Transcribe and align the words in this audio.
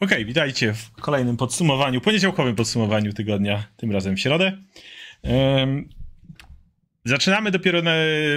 okay, 0.00 0.24
witajcie 0.24 0.74
w 0.74 0.92
kolejnym 0.92 1.36
podsumowaniu, 1.36 2.00
poniedziałkowym 2.00 2.56
podsumowaniu 2.56 3.12
tygodnia, 3.12 3.64
tym 3.76 3.92
razem 3.92 4.16
w 4.16 4.20
środę. 4.20 4.58
Um, 5.22 5.88
zaczynamy 7.04 7.50
dopiero 7.50 7.82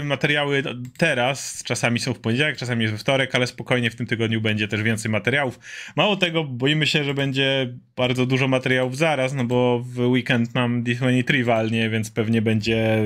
materiały 0.04 0.64
teraz, 0.98 1.64
czasami 1.66 2.00
są 2.00 2.14
w 2.14 2.20
poniedziałek, 2.20 2.58
czasami 2.58 2.82
jest 2.82 2.94
we 2.94 2.98
wtorek, 2.98 3.36
ale 3.36 3.48
spokojnie 3.48 3.90
w 3.92 3.96
tym 3.96 4.06
tygodniu 4.06 4.42
będzie 4.42 4.68
też 4.68 4.84
więcej 4.84 5.12
materiałów. 5.12 5.60
Mało 5.96 6.16
tego, 6.16 6.44
boimy 6.44 6.88
się, 6.88 7.04
że 7.04 7.14
będzie 7.14 7.74
bardzo 7.96 8.26
dużo 8.26 8.48
materiałów 8.48 8.98
zaraz, 8.98 9.34
no 9.34 9.46
bo 9.46 9.80
w 9.80 10.00
weekend 10.00 10.56
nam 10.56 10.84
D23 10.84 11.44
walnie, 11.44 11.90
więc 11.90 12.12
pewnie 12.12 12.42
będzie 12.42 13.04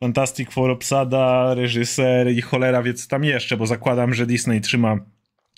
Fantastic 0.00 0.50
Four 0.50 0.70
obsada, 0.70 1.54
reżyser 1.54 2.30
i 2.30 2.40
cholera 2.40 2.82
wie 2.82 2.94
co 2.94 3.08
tam 3.08 3.24
jeszcze, 3.24 3.56
bo 3.56 3.66
zakładam, 3.66 4.14
że 4.14 4.26
Disney 4.26 4.60
trzyma 4.60 4.96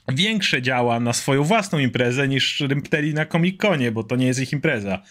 większe 0.08 0.62
działa 0.62 1.00
na 1.00 1.12
swoją 1.12 1.44
własną 1.44 1.78
imprezę 1.78 2.28
niż 2.28 2.60
Rympteli 2.60 3.14
na 3.14 3.26
Comic-Conie, 3.26 3.92
bo 3.92 4.04
to 4.04 4.16
nie 4.16 4.26
jest 4.26 4.40
ich 4.40 4.52
impreza. 4.52 5.02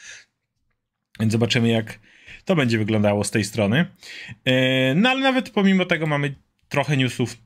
Więc 1.19 1.31
zobaczymy, 1.31 1.69
jak 1.69 1.99
to 2.45 2.55
będzie 2.55 2.77
wyglądało 2.77 3.23
z 3.23 3.31
tej 3.31 3.43
strony. 3.43 3.85
E, 4.45 4.95
no 4.95 5.09
ale 5.09 5.21
nawet 5.21 5.49
pomimo 5.49 5.85
tego 5.85 6.07
mamy 6.07 6.35
trochę 6.69 6.97
newsów 6.97 7.37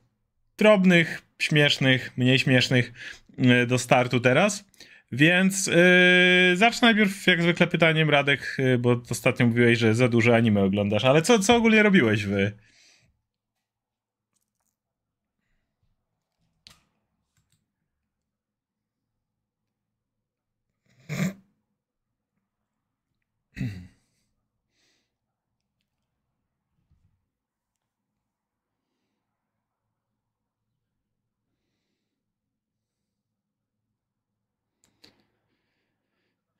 drobnych, 0.57 1.21
śmiesznych, 1.39 2.17
mniej 2.17 2.39
śmiesznych 2.39 2.93
e, 3.37 3.65
do 3.65 3.79
startu 3.79 4.19
teraz. 4.19 4.65
Więc 5.11 5.67
yy, 5.67 6.57
zacznę 6.57 6.87
najpierw 6.87 7.27
jak 7.27 7.41
zwykle 7.41 7.67
pytaniem 7.67 8.09
Radek, 8.09 8.57
bo 8.79 9.01
ostatnio 9.09 9.47
mówiłeś, 9.47 9.79
że 9.79 9.95
za 9.95 10.07
dużo 10.07 10.35
anime 10.35 10.63
oglądasz, 10.63 11.05
ale 11.05 11.21
co, 11.21 11.39
co 11.39 11.55
ogólnie 11.55 11.83
robiłeś 11.83 12.25
wy? 12.25 12.51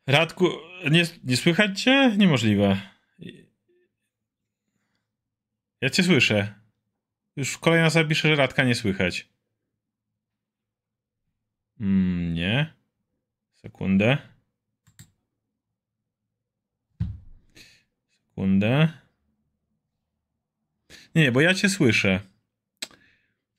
Radku, 0.07 0.49
nie, 0.91 1.03
nie 1.23 1.37
słychać 1.37 1.81
cię? 1.81 2.15
Niemożliwe. 2.17 2.81
Ja 5.81 5.89
cię 5.89 6.03
słyszę. 6.03 6.53
Już 7.35 7.57
kolejna 7.57 7.87
osoba 7.87 8.13
że 8.13 8.35
Radka 8.35 8.63
nie 8.63 8.75
słychać. 8.75 9.27
Mm, 11.79 12.33
nie. 12.33 12.73
Sekundę. 13.55 14.17
Sekundę. 18.11 18.89
Nie, 21.15 21.31
bo 21.31 21.41
ja 21.41 21.53
cię 21.53 21.69
słyszę. 21.69 22.19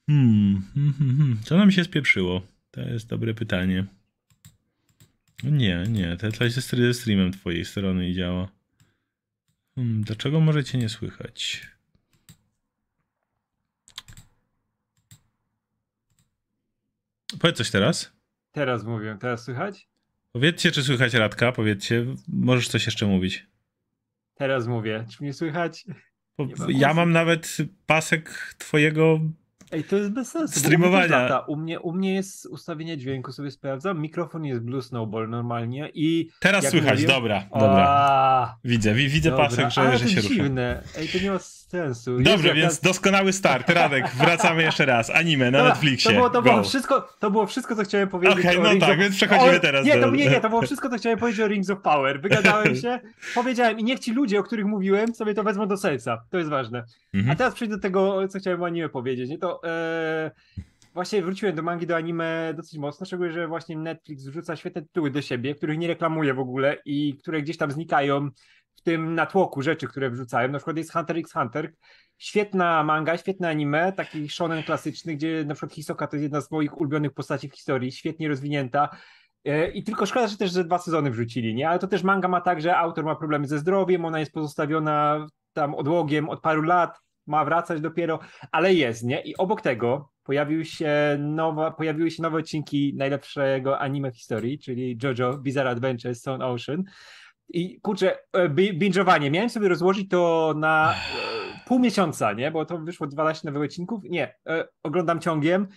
Hmm, 0.06 0.62
hmm, 0.74 0.94
hmm, 0.98 1.16
hmm. 1.16 1.40
Co 1.44 1.56
nam 1.56 1.70
się 1.72 1.84
spieprzyło? 1.84 2.42
To 2.70 2.80
jest 2.80 3.08
dobre 3.08 3.34
pytanie. 3.34 3.86
Nie, 5.42 5.84
nie, 5.88 6.16
to 6.16 6.32
coś 6.32 6.52
ze 6.52 6.94
streamem 6.94 7.32
twojej 7.32 7.64
strony 7.64 8.08
i 8.08 8.14
działa. 8.14 8.48
Hmm, 9.74 10.02
dlaczego 10.02 10.40
możecie 10.40 10.78
nie 10.78 10.88
słychać? 10.88 11.66
Powiedz 17.40 17.56
coś 17.56 17.70
teraz. 17.70 18.12
Teraz 18.52 18.84
mówię, 18.84 19.16
teraz 19.20 19.44
słychać? 19.44 19.88
Powiedzcie, 20.32 20.72
czy 20.72 20.82
słychać 20.82 21.14
Radka, 21.14 21.52
powiedzcie. 21.52 22.06
Możesz 22.28 22.68
coś 22.68 22.86
jeszcze 22.86 23.06
mówić. 23.06 23.46
Teraz 24.34 24.66
mówię. 24.66 25.06
Czy 25.10 25.22
mnie 25.22 25.32
słychać? 25.32 25.84
ja 26.68 26.94
mam 26.94 27.12
nawet 27.12 27.56
pasek 27.86 28.54
twojego 28.58 29.20
Ej, 29.72 29.84
to 29.84 29.96
jest 29.96 30.10
bez 30.10 30.28
sensu. 30.28 30.60
Streamowania. 30.60 31.38
U 31.46 31.56
mnie, 31.56 31.80
u 31.80 31.92
mnie 31.92 32.14
jest 32.14 32.46
ustawienie 32.46 32.98
dźwięku, 32.98 33.32
sobie 33.32 33.50
sprawdzam. 33.50 34.00
Mikrofon 34.00 34.44
jest 34.44 34.60
Blue 34.60 34.82
Snowball 34.82 35.28
normalnie 35.28 35.90
i. 35.94 36.30
Teraz 36.40 36.68
słychać, 36.68 37.04
dobra, 37.04 37.44
dobra. 37.52 37.86
A, 37.88 38.56
widzę, 38.64 38.94
widzę 38.94 39.30
dobra. 39.30 39.44
pasek, 39.44 39.70
że, 39.70 39.80
Ale 39.80 39.98
że 39.98 40.08
się 40.08 40.22
dziwne. 40.22 40.82
rusza. 40.82 40.98
Ej, 41.00 41.08
to 41.08 41.18
nie 41.18 41.30
ma 41.30 41.38
sensu. 41.38 42.20
Dobrze, 42.20 42.54
więc 42.54 42.80
doskonały 42.80 43.32
start. 43.32 43.70
Radek, 43.70 44.10
wracamy 44.20 44.62
jeszcze 44.62 44.86
raz. 44.86 45.10
Anime 45.10 45.50
na 45.50 45.58
dobra, 45.58 45.72
Netflixie. 45.72 46.10
To 46.10 46.16
było, 46.16 46.30
to, 46.30 46.42
było 46.42 46.62
wszystko, 46.62 47.08
to 47.18 47.30
było 47.30 47.46
wszystko, 47.46 47.76
co 47.76 47.82
chciałem 47.82 48.08
powiedzieć. 48.08 48.38
Okej, 48.38 48.58
okay, 48.58 48.74
no 48.74 48.80
tak, 48.80 48.90
of... 48.90 48.98
więc 48.98 49.16
przechodzimy 49.16 49.56
o, 49.56 49.60
teraz 49.60 49.86
nie, 49.86 49.94
do... 49.94 50.00
To, 50.00 50.10
nie, 50.10 50.30
nie, 50.30 50.40
to 50.40 50.48
było 50.48 50.62
wszystko, 50.62 50.88
co 50.88 50.96
chciałem 50.96 51.18
powiedzieć 51.18 51.40
o 51.40 51.48
Rings 51.48 51.70
of 51.70 51.80
Power. 51.80 52.20
Wygadałem 52.20 52.76
się, 52.82 53.00
powiedziałem 53.34 53.78
i 53.78 53.84
niech 53.84 54.00
ci 54.00 54.12
ludzie, 54.12 54.38
o 54.38 54.42
których 54.42 54.66
mówiłem, 54.66 55.14
sobie 55.14 55.34
to 55.34 55.42
wezmą 55.42 55.68
do 55.68 55.76
serca. 55.76 56.24
To 56.30 56.38
jest 56.38 56.50
ważne. 56.50 56.84
Mhm. 57.14 57.32
A 57.32 57.36
teraz 57.36 57.54
przejdę 57.54 57.76
do 57.76 57.82
tego, 57.82 58.28
co 58.28 58.38
chciałem 58.38 58.62
o 58.62 58.66
anime 58.66 58.88
powiedzieć. 58.88 59.30
Nie 59.30 59.38
to. 59.38 59.55
E 59.64 60.30
właśnie 60.96 61.22
wróciłem 61.22 61.54
do 61.54 61.62
mangi, 61.62 61.86
do 61.86 61.96
anime 61.96 62.54
dosyć 62.56 62.78
mocno, 62.78 63.06
szczególnie, 63.06 63.32
że 63.32 63.48
właśnie 63.48 63.76
Netflix 63.76 64.24
wrzuca 64.24 64.56
świetne 64.56 64.82
tytuły 64.82 65.10
do 65.10 65.22
siebie, 65.22 65.54
których 65.54 65.78
nie 65.78 65.88
reklamuje 65.88 66.34
w 66.34 66.38
ogóle 66.38 66.76
i 66.84 67.16
które 67.16 67.42
gdzieś 67.42 67.56
tam 67.56 67.70
znikają 67.70 68.30
w 68.76 68.82
tym 68.82 69.14
natłoku 69.14 69.62
rzeczy, 69.62 69.86
które 69.86 70.10
wrzucają. 70.10 70.48
Na 70.48 70.58
przykład 70.58 70.76
jest 70.76 70.92
Hunter 70.92 71.16
x 71.16 71.32
Hunter, 71.32 71.72
świetna 72.18 72.84
manga, 72.84 73.16
świetne 73.16 73.48
anime, 73.48 73.92
taki 73.92 74.28
shonen 74.28 74.62
klasyczny, 74.62 75.14
gdzie 75.14 75.44
na 75.46 75.54
przykład 75.54 75.72
Hisoka 75.72 76.06
to 76.06 76.16
jest 76.16 76.22
jedna 76.22 76.40
z 76.40 76.50
moich 76.50 76.80
ulubionych 76.80 77.12
postaci 77.12 77.48
w 77.48 77.54
historii, 77.54 77.92
świetnie 77.92 78.28
rozwinięta. 78.28 78.88
E, 79.44 79.70
I 79.70 79.84
tylko 79.84 80.06
szkoda, 80.06 80.28
że 80.28 80.36
też 80.36 80.52
że 80.52 80.64
dwa 80.64 80.78
sezony 80.78 81.10
wrzucili, 81.10 81.54
nie? 81.54 81.68
Ale 81.68 81.78
to 81.78 81.86
też 81.86 82.02
manga 82.02 82.28
ma 82.28 82.40
tak, 82.40 82.60
że 82.60 82.76
autor 82.76 83.04
ma 83.04 83.16
problemy 83.16 83.46
ze 83.46 83.58
zdrowiem, 83.58 84.04
ona 84.04 84.20
jest 84.20 84.32
pozostawiona 84.32 85.26
tam 85.52 85.74
odłogiem 85.74 86.28
od 86.28 86.40
paru 86.40 86.62
lat, 86.62 87.05
ma 87.26 87.44
wracać 87.44 87.80
dopiero, 87.80 88.18
ale 88.52 88.74
jest, 88.74 89.04
nie? 89.04 89.20
I 89.20 89.36
obok 89.36 89.60
tego 89.60 90.10
pojawił 90.22 90.64
się 90.64 91.16
nowa, 91.18 91.70
pojawiły 91.70 92.10
się 92.10 92.22
nowe 92.22 92.38
odcinki 92.38 92.94
najlepszego 92.96 93.78
anime 93.78 94.12
w 94.12 94.16
historii, 94.16 94.58
czyli 94.58 94.98
JoJo 95.02 95.38
Bizarre 95.38 95.70
Adventure 95.70 96.14
Stone 96.14 96.46
Ocean. 96.46 96.84
I 97.48 97.80
kurczę, 97.80 98.18
e, 98.32 98.48
binge'owanie. 98.48 99.30
Miałem 99.30 99.50
sobie 99.50 99.68
rozłożyć 99.68 100.08
to 100.08 100.54
na 100.56 100.92
e, 100.92 100.96
pół 101.66 101.78
miesiąca, 101.78 102.32
nie? 102.32 102.50
Bo 102.50 102.64
to 102.64 102.78
wyszło 102.78 103.06
12 103.06 103.48
nowych 103.48 103.62
odcinków. 103.62 104.02
Nie, 104.04 104.34
e, 104.48 104.68
oglądam 104.82 105.20
ciągiem 105.20 105.68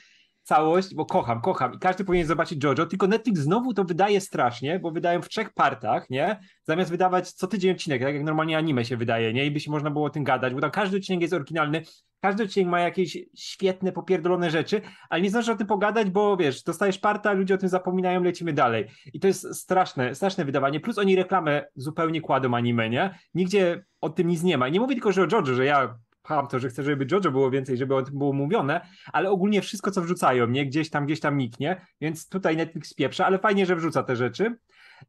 całość, 0.44 0.96
bo 0.96 1.06
kocham, 1.06 1.42
kocham 1.42 1.74
i 1.74 1.80
każdy 1.80 2.04
powinien 2.04 2.28
zobaczyć 2.28 2.64
JoJo, 2.64 2.86
tylko 2.86 3.08
Netflix 3.08 3.40
znowu 3.40 3.74
to 3.74 3.84
wydaje 3.84 4.22
strasznie, 4.22 4.80
bo 4.80 4.92
wydają 4.92 5.22
w 5.22 5.30
trzech 5.30 5.54
partach, 5.54 6.10
nie? 6.10 6.40
Zamiast 6.64 6.92
wydawać 6.92 7.32
co 7.32 7.48
tydzień 7.48 7.72
odcinek, 7.72 8.02
tak 8.02 8.14
jak 8.14 8.24
normalnie 8.24 8.58
anime 8.58 8.86
się 8.86 8.98
wydaje, 8.98 9.34
nie? 9.34 9.46
I 9.46 9.52
by 9.52 9.60
się 9.60 9.72
można 9.72 9.92
było 9.92 10.06
o 10.06 10.10
tym 10.10 10.24
gadać, 10.24 10.54
bo 10.54 10.62
tam 10.62 10.72
każdy 10.72 10.98
odcinek 10.98 11.22
jest 11.22 11.34
oryginalny, 11.34 11.82
każdy 12.22 12.44
odcinek 12.44 12.70
ma 12.70 12.80
jakieś 12.80 13.18
świetne, 13.36 13.92
popierdolone 13.92 14.52
rzeczy, 14.52 14.82
ale 15.10 15.22
nie 15.22 15.30
zdążysz 15.30 15.50
o 15.50 15.58
tym 15.58 15.68
pogadać, 15.68 16.10
bo 16.10 16.38
wiesz, 16.38 16.64
dostajesz 16.64 17.00
parta, 17.00 17.34
ludzie 17.34 17.54
o 17.54 17.58
tym 17.58 17.70
zapominają, 17.70 18.24
lecimy 18.24 18.54
dalej. 18.54 18.86
I 19.14 19.20
to 19.20 19.28
jest 19.28 19.56
straszne, 19.56 20.16
straszne 20.16 20.46
wydawanie, 20.46 20.80
plus 20.80 20.98
oni 20.98 21.16
reklamę 21.16 21.66
zupełnie 21.76 22.22
kładą 22.22 22.56
anime, 22.56 22.90
nie? 22.90 23.20
Nigdzie 23.34 23.86
o 24.02 24.10
tym 24.10 24.28
nic 24.28 24.44
nie 24.44 24.58
ma. 24.58 24.68
I 24.68 24.72
nie 24.72 24.80
mówię 24.80 24.96
tylko, 24.96 25.12
że 25.12 25.22
o 25.22 25.28
JoJo, 25.32 25.54
że 25.54 25.66
ja 25.66 25.96
pcham 26.22 26.48
to, 26.48 26.60
że 26.60 26.70
chcę, 26.70 26.84
żeby 26.84 27.06
JoJo 27.12 27.32
było 27.32 27.52
więcej, 27.52 27.78
żeby 27.78 27.96
o 27.96 28.02
tym 28.02 28.18
było 28.18 28.34
mówione, 28.34 28.82
ale 29.14 29.30
ogólnie 29.30 29.62
wszystko, 29.62 29.92
co 29.92 30.02
wrzucają, 30.02 30.48
nie? 30.48 30.66
Gdzieś 30.66 30.90
tam, 30.90 31.06
gdzieś 31.06 31.20
tam 31.20 31.38
niknie, 31.38 31.86
więc 32.02 32.30
tutaj 32.30 32.58
Netflix 32.58 32.94
pieprza, 32.94 33.26
ale 33.26 33.40
fajnie, 33.40 33.66
że 33.66 33.76
wrzuca 33.76 34.04
te 34.04 34.16
rzeczy. 34.16 34.56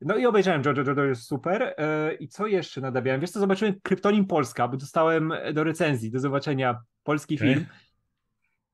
No 0.00 0.16
i 0.16 0.26
obejrzałem 0.26 0.62
JoJo, 0.64 0.82
JoJo 0.82 1.04
jest 1.04 1.22
super. 1.22 1.74
Yy, 1.78 2.14
I 2.14 2.28
co 2.28 2.46
jeszcze 2.46 2.80
nadawiałem? 2.80 3.20
Wiesz 3.20 3.30
co, 3.30 3.40
zobaczyłem 3.40 3.74
Kryptonim 3.82 4.26
Polska, 4.26 4.68
bo 4.68 4.76
dostałem 4.76 5.32
do 5.54 5.64
recenzji, 5.64 6.10
do 6.10 6.20
zobaczenia 6.20 6.80
polski 7.02 7.34
okay. 7.34 7.48
film. 7.48 7.66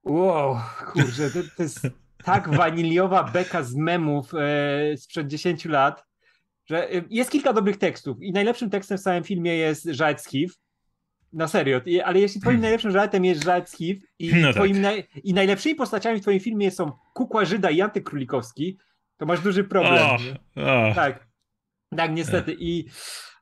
Wow, 0.05 0.57
kurczę, 0.93 1.31
to, 1.31 1.39
to 1.57 1.63
jest 1.63 1.81
tak 2.25 2.49
waniliowa 2.57 3.25
beka 3.25 3.63
z 3.63 3.75
memów 3.75 4.33
yy, 4.33 4.97
sprzed 4.97 5.27
10 5.27 5.65
lat, 5.65 6.05
że 6.67 6.89
yy, 6.91 7.05
jest 7.11 7.31
kilka 7.31 7.53
dobrych 7.53 7.77
tekstów 7.77 8.23
i 8.23 8.33
najlepszym 8.33 8.71
tekstem 8.71 8.99
w 8.99 9.03
całym 9.03 9.25
filmie 9.25 9.57
jest 9.57 9.89
HIV, 10.31 10.55
na 11.33 11.49
serio, 11.49 11.81
ale 12.05 12.21
jeśli 12.21 12.41
twoim 12.41 12.53
hmm. 12.53 12.63
najlepszym 12.63 12.91
żartem 12.91 13.25
jest 13.25 13.45
żart 13.45 13.71
z 13.71 13.77
HIV 13.77 14.01
i, 14.19 14.35
no 14.35 14.53
twoim 14.53 14.73
tak. 14.73 14.83
naj, 14.83 15.05
i 15.25 15.35
najlepszymi 15.35 15.75
postaciami 15.75 16.19
w 16.19 16.23
twoim 16.23 16.41
filmie 16.41 16.71
są 16.71 16.93
Kukła 17.15 17.45
Żyda 17.45 17.71
i 17.71 17.81
Antyk 17.81 18.05
Królikowski, 18.05 18.79
to 19.17 19.27
masz 19.27 19.41
duży 19.41 19.65
problem. 19.65 20.05
Oh, 20.05 20.19
oh. 20.57 20.95
Tak, 20.95 21.27
tak 21.97 22.13
niestety 22.13 22.57
i 22.59 22.85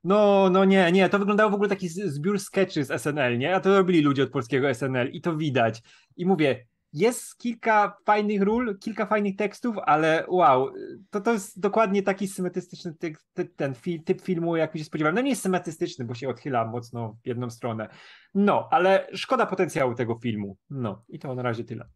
no, 0.05 0.49
no 0.51 0.65
nie, 0.65 0.93
nie, 0.93 1.09
to 1.09 1.19
wyglądało 1.19 1.51
w 1.51 1.55
ogóle 1.55 1.69
taki 1.69 1.89
zbiór 1.89 2.41
sketchy 2.41 2.85
z 2.85 3.03
SNL, 3.03 3.39
nie? 3.39 3.57
A 3.57 3.61
to 3.61 3.77
robili 3.77 4.01
ludzie 4.01 4.23
od 4.23 4.31
polskiego 4.31 4.75
SNL 4.75 5.11
i 5.13 5.21
to 5.21 5.37
widać. 5.37 5.83
I 6.17 6.27
mówię, 6.27 6.67
jest 6.95 7.39
kilka 7.39 7.97
fajnych 8.05 8.43
ról, 8.43 8.79
kilka 8.79 9.07
fajnych 9.07 9.37
tekstów, 9.37 9.77
ale 9.87 10.25
wow, 10.29 10.73
to, 11.11 11.21
to 11.21 11.33
jest 11.33 11.61
dokładnie 11.61 12.03
taki 12.03 12.29
symetrystyczny 12.29 12.95
ty, 12.95 13.15
ty, 13.35 13.45
ten 13.45 13.75
fi, 13.75 14.01
typ 14.01 14.23
filmu, 14.23 14.57
jaki 14.57 14.79
się 14.79 14.85
spodziewałem. 14.85 15.15
No 15.15 15.21
nie 15.21 15.31
jest 15.31 15.43
symetrystyczny, 15.43 16.05
bo 16.05 16.15
się 16.15 16.29
odchyla 16.29 16.67
mocno 16.67 17.17
w 17.25 17.27
jedną 17.27 17.51
stronę. 17.51 17.89
No, 18.35 18.69
ale 18.71 19.07
szkoda 19.15 19.47
potencjału 19.47 19.95
tego 19.95 20.19
filmu. 20.23 20.57
No, 20.71 21.05
i 21.09 21.19
to 21.19 21.35
na 21.35 21.43
razie 21.43 21.65
tyle. 21.65 21.89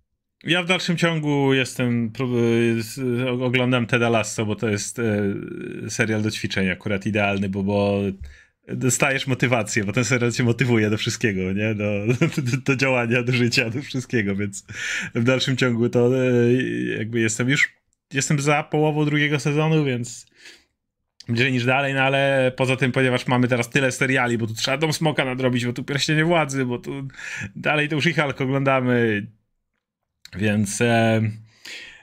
ja 0.45 0.63
w 0.63 0.67
dalszym 0.67 0.97
ciągu 0.97 1.55
jestem, 1.55 2.13
oglądam 3.43 3.87
Teda 3.87 4.09
Lasso, 4.09 4.47
bo 4.47 4.57
to 4.57 4.69
jest 4.69 4.99
e, 4.99 5.35
serial 5.89 6.23
do 6.23 6.31
ćwiczeń 6.31 6.71
akurat 6.71 7.07
idealny, 7.07 7.49
bo, 7.49 7.63
bo 7.63 8.01
dostajesz 8.69 9.27
motywację, 9.27 9.85
bo 9.85 9.93
ten 9.93 10.05
serial 10.05 10.33
cię 10.33 10.45
motywuje 10.45 10.91
do 10.91 10.99
wszystkiego, 10.99 11.53
nie? 11.53 11.75
Do, 11.75 12.07
do, 12.07 12.57
do, 12.65 12.77
działania, 12.77 13.23
do 13.23 13.33
życia, 13.33 13.71
do 13.71 13.83
wszystkiego, 13.83 14.37
więc 14.37 14.65
w 15.15 15.25
dalszym 15.25 15.57
ciągu 15.57 15.89
to 15.89 16.11
e, 16.17 16.53
jakby 16.99 17.21
jestem 17.21 17.49
już, 17.49 17.73
jestem 18.13 18.41
za 18.41 18.63
połową 18.63 19.05
drugiego 19.05 19.41
sezonu, 19.41 19.85
więc 19.85 20.27
bliżej 21.29 21.53
niż 21.53 21.65
dalej, 21.65 21.95
no 21.95 22.01
ale 22.01 22.53
poza 22.57 22.77
tym, 22.77 22.93
ponieważ 22.93 23.27
mamy 23.27 23.49
teraz 23.49 23.71
tyle 23.71 23.93
seriali, 23.93 24.39
bo 24.39 24.47
tu 24.47 24.55
trzeba 24.55 24.77
Dom 24.77 24.93
Smoka 24.93 25.25
nadrobić, 25.25 25.67
bo 25.67 25.73
tu 25.73 25.85
Pierścienie 25.85 26.25
Władzy, 26.25 26.65
bo 26.65 26.79
tu 26.79 27.09
dalej 27.57 27.89
to 27.89 27.95
już 27.95 28.07
ich 28.07 28.19
oglądamy, 28.19 29.27
więc... 30.37 30.81
E, 30.81 31.23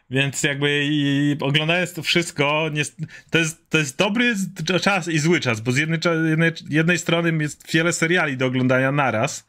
więc 0.10 0.44
jakby 0.44 0.88
i 0.92 1.36
oglądając 1.40 1.94
to 1.94 2.04
wszystko, 2.04 2.69
nie, 2.74 2.84
to, 3.30 3.38
jest, 3.38 3.69
to 3.69 3.78
jest 3.78 3.98
dobry 3.98 4.36
czas 4.81 5.07
i 5.07 5.19
zły 5.19 5.40
czas, 5.40 5.62
bo 5.62 5.72
z 5.72 5.78
jednej, 5.78 6.00
jednej, 6.30 6.52
jednej 6.69 6.98
strony 6.98 7.44
jest 7.44 7.72
wiele 7.72 7.94
seriali 7.94 8.38
do 8.38 8.46
oglądania 8.46 8.92
naraz 8.92 9.48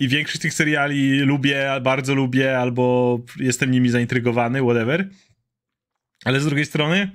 i 0.00 0.08
większość 0.08 0.40
tych 0.40 0.54
seriali 0.54 1.18
lubię, 1.18 1.70
bardzo 1.82 2.14
lubię, 2.14 2.58
albo 2.58 3.18
jestem 3.36 3.70
nimi 3.70 3.88
zaintrygowany, 3.88 4.62
whatever. 4.62 5.08
Ale 6.24 6.40
z 6.40 6.44
drugiej 6.44 6.66
strony, 6.66 7.10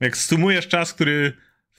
jak 0.00 0.16
sumujesz 0.16 0.68
czas, 0.68 0.94
który 0.94 1.32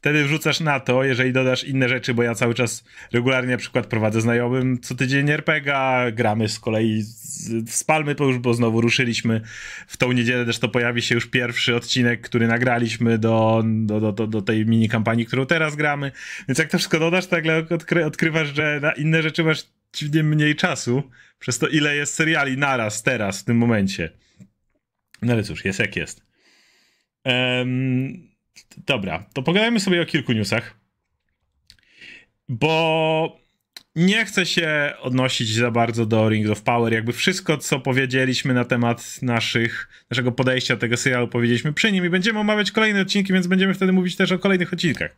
wtedy 0.06 0.24
wrzucasz 0.24 0.60
na 0.60 0.80
to, 0.80 1.04
jeżeli 1.04 1.34
dodasz 1.34 1.64
inne 1.64 1.90
rzeczy, 1.90 2.14
bo 2.14 2.24
ja 2.24 2.36
cały 2.36 2.54
czas 2.54 2.84
regularnie 3.14 3.52
na 3.52 3.58
przykład 3.58 3.88
prowadzę 3.88 4.22
znajomym 4.22 4.80
co 4.82 4.96
tydzień 4.96 5.30
RPGa, 5.30 6.12
gramy 6.12 6.50
z 6.50 6.60
kolei 6.60 7.02
z, 7.02 7.84
Palmy, 7.84 8.16
bo 8.16 8.26
już 8.26 8.38
bo 8.38 8.54
znowu 8.54 8.82
ruszyliśmy 8.82 9.42
w 9.88 9.98
tą 9.98 10.12
niedzielę, 10.12 10.46
też 10.46 10.60
to 10.60 10.70
pojawi 10.70 11.02
się 11.02 11.16
już 11.16 11.28
pierwszy 11.28 11.76
odcinek, 11.76 12.22
który 12.22 12.48
nagraliśmy 12.48 13.18
do, 13.18 13.64
do, 13.66 14.12
do, 14.12 14.28
do, 14.28 14.42
tej 14.42 14.66
mini 14.66 14.90
kampanii, 14.90 15.26
którą 15.26 15.46
teraz 15.46 15.76
gramy, 15.76 16.12
więc 16.48 16.60
jak 16.60 16.70
to 16.70 16.78
wszystko 16.78 17.00
dodasz, 17.00 17.30
nagle 17.30 17.66
odkry, 17.70 18.06
odkrywasz, 18.06 18.56
że 18.56 18.80
na 18.82 18.92
inne 18.92 19.22
rzeczy 19.22 19.44
masz 19.44 19.64
dziwnie 19.94 20.24
mniej 20.24 20.56
czasu, 20.56 21.04
przez 21.40 21.60
to 21.60 21.68
ile 21.68 21.96
jest 21.96 22.14
seriali 22.14 22.58
naraz, 22.58 23.04
teraz, 23.04 23.42
w 23.42 23.44
tym 23.44 23.58
momencie. 23.58 24.10
No 25.22 25.34
ale 25.34 25.44
cóż, 25.44 25.66
jest 25.66 25.80
jak 25.80 25.96
jest. 25.96 26.26
Um, 27.26 28.35
Dobra, 28.78 29.26
to 29.34 29.44
pogadajmy 29.44 29.80
sobie 29.80 30.02
o 30.02 30.06
kilku 30.06 30.34
newsach. 30.34 30.76
Bo 32.50 33.46
nie 33.96 34.26
chcę 34.26 34.46
się 34.46 34.94
odnosić 35.02 35.54
za 35.54 35.72
bardzo 35.72 36.06
do 36.06 36.30
Rings 36.30 36.50
of 36.50 36.62
Power. 36.62 36.94
Jakby 36.94 37.14
wszystko, 37.14 37.58
co 37.58 37.80
powiedzieliśmy 37.80 38.54
na 38.54 38.66
temat 38.66 39.22
naszych, 39.22 39.90
naszego 40.10 40.32
podejścia 40.32 40.76
do 40.76 40.82
tego 40.82 40.98
serialu, 40.98 41.28
powiedzieliśmy 41.28 41.74
przy 41.74 41.92
nim 41.92 42.06
i 42.06 42.10
będziemy 42.10 42.40
omawiać 42.40 42.72
kolejne 42.72 43.02
odcinki, 43.02 43.34
więc 43.34 43.48
będziemy 43.48 43.74
wtedy 43.74 43.92
mówić 43.92 44.16
też 44.16 44.32
o 44.32 44.40
kolejnych 44.40 44.74
odcinkach. 44.74 45.16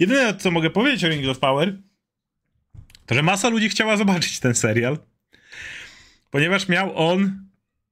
Jedyne, 0.00 0.34
co 0.34 0.50
mogę 0.50 0.70
powiedzieć 0.70 1.04
o 1.04 1.08
Rings 1.08 1.28
of 1.28 1.38
Power, 1.38 1.76
to 3.06 3.14
że 3.14 3.22
masa 3.22 3.48
ludzi 3.48 3.68
chciała 3.68 3.96
zobaczyć 3.96 4.40
ten 4.40 4.54
serial, 4.54 4.98
ponieważ 6.30 6.68
miał 6.68 7.08
on, 7.08 7.48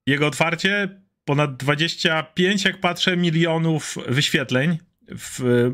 jego 0.06 0.26
otwarcie, 0.26 0.88
ponad 1.24 1.56
25, 1.56 2.64
jak 2.64 2.80
patrzę, 2.80 3.16
milionów 3.16 3.96
wyświetleń 4.08 4.78
w 5.10 5.70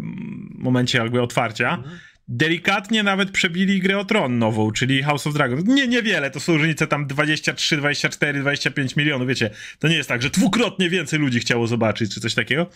momencie 0.54 0.98
jakby 0.98 1.22
otwarcia. 1.22 1.74
Mhm. 1.74 1.98
Delikatnie 2.28 3.02
nawet 3.02 3.30
przebili 3.30 3.80
grę 3.80 3.98
o 3.98 4.04
Tron 4.04 4.38
nową, 4.38 4.72
czyli 4.72 5.02
House 5.02 5.26
of 5.26 5.34
Dragons. 5.34 5.64
Nie, 5.64 5.88
niewiele, 5.88 6.30
to 6.30 6.40
są 6.40 6.56
różnice 6.56 6.86
tam 6.86 7.06
23, 7.06 7.76
24, 7.76 8.40
25 8.40 8.96
milionów, 8.96 9.28
wiecie. 9.28 9.50
To 9.78 9.88
nie 9.88 9.96
jest 9.96 10.08
tak, 10.08 10.22
że 10.22 10.30
dwukrotnie 10.30 10.90
więcej 10.90 11.18
ludzi 11.18 11.40
chciało 11.40 11.66
zobaczyć, 11.66 12.14
czy 12.14 12.20
coś 12.20 12.34
takiego. 12.34 12.66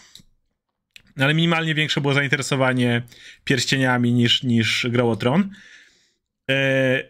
Ale 1.18 1.34
minimalnie 1.34 1.74
większe 1.74 2.00
było 2.00 2.14
zainteresowanie 2.14 3.02
pierścieniami 3.44 4.12
niż, 4.12 4.42
niż 4.42 4.86
grą 4.90 5.10
o 5.10 5.16
Tron. 5.16 5.50
Eee, 6.48 7.02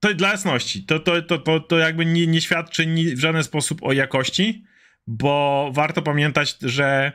to 0.00 0.14
dla 0.14 0.30
jasności, 0.30 0.84
to, 0.84 0.98
to, 0.98 1.22
to, 1.22 1.38
to, 1.38 1.60
to 1.60 1.78
jakby 1.78 2.06
nie, 2.06 2.26
nie 2.26 2.40
świadczy 2.40 2.86
w 3.16 3.18
żaden 3.18 3.44
sposób 3.44 3.82
o 3.82 3.92
jakości, 3.92 4.64
bo 5.06 5.70
warto 5.74 6.02
pamiętać, 6.02 6.56
że 6.62 7.12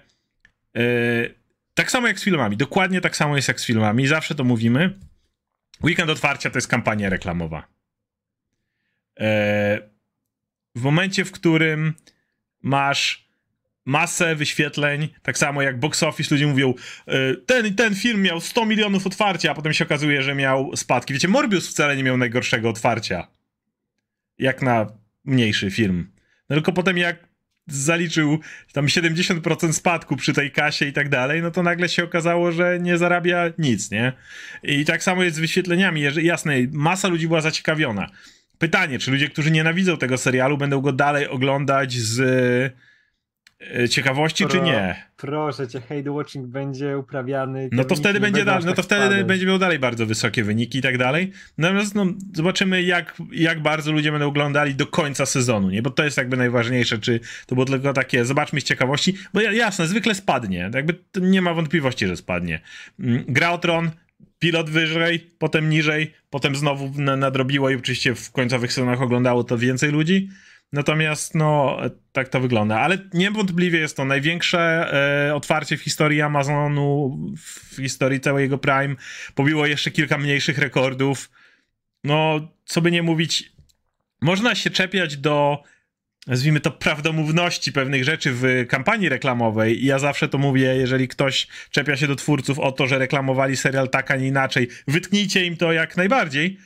tak 1.74 1.92
samo 1.92 2.08
jak 2.08 2.20
z 2.20 2.24
filmami, 2.24 2.58
dokładnie 2.58 3.02
tak 3.02 3.16
samo 3.16 3.36
jest 3.36 3.48
jak 3.48 3.60
z 3.60 3.66
filmami, 3.66 4.08
zawsze 4.08 4.36
to 4.36 4.44
mówimy. 4.44 5.00
Weekend 5.84 6.10
otwarcia 6.10 6.50
to 6.50 6.58
jest 6.58 6.68
kampania 6.68 7.10
reklamowa. 7.10 7.68
Yy, 9.20 9.26
w 10.76 10.82
momencie, 10.82 11.26
w 11.26 11.32
którym 11.32 11.94
masz 12.62 13.30
masę 13.86 14.36
wyświetleń, 14.36 15.10
tak 15.22 15.38
samo 15.38 15.62
jak 15.62 15.80
box 15.80 16.04
office, 16.04 16.36
ludzie 16.36 16.48
mówią, 16.48 16.74
yy, 17.08 17.44
ten 17.46 17.76
ten 17.76 17.96
film 17.96 18.22
miał 18.22 18.42
100 18.42 18.66
milionów 18.66 19.08
otwarcia, 19.08 19.52
a 19.52 19.56
potem 19.56 19.74
się 19.74 19.86
okazuje, 19.86 20.24
że 20.24 20.36
miał 20.36 20.76
spadki. 20.76 21.14
Wiecie, 21.14 21.28
Morbius 21.28 21.70
wcale 21.70 21.96
nie 21.98 22.04
miał 22.04 22.18
najgorszego 22.18 22.70
otwarcia. 22.70 23.28
Jak 24.38 24.62
na 24.62 24.88
mniejszy 25.26 25.72
film. 25.72 26.12
No 26.50 26.56
tylko 26.56 26.74
potem 26.74 26.98
jak 26.98 27.29
zaliczył 27.74 28.40
tam 28.74 28.86
70% 28.86 29.74
spadku 29.74 30.16
przy 30.16 30.34
tej 30.34 30.52
kasie 30.52 30.86
i 30.86 30.94
tak 30.94 31.10
dalej, 31.10 31.42
no 31.42 31.52
to 31.52 31.64
nagle 31.64 31.90
się 31.90 32.04
okazało, 32.04 32.52
że 32.52 32.80
nie 32.80 32.98
zarabia 32.98 33.44
nic, 33.58 33.92
nie? 33.92 34.14
I 34.64 34.86
tak 34.86 35.04
samo 35.04 35.24
jest 35.24 35.36
z 35.36 35.40
wyświetleniami. 35.40 36.02
Jasne, 36.22 36.54
masa 36.72 37.08
ludzi 37.08 37.28
była 37.28 37.42
zaciekawiona. 37.42 38.10
Pytanie, 38.58 39.00
czy 39.00 39.12
ludzie, 39.12 39.30
którzy 39.30 39.52
nienawidzą 39.52 39.98
tego 39.98 40.18
serialu, 40.18 40.58
będą 40.58 40.82
go 40.82 40.92
dalej 40.92 41.28
oglądać 41.28 41.94
z 41.94 42.74
ciekawości, 43.90 44.44
Pro, 44.44 44.54
czy 44.54 44.62
nie? 44.62 45.04
Proszę 45.18 45.68
cię, 45.68 45.82
hate 45.82 46.12
watching 46.12 46.48
będzie 46.48 46.98
uprawiany. 46.98 47.70
No 47.72 47.84
to 47.84 47.96
wtedy 47.96 48.20
będzie 48.20 48.46
dalej, 48.46 48.66
no 48.66 48.74
to 48.74 48.84
tak 48.84 48.86
wtedy 48.86 49.26
będzie 49.26 49.46
miał 49.46 49.60
dalej 49.60 49.80
bardzo 49.80 50.06
wysokie 50.06 50.44
wyniki 50.44 50.78
i 50.78 50.82
tak 50.82 50.98
dalej. 50.98 51.32
Natomiast 51.58 51.96
no, 51.96 52.06
zobaczymy, 52.34 52.84
jak, 52.84 53.16
jak 53.32 53.62
bardzo 53.62 53.92
ludzie 53.92 54.12
będą 54.12 54.28
oglądali 54.28 54.76
do 54.76 54.88
końca 54.88 55.26
sezonu, 55.26 55.70
nie? 55.70 55.82
Bo 55.82 55.90
to 55.90 56.04
jest 56.04 56.18
jakby 56.18 56.38
najważniejsze, 56.38 56.98
czy 56.98 57.20
to 57.46 57.56
było 57.56 57.66
tylko 57.66 57.94
takie, 57.94 58.26
zobaczmy 58.26 58.62
z 58.62 58.64
ciekawości, 58.64 59.18
bo 59.34 59.42
jasne, 59.42 59.88
zwykle 59.88 60.16
spadnie. 60.16 60.72
Jakby 60.74 60.96
nie 61.22 61.42
ma 61.42 61.54
wątpliwości, 61.54 62.08
że 62.08 62.18
spadnie. 62.18 62.60
Mm, 63.00 63.24
gra 63.28 63.52
o 63.52 63.58
Tron, 63.58 63.92
pilot 64.40 64.70
wyżej, 64.70 65.28
potem 65.40 65.70
niżej, 65.70 66.14
potem 66.30 66.56
znowu 66.56 66.92
nadrobiło 66.98 67.70
i 67.70 67.76
oczywiście 67.76 68.16
w 68.16 68.32
końcowych 68.32 68.74
sezonach 68.74 69.02
oglądało 69.02 69.44
to 69.44 69.58
więcej 69.58 69.92
ludzi. 69.92 70.30
Natomiast, 70.74 71.36
no, 71.36 71.78
tak 72.12 72.30
to 72.30 72.40
wygląda. 72.40 72.80
Ale 72.80 72.98
niewątpliwie 73.14 73.80
jest 73.80 73.98
to 73.98 74.06
największe 74.06 74.60
e, 75.30 75.36
otwarcie 75.36 75.78
w 75.78 75.82
historii 75.82 76.22
Amazonu, 76.22 77.18
w 77.38 77.76
historii 77.76 78.20
całego 78.20 78.58
Prime. 78.58 78.96
Pobiło 79.36 79.66
jeszcze 79.66 79.92
kilka 79.92 80.18
mniejszych 80.18 80.58
rekordów. 80.58 81.32
No, 82.04 82.50
co 82.66 82.82
by 82.82 82.92
nie 82.92 83.04
mówić, 83.04 83.52
można 84.22 84.56
się 84.56 84.70
czepiać 84.70 85.18
do, 85.18 85.64
nazwijmy 86.28 86.60
to, 86.60 86.72
prawdomówności 86.72 87.72
pewnych 87.72 88.04
rzeczy 88.04 88.32
w 88.34 88.66
kampanii 88.68 89.10
reklamowej. 89.10 89.84
I 89.84 89.86
ja 89.86 90.00
zawsze 90.00 90.28
to 90.28 90.38
mówię, 90.38 90.76
jeżeli 90.76 91.08
ktoś 91.08 91.48
czepia 91.72 91.98
się 91.98 92.08
do 92.08 92.16
twórców 92.16 92.60
o 92.60 92.72
to, 92.72 92.88
że 92.88 92.98
reklamowali 92.98 93.58
serial 93.58 93.90
tak, 93.90 94.12
a 94.12 94.16
nie 94.16 94.28
inaczej, 94.28 94.68
wytknijcie 94.88 95.46
im 95.46 95.58
to 95.58 95.74
jak 95.74 95.98
najbardziej. 95.98 96.58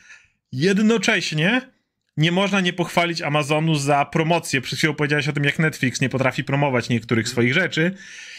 Jednocześnie 0.52 1.73
nie 2.18 2.32
można 2.32 2.62
nie 2.62 2.74
pochwalić 2.74 3.22
Amazonu 3.22 3.76
za 3.76 4.06
promocję. 4.06 4.62
Przed 4.62 4.80
chwilą 4.80 4.94
powiedziałeś 4.94 5.28
o 5.28 5.34
tym, 5.34 5.44
jak 5.44 5.60
Netflix 5.60 6.02
nie 6.02 6.10
potrafi 6.10 6.44
promować 6.44 6.90
niektórych 6.90 7.30
swoich 7.30 7.54
rzeczy. 7.54 7.92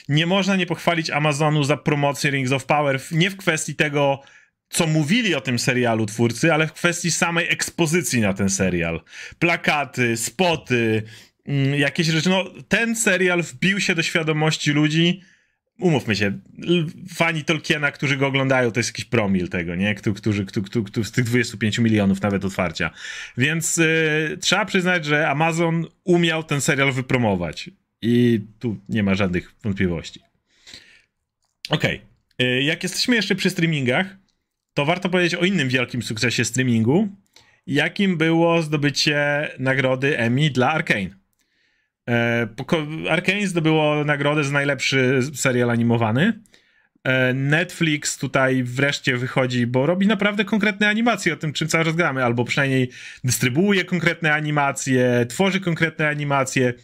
Nie 0.09 0.26
można 0.26 0.57
nie 0.57 0.66
pochwalić 0.66 1.11
Amazonu 1.11 1.64
za 1.64 1.76
promocję 1.76 2.31
Rings 2.31 2.52
of 2.52 2.66
Power, 2.66 3.00
nie 3.11 3.31
w 3.31 3.37
kwestii 3.37 3.75
tego, 3.75 4.23
co 4.69 4.87
mówili 4.87 5.35
o 5.35 5.40
tym 5.40 5.59
serialu 5.59 6.07
twórcy, 6.07 6.52
ale 6.52 6.66
w 6.66 6.73
kwestii 6.73 7.11
samej 7.11 7.47
ekspozycji 7.50 8.21
na 8.21 8.35
ten 8.35 8.50
serial. 8.50 9.00
Plakaty, 9.38 10.16
spoty, 10.16 11.02
mm, 11.47 11.75
jakieś 11.75 12.07
rzeczy. 12.07 12.28
No, 12.28 12.45
ten 12.69 12.97
serial 12.97 13.43
wbił 13.43 13.81
się 13.81 13.95
do 13.95 14.02
świadomości 14.02 14.71
ludzi 14.71 15.21
umówmy 15.78 16.16
się, 16.16 16.38
fani 17.14 17.45
Tolkiena, 17.45 17.93
którzy 17.93 18.16
go 18.16 18.26
oglądają, 18.26 18.71
to 18.71 18.81
jest 18.81 18.90
jakiś 18.90 19.04
promil 19.04 19.49
tego, 19.49 19.75
nie? 19.75 19.95
Którzy, 19.95 20.45
którzy, 20.45 20.85
którzy, 20.85 21.09
z 21.09 21.12
tych 21.12 21.25
25 21.25 21.78
milionów 21.78 22.23
nawet 22.23 22.45
otwarcia. 22.45 22.90
Więc 23.38 23.78
y, 23.78 24.38
trzeba 24.40 24.64
przyznać, 24.64 25.04
że 25.04 25.28
Amazon 25.28 25.87
umiał 26.04 26.43
ten 26.43 26.61
serial 26.61 26.93
wypromować. 26.93 27.71
I 28.02 28.40
tu 28.59 28.76
nie 28.88 29.02
ma 29.02 29.14
żadnych 29.14 29.54
wątpliwości. 29.62 30.21
Okej. 31.71 32.00
Okay. 32.38 32.62
Jak 32.62 32.83
jesteśmy 32.83 33.16
jeszcze 33.16 33.35
przy 33.35 33.50
streamingach, 33.50 34.16
to 34.75 34.85
warto 34.85 35.09
powiedzieć 35.09 35.35
o 35.35 35.45
innym 35.45 35.69
wielkim 35.69 36.02
sukcesie 36.02 36.45
streamingu, 36.45 37.09
jakim 37.66 38.16
było 38.16 38.62
zdobycie 38.62 39.49
nagrody 39.59 40.19
Emmy 40.19 40.50
dla 40.50 40.73
Arkane. 40.73 41.24
E, 42.08 42.49
Arkane 43.11 43.46
zdobyło 43.46 44.04
nagrodę 44.04 44.44
za 44.44 44.52
najlepszy 44.52 45.20
serial 45.34 45.70
animowany. 45.70 46.40
E, 47.04 47.34
Netflix 47.34 48.18
tutaj 48.18 48.62
wreszcie 48.62 49.16
wychodzi, 49.16 49.66
bo 49.66 49.87
robi 49.87 50.06
naprawdę 50.06 50.44
konkretne 50.44 50.88
animacje 50.88 51.32
o 51.34 51.37
tym, 51.37 51.52
czym 51.52 51.68
cały 51.68 51.84
czas 51.84 51.96
gramy, 51.96 52.25
albo 52.25 52.44
przynajmniej 52.44 52.90
dystrybuuje 53.25 53.84
konkretne 53.84 54.34
animacje, 54.34 55.26
tworzy 55.28 55.61
konkretne 55.61 56.08
animacje, 56.08 56.75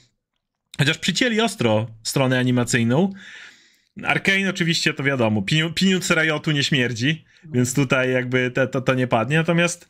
chociaż 0.79 0.99
przycięli 0.99 1.41
ostro 1.41 1.87
stronę 2.03 2.39
animacyjną. 2.39 3.12
Arkane 4.05 4.50
oczywiście 4.50 4.95
to 4.95 5.03
wiadomo, 5.03 5.43
pieniądz 5.75 6.11
Riotu 6.11 6.50
nie 6.50 6.65
śmierdzi, 6.65 7.25
więc 7.45 7.75
tutaj 7.75 8.12
jakby 8.12 8.50
to, 8.50 8.81
to 8.81 8.95
nie 8.95 9.07
padnie, 9.07 9.37
natomiast 9.37 9.89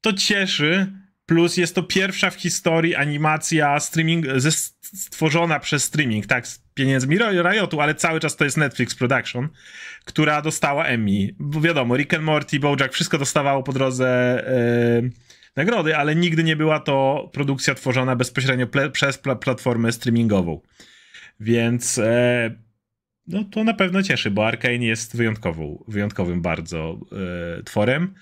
to 0.00 0.12
cieszy, 0.12 0.92
plus 1.32 1.56
jest 1.56 1.74
to 1.74 1.82
pierwsza 1.82 2.30
w 2.30 2.34
historii 2.34 2.94
animacja 2.94 3.80
streaming, 3.80 4.26
stworzona 4.82 5.60
przez 5.60 5.84
streaming, 5.84 6.26
tak, 6.26 6.46
z 6.48 6.58
pieniędzmi 6.74 7.18
Riotu, 7.18 7.80
ale 7.80 7.94
cały 7.94 8.20
czas 8.20 8.36
to 8.36 8.44
jest 8.44 8.56
Netflix 8.56 8.94
Production, 8.94 9.48
która 10.04 10.42
dostała 10.42 10.84
Emmy. 10.84 11.34
Bo 11.38 11.60
wiadomo, 11.60 11.96
Rick 11.96 12.14
and 12.14 12.24
Morty, 12.24 12.60
Bojack, 12.60 12.94
wszystko 12.94 13.18
dostawało 13.18 13.62
po 13.62 13.72
drodze 13.72 14.44
yy, 15.02 15.10
nagrody, 15.56 15.96
ale 15.96 16.14
nigdy 16.16 16.44
nie 16.44 16.56
była 16.56 16.80
to 16.80 17.30
produkcja 17.32 17.74
tworzona 17.74 18.16
bezpośrednio 18.16 18.66
ple, 18.66 18.90
przez 18.90 19.18
pl 19.18 19.38
platformę 19.38 19.92
streamingową. 19.92 20.60
Więc 21.40 21.98
e, 21.98 22.50
no, 23.26 23.44
to 23.44 23.64
na 23.64 23.74
pewno 23.74 24.02
cieszy, 24.02 24.30
bo 24.30 24.46
Arkane 24.46 24.76
jest 24.76 25.16
wyjątkową, 25.16 25.84
wyjątkowym 25.88 26.42
bardzo 26.42 27.00
e, 27.58 27.62
tworem 27.62 28.14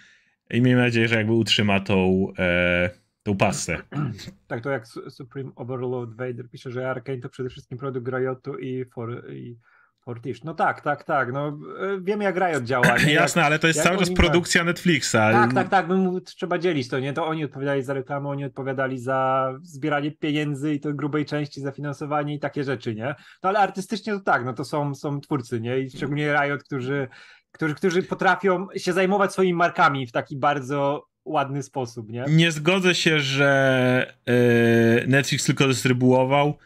i 0.51 0.61
miejmy 0.61 0.81
nadzieję, 0.81 1.09
że 1.09 1.17
jakby 1.17 1.33
utrzyma 1.33 1.81
tą, 1.81 2.27
e, 2.39 2.91
tą 3.23 3.37
pasę. 3.37 3.77
Tak, 4.47 4.61
to 4.61 4.71
jak 4.71 4.87
Supreme 5.09 5.51
Overlord 5.57 6.11
Vader 6.11 6.51
pisze, 6.51 6.71
że 6.71 6.91
Arkane 6.91 7.19
to 7.19 7.29
przede 7.29 7.49
wszystkim 7.49 7.79
produkt 7.79 8.09
Riotu 8.09 8.59
i, 8.59 8.85
for, 8.85 9.31
i 9.33 9.59
Fortish. 10.01 10.45
No 10.45 10.55
tak, 10.55 10.81
tak, 10.81 11.05
tak. 11.05 11.33
No, 11.33 11.59
e, 11.81 12.01
wiemy 12.01 12.25
jak 12.25 12.37
Riot 12.37 12.65
działa. 12.65 12.99
Nie? 13.07 13.13
Jasne, 13.13 13.45
ale 13.45 13.59
to 13.59 13.67
jest 13.67 13.83
cały 13.83 13.99
czas 13.99 14.11
produkcja 14.11 14.65
Netflixa. 14.65 15.13
Tak, 15.13 15.55
tak, 15.55 15.69
tak. 15.69 15.89
My 15.89 16.21
trzeba 16.21 16.59
dzielić 16.59 16.89
to, 16.89 17.01
nie? 17.01 17.13
To 17.13 17.27
oni 17.27 17.45
odpowiadali 17.45 17.83
za 17.83 17.95
reklamę, 17.95 18.29
oni 18.29 18.45
odpowiadali 18.45 18.99
za 18.99 19.51
zbieranie 19.63 20.11
pieniędzy 20.11 20.75
i 20.75 20.81
to 20.81 20.95
grubej 20.95 21.27
części 21.27 21.61
za 21.61 21.73
finansowanie 21.73 22.35
i 22.35 22.39
takie 22.39 22.65
rzeczy, 22.65 22.95
nie? 22.95 23.15
No 23.43 23.49
ale 23.49 23.59
artystycznie 23.59 24.13
to 24.13 24.21
tak, 24.21 24.45
no 24.45 24.53
to 24.53 24.65
są, 24.65 24.95
są 24.95 25.21
twórcy, 25.21 25.61
nie? 25.61 25.79
I 25.79 25.91
szczególnie 25.91 26.33
Riot, 26.33 26.65
którzy 26.65 27.09
którzy, 27.53 27.75
którzy 27.75 28.03
potrafią 28.03 28.67
się 28.77 28.93
zajmować 28.93 29.33
swoimi 29.33 29.55
markami 29.55 30.07
w 30.07 30.13
taki 30.13 30.37
bardzo 30.37 31.10
ładny 31.25 31.63
sposób, 31.63 32.11
nie? 32.11 32.25
Nie 32.29 32.53
zgodzę 32.53 32.95
się, 32.95 33.21
że 33.21 34.15
yy, 34.27 35.07
Netflix 35.07 35.45
tylko 35.45 35.67
dystrybuował. 35.67 36.59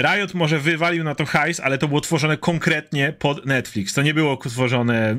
Riot 0.00 0.34
może 0.34 0.58
wywalił 0.58 1.04
na 1.04 1.14
to 1.14 1.24
hajs, 1.24 1.60
ale 1.60 1.78
to 1.78 1.88
było 1.88 2.00
tworzone 2.00 2.36
konkretnie 2.36 3.12
pod 3.12 3.46
Netflix. 3.46 3.94
To 3.94 4.02
nie 4.02 4.14
było 4.14 4.36
tworzone 4.36 5.16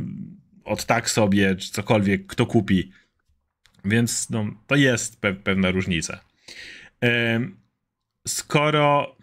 od 0.66 0.86
tak 0.86 1.10
sobie, 1.10 1.56
czy 1.56 1.72
cokolwiek, 1.72 2.28
kto 2.28 2.46
kupi. 2.46 2.92
Więc 3.86 4.30
no, 4.30 4.46
to 4.68 4.76
jest 4.76 5.22
pe 5.22 5.34
pewna 5.34 5.72
różnica. 5.72 6.20
Yy, 7.02 7.10
skoro 8.28 9.18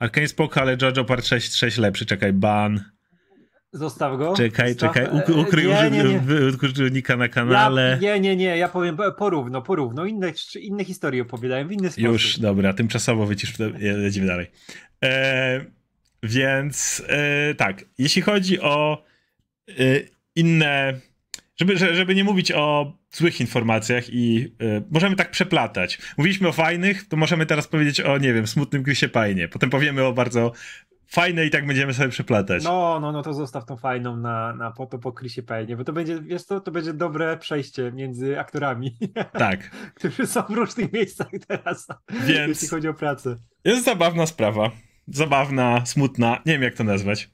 Arkane 0.00 0.28
spoko, 0.28 0.60
ale 0.60 0.76
JoJo 0.82 1.04
Part 1.04 1.26
6, 1.26 1.54
6 1.54 1.78
lepszy, 1.78 2.06
czekaj, 2.06 2.32
ban. 2.32 2.84
Zostaw 3.72 4.18
go. 4.18 4.34
Czekaj, 4.36 4.72
Zostaw... 4.72 4.94
czekaj, 4.94 5.20
e, 5.20 5.34
ukryj 5.34 5.66
użytkownika 6.48 7.16
na 7.16 7.28
kanale. 7.28 7.98
Ja, 8.00 8.12
nie, 8.16 8.20
nie, 8.20 8.36
nie, 8.36 8.56
ja 8.56 8.68
powiem 8.68 8.96
porówno, 9.18 9.62
porówno. 9.62 10.04
Inne, 10.04 10.32
inne 10.60 10.84
historie 10.84 11.22
opowiadałem 11.22 11.68
w 11.68 11.72
inny 11.72 11.90
sposób. 11.90 12.12
Już, 12.12 12.38
dobra, 12.38 12.72
tymczasowo 12.72 13.26
wycisz, 13.26 13.54
lecimy 13.80 14.26
dalej. 14.26 14.46
E, 15.04 15.64
więc 16.22 17.02
e, 17.08 17.54
tak, 17.54 17.84
jeśli 17.98 18.22
chodzi 18.22 18.60
o 18.60 19.04
e, 19.68 19.72
inne, 20.36 21.00
żeby, 21.60 21.76
żeby 21.76 22.14
nie 22.14 22.24
mówić 22.24 22.52
o 22.52 22.96
złych 23.10 23.40
informacjach 23.40 24.04
i 24.08 24.54
e, 24.60 24.82
możemy 24.90 25.16
tak 25.16 25.30
przeplatać. 25.30 25.98
Mówiliśmy 26.18 26.48
o 26.48 26.52
fajnych, 26.52 27.08
to 27.08 27.16
możemy 27.16 27.46
teraz 27.46 27.68
powiedzieć 27.68 28.00
o, 28.00 28.18
nie 28.18 28.34
wiem, 28.34 28.46
smutnym 28.46 28.82
Grisie 28.82 29.08
Pajnie. 29.08 29.48
Potem 29.48 29.70
powiemy 29.70 30.04
o 30.04 30.12
bardzo 30.12 30.52
fajne 31.10 31.46
i 31.46 31.50
tak 31.50 31.66
będziemy 31.66 31.94
sobie 31.94 32.08
przeplatać. 32.08 32.64
No, 32.64 32.98
no, 33.00 33.12
no 33.12 33.22
to 33.22 33.34
zostaw 33.34 33.66
tą 33.66 33.76
fajną 33.76 34.16
na, 34.16 34.54
na 34.54 34.70
po 34.70 34.86
to 34.86 34.98
po 34.98 35.12
Chrisie 35.12 35.42
Payne, 35.42 35.76
bo 35.76 35.84
to 35.84 35.92
będzie, 35.92 36.20
wiesz 36.22 36.42
co, 36.42 36.60
to 36.60 36.70
będzie 36.70 36.92
dobre 36.92 37.36
przejście 37.36 37.92
między 37.92 38.40
aktorami. 38.40 38.96
Tak. 39.32 39.70
którzy 39.94 40.26
są 40.26 40.42
w 40.42 40.50
różnych 40.50 40.92
miejscach 40.92 41.28
teraz, 41.48 41.88
Więc 42.26 42.48
jeśli 42.48 42.68
chodzi 42.68 42.88
o 42.88 42.94
pracę. 42.94 43.36
Jest 43.64 43.84
zabawna 43.84 44.26
sprawa. 44.26 44.70
Zabawna, 45.08 45.86
smutna, 45.86 46.38
nie 46.46 46.52
wiem 46.52 46.62
jak 46.62 46.74
to 46.74 46.84
nazwać. 46.84 47.30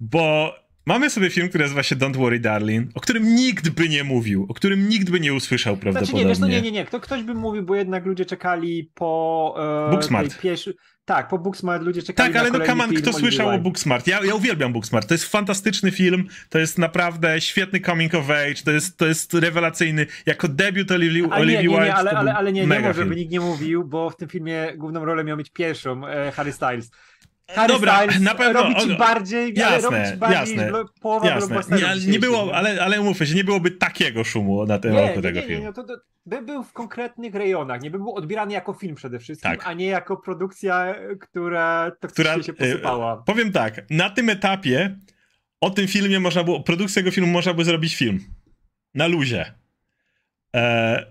Bo 0.00 0.54
Mamy 0.86 1.10
sobie 1.10 1.30
film, 1.30 1.48
który 1.48 1.64
nazywa 1.64 1.82
się 1.82 1.96
Don't 1.96 2.16
Worry 2.16 2.40
Darling, 2.40 2.90
o 2.94 3.00
którym 3.00 3.34
nikt 3.34 3.68
by 3.68 3.88
nie 3.88 4.04
mówił, 4.04 4.46
o 4.48 4.54
którym 4.54 4.88
nikt 4.88 5.10
by 5.10 5.20
nie 5.20 5.34
usłyszał 5.34 5.76
prawdopodobnie. 5.76 6.06
Znaczy 6.06 6.24
nie, 6.24 6.28
wiesz, 6.28 6.38
no 6.38 6.46
nie, 6.46 6.62
nie, 6.62 6.72
nie. 6.72 6.84
Kto, 6.84 7.00
ktoś 7.00 7.22
by 7.22 7.34
mówił, 7.34 7.62
bo 7.62 7.74
jednak 7.74 8.06
ludzie 8.06 8.24
czekali 8.24 8.90
po... 8.94 9.54
E, 9.88 9.90
Booksmart. 9.90 10.40
Pieszy... 10.40 10.74
Tak, 11.04 11.28
po 11.28 11.38
Booksmart 11.38 11.82
ludzie 11.82 12.02
czekali 12.02 12.32
Tak, 12.32 12.42
ale 12.42 12.58
no 12.58 12.64
kaman, 12.64 12.94
kto 12.94 13.12
słyszał 13.12 13.48
o 13.48 13.58
Booksmart? 13.58 14.06
Ja, 14.06 14.24
ja 14.24 14.34
uwielbiam 14.34 14.72
Booksmart. 14.72 15.08
To 15.08 15.14
jest 15.14 15.24
fantastyczny 15.24 15.90
film, 15.90 16.28
to 16.48 16.58
jest 16.58 16.78
naprawdę 16.78 17.40
świetny 17.40 17.80
coming 17.80 18.14
of 18.14 18.30
age, 18.30 18.62
to 18.64 18.70
jest, 18.70 18.96
to 18.96 19.06
jest 19.06 19.34
rewelacyjny, 19.34 20.06
jako 20.26 20.48
debiut 20.48 20.90
Olivia, 20.90 21.26
ale 21.30 21.46
nie, 21.46 21.52
nie, 21.52 21.68
nie, 21.68 21.94
ale, 21.94 22.10
ale, 22.10 22.34
ale 22.34 22.52
nie, 22.52 22.66
nie 22.66 22.80
może, 22.80 22.94
żeby 22.94 23.16
nikt 23.16 23.32
nie 23.32 23.40
mówił, 23.40 23.84
bo 23.84 24.10
w 24.10 24.16
tym 24.16 24.28
filmie 24.28 24.72
główną 24.76 25.04
rolę 25.04 25.24
miał 25.24 25.36
mieć 25.36 25.50
pierwszą 25.50 26.06
e, 26.06 26.32
Harry 26.32 26.52
Styles. 26.52 26.90
Harry 27.48 27.74
Dobra, 27.74 27.96
Styles 27.96 28.20
na 28.20 28.34
pewno 28.34 28.62
robi 28.62 28.74
ci 28.80 28.96
bardziej, 28.96 29.54
jasne, 29.56 30.04
robi 30.04 30.16
bardziej 30.18 30.56
jasne, 30.56 30.72
połowa 31.00 31.28
jasne. 31.28 31.76
Nie, 31.76 32.12
nie 32.12 32.18
było, 32.18 32.54
ale, 32.54 32.82
ale 32.82 33.00
umówmy 33.00 33.26
się, 33.26 33.34
nie 33.34 33.44
byłoby 33.44 33.70
takiego 33.70 34.24
szumu 34.24 34.66
na 34.66 34.78
tym 34.78 34.92
nie, 34.92 35.08
roku 35.08 35.22
tego 35.22 35.40
nie, 35.40 35.46
filmu. 35.46 35.66
Nie, 35.66 35.72
to, 35.72 35.84
to, 35.84 35.96
by 36.26 36.42
był 36.42 36.62
w 36.62 36.72
konkretnych 36.72 37.34
rejonach, 37.34 37.82
nie 37.82 37.90
by 37.90 37.98
był 37.98 38.14
odbierany 38.14 38.52
jako 38.52 38.72
film 38.72 38.94
przede 38.94 39.18
wszystkim, 39.18 39.50
tak. 39.50 39.66
a 39.66 39.72
nie 39.72 39.86
jako 39.86 40.16
produkcja, 40.16 40.94
która 41.20 41.92
która 42.08 42.42
się 42.42 42.52
posypała. 42.52 43.14
E, 43.14 43.22
powiem 43.26 43.52
tak, 43.52 43.90
na 43.90 44.10
tym 44.10 44.30
etapie 44.30 44.98
o 45.60 45.70
tym 45.70 45.88
filmie 45.88 46.20
można 46.20 46.44
było, 46.44 46.62
produkcja 46.62 47.02
tego 47.02 47.10
filmu 47.10 47.32
można 47.32 47.54
by 47.54 47.64
zrobić 47.64 47.96
film. 47.96 48.20
Na 48.94 49.06
luzie. 49.06 49.54
E, 50.56 51.06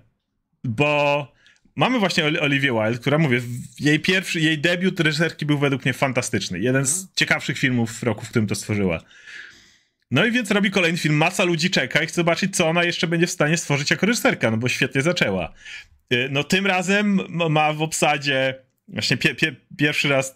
bo 0.64 1.33
mamy 1.76 2.00
właśnie 2.00 2.26
Olivia 2.26 2.74
Wilde, 2.74 3.00
która 3.00 3.18
mówię, 3.18 3.42
jej 3.80 4.00
pierwszy, 4.00 4.42
jej 4.42 4.60
debiut 4.60 5.00
reżyserki 5.00 5.46
był 5.46 5.58
według 5.58 5.86
mnie 5.86 5.94
fantastyczny. 5.94 6.60
Jeden 6.60 6.86
z 6.86 6.94
mhm. 6.94 7.08
ciekawszych 7.16 7.58
filmów 7.58 8.04
roku, 8.04 8.26
w 8.26 8.30
którym 8.30 8.48
to 8.48 8.56
stworzyła. 8.56 9.02
No 10.12 10.26
i 10.26 10.32
więc 10.32 10.52
robi 10.52 10.72
kolejny 10.72 10.98
film, 10.98 11.16
masa 11.16 11.44
ludzi 11.44 11.70
czeka 11.70 12.04
i 12.04 12.08
chce 12.08 12.16
zobaczyć, 12.16 12.56
co 12.56 12.68
ona 12.68 12.84
jeszcze 12.84 13.08
będzie 13.08 13.28
w 13.28 13.32
stanie 13.32 13.58
stworzyć 13.58 13.92
jako 13.92 14.06
reżyserka, 14.06 14.52
no 14.52 14.58
bo 14.58 14.70
świetnie 14.70 15.02
zaczęła. 15.02 15.54
Y, 16.14 16.28
no 16.32 16.44
tym 16.44 16.68
razem 16.68 17.20
ma 17.30 17.74
w 17.74 17.82
obsadzie 17.82 18.56
właśnie 18.88 19.18
pie, 19.18 19.36
pie, 19.36 19.56
pierwszy 19.78 20.10
raz 20.10 20.34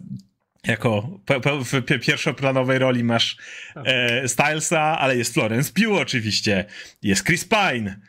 jako 0.67 1.19
w 1.65 1.81
pierwszoplanowej 2.05 2.79
roli 2.79 3.03
masz 3.03 3.37
tak. 3.73 3.83
e, 3.87 4.27
Stylesa, 4.27 4.99
ale 4.99 5.17
jest 5.17 5.33
Florence 5.33 5.73
Pugh 5.73 6.01
oczywiście, 6.01 6.65
jest 7.03 7.25
Chris 7.25 7.45
Pine, 7.45 7.99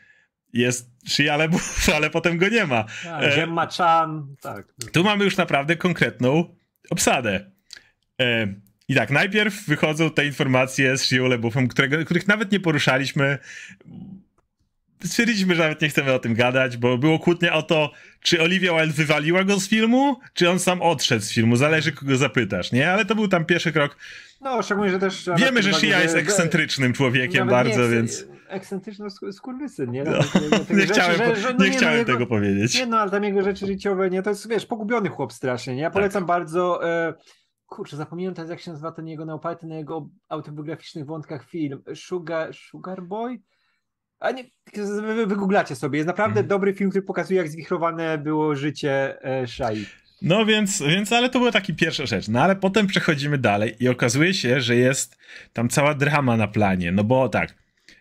jest 0.52 0.90
Shia 1.09 1.37
LaBeouf, 1.37 1.88
ale 1.97 2.11
potem 2.11 2.38
go 2.38 2.49
nie 2.49 2.67
ma. 2.67 2.85
Tak, 3.05 3.37
Gemma 3.37 3.67
Chan, 3.67 4.35
tak. 4.40 4.67
Tu 4.93 5.05
mamy 5.05 5.25
już 5.25 5.37
naprawdę 5.37 5.76
konkretną 5.76 6.57
obsadę. 6.90 7.50
E, 8.21 8.55
I 8.88 8.95
tak, 8.95 9.11
najpierw 9.11 9.67
wychodzą 9.67 10.11
te 10.11 10.26
informacje 10.26 10.99
z 10.99 11.02
Shia 11.02 11.28
LaBeoufem, 11.28 11.69
których 12.05 12.28
nawet 12.28 12.52
nie 12.52 12.61
poruszaliśmy. 12.61 13.38
Stwierdziliśmy, 15.05 15.55
że 15.55 15.62
nawet 15.62 15.81
nie 15.83 15.88
chcemy 15.88 16.12
o 16.12 16.19
tym 16.19 16.35
gadać, 16.35 16.76
bo 16.76 16.99
było 16.99 17.19
kłótnia 17.19 17.55
o 17.55 17.62
to, 17.62 17.93
czy 18.21 18.43
Olivia 18.43 18.73
Wilde 18.73 18.93
wywaliła 18.93 19.45
go 19.45 19.61
z 19.61 19.69
filmu, 19.69 20.21
czy 20.35 20.50
on 20.50 20.59
sam 20.59 20.83
odszedł 20.83 21.25
z 21.25 21.33
filmu. 21.33 21.57
Zależy, 21.57 21.93
kogo 21.93 22.17
zapytasz, 22.17 22.73
nie? 22.73 22.90
Ale 22.90 23.05
to 23.05 23.14
był 23.14 23.28
tam 23.28 23.45
pierwszy 23.45 23.73
krok. 23.73 23.97
No, 24.40 24.62
szczególnie, 24.62 24.90
że 24.90 24.99
też... 24.99 25.30
Wiemy, 25.37 25.62
że 25.62 25.73
Shia 25.73 26.02
jest 26.02 26.16
ekscentrycznym 26.16 26.92
człowiekiem 26.92 27.49
bardzo, 27.49 27.83
nie, 27.83 27.88
więc 27.88 28.25
ekscentryczny 28.49 29.07
skurwysyn, 29.33 29.90
nie? 29.90 30.04
No, 30.04 30.12
nie 30.76 30.87
chciałem, 30.92 31.16
rzeczy, 31.16 31.40
że, 31.40 31.54
no 31.54 31.64
nie, 31.64 31.71
no 31.71 31.76
chciałem 31.76 31.99
no, 31.99 32.04
tego 32.04 32.18
jego, 32.18 32.26
powiedzieć. 32.26 32.78
Nie 32.78 32.87
no, 32.87 32.99
ale 32.99 33.11
tam 33.11 33.25
jego 33.25 33.42
rzeczy 33.42 33.66
życiowe, 33.66 34.11
nie? 34.11 34.23
To 34.23 34.30
jest, 34.30 34.49
wiesz, 34.49 34.66
pogubiony 34.66 35.09
chłop 35.09 35.33
strasznie, 35.33 35.75
nie? 35.75 35.83
Ja 35.83 35.88
tak. 35.88 35.95
polecam 35.95 36.23
tak. 36.23 36.28
bardzo... 36.28 36.88
E, 36.88 37.14
kurczę, 37.66 37.97
zapomniałem 37.97 38.35
teraz 38.35 38.50
jak 38.50 38.61
się 38.61 38.71
nazywa 38.71 38.92
ten 38.92 39.09
jego 39.09 39.25
naoparty 39.25 39.66
na 39.66 39.76
jego 39.76 40.09
autobiograficznych 40.28 41.07
wątkach 41.07 41.45
film. 41.45 41.83
Sugar, 41.95 42.54
Sugar 42.54 43.02
Boy? 43.02 43.40
A 44.18 44.30
nie, 44.30 44.45
wy, 45.02 45.26
wygooglacie 45.26 45.76
sobie. 45.76 45.99
Jest 45.99 46.07
naprawdę 46.07 46.40
mm. 46.40 46.49
dobry 46.49 46.75
film, 46.75 46.90
który 46.90 47.02
pokazuje, 47.02 47.38
jak 47.38 47.49
zwichrowane 47.49 48.18
było 48.18 48.54
życie 48.54 49.23
e, 49.23 49.47
Shai. 49.47 49.87
No 50.22 50.46
więc, 50.46 50.82
więc, 50.82 51.12
ale 51.12 51.30
to 51.30 51.38
była 51.38 51.52
taki 51.52 51.75
pierwsza 51.75 52.06
rzecz. 52.06 52.28
No 52.28 52.42
ale 52.42 52.56
potem 52.56 52.87
przechodzimy 52.87 53.38
dalej 53.38 53.76
i 53.80 53.88
okazuje 53.88 54.34
się, 54.34 54.60
że 54.60 54.76
jest 54.76 55.18
tam 55.52 55.68
cała 55.68 55.94
drama 55.94 56.37
na 56.37 56.48
planie. 56.48 56.92
No 56.92 57.04
bo 57.04 57.28
tak, 57.28 57.54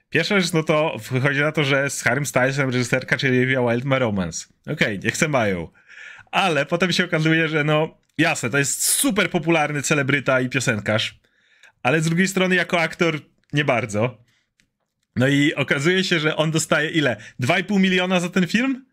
Pierwsza 0.10 0.40
rzecz, 0.40 0.54
no 0.54 0.64
to 0.64 0.98
wychodzi 1.12 1.40
na 1.40 1.52
to, 1.52 1.64
że 1.64 1.90
z 1.90 2.02
Harrym 2.02 2.26
Stylesem 2.26 2.70
reżyserka, 2.70 3.18
czyli 3.18 3.38
Olivia 3.38 3.62
Wilde 3.62 3.88
ma 3.88 4.00
romance. 4.00 4.48
Okej, 4.62 4.76
okay, 4.76 4.98
nie 4.98 5.12
chcę 5.12 5.28
mają. 5.28 5.68
Ale 6.32 6.66
potem 6.66 6.94
się 6.94 7.06
okazuje, 7.06 7.50
że 7.50 7.64
no 7.64 7.98
jasne, 8.18 8.50
to 8.50 8.58
jest 8.58 8.84
super 8.84 9.30
popularny 9.30 9.82
celebryta 9.82 10.42
i 10.42 10.50
piosenkarz, 10.50 11.20
ale 11.84 12.02
z 12.02 12.06
drugiej 12.06 12.28
strony 12.28 12.56
jako 12.56 12.82
aktor 12.82 13.20
nie 13.54 13.66
bardzo. 13.66 14.18
No 15.16 15.28
i 15.28 15.56
okazuje 15.56 16.04
się, 16.04 16.20
że 16.20 16.36
on 16.36 16.52
dostaje 16.52 16.90
ile? 16.90 17.18
2,5 17.42 17.80
miliona 17.80 18.20
za 18.20 18.30
ten 18.30 18.48
film? 18.48 18.86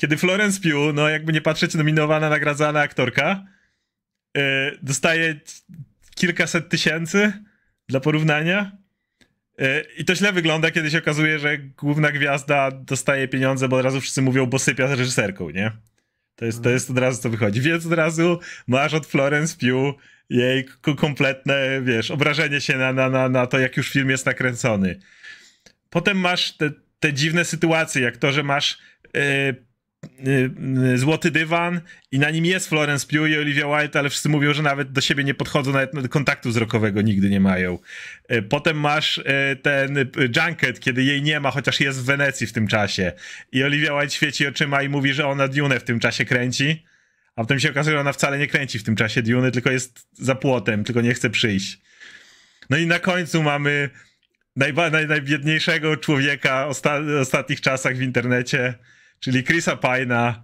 Kiedy 0.00 0.16
Florence 0.16 0.60
Pugh, 0.60 0.94
no 0.94 1.08
jakby 1.08 1.32
nie 1.32 1.40
patrzeć, 1.40 1.74
nominowana, 1.74 2.28
nagradzana 2.28 2.80
aktorka, 2.80 3.44
yy, 4.34 4.42
dostaje 4.82 5.40
kilkaset 6.14 6.68
tysięcy 6.68 7.32
dla 7.88 8.00
porównania. 8.00 8.72
Yy, 9.58 9.86
I 9.98 10.04
to 10.04 10.14
źle 10.14 10.32
wygląda, 10.32 10.70
kiedy 10.70 10.90
się 10.90 10.98
okazuje, 10.98 11.38
że 11.38 11.58
główna 11.58 12.12
gwiazda 12.12 12.70
dostaje 12.70 13.28
pieniądze, 13.28 13.68
bo 13.68 13.76
od 13.76 13.84
razu 13.84 14.00
wszyscy 14.00 14.22
mówią, 14.22 14.46
bo 14.46 14.58
sypia 14.58 14.88
z 14.88 14.98
reżyserką, 14.98 15.50
nie? 15.50 15.72
To 16.36 16.44
jest, 16.44 16.62
to 16.62 16.70
jest 16.70 16.90
od 16.90 16.98
razu 16.98 17.22
co 17.22 17.30
wychodzi. 17.30 17.60
Więc 17.60 17.86
od 17.86 17.92
razu 17.92 18.40
masz 18.66 18.94
od 18.94 19.06
Florence 19.06 19.56
Pugh 19.56 19.94
jej 20.30 20.68
kompletne, 20.96 21.82
wiesz, 21.82 22.10
obrażenie 22.10 22.60
się 22.60 22.78
na, 22.78 22.92
na, 22.92 23.10
na, 23.10 23.28
na 23.28 23.46
to, 23.46 23.58
jak 23.58 23.76
już 23.76 23.90
film 23.90 24.10
jest 24.10 24.26
nakręcony. 24.26 25.00
Potem 25.90 26.18
masz 26.18 26.56
te, 26.56 26.70
te 27.00 27.12
dziwne 27.12 27.44
sytuacje, 27.44 28.02
jak 28.02 28.16
to, 28.16 28.32
że 28.32 28.42
masz 28.42 28.78
yy, 29.14 29.20
yy, 29.20 29.69
złoty 30.94 31.30
dywan 31.30 31.80
i 32.12 32.18
na 32.18 32.30
nim 32.30 32.44
jest 32.44 32.68
Florence 32.68 33.06
Pugh 33.06 33.28
i 33.28 33.38
Olivia 33.38 33.66
Wilde, 33.66 33.98
ale 33.98 34.10
wszyscy 34.10 34.28
mówią, 34.28 34.54
że 34.54 34.62
nawet 34.62 34.92
do 34.92 35.00
siebie 35.00 35.24
nie 35.24 35.34
podchodzą, 35.34 35.72
nawet 35.72 36.08
kontaktu 36.08 36.48
wzrokowego 36.48 37.02
nigdy 37.02 37.30
nie 37.30 37.40
mają. 37.40 37.78
Yy, 38.28 38.42
potem 38.42 38.76
masz 38.76 39.20
ten 39.62 40.10
junket, 40.36 40.80
kiedy 40.80 41.02
jej 41.02 41.22
nie 41.22 41.40
ma, 41.40 41.50
chociaż 41.50 41.80
jest 41.80 42.00
w 42.00 42.04
Wenecji 42.04 42.46
w 42.46 42.52
tym 42.52 42.66
czasie 42.66 43.12
i 43.52 43.64
Olivia 43.64 43.98
Wilde 43.98 44.10
świeci 44.10 44.46
oczyma 44.46 44.82
i 44.82 44.88
mówi, 44.88 45.12
że 45.12 45.26
ona 45.26 45.48
Dune 45.48 45.80
w 45.80 45.84
tym 45.84 46.00
czasie 46.00 46.24
kręci, 46.24 46.84
a 47.36 47.42
potem 47.42 47.60
się 47.60 47.70
okazuje, 47.70 47.96
że 47.96 48.00
ona 48.00 48.12
wcale 48.12 48.38
nie 48.38 48.46
kręci 48.46 48.78
w 48.78 48.84
tym 48.84 48.96
czasie 48.96 49.22
Dune, 49.22 49.50
tylko 49.50 49.70
jest 49.70 50.08
za 50.12 50.34
płotem, 50.34 50.84
tylko 50.84 51.00
nie 51.00 51.14
chce 51.14 51.30
przyjść. 51.30 51.80
No 52.70 52.76
i 52.76 52.86
na 52.86 52.98
końcu 52.98 53.42
mamy 53.42 53.90
najba, 54.56 54.90
naj, 54.90 55.06
najbiedniejszego 55.06 55.96
człowieka 55.96 56.66
osta 56.66 57.00
ostatnich 57.20 57.60
czasach 57.60 57.96
w 57.96 58.02
internecie, 58.02 58.74
czyli 59.20 59.44
Chrisa 59.44 59.76
Pine'a, 59.76 60.34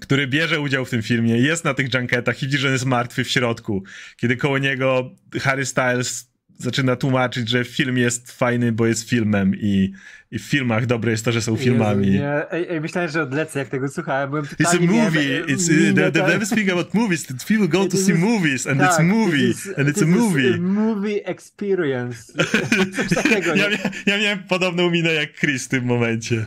który 0.00 0.26
bierze 0.26 0.60
udział 0.60 0.84
w 0.84 0.90
tym 0.90 1.02
filmie, 1.02 1.38
jest 1.38 1.64
na 1.64 1.74
tych 1.74 1.94
junketach 1.94 2.42
i 2.42 2.46
widzi, 2.46 2.58
że 2.58 2.66
on 2.66 2.72
jest 2.72 2.86
martwy 2.86 3.24
w 3.24 3.30
środku. 3.30 3.84
Kiedy 4.16 4.36
koło 4.36 4.58
niego 4.58 5.10
Harry 5.40 5.66
Styles 5.66 6.36
zaczyna 6.58 6.96
tłumaczyć, 6.96 7.48
że 7.48 7.64
film 7.64 7.98
jest 7.98 8.32
fajny, 8.32 8.72
bo 8.72 8.86
jest 8.86 9.08
filmem 9.08 9.54
i, 9.54 9.92
i 10.30 10.38
w 10.38 10.42
filmach 10.42 10.86
dobre 10.86 11.10
jest 11.10 11.24
to, 11.24 11.32
że 11.32 11.42
są 11.42 11.56
filmami. 11.56 12.06
Jezu, 12.06 12.18
nie. 12.18 12.50
Ej, 12.50 12.66
ej, 12.70 12.80
myślałem, 12.80 13.10
że 13.10 13.22
odlecę, 13.22 13.58
jak 13.58 13.68
tego 13.68 13.88
słuchałem. 13.88 14.30
Byłem 14.30 14.44
it's 14.44 14.76
a 14.76 14.80
movie. 14.80 15.28
Miałem, 15.28 15.46
it's, 15.46 15.90
uh, 15.90 15.94
they, 15.94 16.12
they 16.12 16.22
never 16.22 16.46
speak 16.46 16.68
about 16.68 16.94
movies. 16.94 17.26
People 17.48 17.68
go 17.68 17.88
to 17.88 17.96
see 17.96 18.14
movies 18.14 18.66
and 18.66 18.80
tak, 18.80 18.90
it's 18.90 19.00
a 19.00 19.02
movie. 19.02 19.50
Is, 19.50 19.68
and 19.78 19.88
it's 19.88 20.02
a 20.02 20.06
movie. 20.06 20.54
A 20.54 20.60
movie 20.60 21.26
experience. 21.26 22.32
Coś 22.96 23.08
takiego. 23.08 23.54
ja, 23.54 23.68
ja 24.06 24.18
miałem 24.18 24.38
podobną 24.38 24.90
minę 24.90 25.12
jak 25.12 25.32
Chris 25.40 25.64
w 25.64 25.68
tym 25.68 25.84
momencie. 25.84 26.46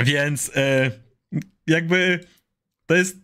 Więc 0.00 0.50
e, 0.56 0.90
jakby 1.66 2.20
to 2.86 2.94
jest 2.94 3.16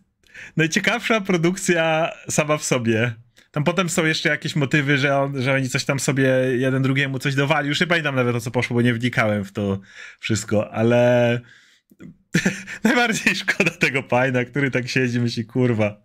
najciekawsza 0.57 1.21
produkcja 1.21 2.11
sama 2.29 2.57
w 2.57 2.63
sobie 2.63 3.15
tam 3.51 3.63
potem 3.63 3.89
są 3.89 4.05
jeszcze 4.05 4.29
jakieś 4.29 4.55
motywy, 4.55 4.97
że, 4.97 5.17
on, 5.17 5.41
że 5.41 5.53
oni 5.53 5.69
coś 5.69 5.85
tam 5.85 5.99
sobie 5.99 6.27
jeden 6.57 6.83
drugiemu 6.83 7.19
coś 7.19 7.35
dowali. 7.35 7.67
Już 7.67 7.79
nie 7.79 7.87
pamiętam 7.87 8.15
nawet 8.15 8.35
o 8.35 8.41
co 8.41 8.51
poszło, 8.51 8.73
bo 8.73 8.81
nie 8.81 8.93
wnikałem 8.93 9.45
w 9.45 9.51
to 9.51 9.79
wszystko, 10.19 10.71
ale 10.71 11.39
najbardziej 12.83 13.35
szkoda 13.35 13.71
tego 13.71 14.03
Pajna, 14.03 14.45
który 14.45 14.71
tak 14.71 14.87
siedzi 14.87 15.19
myśli, 15.19 15.45
kurwa. 15.45 16.01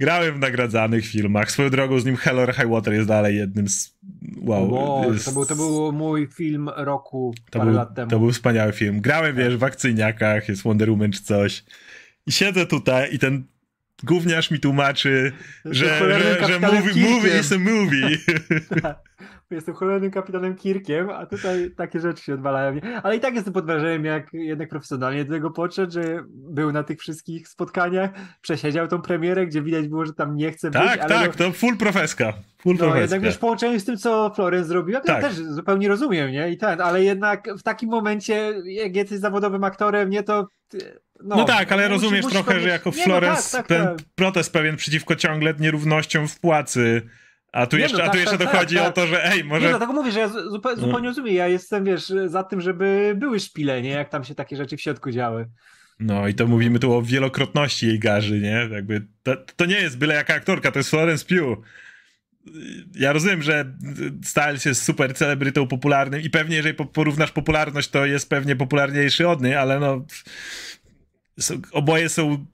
Grałem 0.00 0.34
w 0.34 0.38
nagradzanych 0.38 1.06
filmach. 1.06 1.50
Swoją 1.50 1.70
drogą 1.70 2.00
z 2.00 2.04
nim 2.04 2.16
Hell 2.16 2.38
or 2.38 2.54
High 2.54 2.68
Water 2.68 2.94
jest 2.94 3.08
dalej 3.08 3.36
jednym 3.36 3.68
z... 3.68 3.98
Wow. 4.36 4.72
wow 4.72 5.12
jest... 5.12 5.24
to, 5.24 5.32
był, 5.32 5.46
to 5.46 5.56
był 5.56 5.92
mój 5.92 6.26
film 6.26 6.68
roku 6.76 7.34
to 7.50 7.58
parę 7.58 7.70
był, 7.70 7.78
lat 7.78 7.94
temu. 7.94 8.10
To 8.10 8.18
był 8.18 8.32
wspaniały 8.32 8.72
film. 8.72 9.00
Grałem, 9.00 9.36
wiesz, 9.36 9.56
w 9.56 9.64
akcyjniakach, 9.64 10.48
jest 10.48 10.62
Wonder 10.62 10.90
Woman 10.90 11.12
czy 11.12 11.22
coś. 11.22 11.64
I 12.26 12.32
siedzę 12.32 12.66
tutaj 12.66 13.14
i 13.14 13.18
ten 13.18 13.44
gówniarz 14.04 14.50
mi 14.50 14.60
tłumaczy, 14.60 15.32
że, 15.64 15.98
że, 15.98 16.46
że 16.46 16.60
movie, 16.60 17.10
movie 17.10 17.40
is 17.40 17.52
a 17.52 17.58
movie. 17.58 18.18
Jestem 19.50 19.74
cholernym 19.74 20.10
kapitanem 20.10 20.56
Kirkiem, 20.56 21.10
a 21.10 21.26
tutaj 21.26 21.70
takie 21.76 22.00
rzeczy 22.00 22.24
się 22.24 22.34
odwalają. 22.34 22.80
Ale 23.02 23.16
i 23.16 23.20
tak 23.20 23.34
jestem 23.34 23.52
pod 23.52 23.66
wrażeniem, 23.66 24.04
jak 24.04 24.32
jednak 24.32 24.68
profesjonalnie 24.68 25.24
do 25.24 25.34
tego 25.34 25.50
podszedł, 25.50 25.92
że 25.92 26.24
był 26.28 26.72
na 26.72 26.82
tych 26.82 27.00
wszystkich 27.00 27.48
spotkaniach, 27.48 28.10
przesiedział 28.40 28.88
tą 28.88 29.02
premierę, 29.02 29.46
gdzie 29.46 29.62
widać 29.62 29.88
było, 29.88 30.06
że 30.06 30.12
tam 30.12 30.36
nie 30.36 30.52
chce 30.52 30.70
tak, 30.70 30.82
być. 30.82 31.00
Tak, 31.00 31.08
tak, 31.08 31.38
no, 31.38 31.44
to 31.46 31.52
full 31.52 31.76
profeska. 31.76 32.32
Full 32.62 32.72
no, 32.72 32.78
profeska. 32.78 33.00
jednak 33.00 33.22
wiesz, 33.22 33.38
połączenie 33.38 33.80
z 33.80 33.84
tym, 33.84 33.96
co 33.96 34.32
Florence 34.34 34.68
zrobiła, 34.68 35.00
to 35.00 35.06
tak. 35.06 35.22
ja 35.22 35.28
też 35.28 35.36
zupełnie 35.36 35.88
rozumiem, 35.88 36.30
nie? 36.30 36.50
I 36.50 36.58
ten, 36.58 36.80
ale 36.80 37.04
jednak 37.04 37.48
w 37.58 37.62
takim 37.62 37.90
momencie, 37.90 38.52
jak 38.64 38.96
jesteś 38.96 39.18
zawodowym 39.18 39.64
aktorem, 39.64 40.10
nie, 40.10 40.22
to 40.22 40.48
no, 41.24 41.36
no, 41.36 41.44
tak, 41.44 41.72
ale 41.72 41.88
rozumiesz 41.88 42.24
musi 42.24 42.36
trochę, 42.36 42.60
że 42.60 42.68
jako 42.68 42.92
Flores 42.92 43.52
no 43.52 43.58
tak, 43.58 43.66
tak, 43.66 43.66
ten 43.66 43.96
tak. 43.96 44.06
protest 44.14 44.52
pewien 44.52 44.76
przeciwko 44.76 45.16
ciągle 45.16 45.54
nierównościom 45.58 46.28
w 46.28 46.40
płacy. 46.40 47.02
A 47.52 47.66
tu 47.66 47.76
nie, 47.76 47.82
jeszcze, 47.82 47.98
no, 47.98 48.04
a 48.04 48.06
tu 48.06 48.12
tak, 48.12 48.20
jeszcze 48.20 48.38
tak, 48.38 48.52
dochodzi 48.52 48.76
tak, 48.76 48.88
o 48.88 48.92
to, 48.92 49.06
że 49.06 49.24
ej, 49.24 49.44
może. 49.44 49.62
Nie, 49.62 49.68
dlatego 49.68 49.92
mówię, 49.92 50.12
że 50.12 50.20
ja 50.20 50.28
zupełnie, 50.28 50.80
no. 50.80 50.86
zupełnie 50.86 51.08
rozumiem. 51.08 51.34
Ja 51.34 51.48
jestem, 51.48 51.84
wiesz, 51.84 52.12
za 52.26 52.42
tym, 52.42 52.60
żeby 52.60 53.14
były 53.16 53.40
szpile, 53.40 53.82
nie? 53.82 53.90
Jak 53.90 54.08
tam 54.08 54.24
się 54.24 54.34
takie 54.34 54.56
rzeczy 54.56 54.76
w 54.76 54.80
środku 54.80 55.10
działy. 55.10 55.46
No 56.00 56.28
i 56.28 56.34
to 56.34 56.46
mówimy 56.46 56.78
tu 56.78 56.92
o 56.92 57.02
wielokrotności 57.02 57.86
jej 57.86 57.98
garzy, 57.98 58.40
nie? 58.40 58.68
Jakby 58.72 59.06
to, 59.22 59.36
to 59.36 59.64
nie 59.64 59.80
jest 59.80 59.98
byle 59.98 60.14
jaka 60.14 60.34
aktorka, 60.34 60.72
to 60.72 60.78
jest 60.78 60.90
Florence 60.90 61.24
Pugh. 61.24 61.66
Ja 62.94 63.12
rozumiem, 63.12 63.42
że 63.42 63.74
Styles 64.24 64.64
jest 64.64 64.82
super 64.82 65.14
celebrytą 65.14 65.66
popularnym 65.66 66.20
i 66.20 66.30
pewnie 66.30 66.56
jeżeli 66.56 66.74
porównasz 66.74 67.32
popularność, 67.32 67.88
to 67.88 68.06
jest 68.06 68.28
pewnie 68.30 68.56
popularniejszy 68.56 69.28
od 69.28 69.42
niej, 69.42 69.54
ale 69.54 69.80
no 69.80 70.04
oboje 71.72 72.08
są 72.08 72.46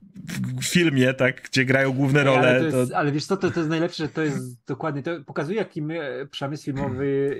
w 0.61 0.65
filmie, 0.65 1.13
tak, 1.13 1.41
gdzie 1.41 1.65
grają 1.65 1.93
główne 1.93 2.23
role. 2.23 2.49
Ale, 2.49 2.71
to 2.71 2.77
jest, 2.77 2.91
to... 2.91 2.97
ale 2.97 3.11
wiesz 3.11 3.25
co, 3.25 3.37
to, 3.37 3.51
to 3.51 3.59
jest 3.59 3.69
najlepsze, 3.69 4.03
że 4.03 4.09
to 4.09 4.21
jest 4.21 4.65
dokładnie, 4.65 5.03
to 5.03 5.11
pokazuje 5.25 5.57
jaki 5.57 5.83
przemysł 6.31 6.63
filmowy 6.63 7.37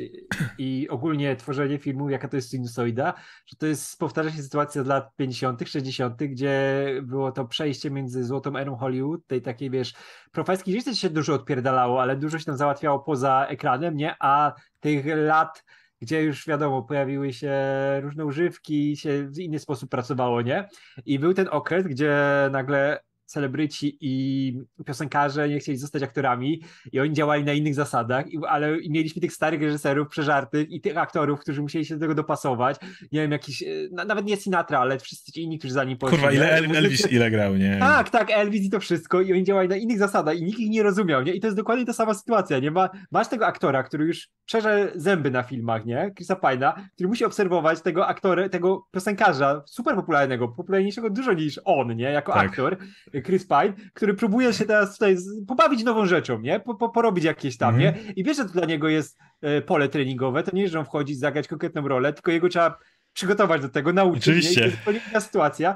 i 0.58 0.88
ogólnie 0.90 1.36
tworzenie 1.36 1.78
filmu, 1.78 2.10
jaka 2.10 2.28
to 2.28 2.36
jest 2.36 2.52
sinusoida, 2.52 3.14
że 3.46 3.56
to 3.58 3.68
jest, 3.68 4.00
powtarza 4.00 4.32
się 4.32 4.44
sytuacja 4.44 4.84
z 4.84 4.88
lat 4.88 5.16
50., 5.16 5.70
60., 5.70 6.24
gdzie 6.24 6.86
było 7.04 7.32
to 7.32 7.46
przejście 7.46 7.92
między 7.92 8.24
złotą 8.24 8.58
erą 8.58 8.76
Hollywood, 8.76 9.28
tej 9.28 9.42
takiej, 9.42 9.70
wiesz, 9.70 9.94
profeski, 10.32 10.82
się 10.94 11.10
dużo 11.10 11.34
odpierdalało, 11.34 12.02
ale 12.02 12.16
dużo 12.16 12.40
się 12.40 12.46
tam 12.46 12.58
załatwiało 12.58 13.00
poza 13.00 13.46
ekranem, 13.50 13.98
nie, 13.98 14.16
a 14.20 14.54
tych 14.80 15.06
lat 15.06 15.64
gdzie 16.02 16.24
już 16.24 16.48
wiadomo, 16.48 16.84
pojawiły 16.84 17.34
się 17.34 17.54
różne 18.02 18.26
używki, 18.26 18.98
się 18.98 19.28
w 19.28 19.40
inny 19.40 19.60
sposób 19.60 19.90
pracowało, 19.90 20.42
nie? 20.42 20.70
I 21.06 21.20
był 21.20 21.34
ten 21.34 21.48
okres, 21.52 21.88
gdzie 21.88 22.16
nagle 22.52 23.00
celebryci 23.28 23.98
i 24.02 24.54
piosenkarze 24.86 25.50
nie 25.50 25.60
chcieli 25.60 25.78
zostać 25.78 26.04
aktorami 26.04 26.62
i 26.92 27.00
oni 27.00 27.14
działali 27.14 27.44
na 27.44 27.54
innych 27.54 27.76
zasadach, 27.76 28.26
ale 28.48 28.80
i 28.80 28.92
mieliśmy 28.92 29.22
tych 29.22 29.34
starych 29.34 29.62
reżyserów 29.62 30.08
przeżartych 30.08 30.70
i 30.70 30.82
tych 30.82 30.98
aktorów, 30.98 31.40
którzy 31.40 31.62
musieli 31.62 31.86
się 31.86 31.96
do 31.96 32.00
tego 32.02 32.16
dopasować. 32.16 32.78
Nie 33.12 33.22
wiem, 33.22 33.32
jakiś, 33.32 33.64
e, 33.64 34.06
nawet 34.06 34.26
nie 34.26 34.38
Sinatra, 34.38 34.80
ale 34.80 35.00
wszyscy 35.00 35.42
inni, 35.42 35.60
którzy 35.60 35.74
za 35.74 35.84
nim 35.84 35.98
poszli. 35.98 36.18
Kurwa, 36.18 36.32
ile 36.32 36.52
Elvis, 36.52 36.78
Elvis 36.78 37.12
ile 37.12 37.32
grał, 37.32 37.56
nie? 37.56 37.78
Tak, 37.80 38.10
tak, 38.10 38.32
Elvis 38.32 38.66
i 38.66 38.70
to 38.70 38.80
wszystko 38.80 39.22
i 39.22 39.34
oni 39.34 39.44
działali 39.44 39.70
na 39.70 39.76
innych 39.76 40.00
zasadach 40.00 40.38
i 40.38 40.44
nikt 40.44 40.60
ich 40.60 40.70
nie 40.70 40.84
rozumiał, 40.84 41.24
nie? 41.24 41.34
I 41.34 41.40
to 41.40 41.48
jest 41.48 41.58
dokładnie 41.58 41.86
ta 41.86 41.94
sama 41.94 42.14
sytuacja, 42.14 42.60
nie? 42.60 42.72
Ma, 42.72 42.90
masz 43.12 43.28
tego 43.28 43.48
aktora, 43.48 43.84
który 43.84 44.06
już 44.06 44.30
przerze 44.46 44.92
zęby 44.96 45.32
na 45.32 45.44
filmach, 45.44 45.86
nie? 45.86 46.12
Chrisa 46.16 46.36
Pine'a, 46.36 46.74
który 46.94 47.10
musi 47.10 47.26
obserwować 47.26 47.82
tego 47.82 48.08
aktora, 48.08 48.50
tego 48.50 48.88
piosenkarza 48.92 49.64
super 49.66 49.96
popularnego, 49.96 50.48
popularniejszego 50.48 51.10
dużo 51.10 51.34
niż 51.34 51.60
on, 51.66 51.96
nie? 51.96 52.12
Jako 52.12 52.34
tak. 52.34 52.46
aktor 52.46 52.78
Chris 53.22 53.48
Pine, 53.48 53.74
który 53.94 54.14
próbuje 54.14 54.54
się 54.54 54.66
teraz 54.66 54.94
tutaj 54.94 55.18
pobawić 55.48 55.84
nową 55.84 56.06
rzeczą, 56.06 56.40
nie? 56.40 56.60
Po, 56.60 56.76
po, 56.76 56.90
porobić 56.90 57.24
jakieś 57.24 57.58
tam, 57.58 57.76
mm 57.76 57.82
nie? 57.82 58.14
I 58.16 58.24
wiesz, 58.24 58.38
że 58.38 58.46
to 58.46 58.52
dla 58.52 58.66
niego 58.66 58.90
jest 58.90 59.18
e, 59.42 59.62
pole 59.62 59.90
treningowe, 59.90 60.44
to 60.44 60.56
nie 60.56 60.68
że 60.68 60.80
on 60.80 60.86
wchodzi, 60.86 61.16
zagrać 61.16 61.48
konkretną 61.48 61.88
rolę, 61.88 62.14
tylko 62.14 62.32
jego 62.32 62.50
trzeba 62.50 62.78
przygotować 63.14 63.62
do 63.62 63.70
tego, 63.70 63.94
nauczyć. 63.94 64.24
Oczywiście. 64.24 64.62
Nie? 64.62 64.68
I 64.68 65.02
to 65.02 65.14
jest 65.14 65.28
sytuacja. 65.28 65.76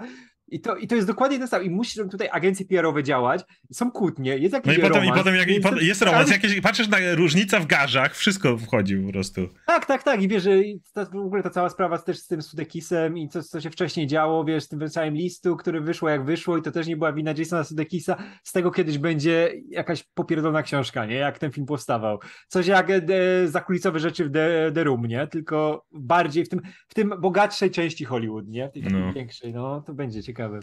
I 0.51 0.59
to, 0.59 0.75
I 0.75 0.87
to 0.87 0.95
jest 0.95 1.07
dokładnie 1.07 1.39
ten 1.39 1.47
sam. 1.47 1.63
I 1.63 1.69
muszą 1.69 2.09
tutaj 2.09 2.29
agencje 2.31 2.65
PR-owe 2.65 3.03
działać. 3.03 3.41
Są 3.73 3.91
kłótnie, 3.91 4.37
jest 4.37 4.53
jakiś 4.53 4.67
No 4.67 4.73
i 4.73 4.89
potem, 4.89 5.03
romans, 5.03 5.17
i 5.17 5.19
potem 5.19 5.35
jak, 5.35 5.47
i 5.81 5.85
jest 5.87 6.01
romans, 6.01 6.31
jakieś, 6.31 6.61
patrzysz 6.61 6.87
na 6.87 6.97
różnica 7.15 7.59
w 7.59 7.65
garzach, 7.65 8.15
wszystko 8.15 8.57
wchodzi 8.57 8.97
po 8.97 9.11
prostu. 9.11 9.47
Tak, 9.67 9.85
tak, 9.85 10.03
tak. 10.03 10.21
I 10.21 10.27
wiesz, 10.27 10.43
że 10.43 10.51
ta, 10.93 11.05
w 11.05 11.15
ogóle 11.15 11.43
ta 11.43 11.49
cała 11.49 11.69
sprawa 11.69 11.97
też 11.97 12.19
z 12.19 12.27
tym 12.27 12.41
Sudekisem 12.41 13.17
i 13.17 13.29
co, 13.29 13.43
co 13.43 13.61
się 13.61 13.69
wcześniej 13.69 14.07
działo, 14.07 14.45
wiesz, 14.45 14.63
z 14.63 14.67
tym 14.67 14.89
całym 14.89 15.15
listu, 15.15 15.57
który 15.57 15.81
wyszło 15.81 16.09
jak 16.09 16.25
wyszło 16.25 16.57
i 16.57 16.61
to 16.61 16.71
też 16.71 16.87
nie 16.87 16.97
była 16.97 17.13
wina 17.13 17.33
Jasona 17.37 17.63
Sudekisa. 17.63 18.17
Z 18.43 18.51
tego 18.51 18.71
kiedyś 18.71 18.97
będzie 18.97 19.53
jakaś 19.69 20.03
popierdolona 20.03 20.63
książka, 20.63 21.05
nie? 21.05 21.15
Jak 21.15 21.39
ten 21.39 21.51
film 21.51 21.65
powstawał. 21.65 22.19
Coś 22.47 22.67
jak 22.67 22.89
e, 22.89 23.01
zakulisowe 23.45 23.99
rzeczy 23.99 24.25
w 24.25 24.31
The, 24.31 24.71
The 24.73 24.83
Room, 24.83 25.05
nie? 25.05 25.27
Tylko 25.27 25.85
bardziej 25.91 26.45
w 26.45 26.49
tym, 26.49 26.61
w 26.87 26.93
tym 26.93 27.13
bogatszej 27.19 27.71
części 27.71 28.05
Hollywood, 28.05 28.47
nie? 28.47 28.69
W 28.69 28.71
tej 28.71 28.83
no. 28.83 29.13
większej, 29.13 29.53
no 29.53 29.81
to 29.81 29.93
będzie 29.93 30.23
ciekawe 30.23 30.40
ciekawe. 30.41 30.59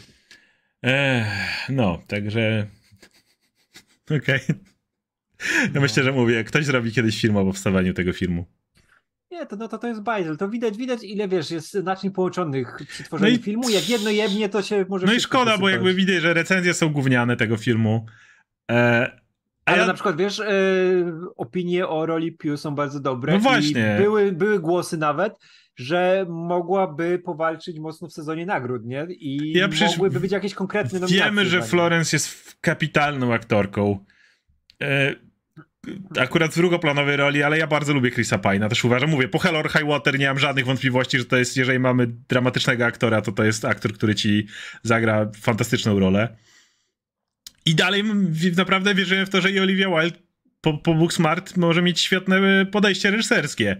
Ech, 0.83 1.69
no, 1.69 1.99
także. 2.07 2.67
Okej. 4.05 4.19
Okay. 4.19 4.55
Ja 5.63 5.69
no. 5.73 5.81
myślę, 5.81 6.03
że 6.03 6.11
mówię, 6.11 6.43
ktoś 6.43 6.65
zrobi 6.65 6.91
kiedyś 6.91 7.21
film 7.21 7.37
o 7.37 7.45
powstawaniu 7.45 7.93
tego 7.93 8.13
filmu. 8.13 8.45
Nie, 9.31 9.45
to, 9.45 9.55
no, 9.55 9.67
to, 9.67 9.77
to 9.77 9.87
jest 9.87 10.01
bajzel. 10.01 10.37
To 10.37 10.49
widać, 10.49 10.77
widać 10.77 11.03
ile 11.03 11.27
wiesz, 11.27 11.51
jest 11.51 11.73
naczyń 11.73 12.11
połączonych 12.11 12.77
przy 12.87 13.03
tworzeniu 13.03 13.31
no 13.31 13.39
i... 13.39 13.43
filmu. 13.43 13.69
Jak 13.69 13.89
jedno 13.89 14.09
jebnie, 14.09 14.49
to 14.49 14.61
się 14.61 14.85
może. 14.89 15.05
No 15.05 15.13
i 15.13 15.19
szkoda, 15.19 15.57
bo 15.57 15.69
jakby 15.69 15.93
widać, 15.93 16.21
że 16.21 16.33
recenzje 16.33 16.73
są 16.73 16.89
gówniane 16.89 17.37
tego 17.37 17.57
filmu. 17.57 18.05
E... 18.71 19.19
Ale 19.65 19.77
ja... 19.77 19.87
na 19.87 19.93
przykład, 19.93 20.17
wiesz, 20.17 20.39
e, 20.39 20.53
opinie 21.35 21.87
o 21.87 22.05
roli 22.05 22.31
Pew 22.31 22.59
są 22.59 22.75
bardzo 22.75 22.99
dobre. 22.99 23.33
No 23.33 23.39
właśnie. 23.39 23.95
były, 23.99 24.31
były 24.31 24.59
głosy 24.59 24.97
nawet, 24.97 25.33
że 25.79 26.25
mogłaby 26.29 27.19
powalczyć 27.19 27.79
mocno 27.79 28.07
w 28.07 28.13
sezonie 28.13 28.45
nagród, 28.45 28.85
nie? 28.85 29.07
I 29.09 29.53
ja 29.57 29.69
mogłyby 29.87 30.19
być 30.19 30.31
jakieś 30.31 30.53
konkretne 30.53 30.99
nominacje. 30.99 31.25
Wiemy, 31.25 31.45
że 31.45 31.61
Florence 31.61 32.15
jest 32.15 32.57
kapitalną 32.61 33.33
aktorką. 33.33 34.05
E, 34.81 35.15
akurat 36.19 36.51
w 36.51 36.55
drugoplanowej 36.55 37.17
roli, 37.17 37.43
ale 37.43 37.57
ja 37.57 37.67
bardzo 37.67 37.93
lubię 37.93 38.11
Chrisa 38.11 38.37
Pine'a, 38.37 38.69
też 38.69 38.85
uważam, 38.85 39.09
mówię, 39.09 39.27
po 39.27 39.39
Hell 39.39 39.55
or 39.55 39.71
High 39.71 39.87
Water 39.87 40.19
nie 40.19 40.27
mam 40.27 40.39
żadnych 40.39 40.65
wątpliwości, 40.65 41.17
że 41.17 41.25
to 41.25 41.37
jest, 41.37 41.57
jeżeli 41.57 41.79
mamy 41.79 42.07
dramatycznego 42.07 42.85
aktora, 42.85 43.21
to 43.21 43.31
to 43.31 43.43
jest 43.43 43.65
aktor, 43.65 43.93
który 43.93 44.15
ci 44.15 44.47
zagra 44.83 45.31
fantastyczną 45.41 45.99
rolę. 45.99 46.37
I 47.65 47.75
dalej 47.75 48.03
naprawdę 48.57 48.95
wierzyłem 48.95 49.25
w 49.25 49.29
to, 49.29 49.41
że 49.41 49.51
i 49.51 49.59
Olivia 49.59 49.89
Wilde 49.89 50.17
po, 50.61 50.77
po 50.77 50.93
Booksmart 50.93 51.57
może 51.57 51.81
mieć 51.81 51.99
świetne 51.99 52.65
podejście 52.65 53.11
reżyserskie. 53.11 53.77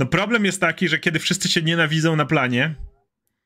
No 0.00 0.06
problem 0.06 0.44
jest 0.44 0.60
taki, 0.60 0.88
że 0.88 0.98
kiedy 0.98 1.18
wszyscy 1.18 1.48
się 1.48 1.62
nienawidzą 1.62 2.16
na 2.16 2.24
planie, 2.24 2.74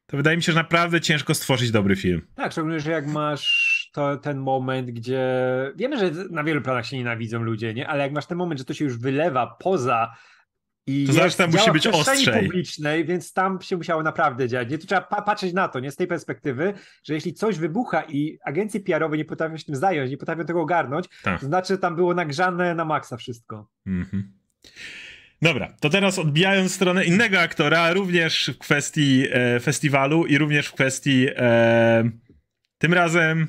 to 0.07 0.17
wydaje 0.17 0.37
mi 0.37 0.43
się, 0.43 0.53
że 0.53 0.59
naprawdę 0.59 1.01
ciężko 1.01 1.35
stworzyć 1.35 1.71
dobry 1.71 1.97
film. 1.97 2.27
Tak, 2.35 2.53
szczególnie, 2.53 2.81
że 2.81 2.91
jak 2.91 3.07
masz 3.07 3.91
to 3.93 4.17
ten 4.17 4.39
moment, 4.39 4.91
gdzie 4.91 5.23
wiemy, 5.77 5.99
że 5.99 6.11
na 6.31 6.45
wielu 6.45 6.63
planach 6.63 6.87
się 6.87 6.97
nienawidzą 6.97 7.43
ludzie, 7.43 7.75
nie? 7.75 7.89
Ale 7.89 8.03
jak 8.03 8.13
masz 8.13 8.27
ten 8.27 8.39
moment, 8.39 8.59
że 8.59 8.65
to 8.65 8.75
się 8.75 8.85
już 8.85 8.99
wylewa 8.99 9.47
poza 9.47 10.17
i 10.87 11.07
to 11.07 11.13
znaczy 11.13 11.37
tam 11.37 11.51
musi 11.51 11.73
być 11.73 11.87
ostrzej. 11.87 12.43
publicznej, 12.43 13.05
więc 13.05 13.33
tam 13.33 13.61
się 13.63 13.77
musiało 13.77 14.03
naprawdę 14.03 14.49
dziać. 14.49 14.71
Nie? 14.71 14.79
Tu 14.79 14.87
trzeba 14.87 15.01
pa 15.01 15.23
patrzeć 15.23 15.53
na 15.53 15.69
to, 15.69 15.81
nie 15.81 15.91
z 15.91 15.97
tej 15.97 16.07
perspektywy, 16.07 16.75
że 17.05 17.15
jeśli 17.15 17.35
coś 17.35 17.59
wybucha 17.59 18.03
i 18.09 18.39
agencje 18.45 18.81
PR-owe 18.81 19.17
nie 19.17 19.25
potrafią 19.25 19.57
się 19.57 19.65
tym 19.65 19.77
zająć, 19.77 20.11
nie 20.11 20.17
potrafią 20.17 20.45
tego 20.45 20.61
ogarnąć, 20.61 21.07
tak. 21.23 21.41
to 21.41 21.47
znaczy, 21.47 21.75
że 21.75 21.79
tam 21.79 21.97
było 21.97 22.15
nagrzane 22.15 22.75
na 22.75 22.85
maksa 22.85 23.17
wszystko. 23.17 23.69
Mhm. 23.87 24.33
Dobra, 25.45 25.75
to 25.81 25.91
teraz 25.91 26.19
odbijając 26.19 26.75
stronę 26.75 27.05
innego 27.05 27.41
aktora, 27.41 27.93
również 27.93 28.51
w 28.55 28.59
kwestii 28.59 29.27
e, 29.31 29.61
festiwalu 29.61 30.27
i 30.27 30.39
również 30.39 30.67
w 30.67 30.73
kwestii 30.73 31.27
e, 31.37 32.11
tym 32.79 32.95
razem 32.95 33.49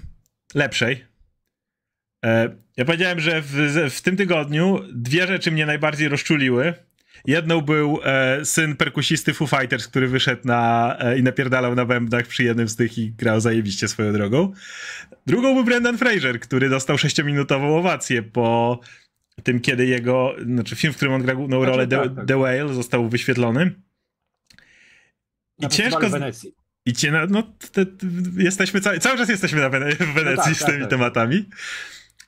lepszej. 0.55 1.05
E, 2.25 2.49
ja 2.77 2.85
powiedziałem, 2.85 3.19
że 3.19 3.41
w, 3.41 3.51
w, 3.91 4.01
tym 4.01 4.17
tygodniu 4.17 4.79
dwie 4.93 5.27
rzeczy 5.27 5.51
mnie 5.51 5.65
najbardziej 5.65 6.07
rozczuliły. 6.07 6.73
Jedną 7.25 7.61
był 7.61 7.99
e, 8.03 8.45
syn 8.45 8.75
perkusisty 8.75 9.33
Foo 9.33 9.47
Fighters, 9.47 9.87
który 9.87 10.07
wyszedł 10.07 10.41
na, 10.45 10.95
e, 10.99 11.17
i 11.17 11.23
napierdalał 11.23 11.75
na 11.75 11.85
bębnach 11.85 12.27
przy 12.27 12.43
jednym 12.43 12.69
z 12.69 12.75
tych 12.75 12.97
i 12.97 13.11
grał 13.11 13.39
zajebiście 13.39 13.87
swoją 13.87 14.13
drogą. 14.13 14.53
Drugą 15.27 15.53
był 15.53 15.63
Brendan 15.63 15.97
Fraser, 15.97 16.39
który 16.39 16.69
dostał 16.69 16.97
sześciominutową 16.97 17.77
owację 17.77 18.23
po 18.23 18.79
tym, 19.43 19.59
kiedy 19.59 19.85
jego, 19.85 20.35
znaczy 20.45 20.75
film, 20.75 20.93
w 20.93 20.95
którym 20.95 21.13
on 21.13 21.21
grał 21.21 21.37
główną 21.37 21.57
znaczy, 21.57 21.71
rolę, 21.71 21.87
tak, 21.87 22.03
The, 22.03 22.15
tak. 22.15 22.25
The 22.25 22.37
Whale, 22.37 22.73
został 22.73 23.09
wyświetlony. 23.09 23.71
I 25.59 25.63
na 25.63 25.69
ciężko... 25.69 26.09
Wenecji. 26.09 26.55
I 26.85 26.93
cię, 26.93 27.11
no, 27.11 27.19
no 27.29 27.43
te, 27.71 27.85
te, 27.85 28.07
jesteśmy 28.37 28.81
cały, 28.81 28.99
cały 28.99 29.17
czas 29.17 29.29
jesteśmy 29.29 29.61
na 29.61 29.69
Wene 29.69 29.91
w 29.91 29.97
Wenecji 29.97 30.35
no 30.37 30.43
tak, 30.43 30.55
z 30.55 30.59
tymi 30.59 30.71
tak, 30.71 30.79
tak. 30.79 30.89
tematami. 30.89 31.49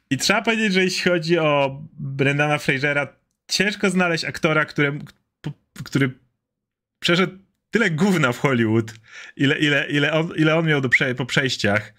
I 0.09 0.17
trzeba 0.17 0.41
powiedzieć, 0.41 0.73
że 0.73 0.83
jeśli 0.83 1.11
chodzi 1.11 1.37
o 1.37 1.81
Brendana 1.93 2.57
Frasera, 2.57 3.07
ciężko 3.47 3.89
znaleźć 3.89 4.25
aktora, 4.25 4.65
który, 4.65 4.99
który 5.83 6.11
przeszedł 6.99 7.37
tyle 7.71 7.91
gówna 7.91 8.31
w 8.31 8.39
Hollywood, 8.39 8.93
ile, 9.35 9.59
ile, 9.59 9.87
ile, 9.89 10.13
on, 10.13 10.31
ile 10.35 10.55
on 10.55 10.65
miał 10.65 10.81
do 10.81 10.89
prze, 10.89 11.15
po 11.15 11.25
przejściach 11.25 11.93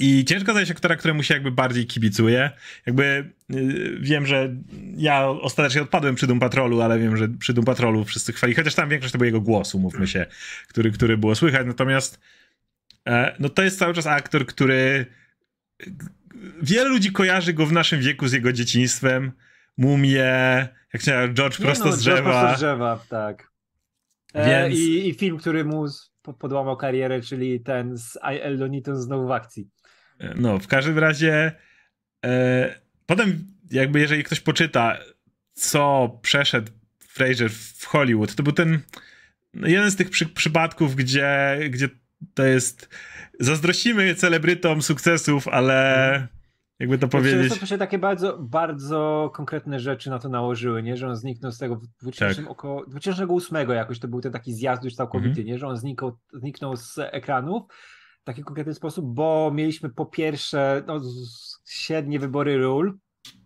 i 0.00 0.24
ciężko 0.24 0.52
znaleźć 0.52 0.70
aktora, 0.70 0.96
któremu 0.96 1.22
się 1.22 1.34
jakby 1.34 1.50
bardziej 1.50 1.86
kibicuje. 1.86 2.50
Jakby 2.86 3.32
yy, 3.48 3.98
wiem, 4.00 4.26
że 4.26 4.56
ja 4.96 5.28
ostatecznie 5.28 5.82
odpadłem 5.82 6.14
przy 6.14 6.26
Doom 6.26 6.40
Patrolu, 6.40 6.80
ale 6.80 6.98
wiem, 6.98 7.16
że 7.16 7.28
przy 7.28 7.54
Doom 7.54 7.64
Patrolu 7.64 8.04
wszyscy 8.04 8.32
chwali, 8.32 8.54
chociaż 8.54 8.74
tam 8.74 8.88
większość 8.88 9.12
to 9.12 9.18
był 9.18 9.24
jego 9.24 9.40
głosu, 9.40 9.78
mówmy 9.78 10.06
się, 10.06 10.26
który, 10.68 10.90
który 10.90 11.18
było 11.18 11.34
słychać. 11.34 11.66
Natomiast 11.66 12.20
e, 13.06 13.36
no 13.38 13.48
to 13.48 13.62
jest 13.62 13.78
cały 13.78 13.94
czas 13.94 14.06
aktor, 14.06 14.46
który 14.46 15.06
wiele 16.62 16.88
ludzi 16.88 17.12
kojarzy 17.12 17.52
go 17.52 17.66
w 17.66 17.72
naszym 17.72 18.00
wieku 18.00 18.28
z 18.28 18.32
jego 18.32 18.52
dzieciństwem. 18.52 19.32
Mumie, 19.76 20.24
jak 20.92 21.02
się 21.02 21.28
George 21.34 21.58
prosto 21.58 21.84
no, 21.84 21.92
z 21.92 21.98
drzewa. 21.98 22.22
George 22.22 22.32
prosto 22.32 22.56
z 22.56 22.58
drzewa, 22.58 23.04
tak. 23.08 23.50
E, 24.34 24.46
Więc... 24.46 24.78
i, 24.78 25.08
I 25.08 25.14
film, 25.14 25.38
który 25.38 25.64
mu 25.64 25.84
podłamał 26.38 26.76
karierę, 26.76 27.20
czyli 27.20 27.60
ten 27.60 27.96
z 27.96 28.18
I.L. 28.32 28.58
Loniton 28.58 28.96
znowu 28.96 29.28
w 29.28 29.30
akcji. 29.30 29.68
No, 30.36 30.58
w 30.58 30.66
każdym 30.66 30.98
razie 30.98 31.52
e, 32.24 32.74
potem 33.06 33.44
jakby 33.70 34.00
jeżeli 34.00 34.24
ktoś 34.24 34.40
poczyta, 34.40 34.98
co 35.52 36.18
przeszedł 36.22 36.72
Fraser 36.98 37.50
w 37.50 37.84
Hollywood, 37.84 38.34
to 38.34 38.42
był 38.42 38.52
ten 38.52 38.80
no, 39.54 39.68
jeden 39.68 39.90
z 39.90 39.96
tych 39.96 40.10
przy, 40.10 40.26
przypadków, 40.26 40.96
gdzie, 40.96 41.58
gdzie 41.70 41.88
to 42.34 42.44
jest 42.44 42.88
zazdrościmy 43.40 44.14
celebrytom 44.14 44.82
sukcesów, 44.82 45.48
ale 45.48 46.28
jakby 46.78 46.98
to 46.98 47.08
powiedzieć... 47.08 47.60
To 47.60 47.66
się 47.66 47.78
takie 47.78 47.98
bardzo, 47.98 48.38
bardzo 48.38 49.30
konkretne 49.34 49.80
rzeczy 49.80 50.10
na 50.10 50.18
to 50.18 50.28
nałożyły, 50.28 50.82
nie? 50.82 50.96
Że 50.96 51.08
on 51.08 51.16
zniknął 51.16 51.52
z 51.52 51.58
tego 51.58 51.76
w 51.76 51.86
2000, 51.86 52.42
tak. 52.42 52.50
około 52.50 52.86
2008 52.86 53.70
jakoś 53.70 53.98
to 53.98 54.08
był 54.08 54.20
ten 54.20 54.32
taki 54.32 54.54
zjazd 54.54 54.84
już 54.84 54.94
całkowity, 54.94 55.30
mm 55.30 55.44
-hmm. 55.44 55.46
nie? 55.46 55.58
Że 55.58 55.66
on 55.66 55.76
zniknął, 55.76 56.18
zniknął 56.32 56.76
z 56.76 56.98
ekranów 56.98 57.62
taki 58.24 58.44
konkretny 58.44 58.74
sposób, 58.74 59.14
bo 59.14 59.50
mieliśmy 59.54 59.90
po 59.90 60.06
pierwsze 60.06 60.82
no, 60.86 61.00
średnie 61.66 62.18
wybory 62.18 62.58
ról, 62.58 62.98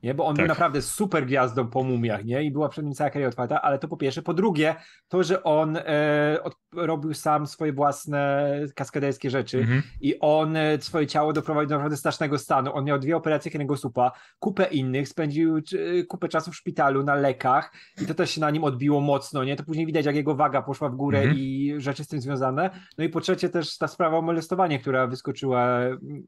nie? 0.03 0.15
Bo 0.15 0.27
on 0.27 0.37
tak. 0.37 0.45
był 0.45 0.49
naprawdę 0.49 0.83
super 0.83 1.27
gwiazdą 1.27 1.69
po 1.69 1.85
mumiach, 1.85 2.25
nie? 2.25 2.43
I 2.43 2.51
była 2.51 2.69
przed 2.69 2.85
nim 2.85 2.95
cała 2.95 3.11
kariera 3.11 3.29
otwarta, 3.29 3.63
ale 3.63 3.79
to 3.79 3.89
po 3.89 3.97
pierwsze. 3.97 4.23
Po 4.23 4.35
drugie, 4.35 4.77
to, 5.09 5.23
że 5.23 5.43
on 5.43 5.77
e, 5.77 6.39
od, 6.43 6.57
robił 6.77 7.15
sam 7.15 7.47
swoje 7.47 7.73
własne 7.73 8.51
kaskaderskie 8.75 9.31
rzeczy 9.31 9.59
mm 9.59 9.81
-hmm. 9.81 9.83
i 10.01 10.21
on 10.21 10.57
e, 10.57 10.81
swoje 10.81 11.07
ciało 11.07 11.33
doprowadził 11.33 11.69
do 11.69 11.75
naprawdę 11.75 11.97
strasznego 11.97 12.39
stanu. 12.39 12.75
On 12.75 12.85
miał 12.85 12.99
dwie 12.99 13.17
operacje 13.17 13.51
kręgosłupa, 13.51 14.13
kupę 14.39 14.65
innych, 14.65 15.09
spędził 15.09 15.57
e, 15.57 16.03
kupę 16.03 16.29
czasu 16.29 16.51
w 16.51 16.57
szpitalu 16.57 17.03
na 17.03 17.15
lekach 17.15 17.73
i 18.03 18.07
to 18.07 18.15
też 18.15 18.31
się 18.31 18.41
na 18.41 18.51
nim 18.51 18.65
odbiło 18.65 19.01
mocno, 19.01 19.45
nie? 19.45 19.57
To 19.57 19.65
później 19.65 19.87
widać, 19.87 20.07
jak 20.07 20.17
jego 20.17 20.35
waga 20.35 20.63
poszła 20.63 20.89
w 20.89 20.97
górę 20.97 21.21
mm 21.21 21.35
-hmm. 21.35 21.39
i 21.39 21.75
rzeczy 21.79 22.05
z 22.05 22.09
tym 22.09 22.21
związane. 22.21 22.71
No 22.99 23.05
i 23.05 23.09
po 23.09 23.21
trzecie 23.21 23.49
też 23.49 23.79
ta 23.79 23.89
sprawa 23.89 24.19
o 24.19 24.23
molestowanie, 24.23 24.79
która 24.79 25.07
wyskoczyła 25.07 25.81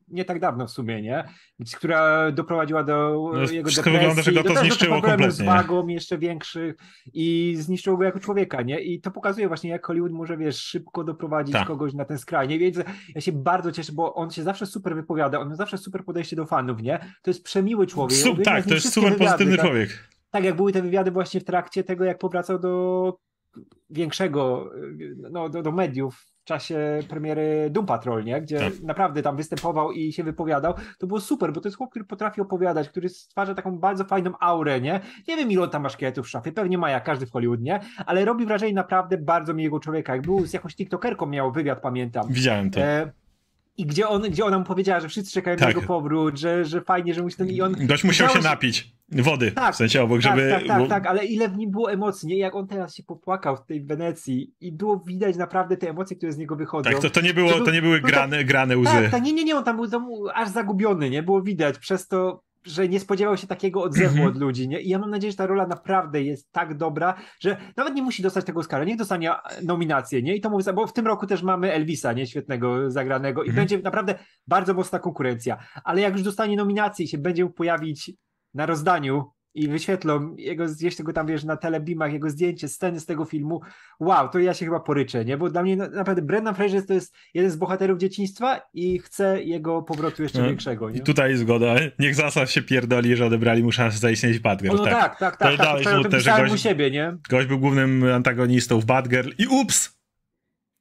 nie 0.09 0.25
tak 0.25 0.41
dawno 0.41 0.67
w 0.67 0.71
sumie, 0.71 1.03
nie? 1.03 1.25
Która 1.77 2.33
doprowadziła 2.33 2.85
do 2.85 3.31
no, 3.35 3.51
jego 3.53 3.69
wszystko 3.69 3.91
wygląda, 3.91 4.23
że 4.23 4.33
go 4.33 4.43
to 4.43 4.57
zniszczyło 4.57 5.03
kompletnie. 5.03 5.31
z 5.31 5.43
wagą 5.43 5.87
jeszcze 5.87 6.19
większych 6.19 6.77
i 7.13 7.57
zniszczyło 7.59 7.97
go 7.97 8.05
jako 8.05 8.21
człowieka, 8.21 8.63
nie? 8.63 8.81
I 8.81 9.01
to 9.01 9.11
pokazuje 9.11 9.49
właśnie, 9.49 9.71
jak 9.71 9.87
Hollywood 9.87 10.13
może, 10.13 10.36
wiesz, 10.37 10.57
szybko 10.57 11.05
doprowadzić 11.05 11.53
Ta. 11.53 11.65
kogoś 11.65 11.95
na 11.95 12.05
ten 12.05 12.19
skraj, 12.19 12.49
Więc 12.49 12.77
ja 13.15 13.21
się 13.21 13.33
bardzo 13.33 13.73
cieszę, 13.73 13.93
bo 13.93 14.15
on 14.15 14.31
się 14.31 14.43
zawsze 14.43 14.67
super 14.67 14.95
wypowiada, 14.95 15.41
on 15.41 15.49
ma 15.49 15.55
zawsze 15.55 15.79
super 15.79 16.05
podejście 16.05 16.37
do 16.37 16.47
fanów, 16.47 16.83
nie? 16.83 16.99
To 17.23 17.31
jest 17.31 17.45
przemiły 17.45 17.87
człowiek. 17.87 18.19
Tak, 18.45 18.65
to 18.65 18.75
jest 18.75 18.93
super 18.93 19.13
wywiady, 19.13 19.25
pozytywny 19.25 19.57
tak? 19.57 19.67
człowiek. 19.67 20.09
Tak, 20.31 20.45
jak 20.45 20.57
były 20.57 20.73
te 20.73 20.83
wywiady 20.83 21.11
właśnie 21.11 21.41
w 21.41 21.45
trakcie 21.45 21.85
tego, 21.85 22.05
jak 22.05 22.19
powracał 22.19 22.59
do 22.59 23.19
większego, 23.91 24.71
no, 25.31 25.49
do, 25.49 25.63
do 25.63 25.73
mediów 25.73 26.36
czasie 26.47 26.79
premiery 27.09 27.69
Doom 27.71 27.87
Patrol, 27.87 28.25
nie? 28.25 28.43
gdzie 28.43 28.59
tak. 28.59 28.81
naprawdę 28.83 29.23
tam 29.23 29.37
występował 29.37 29.93
i 29.93 30.13
się 30.13 30.25
wypowiadał, 30.25 30.75
to 30.99 31.07
było 31.07 31.21
super, 31.21 31.53
bo 31.53 31.61
to 31.61 31.69
jest 31.69 31.79
chłop, 31.79 31.91
który 31.91 32.05
potrafi 32.05 32.41
opowiadać, 32.41 32.89
który 32.89 33.09
stwarza 33.09 33.55
taką 33.55 33.79
bardzo 33.79 34.05
fajną 34.05 34.33
aurę, 34.41 34.81
nie? 34.81 35.01
Nie 35.29 35.37
wiem, 35.37 35.51
ile 35.51 35.63
on 35.63 35.71
tam 35.71 35.83
ma 35.83 35.89
szkieletów 35.89 36.27
w 36.27 36.29
szafie, 36.29 36.53
pewnie 36.53 36.79
ma 36.79 36.91
jak 36.91 37.05
każdy 37.05 37.27
w 37.27 37.31
Hollywood, 37.31 37.61
nie? 37.61 37.81
Ale 38.07 38.25
robi 38.25 38.47
wrażenie 38.47 38.73
naprawdę 38.73 39.19
bardzo 39.19 39.55
miłego 39.55 39.81
człowieka. 39.81 40.17
Jak 40.17 40.27
był 40.27 40.47
z 40.47 40.53
jakąś 40.53 40.75
TikTokerką 40.75 41.27
miał 41.27 41.53
wywiad, 41.53 41.81
pamiętam. 41.81 42.27
Widziałem 42.29 42.71
to. 42.71 42.81
E 42.81 43.26
i 43.79 43.87
gdzie, 43.87 44.09
on, 44.09 44.23
gdzie 44.23 44.45
ona 44.45 44.59
mu 44.59 44.65
powiedziała, 44.65 45.01
że 45.01 45.09
wszyscy 45.09 45.33
czekają 45.33 45.57
tak. 45.57 45.63
na 45.63 45.69
jego 45.69 45.83
powrót, 45.83 46.39
że, 46.39 46.65
że 46.65 46.81
fajnie, 46.81 47.15
że 47.15 47.23
musi 47.23 47.37
ten... 47.37 47.49
I 47.49 47.63
on... 47.63 47.77
Gość 47.81 48.05
musiał 48.05 48.29
się 48.29 48.39
napić 48.39 48.97
wody, 49.09 49.53
tak, 49.53 49.75
w 49.75 49.77
sensie 49.77 50.03
obok, 50.03 50.23
tak, 50.23 50.37
żeby... 50.39 50.51
Tak, 50.51 50.67
tak, 50.67 50.89
tak, 50.89 51.07
ale 51.07 51.25
ile 51.25 51.49
w 51.49 51.57
nim 51.57 51.71
było 51.71 51.93
emocji, 51.93 52.29
nie? 52.29 52.39
Jak 52.39 52.55
on 52.55 52.67
teraz 52.67 52.95
się 52.95 53.03
popłakał 53.03 53.57
w 53.57 53.67
tej 53.67 53.85
Wenecji 53.85 54.55
i 54.61 54.73
było 54.73 54.99
widać 54.99 55.37
naprawdę 55.37 55.77
te 55.77 55.91
emocje, 55.91 56.17
które 56.17 56.33
z 56.33 56.39
niego 56.39 56.57
wychodzą. 56.57 56.91
Tak, 56.91 57.03
to, 57.03 57.11
to 57.11 57.21
nie 57.21 57.35
było, 57.35 57.51
to, 57.51 57.57
był, 57.57 57.67
to 57.67 57.73
nie 57.73 57.83
były 57.83 58.01
grane, 58.01 58.45
grane 58.45 58.79
łzy. 58.79 58.93
Tak, 58.93 59.11
tak, 59.11 59.23
nie, 59.23 59.33
nie, 59.33 59.45
nie, 59.45 59.57
on 59.57 59.65
tam 59.65 59.77
był, 59.77 59.89
tam 59.89 60.09
aż 60.35 60.49
zagubiony, 60.49 61.11
nie? 61.11 61.23
Było 61.23 61.43
widać, 61.43 61.79
przez 61.79 62.09
to 62.09 62.43
że 62.67 62.89
nie 62.89 63.01
spodziewał 63.01 63.37
się 63.37 63.47
takiego 63.47 63.83
odzewu 63.83 64.15
mm 64.15 64.27
-hmm. 64.27 64.31
od 64.31 64.37
ludzi, 64.37 64.69
nie? 64.69 64.81
I 64.81 64.89
ja 64.89 64.99
mam 64.99 65.11
nadzieję, 65.11 65.31
że 65.31 65.37
ta 65.37 65.47
rola 65.47 65.67
naprawdę 65.67 66.23
jest 66.23 66.53
tak 66.53 66.77
dobra, 66.77 67.15
że 67.41 67.57
nawet 67.77 67.95
nie 67.95 68.03
musi 68.03 68.23
dostać 68.23 68.45
tego 68.45 68.61
Oscara, 68.61 68.85
niech 68.85 68.97
dostanie 68.97 69.33
nominację, 69.63 70.23
nie? 70.23 70.37
I 70.37 70.41
to 70.41 70.51
mówię, 70.51 70.73
bo 70.73 70.87
w 70.87 70.93
tym 70.93 71.07
roku 71.07 71.27
też 71.27 71.43
mamy 71.43 71.73
Elvisa, 71.73 72.13
nie? 72.13 72.27
Świetnego, 72.27 72.91
zagranego 72.91 73.43
i 73.43 73.47
mm 73.47 73.55
-hmm. 73.55 73.59
będzie 73.59 73.79
naprawdę 73.79 74.15
bardzo 74.47 74.75
mocna 74.75 74.99
konkurencja, 74.99 75.57
ale 75.85 76.01
jak 76.01 76.13
już 76.13 76.23
dostanie 76.23 76.57
nominację 76.57 77.05
i 77.05 77.09
się 77.09 77.19
będzie 77.19 77.47
pojawić 77.47 78.13
na 78.55 78.67
rozdaniu 78.67 79.36
i 79.57 79.69
wyświetlą 79.69 80.37
jego, 80.37 80.67
gdzieś 80.67 80.97
tego 80.97 81.13
tam, 81.13 81.27
wiesz, 81.27 81.45
na 81.45 81.57
telebimach, 81.57 82.13
jego 82.13 82.31
zdjęcie, 82.31 82.69
sceny 82.69 83.01
z 83.01 83.07
tego 83.07 83.25
filmu, 83.25 83.61
wow, 84.01 84.29
to 84.29 84.39
ja 84.39 84.55
się 84.55 84.65
chyba 84.65 84.81
poryczę, 84.81 85.25
nie? 85.25 85.37
Bo 85.37 85.51
dla 85.51 85.63
mnie 85.63 85.77
naprawdę 85.77 86.23
Brendan 86.23 86.55
Fraser 86.55 86.87
to 86.87 86.95
jest 86.95 87.15
jeden 87.35 87.51
z 87.51 87.57
bohaterów 87.57 87.99
dzieciństwa 87.99 88.61
i 88.75 88.99
chcę 88.99 89.43
jego 89.43 89.83
powrotu 89.83 90.23
jeszcze 90.23 90.39
no, 90.39 90.49
większego, 90.49 90.91
nie? 90.91 90.99
I 90.99 91.01
tutaj 91.01 91.37
zgoda. 91.37 91.75
Niech 91.99 92.15
Zaslaw 92.15 92.51
się 92.51 92.63
pierdoli, 92.63 93.17
że 93.17 93.27
odebrali 93.27 93.63
mu 93.63 93.73
szansę 93.73 93.99
zaistnieć 93.99 94.39
Batgirl. 94.39 94.77
No 94.77 94.85
tak, 94.85 95.19
tak, 95.19 95.19
tak. 95.19 95.39
tak, 95.39 95.57
tak, 95.57 95.85
tak 95.85 95.95
smutne, 95.95 96.21
że 96.21 96.31
gość, 96.31 96.63
siebie, 96.63 96.91
nie? 96.91 97.17
gość 97.31 97.49
był 97.49 97.59
głównym 97.59 98.05
antagonistą 98.05 98.81
w 98.81 98.85
Batgirl 98.85 99.31
i 99.39 99.47
ups! 99.47 99.97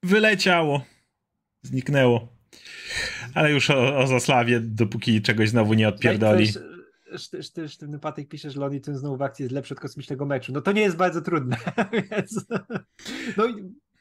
Wyleciało. 0.04 0.86
Zniknęło. 1.62 2.28
Ale 3.34 3.52
już 3.52 3.70
o, 3.70 3.98
o 3.98 4.08
Zaslawie, 4.08 4.60
dopóki 4.60 5.22
czegoś 5.22 5.50
znowu 5.50 5.74
nie 5.74 5.88
odpierdoli 5.88 6.48
sztywny 7.68 8.00
Patek 8.00 8.28
pisze, 8.28 8.52
że 8.52 8.60
Lonnie 8.60 8.82
Tunes 8.82 9.00
znowu 9.00 9.18
w 9.18 9.22
akcji 9.22 9.44
jest 9.44 9.54
lepszy 9.54 9.74
od 9.74 9.80
kosmicznego 9.80 10.26
meczu. 10.26 10.52
No 10.54 10.62
to 10.62 10.72
nie 10.72 10.82
jest 10.82 10.98
bardzo 10.98 11.22
trudne, 11.22 11.58
więc 12.12 12.46
no 13.38 13.48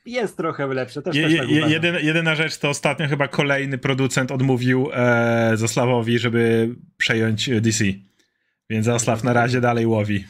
jest 0.06 0.36
trochę 0.36 0.66
lepsze. 0.66 1.02
Też, 1.02 1.16
je, 1.16 1.28
też 1.28 1.38
tak 1.38 1.70
jedyna, 1.70 1.98
jedyna 1.98 2.34
rzecz 2.34 2.58
to 2.58 2.68
ostatnio 2.68 3.08
chyba 3.08 3.28
kolejny 3.28 3.78
producent 3.78 4.32
odmówił 4.32 4.88
e, 4.92 5.52
Zaslawowi, 5.54 6.18
żeby 6.18 6.74
przejąć 6.96 7.50
DC. 7.60 7.84
Więc 8.70 8.86
Zaslaw 8.86 9.24
na 9.24 9.32
razie 9.32 9.60
dalej 9.60 9.86
łowi. 9.86 10.24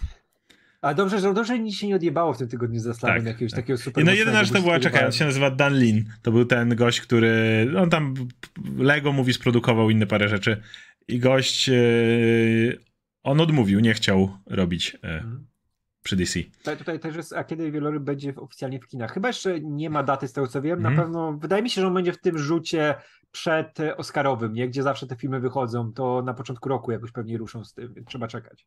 A 0.83 0.95
dobrze, 0.95 1.21
że 1.21 1.35
dobrze 1.35 1.59
nic 1.59 1.77
się 1.77 1.87
nie 1.87 1.97
odjebało 1.97 2.35
w 2.35 2.39
tym 2.39 2.49
tygodniu 2.49 2.81
z 2.81 2.83
Zaslavem 2.83 3.19
tak, 3.19 3.27
jakiegoś 3.27 3.53
tak. 3.53 3.61
takiego 3.61 3.79
super. 3.79 4.05
No 4.05 4.13
jedyna 4.13 4.45
rzecz 4.45 4.53
to 4.53 4.63
była, 4.63 4.81
czekaj, 4.81 5.07
on 5.07 5.13
się 5.13 5.25
nazywa 5.25 5.51
Dan 5.51 5.79
Lin. 5.79 6.05
To 6.23 6.33
był 6.33 6.45
ten 6.45 6.77
gość, 6.77 7.01
który, 7.01 7.67
on 7.79 7.91
tam 7.91 8.15
Lego 8.79 9.13
mówi, 9.13 9.33
sprodukował 9.33 9.91
inne 9.91 10.07
parę 10.07 10.29
rzeczy 10.29 10.61
i 11.09 11.19
gość, 11.19 11.69
e, 11.69 11.75
on 13.23 13.41
odmówił, 13.41 13.81
nie 13.81 13.95
chciał 13.95 14.39
robić 14.47 14.95
e, 14.95 15.15
mhm. 15.15 15.47
przy 16.03 16.17
DC. 16.17 16.41
Tutaj, 16.59 16.77
tutaj 16.77 17.01
też 17.01 17.17
jest, 17.17 17.33
a 17.33 17.45
kiedy 17.45 17.71
Wieloryb 17.71 18.03
będzie 18.03 18.35
oficjalnie 18.37 18.81
w 18.81 18.87
kinach? 18.87 19.15
Chyba 19.15 19.29
jeszcze 19.29 19.61
nie 19.61 19.91
ma 19.91 20.03
daty 20.03 20.29
z 20.29 20.33
tego 20.33 20.47
co 20.47 20.63
wiem, 20.63 20.83
na 20.83 20.89
mhm. 20.89 21.07
pewno, 21.07 21.33
wydaje 21.33 21.63
mi 21.63 21.71
się, 21.71 21.81
że 21.81 21.87
on 21.87 21.95
będzie 21.95 22.13
w 22.13 22.21
tym 22.21 22.39
rzucie 22.39 22.95
przed 23.31 23.79
Oscarowym, 23.97 24.53
nie? 24.53 24.69
gdzie 24.69 24.83
zawsze 24.83 25.07
te 25.07 25.17
filmy 25.17 25.41
wychodzą, 25.41 25.93
to 25.93 26.23
na 26.23 26.35
początku 26.35 26.69
roku 26.69 26.93
jakoś 26.93 27.13
pewnie 27.13 27.39
ruszą 27.39 27.65
z 27.65 27.75
tym, 27.75 27.95
więc 27.95 28.09
trzeba 28.09 28.29
czekać. 28.29 28.67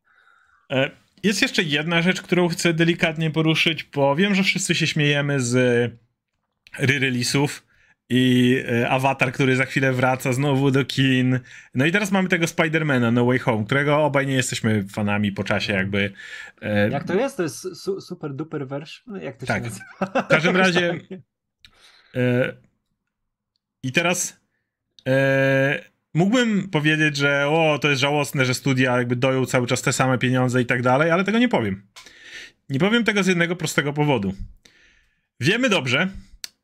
E, 0.70 0.90
jest 1.22 1.42
jeszcze 1.42 1.62
jedna 1.62 2.02
rzecz, 2.02 2.22
którą 2.22 2.48
chcę 2.48 2.74
delikatnie 2.74 3.30
poruszyć, 3.30 3.84
bo 3.84 4.16
wiem, 4.16 4.34
że 4.34 4.42
wszyscy 4.42 4.74
się 4.74 4.86
śmiejemy 4.86 5.40
z 5.40 5.54
re-release'ów 6.78 7.62
i 8.10 8.56
e, 8.68 8.88
Avatar, 8.90 9.32
który 9.32 9.56
za 9.56 9.64
chwilę 9.64 9.92
wraca 9.92 10.32
znowu 10.32 10.70
do 10.70 10.84
kin. 10.84 11.40
No 11.74 11.86
i 11.86 11.92
teraz 11.92 12.10
mamy 12.10 12.28
tego 12.28 12.46
Spidermana 12.46 13.10
No 13.10 13.24
Way 13.26 13.38
Home, 13.38 13.64
którego 13.64 14.04
obaj 14.04 14.26
nie 14.26 14.34
jesteśmy 14.34 14.84
fanami 14.88 15.32
po 15.32 15.44
czasie 15.44 15.72
jakby. 15.72 16.12
E, 16.62 16.88
Jak 16.90 17.04
to 17.04 17.14
jest? 17.14 17.36
To 17.36 17.42
jest 17.42 17.76
su 17.76 18.00
super 18.00 18.34
duper 18.34 18.68
version? 18.68 19.20
Jak 19.20 19.36
to 19.36 19.46
tak. 19.46 19.64
się 19.64 19.70
nazywa? 19.70 20.22
W 20.22 20.28
każdym 20.28 20.56
razie 20.66 21.00
e, 22.14 22.52
i 23.82 23.92
teraz 23.92 24.40
e, 25.08 25.84
mógłbym 26.14 26.68
powiedzieć, 26.68 27.16
że 27.16 27.48
o, 27.48 27.78
to 27.82 27.88
jest 27.88 28.00
żałosne, 28.00 28.44
że 28.44 28.54
studia 28.54 28.98
jakby 28.98 29.16
doją 29.16 29.46
cały 29.46 29.66
czas 29.66 29.82
te 29.82 29.92
same 29.92 30.18
pieniądze 30.18 30.62
i 30.62 30.66
tak 30.66 30.82
dalej, 30.82 31.10
ale 31.10 31.24
tego 31.24 31.38
nie 31.38 31.48
powiem. 31.48 31.86
Nie 32.68 32.78
powiem 32.78 33.04
tego 33.04 33.22
z 33.22 33.26
jednego 33.26 33.56
prostego 33.56 33.92
powodu. 33.92 34.34
Wiemy 35.40 35.68
dobrze, 35.68 36.08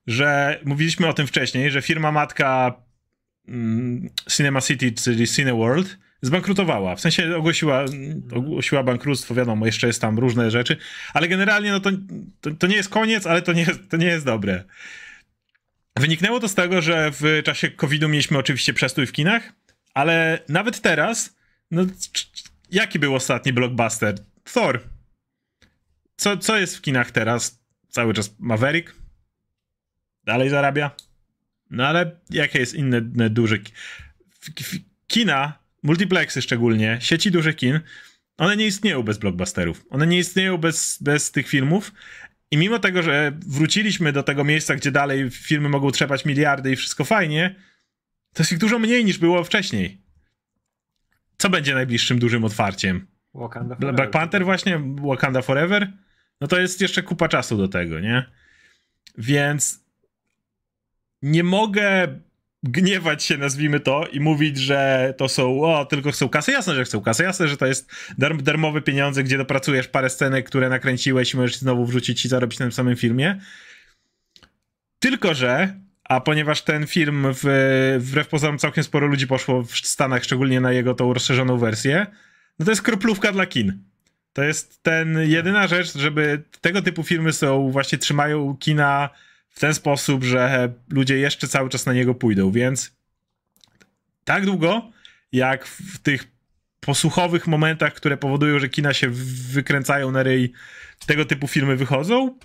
że 0.07 0.61
mówiliśmy 0.65 1.09
o 1.09 1.13
tym 1.13 1.27
wcześniej, 1.27 1.71
że 1.71 1.83
firma 1.83 2.13
matka 2.13 2.75
mm, 3.49 4.11
Cinema 4.31 4.61
City, 4.61 4.93
czyli 4.93 5.29
Cineworld, 5.29 5.99
zbankrutowała. 6.23 6.97
W 6.97 7.01
sensie 7.01 7.37
ogłosiła, 7.37 7.85
ogłosiła 8.33 8.83
bankructwo, 8.83 9.35
wiadomo, 9.35 9.67
jeszcze 9.67 9.87
jest 9.87 10.01
tam 10.01 10.19
różne 10.19 10.51
rzeczy, 10.51 10.77
ale 11.15 11.29
generalnie 11.29 11.71
no 11.71 11.81
to, 11.81 11.91
to, 12.41 12.51
to 12.51 12.67
nie 12.67 12.77
jest 12.77 12.89
koniec, 12.89 13.27
ale 13.27 13.43
to 13.43 13.53
nie, 13.53 13.67
to 13.67 13.97
nie 13.97 14.07
jest 14.07 14.25
dobre. 14.25 14.65
Wyniknęło 15.97 16.41
to 16.41 16.49
z 16.49 16.55
tego, 16.55 16.83
że 16.83 17.11
w 17.13 17.43
czasie 17.45 17.71
COVID-u 17.71 18.09
mieliśmy 18.09 18.39
oczywiście 18.39 18.75
przestój 18.75 19.07
w 19.07 19.13
kinach, 19.13 19.53
ale 19.95 20.39
nawet 20.49 20.81
teraz, 20.81 21.37
no 21.71 21.87
jaki 22.71 22.99
był 22.99 23.15
ostatni 23.15 23.53
blockbuster? 23.53 24.15
Thor. 24.53 24.81
Co, 26.17 26.37
co 26.37 26.59
jest 26.59 26.77
w 26.77 26.81
kinach 26.81 27.11
teraz? 27.11 27.61
Cały 27.89 28.15
czas 28.15 28.35
Maverick? 28.39 29.04
Dalej 30.25 30.51
zarabia. 30.51 30.91
No 31.71 31.87
ale 31.87 32.17
jakie 32.31 32.59
jest 32.59 32.75
inne, 32.75 32.99
inne 32.99 33.31
duże 33.31 33.59
kina, 35.07 35.59
multiplexy 35.83 36.43
szczególnie, 36.43 36.99
sieci 37.01 37.31
dużych 37.31 37.57
kin, 37.57 37.81
one 38.37 38.57
nie 38.57 38.67
istnieją 38.67 39.03
bez 39.03 39.19
blockbusterów. 39.19 39.85
One 39.91 40.07
nie 40.07 40.19
istnieją 40.19 40.59
bez, 40.59 40.99
bez 41.01 41.31
tych 41.31 41.49
filmów. 41.49 41.93
I 42.51 42.57
mimo 42.57 42.79
tego, 42.79 43.03
że 43.03 43.33
wróciliśmy 43.47 44.13
do 44.13 44.23
tego 44.23 44.45
miejsca, 44.45 44.75
gdzie 44.75 44.91
dalej 44.91 45.31
filmy 45.31 45.69
mogą 45.69 45.91
trzepać 45.91 46.25
miliardy 46.25 46.73
i 46.73 46.77
wszystko 46.77 47.05
fajnie, 47.05 47.55
to 48.33 48.43
jest 48.43 48.53
ich 48.53 48.59
dużo 48.59 48.79
mniej 48.79 49.05
niż 49.05 49.19
było 49.19 49.45
wcześniej. 49.45 50.01
Co 51.39 51.51
będzie 51.51 51.75
najbliższym 51.75 52.19
dużym 52.19 52.45
otwarciem? 52.45 53.07
Wakanda 53.35 53.75
Forever. 53.75 53.95
Black 53.95 54.13
Panther 54.13 54.45
właśnie, 54.45 54.81
Wakanda 54.97 55.43
Forever? 55.43 55.93
No 56.41 56.47
to 56.47 56.61
jest 56.61 56.81
jeszcze 56.81 57.03
kupa 57.03 57.29
czasu 57.29 57.57
do 57.57 57.69
tego, 57.69 58.01
nie? 58.01 58.25
Więc 59.19 59.84
nie 61.25 61.45
mogę 61.45 62.09
gniewać 62.63 63.25
się, 63.25 63.37
nazwijmy 63.37 63.81
to, 63.81 64.07
i 64.07 64.21
mówić, 64.21 64.59
że 64.59 65.15
to 65.17 65.29
są, 65.29 65.63
o, 65.63 65.85
tylko 65.85 66.13
chcą 66.13 66.29
kasę. 66.29 66.53
Jasne, 66.53 66.75
że 66.75 66.85
chcą 66.85 67.01
kasę. 67.01 67.25
Jasne, 67.25 67.49
że 67.49 67.57
to 67.57 67.67
jest 67.67 67.93
dar 68.19 68.43
darmowe 68.43 68.83
pieniądze, 68.83 69.25
gdzie 69.25 69.39
dopracujesz 69.39 69.89
parę 69.89 70.11
scenek, 70.11 70.47
które 70.47 70.69
nakręciłeś 70.69 71.35
i 71.35 71.37
możesz 71.37 71.57
znowu 71.57 71.87
wrzucić 71.87 72.25
i 72.25 72.29
zarobić 72.29 72.59
na 72.59 72.65
tym 72.65 72.73
samym 72.73 72.97
filmie. 72.97 73.41
Tylko, 74.99 75.35
że, 75.35 75.75
a 76.05 76.21
ponieważ 76.21 76.63
ten 76.63 76.87
film 76.87 77.27
w, 77.35 77.45
wbrew 78.01 78.29
pozorom 78.29 78.59
całkiem 78.59 78.85
sporo 78.85 79.07
ludzi 79.07 79.27
poszło 79.27 79.63
w 79.63 79.77
Stanach, 79.77 80.25
szczególnie 80.25 80.61
na 80.61 80.73
jego 80.73 80.95
tą 80.95 81.15
rozszerzoną 81.15 81.59
wersję, 81.59 82.07
no 82.59 82.65
to 82.65 82.73
jest 82.73 82.83
kroplówka 82.83 83.33
dla 83.33 83.47
kin. 83.47 83.83
To 84.33 84.43
jest 84.43 84.83
ten 84.83 85.19
jedyna 85.29 85.67
rzecz, 85.67 85.99
żeby 85.99 86.43
tego 86.61 86.83
typu 86.83 87.03
filmy 87.03 87.33
są, 87.33 87.71
właśnie 87.71 87.99
trzymają 87.99 88.57
kina 88.61 89.11
w 89.55 89.61
ten 89.61 89.75
sposób, 89.75 90.25
że 90.25 90.73
ludzie 90.91 91.19
jeszcze 91.19 91.49
cały 91.49 91.69
czas 91.69 91.87
na 91.87 91.93
niego 91.93 92.15
pójdą, 92.15 92.51
więc 92.51 92.97
tak 94.25 94.47
długo, 94.47 94.91
jak 95.33 95.67
w 95.67 95.99
tych 95.99 96.25
posłuchowych 96.81 97.47
momentach, 97.47 97.95
które 97.95 98.17
powodują, 98.17 98.59
że 98.59 98.69
kina 98.69 98.95
się 98.95 99.09
wykręcają 99.53 100.11
na 100.11 100.23
ryj, 100.23 100.53
tego 101.07 101.25
typu 101.25 101.49
filmy 101.49 101.77
wychodzą, 101.77 102.39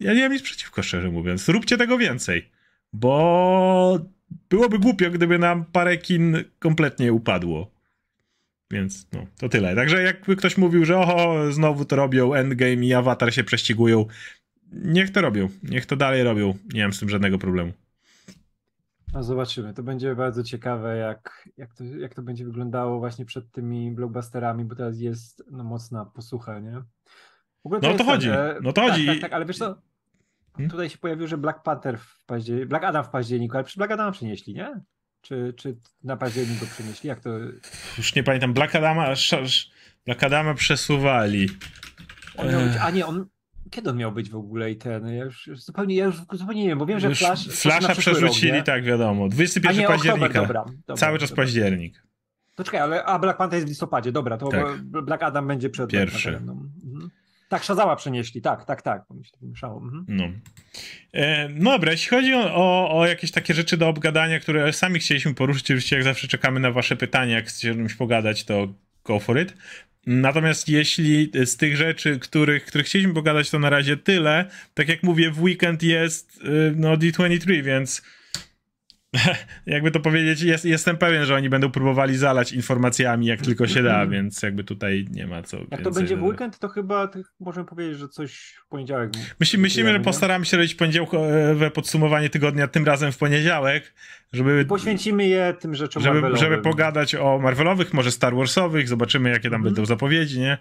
ja 0.00 0.14
nie 0.14 0.22
mam 0.22 0.32
nic 0.32 0.42
przeciwko, 0.42 0.82
szczerze 0.82 1.10
mówiąc. 1.10 1.48
Róbcie 1.48 1.76
tego 1.76 1.98
więcej, 1.98 2.50
bo 2.92 3.98
byłoby 4.50 4.78
głupio, 4.78 5.10
gdyby 5.10 5.38
nam 5.38 5.64
parę 5.64 5.96
kin 5.96 6.44
kompletnie 6.58 7.12
upadło. 7.12 7.70
Więc 8.70 9.06
no, 9.12 9.26
to 9.38 9.48
tyle. 9.48 9.76
Także 9.76 10.02
jakby 10.02 10.36
ktoś 10.36 10.56
mówił, 10.56 10.84
że 10.84 10.98
oho, 10.98 11.52
znowu 11.52 11.84
to 11.84 11.96
robią, 11.96 12.34
Endgame 12.34 12.86
i 12.86 12.94
Avatar 12.94 13.34
się 13.34 13.44
prześcigują, 13.44 14.06
niech 14.72 15.10
to 15.10 15.20
robią, 15.20 15.48
niech 15.62 15.86
to 15.86 15.96
dalej 15.96 16.22
robią. 16.22 16.54
Nie 16.74 16.82
mam 16.82 16.92
z 16.92 17.00
tym 17.00 17.08
żadnego 17.08 17.38
problemu. 17.38 17.72
No 19.12 19.22
zobaczymy. 19.22 19.74
To 19.74 19.82
będzie 19.82 20.14
bardzo 20.14 20.42
ciekawe, 20.42 20.96
jak, 20.96 21.48
jak, 21.56 21.74
to, 21.74 21.84
jak 21.84 22.14
to 22.14 22.22
będzie 22.22 22.44
wyglądało 22.44 22.98
właśnie 22.98 23.24
przed 23.24 23.50
tymi 23.50 23.90
blockbusterami, 23.90 24.64
bo 24.64 24.74
teraz 24.74 24.98
jest 24.98 25.44
no, 25.50 25.64
mocna 25.64 26.04
posłucha, 26.04 26.58
nie? 26.58 26.82
no 27.64 27.80
to, 27.80 27.94
to 27.94 28.04
chodzi. 28.04 28.28
Tak, 28.28 28.62
no 28.62 28.72
to 28.72 28.80
tak, 28.80 28.90
chodzi. 28.90 29.06
Tak, 29.06 29.20
tak, 29.20 29.32
ale 29.32 29.46
wiesz 29.46 29.58
co? 29.58 29.82
Hmm? 30.56 30.70
Tutaj 30.70 30.90
się 30.90 30.98
pojawił, 30.98 31.26
że 31.26 31.38
Black 31.38 31.62
Panther 31.62 31.98
w 31.98 32.24
październiku, 32.26 32.68
Black 32.68 32.84
Adam 32.84 33.04
w 33.04 33.08
październiku, 33.08 33.56
ale 33.56 33.64
przy 33.64 33.76
Black 33.78 33.92
Adama 33.92 34.12
przynieśli, 34.12 34.54
nie? 34.54 34.80
Czy, 35.20 35.54
czy 35.56 35.76
na 36.04 36.16
październik 36.16 36.60
go 36.60 36.66
przynieśli? 36.66 37.08
Jak 37.08 37.20
to? 37.20 37.30
Już 37.98 38.14
nie 38.14 38.22
pamiętam. 38.22 38.54
Black 38.54 38.74
Adama, 38.74 39.14
Black 40.06 40.22
Adama 40.22 40.54
przesuwali. 40.54 41.48
On 42.36 42.46
a 42.80 42.90
nie, 42.90 43.06
on, 43.06 43.26
kiedy 43.70 43.90
on 43.90 43.96
miał 43.96 44.12
być 44.12 44.30
w 44.30 44.36
ogóle 44.36 44.70
i 44.70 44.76
ten? 44.76 45.08
Ja 45.08 45.24
już, 45.24 45.46
już 45.46 45.60
zupełnie, 45.60 45.96
ja 45.96 46.04
już 46.04 46.16
zupełnie 46.32 46.62
nie 46.62 46.68
wiem, 46.68 46.78
bo 46.78 46.86
wiem, 46.86 47.00
że 47.00 47.14
Flash. 47.14 47.48
Flasha 47.48 47.94
przerzucili, 47.94 48.52
rok, 48.52 48.66
tak 48.66 48.84
wiadomo. 48.84 49.28
21 49.28 49.80
nie, 49.80 49.86
października. 49.86 50.26
Oktober, 50.26 50.46
dobra, 50.46 50.64
dobra, 50.86 50.96
Cały 50.96 51.18
czas 51.18 51.30
dobra. 51.30 51.44
październik. 51.44 52.02
To 52.54 52.64
czekaj, 52.64 52.80
ale 52.80 53.04
a 53.04 53.18
Black 53.18 53.38
Panther 53.38 53.56
jest 53.56 53.66
w 53.66 53.68
listopadzie, 53.68 54.12
dobra, 54.12 54.36
to 54.36 54.48
tak. 54.48 54.82
Black 54.82 55.22
Adam 55.22 55.46
będzie 55.48 55.70
przed 55.70 55.90
Pierwszy. 55.90 56.40
No. 56.44 56.52
Mhm. 56.52 57.10
Tak, 57.48 57.64
Shazała 57.64 57.96
przenieśli, 57.96 58.42
tak, 58.42 58.64
tak, 58.64 58.82
tak. 58.82 59.02
Myślało. 59.42 59.80
Mhm. 59.82 60.04
No. 60.08 60.24
E, 61.12 61.48
no 61.48 61.70
dobra, 61.70 61.92
jeśli 61.92 62.08
chodzi 62.08 62.34
o, 62.34 62.54
o, 62.54 62.98
o, 62.98 63.06
jakieś 63.06 63.30
takie 63.30 63.54
rzeczy 63.54 63.76
do 63.76 63.88
obgadania, 63.88 64.40
które 64.40 64.72
sami 64.72 64.98
chcieliśmy 64.98 65.34
poruszyć, 65.34 65.64
oczywiście 65.64 65.96
jak 65.96 66.04
zawsze 66.04 66.28
czekamy 66.28 66.60
na 66.60 66.70
wasze 66.70 66.96
pytania, 66.96 67.34
jak 67.34 67.46
chcecie 67.46 67.70
o 67.72 67.74
czymś 67.74 67.94
pogadać, 67.94 68.44
to 68.44 68.68
go 69.04 69.20
for 69.20 69.40
it. 69.40 69.54
Natomiast 70.10 70.68
jeśli 70.68 71.30
z 71.44 71.56
tych 71.56 71.76
rzeczy, 71.76 72.18
których, 72.18 72.64
których 72.64 72.86
chcieliśmy 72.86 73.14
pogadać, 73.14 73.50
to 73.50 73.58
na 73.58 73.70
razie 73.70 73.96
tyle. 73.96 74.44
Tak 74.74 74.88
jak 74.88 75.02
mówię, 75.02 75.30
w 75.30 75.42
weekend 75.42 75.82
jest 75.82 76.40
y, 76.44 76.74
no, 76.76 76.96
D23, 76.96 77.62
więc 77.62 78.02
jakby 79.66 79.90
to 79.90 80.00
powiedzieć, 80.00 80.42
jest, 80.42 80.64
jestem 80.64 80.96
pewien, 80.96 81.24
że 81.24 81.34
oni 81.34 81.48
będą 81.48 81.70
próbowali 81.70 82.16
zalać 82.16 82.52
informacjami, 82.52 83.26
jak 83.26 83.40
tylko 83.40 83.66
się 83.66 83.82
da, 83.82 84.06
więc 84.06 84.42
jakby 84.42 84.64
tutaj 84.64 85.06
nie 85.10 85.26
ma 85.26 85.42
co. 85.42 85.58
Jak 85.70 85.82
to 85.82 85.90
będzie 85.90 86.16
w 86.16 86.22
weekend, 86.22 86.58
to 86.58 86.68
chyba 86.68 87.08
możemy 87.40 87.66
powiedzieć, 87.66 87.98
że 87.98 88.08
coś 88.08 88.54
w 88.66 88.68
poniedziałek. 88.68 89.12
Myśli, 89.40 89.58
myślimy, 89.58 89.92
że 89.92 90.00
postaramy 90.00 90.44
się 90.44 90.56
robić 90.56 90.74
poniedziałkowe 90.74 91.70
podsumowanie 91.74 92.30
tygodnia, 92.30 92.68
tym 92.68 92.84
razem 92.84 93.12
w 93.12 93.18
poniedziałek, 93.18 93.94
żeby. 94.32 94.64
Poświęcimy 94.64 95.26
je 95.26 95.54
tym 95.60 95.74
rzeczom 95.74 96.02
żeby, 96.02 96.36
żeby 96.36 96.58
pogadać 96.58 97.14
o 97.14 97.38
Marvelowych, 97.38 97.94
może 97.94 98.10
Star 98.10 98.36
Warsowych, 98.36 98.88
zobaczymy, 98.88 99.30
jakie 99.30 99.50
tam 99.50 99.56
mhm. 99.56 99.74
będą 99.74 99.86
zapowiedzi, 99.86 100.40
nie? 100.40 100.58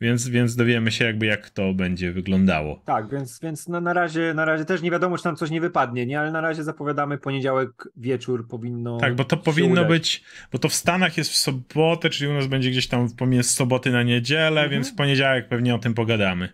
Więc, 0.00 0.28
więc 0.28 0.56
dowiemy 0.56 0.92
się, 0.92 1.04
jakby 1.04 1.26
jak 1.26 1.50
to 1.50 1.74
będzie 1.74 2.12
wyglądało. 2.12 2.82
Tak, 2.84 3.10
więc, 3.10 3.40
więc 3.40 3.68
na, 3.68 3.80
na, 3.80 3.92
razie, 3.92 4.34
na 4.34 4.44
razie 4.44 4.64
też 4.64 4.82
nie 4.82 4.90
wiadomo, 4.90 5.16
czy 5.16 5.24
tam 5.24 5.36
coś 5.36 5.50
nie 5.50 5.60
wypadnie, 5.60 6.06
nie? 6.06 6.20
Ale 6.20 6.32
na 6.32 6.40
razie 6.40 6.64
zapowiadamy 6.64 7.18
poniedziałek 7.18 7.87
wieczór 7.96 8.48
powinno. 8.48 8.98
Tak, 8.98 9.14
bo 9.14 9.24
to 9.24 9.36
powinno 9.36 9.80
udać. 9.80 9.88
być, 9.88 10.24
bo 10.52 10.58
to 10.58 10.68
w 10.68 10.74
Stanach 10.74 11.16
jest 11.16 11.30
w 11.30 11.36
sobotę, 11.36 12.10
czyli 12.10 12.30
u 12.30 12.34
nas 12.34 12.46
będzie 12.46 12.70
gdzieś 12.70 12.86
tam 12.86 13.10
pomiędzy 13.10 13.48
soboty 13.48 13.90
na 13.90 14.02
niedzielę, 14.02 14.48
mhm. 14.48 14.70
więc 14.70 14.92
w 14.92 14.94
poniedziałek 14.94 15.48
pewnie 15.48 15.74
o 15.74 15.78
tym 15.78 15.94
pogadamy. 15.94 16.48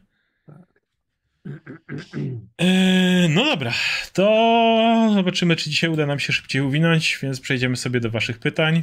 E, 2.59 3.29
no 3.35 3.45
dobra, 3.45 3.73
to 4.13 5.11
zobaczymy, 5.15 5.57
czy 5.57 5.71
dzisiaj 5.71 5.91
uda 5.91 6.07
nam 6.07 6.19
się 6.19 6.33
szybciej 6.33 6.63
uwinąć, 6.63 7.19
więc 7.23 7.41
przejdziemy 7.41 7.77
sobie 7.77 8.01
do 8.01 8.11
Waszych 8.11 8.39
pytań. 8.39 8.83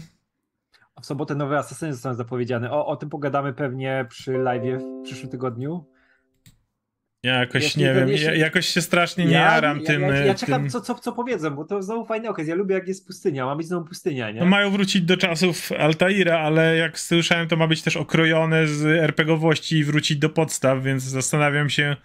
W 1.02 1.06
sobotę 1.06 1.36
nowe 1.36 1.58
asesyny 1.58 1.94
zostaną 1.94 2.16
zapowiedziane. 2.16 2.72
O, 2.72 2.86
o 2.86 2.96
tym 2.96 3.10
pogadamy 3.10 3.54
pewnie 3.54 4.06
przy 4.10 4.34
live 4.34 4.82
w 4.82 5.04
przyszłym 5.04 5.32
tygodniu. 5.32 5.86
Ja 7.24 7.40
jakoś 7.40 7.64
jeśli 7.64 7.84
nie 7.84 7.94
wiem, 7.94 8.10
ja, 8.10 8.36
jakoś 8.36 8.68
się 8.68 8.82
strasznie 8.82 9.26
nie 9.26 9.32
ja, 9.32 9.56
jaram 9.56 9.80
ja, 9.80 9.86
tym. 9.86 10.02
Ja, 10.02 10.26
ja 10.26 10.36
czekam, 10.36 10.62
tym... 10.62 10.72
Co, 10.72 10.82
co, 10.82 10.96
co 10.96 11.12
powiedzą, 11.12 11.50
bo 11.50 11.66
to 11.66 11.82
znowu 11.82 12.06
fajny 12.06 12.30
okres. 12.30 12.48
Ja 12.48 12.56
lubię, 12.56 12.76
jak 12.76 12.88
jest 12.88 13.08
pustynia, 13.08 13.46
ma 13.46 13.56
być 13.56 13.68
znowu 13.68 13.88
pustynia, 13.88 14.32
nie? 14.32 14.40
No 14.40 14.46
mają 14.46 14.72
wrócić 14.72 15.02
do 15.02 15.18
czasów 15.18 15.72
Altaira, 15.72 16.40
ale 16.40 16.78
jak 16.78 17.00
słyszałem, 17.00 17.48
to 17.48 17.58
ma 17.58 17.68
być 17.68 17.82
też 17.82 17.98
okrojone 17.98 18.68
z 18.68 18.86
RPGowości 18.86 19.78
i 19.78 19.84
wrócić 19.84 20.18
do 20.18 20.30
podstaw, 20.30 20.84
więc 20.84 21.04
zastanawiam 21.04 21.70
się, 21.70 21.96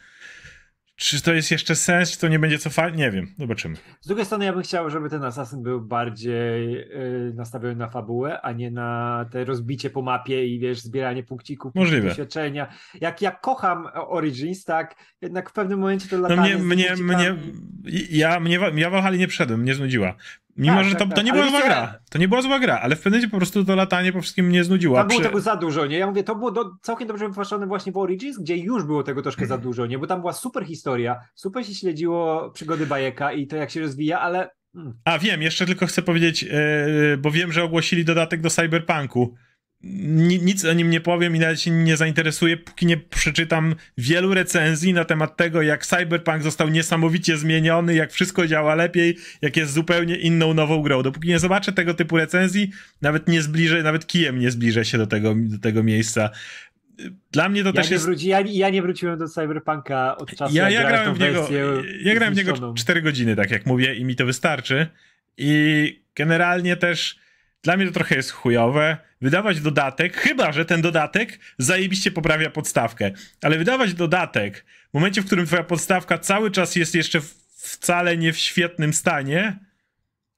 czy 0.96 1.22
to 1.22 1.32
jest 1.32 1.50
jeszcze 1.50 1.76
sens, 1.76 2.10
czy 2.10 2.18
to 2.18 2.28
nie 2.28 2.38
będzie 2.38 2.58
cofać? 2.58 2.94
Nie 2.96 3.10
wiem, 3.10 3.34
zobaczymy. 3.38 3.76
Z 4.00 4.06
drugiej 4.06 4.24
strony 4.26 4.44
ja 4.44 4.52
bym 4.52 4.62
chciał, 4.62 4.90
żeby 4.90 5.10
ten 5.10 5.24
Assassin 5.24 5.62
był 5.62 5.80
bardziej 5.80 6.72
yy, 6.72 7.32
nastawiony 7.34 7.76
na 7.76 7.88
fabułę, 7.88 8.40
a 8.40 8.52
nie 8.52 8.70
na 8.70 9.26
te 9.30 9.44
rozbicie 9.44 9.90
po 9.90 10.02
mapie 10.02 10.46
i 10.46 10.58
wiesz, 10.58 10.80
zbieranie 10.80 11.22
punkcików, 11.22 11.74
Możliwe. 11.74 12.08
doświadczenia. 12.08 12.66
Jak, 13.00 13.22
jak 13.22 13.40
kocham 13.40 13.88
Origins, 13.94 14.64
tak, 14.64 14.94
jednak 15.22 15.50
w 15.50 15.52
pewnym 15.52 15.78
momencie 15.78 16.08
to 16.08 16.18
latanie... 16.18 16.56
No 16.58 16.64
mnie, 16.64 16.94
mnie, 16.96 17.14
mnie, 17.14 17.36
ja, 18.10 18.40
mnie, 18.40 18.58
ja 18.74 18.90
Valhalla 18.90 19.16
nie 19.16 19.28
przyszedłem, 19.28 19.60
mnie 19.60 19.74
znudziła. 19.74 20.14
Mimo, 20.56 20.76
tak, 20.76 20.84
że 20.84 20.94
to, 20.94 21.06
tak, 21.06 21.14
to 21.14 21.22
nie 21.22 21.32
była 21.32 21.50
zła 21.50 21.62
gra. 21.62 21.98
To 22.10 22.18
nie 22.18 22.28
była 22.28 22.42
zła 22.42 22.58
gra, 22.58 22.80
ale 22.80 22.96
w 22.96 22.98
pewnym 22.98 23.12
momencie 23.12 23.30
po 23.30 23.36
prostu 23.36 23.64
to 23.64 23.76
latanie 23.76 24.12
po 24.12 24.20
wszystkim 24.20 24.46
mnie 24.46 24.64
znudziło. 24.64 24.96
Tam 24.96 25.08
było 25.08 25.20
Przy... 25.20 25.28
tego 25.28 25.40
za 25.40 25.56
dużo, 25.56 25.86
nie? 25.86 25.98
Ja 25.98 26.06
mówię, 26.06 26.24
to 26.24 26.34
było 26.34 26.50
do, 26.50 26.70
całkiem 26.82 27.08
dobrze 27.08 27.28
wypatrzone 27.28 27.66
właśnie 27.66 27.92
w 27.92 27.96
Origins, 27.96 28.38
gdzie 28.38 28.56
już 28.56 28.84
było 28.84 29.02
tego 29.02 29.22
troszkę 29.22 29.46
za 29.46 29.58
dużo, 29.58 29.86
nie? 29.86 29.98
Bo 29.98 30.06
tam 30.06 30.20
była 30.20 30.32
super 30.32 30.64
historia, 30.66 31.20
super 31.34 31.66
się 31.66 31.74
śledziło 31.74 32.50
przygody 32.50 32.86
Bajeka 32.86 33.32
i 33.32 33.46
to 33.46 33.56
jak 33.56 33.70
się 33.70 33.80
rozwija, 33.80 34.20
ale... 34.20 34.50
Hmm. 34.74 34.94
A 35.04 35.18
wiem, 35.18 35.42
jeszcze 35.42 35.66
tylko 35.66 35.86
chcę 35.86 36.02
powiedzieć, 36.02 36.42
yy, 36.42 36.50
bo 37.18 37.30
wiem, 37.30 37.52
że 37.52 37.64
ogłosili 37.64 38.04
dodatek 38.04 38.40
do 38.40 38.50
Cyberpunku 38.50 39.34
nic 40.42 40.64
o 40.64 40.72
nim 40.72 40.90
nie 40.90 41.00
powiem 41.00 41.36
i 41.36 41.38
nawet 41.38 41.60
się 41.60 41.70
nie 41.70 41.96
zainteresuję, 41.96 42.56
póki 42.56 42.86
nie 42.86 42.96
przeczytam 42.96 43.74
wielu 43.98 44.34
recenzji 44.34 44.92
na 44.92 45.04
temat 45.04 45.36
tego, 45.36 45.62
jak 45.62 45.86
Cyberpunk 45.86 46.42
został 46.42 46.68
niesamowicie 46.68 47.36
zmieniony, 47.36 47.94
jak 47.94 48.12
wszystko 48.12 48.46
działa 48.46 48.74
lepiej, 48.74 49.16
jak 49.42 49.56
jest 49.56 49.72
zupełnie 49.72 50.16
inną, 50.16 50.54
nową 50.54 50.82
grą. 50.82 51.02
Dopóki 51.02 51.28
nie 51.28 51.38
zobaczę 51.38 51.72
tego 51.72 51.94
typu 51.94 52.16
recenzji, 52.16 52.70
nawet 53.02 53.28
nie 53.28 53.42
zbliżę, 53.42 53.82
nawet 53.82 54.06
kijem 54.06 54.38
nie 54.38 54.50
zbliżę 54.50 54.84
się 54.84 54.98
do 54.98 55.06
tego, 55.06 55.34
do 55.36 55.58
tego 55.58 55.82
miejsca. 55.82 56.30
Dla 57.32 57.48
mnie 57.48 57.62
to 57.62 57.68
ja 57.68 57.72
też 57.72 57.90
jest. 57.90 58.04
Wróci, 58.04 58.28
ja, 58.28 58.40
ja, 58.40 58.70
nie 58.70 58.82
wróciłem 58.82 59.18
do 59.18 59.28
Cyberpunka 59.28 60.16
od 60.16 60.36
czasu. 60.36 60.54
Ja, 60.54 60.70
ja 60.70 60.88
grałem 60.88 61.14
w 61.14 61.20
niego. 61.20 61.48
Ja 62.02 62.14
grałem 62.14 62.34
w 62.34 62.36
niego 62.36 62.74
4 62.74 63.02
godziny, 63.02 63.36
tak 63.36 63.50
jak 63.50 63.66
mówię, 63.66 63.94
i 63.94 64.04
mi 64.04 64.16
to 64.16 64.26
wystarczy. 64.26 64.86
I 65.36 66.02
generalnie 66.14 66.76
też 66.76 67.25
dla 67.66 67.76
mnie 67.76 67.86
to 67.86 67.92
trochę 67.92 68.16
jest 68.16 68.30
chujowe. 68.30 68.96
Wydawać 69.20 69.60
dodatek, 69.60 70.16
chyba 70.16 70.52
że 70.52 70.64
ten 70.64 70.82
dodatek 70.82 71.38
zajebiście 71.58 72.10
poprawia 72.10 72.50
podstawkę. 72.50 73.10
Ale 73.42 73.58
wydawać 73.58 73.94
dodatek 73.94 74.64
w 74.90 74.94
momencie, 74.94 75.22
w 75.22 75.26
którym 75.26 75.46
twoja 75.46 75.64
podstawka 75.64 76.18
cały 76.18 76.50
czas 76.50 76.76
jest 76.76 76.94
jeszcze 76.94 77.20
wcale 77.56 78.16
nie 78.16 78.32
w 78.32 78.38
świetnym 78.38 78.92
stanie, 78.92 79.58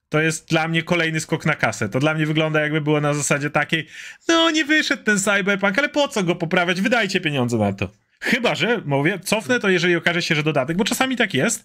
to 0.09 0.21
jest 0.21 0.49
dla 0.49 0.69
mnie 0.69 0.83
kolejny 0.83 1.21
skok 1.21 1.47
na 1.47 1.55
kasę. 1.55 1.89
To 1.89 2.01
dla 2.01 2.15
mnie 2.15 2.27
wygląda 2.27 2.61
jakby 2.61 2.81
było 2.81 3.01
na 3.01 3.15
zasadzie 3.15 3.51
takiej, 3.51 3.87
no 4.29 4.51
nie 4.51 4.65
wyszedł 4.65 5.03
ten 5.03 5.19
cyberpunk, 5.19 5.79
ale 5.79 5.89
po 5.89 6.09
co 6.09 6.23
go 6.23 6.35
poprawiać? 6.35 6.81
Wydajcie 6.81 7.21
pieniądze 7.21 7.59
na 7.59 7.73
to. 7.73 7.89
Chyba, 8.21 8.55
że 8.55 8.83
mówię, 8.85 9.19
cofnę 9.25 9.61
to, 9.61 9.69
jeżeli 9.69 9.97
okaże 9.97 10.23
się, 10.23 10.35
że 10.35 10.43
dodatek, 10.43 10.77
bo 10.77 10.85
czasami 10.85 11.17
tak 11.17 11.35
jest, 11.35 11.65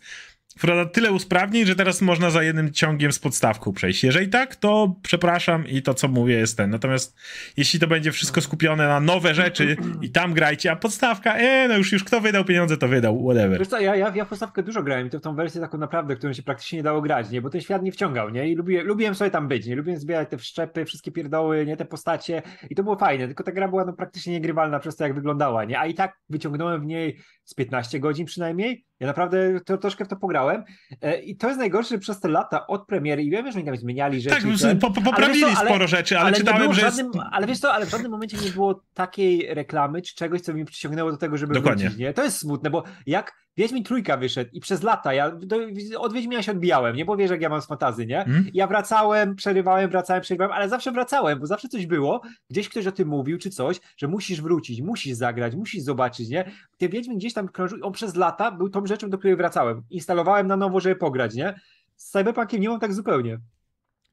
wprowadza 0.57 0.89
tyle 0.89 1.11
usprawnień, 1.11 1.65
że 1.65 1.75
teraz 1.75 2.01
można 2.01 2.29
za 2.29 2.43
jednym 2.43 2.71
ciągiem 2.71 3.11
z 3.11 3.19
podstawką 3.19 3.73
przejść. 3.73 4.03
Jeżeli 4.03 4.29
tak, 4.29 4.55
to 4.55 4.95
przepraszam 5.01 5.67
i 5.67 5.81
to, 5.81 5.93
co 5.93 6.07
mówię, 6.07 6.35
jest 6.35 6.57
ten. 6.57 6.69
Natomiast 6.69 7.17
jeśli 7.57 7.79
to 7.79 7.87
będzie 7.87 8.11
wszystko 8.11 8.41
skupione 8.41 8.87
na 8.87 8.99
nowe 8.99 9.35
rzeczy 9.35 9.77
i 10.01 10.09
tam 10.09 10.33
grajcie, 10.33 10.71
a 10.71 10.75
podstawka, 10.75 11.35
e, 11.35 11.67
no 11.67 11.77
już, 11.77 11.91
już 11.91 12.03
kto 12.03 12.21
wydał 12.21 12.45
pieniądze, 12.45 12.77
to 12.77 12.87
wydał, 12.87 13.23
whatever. 13.23 13.59
Wiesz 13.59 13.67
co, 13.67 13.79
ja, 13.79 13.95
ja, 13.95 14.11
ja 14.15 14.25
podstawkę 14.25 14.63
dużo 14.63 14.83
grałem 14.83 15.07
i 15.07 15.09
to 15.09 15.19
w 15.19 15.21
tą 15.21 15.35
wersję 15.35 15.61
taką 15.61 15.77
naprawdę, 15.77 16.15
którą 16.15 16.33
się 16.33 16.43
praktycznie 16.43 16.77
nie 16.77 16.83
dało 16.83 17.01
grać, 17.01 17.29
nie? 17.29 17.41
Bo 17.41 17.49
ten 17.49 17.61
świat 17.61 17.83
nie 17.83 17.91
wciągał, 17.91 18.29
nie? 18.29 18.49
I 18.49 18.55
lubiłem, 18.55 18.87
lubiłem 18.87 19.15
sobie 19.15 19.31
tam 19.31 19.47
być, 19.47 19.65
nie? 19.65 19.75
Lubiłem 19.75 19.99
zbierać 19.99 20.29
te 20.29 20.37
wszczepy, 20.37 20.85
wszystkie 20.85 21.11
pierdoły, 21.11 21.65
nie? 21.65 21.77
Te 21.77 21.85
postacie 21.85 22.41
i 22.69 22.75
to 22.75 22.83
było 22.83 22.95
fajne, 22.95 23.27
tylko 23.27 23.43
ta 23.43 23.51
gra 23.51 23.67
była 23.67 23.85
no 23.85 23.93
praktycznie 23.93 24.33
niegrywalna 24.33 24.79
przez 24.79 24.95
to, 24.95 25.03
jak 25.03 25.15
wyglądała, 25.15 25.65
nie? 25.65 25.79
A 25.79 25.85
i 25.85 25.93
tak 25.93 26.17
wyciągnąłem 26.29 26.81
w 26.81 26.85
niej 26.85 27.17
z 27.45 27.53
15 27.53 27.99
godzin 27.99 28.25
przynajmniej 28.25 28.85
ja 29.03 29.07
naprawdę 29.07 29.59
to, 29.65 29.77
troszkę 29.77 30.05
w 30.05 30.07
to 30.07 30.15
pograłem 30.15 30.63
e, 31.01 31.21
i 31.21 31.37
to 31.37 31.47
jest 31.47 31.59
najgorsze, 31.59 31.97
przez 31.97 32.19
te 32.19 32.27
lata 32.27 32.67
od 32.67 32.87
premiery, 32.87 33.23
i 33.23 33.29
wiem, 33.29 33.51
że 33.51 33.57
oni 33.57 33.65
tam 33.65 33.77
zmieniali 33.77 34.21
rzeczy. 34.21 34.35
Tak, 34.35 34.59
ten, 34.61 34.79
po, 34.79 34.91
poprawili 34.91 35.43
ale, 35.43 35.69
sporo 35.69 35.87
rzeczy, 35.87 36.17
ale, 36.17 36.27
ale 36.27 36.37
czytałem, 36.37 36.73
że 36.73 36.81
żadnym, 36.81 37.05
jest... 37.05 37.27
Ale 37.31 37.47
wiesz 37.47 37.59
co, 37.59 37.73
ale 37.73 37.85
w 37.85 37.89
żadnym 37.89 38.11
momencie 38.11 38.37
nie 38.37 38.51
było 38.51 38.83
takiej 38.93 39.53
reklamy, 39.53 40.01
czy 40.01 40.15
czegoś, 40.15 40.41
co 40.41 40.53
mi 40.53 40.65
przyciągnęło 40.65 41.11
do 41.11 41.17
tego, 41.17 41.37
żeby 41.37 41.53
Dokładnie. 41.53 41.83
wrócić, 41.83 41.99
nie? 41.99 42.13
To 42.13 42.23
jest 42.23 42.37
smutne, 42.37 42.69
bo 42.69 42.83
jak 43.05 43.42
Wiedźmin 43.57 43.83
trójka 43.83 44.17
wyszedł 44.17 44.49
i 44.53 44.59
przez 44.59 44.83
lata 44.83 45.13
ja 45.13 45.31
do, 45.31 45.57
od 45.97 46.13
Wiedźmina 46.13 46.43
się 46.43 46.51
odbijałem, 46.51 46.95
nie? 46.95 47.05
Bo 47.05 47.17
wiesz, 47.17 47.31
jak 47.31 47.41
ja 47.41 47.49
mam 47.49 47.61
z 47.61 47.65
fantazy, 47.65 48.05
nie? 48.05 48.23
Hmm? 48.23 48.45
Ja 48.53 48.67
wracałem, 48.67 49.35
przerywałem, 49.35 49.89
wracałem, 49.89 50.21
przerywałem, 50.21 50.53
ale 50.53 50.69
zawsze 50.69 50.91
wracałem, 50.91 51.39
bo 51.39 51.45
zawsze 51.45 51.67
coś 51.67 51.85
było, 51.85 52.21
gdzieś 52.49 52.69
ktoś 52.69 52.87
o 52.87 52.91
tym 52.91 53.07
mówił, 53.07 53.37
czy 53.37 53.49
coś, 53.49 53.79
że 53.97 54.07
musisz 54.07 54.41
wrócić, 54.41 54.81
musisz 54.81 55.13
zagrać, 55.13 55.55
musisz 55.55 55.83
zobaczyć, 55.83 56.29
nie? 56.29 56.51
Ten 56.77 56.89
Wiedźmin 56.89 57.17
gdzieś 57.17 57.33
tam 57.33 57.47
krążył, 57.47 57.79
on 57.81 57.93
przez 57.93 58.15
lata 58.15 58.51
był 58.51 58.69
tą 58.69 58.85
rzeczą, 58.85 59.09
do 59.09 59.17
której 59.17 59.35
wracałem. 59.35 59.81
Instalowałem 59.89 60.47
na 60.47 60.57
nowo, 60.57 60.79
żeby 60.79 60.95
pograć, 60.95 61.35
nie? 61.35 61.59
Z 61.95 62.09
Cyberpunkiem 62.09 62.61
nie 62.61 62.69
mam 62.69 62.79
tak 62.79 62.93
zupełnie. 62.93 63.39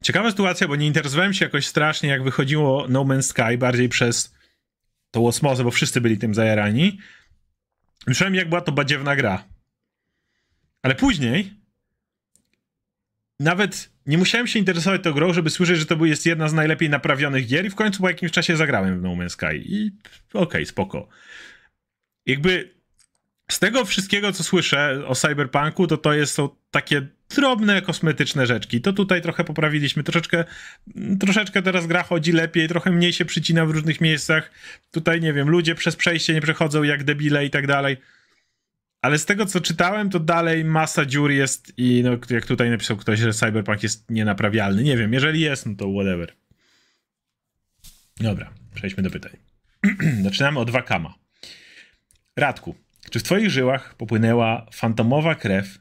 Ciekawa 0.03 0.29
sytuacja, 0.29 0.67
bo 0.67 0.75
nie 0.75 0.87
interesowałem 0.87 1.33
się 1.33 1.45
jakoś 1.45 1.67
strasznie, 1.67 2.09
jak 2.09 2.23
wychodziło 2.23 2.85
No 2.89 3.05
Man's 3.05 3.21
Sky, 3.21 3.57
bardziej 3.57 3.89
przez 3.89 4.33
tą 5.11 5.27
osmozę, 5.27 5.63
bo 5.63 5.71
wszyscy 5.71 6.01
byli 6.01 6.17
tym 6.17 6.33
zajarani. 6.33 6.97
Myślałem, 8.07 8.35
jak 8.35 8.49
była 8.49 8.61
to 8.61 8.71
badziewna 8.71 9.15
gra. 9.15 9.43
Ale 10.81 10.95
później 10.95 11.53
nawet 13.39 13.89
nie 14.05 14.17
musiałem 14.17 14.47
się 14.47 14.59
interesować 14.59 15.03
tą 15.03 15.11
grą, 15.11 15.33
żeby 15.33 15.49
słyszeć, 15.49 15.79
że 15.79 15.85
to 15.85 16.05
jest 16.05 16.25
jedna 16.25 16.49
z 16.49 16.53
najlepiej 16.53 16.89
naprawionych 16.89 17.47
gier 17.47 17.65
i 17.65 17.69
w 17.69 17.75
końcu 17.75 18.01
po 18.01 18.09
jakimś 18.09 18.31
czasie 18.31 18.57
zagrałem 18.57 18.99
w 18.99 19.01
No 19.01 19.09
Man's 19.09 19.29
Sky 19.29 19.55
i 19.55 19.91
okej, 20.29 20.41
okay, 20.43 20.65
spoko. 20.65 21.07
Jakby 22.25 22.73
z 23.51 23.59
tego 23.59 23.85
wszystkiego, 23.85 24.33
co 24.33 24.43
słyszę 24.43 25.03
o 25.07 25.15
Cyberpunku, 25.15 25.87
to 25.87 25.97
to 25.97 26.13
jest, 26.13 26.33
są 26.33 26.49
takie 26.71 27.07
drobne, 27.35 27.81
kosmetyczne 27.81 28.45
rzeczki. 28.45 28.81
To 28.81 28.93
tutaj 28.93 29.21
trochę 29.21 29.43
poprawiliśmy, 29.43 30.03
troszeczkę, 30.03 30.45
troszeczkę 31.19 31.61
teraz 31.61 31.87
gra 31.87 32.03
chodzi 32.03 32.31
lepiej, 32.31 32.67
trochę 32.67 32.91
mniej 32.91 33.13
się 33.13 33.25
przycina 33.25 33.65
w 33.65 33.71
różnych 33.71 34.01
miejscach. 34.01 34.51
Tutaj, 34.91 35.21
nie 35.21 35.33
wiem, 35.33 35.49
ludzie 35.49 35.75
przez 35.75 35.95
przejście 35.95 36.33
nie 36.33 36.41
przechodzą 36.41 36.83
jak 36.83 37.03
debile 37.03 37.45
i 37.45 37.49
tak 37.49 37.67
dalej. 37.67 37.97
Ale 39.01 39.17
z 39.17 39.25
tego, 39.25 39.45
co 39.45 39.61
czytałem, 39.61 40.09
to 40.09 40.19
dalej 40.19 40.65
masa 40.65 41.05
dziur 41.05 41.31
jest 41.31 41.73
i 41.77 42.01
no, 42.03 42.11
jak 42.29 42.45
tutaj 42.45 42.69
napisał 42.69 42.97
ktoś, 42.97 43.19
że 43.19 43.33
Cyberpunk 43.33 43.83
jest 43.83 44.11
nienaprawialny. 44.11 44.83
Nie 44.83 44.97
wiem, 44.97 45.13
jeżeli 45.13 45.39
jest, 45.39 45.65
no 45.65 45.75
to 45.75 45.91
whatever. 45.93 46.33
Dobra, 48.19 48.53
przejdźmy 48.75 49.03
do 49.03 49.09
pytań. 49.09 49.31
Zaczynamy 50.23 50.59
od 50.59 50.69
Wakama. 50.69 51.13
Radku, 52.35 52.75
czy 53.09 53.19
w 53.19 53.23
twoich 53.23 53.49
żyłach 53.49 53.95
popłynęła 53.95 54.65
fantomowa 54.73 55.35
krew 55.35 55.80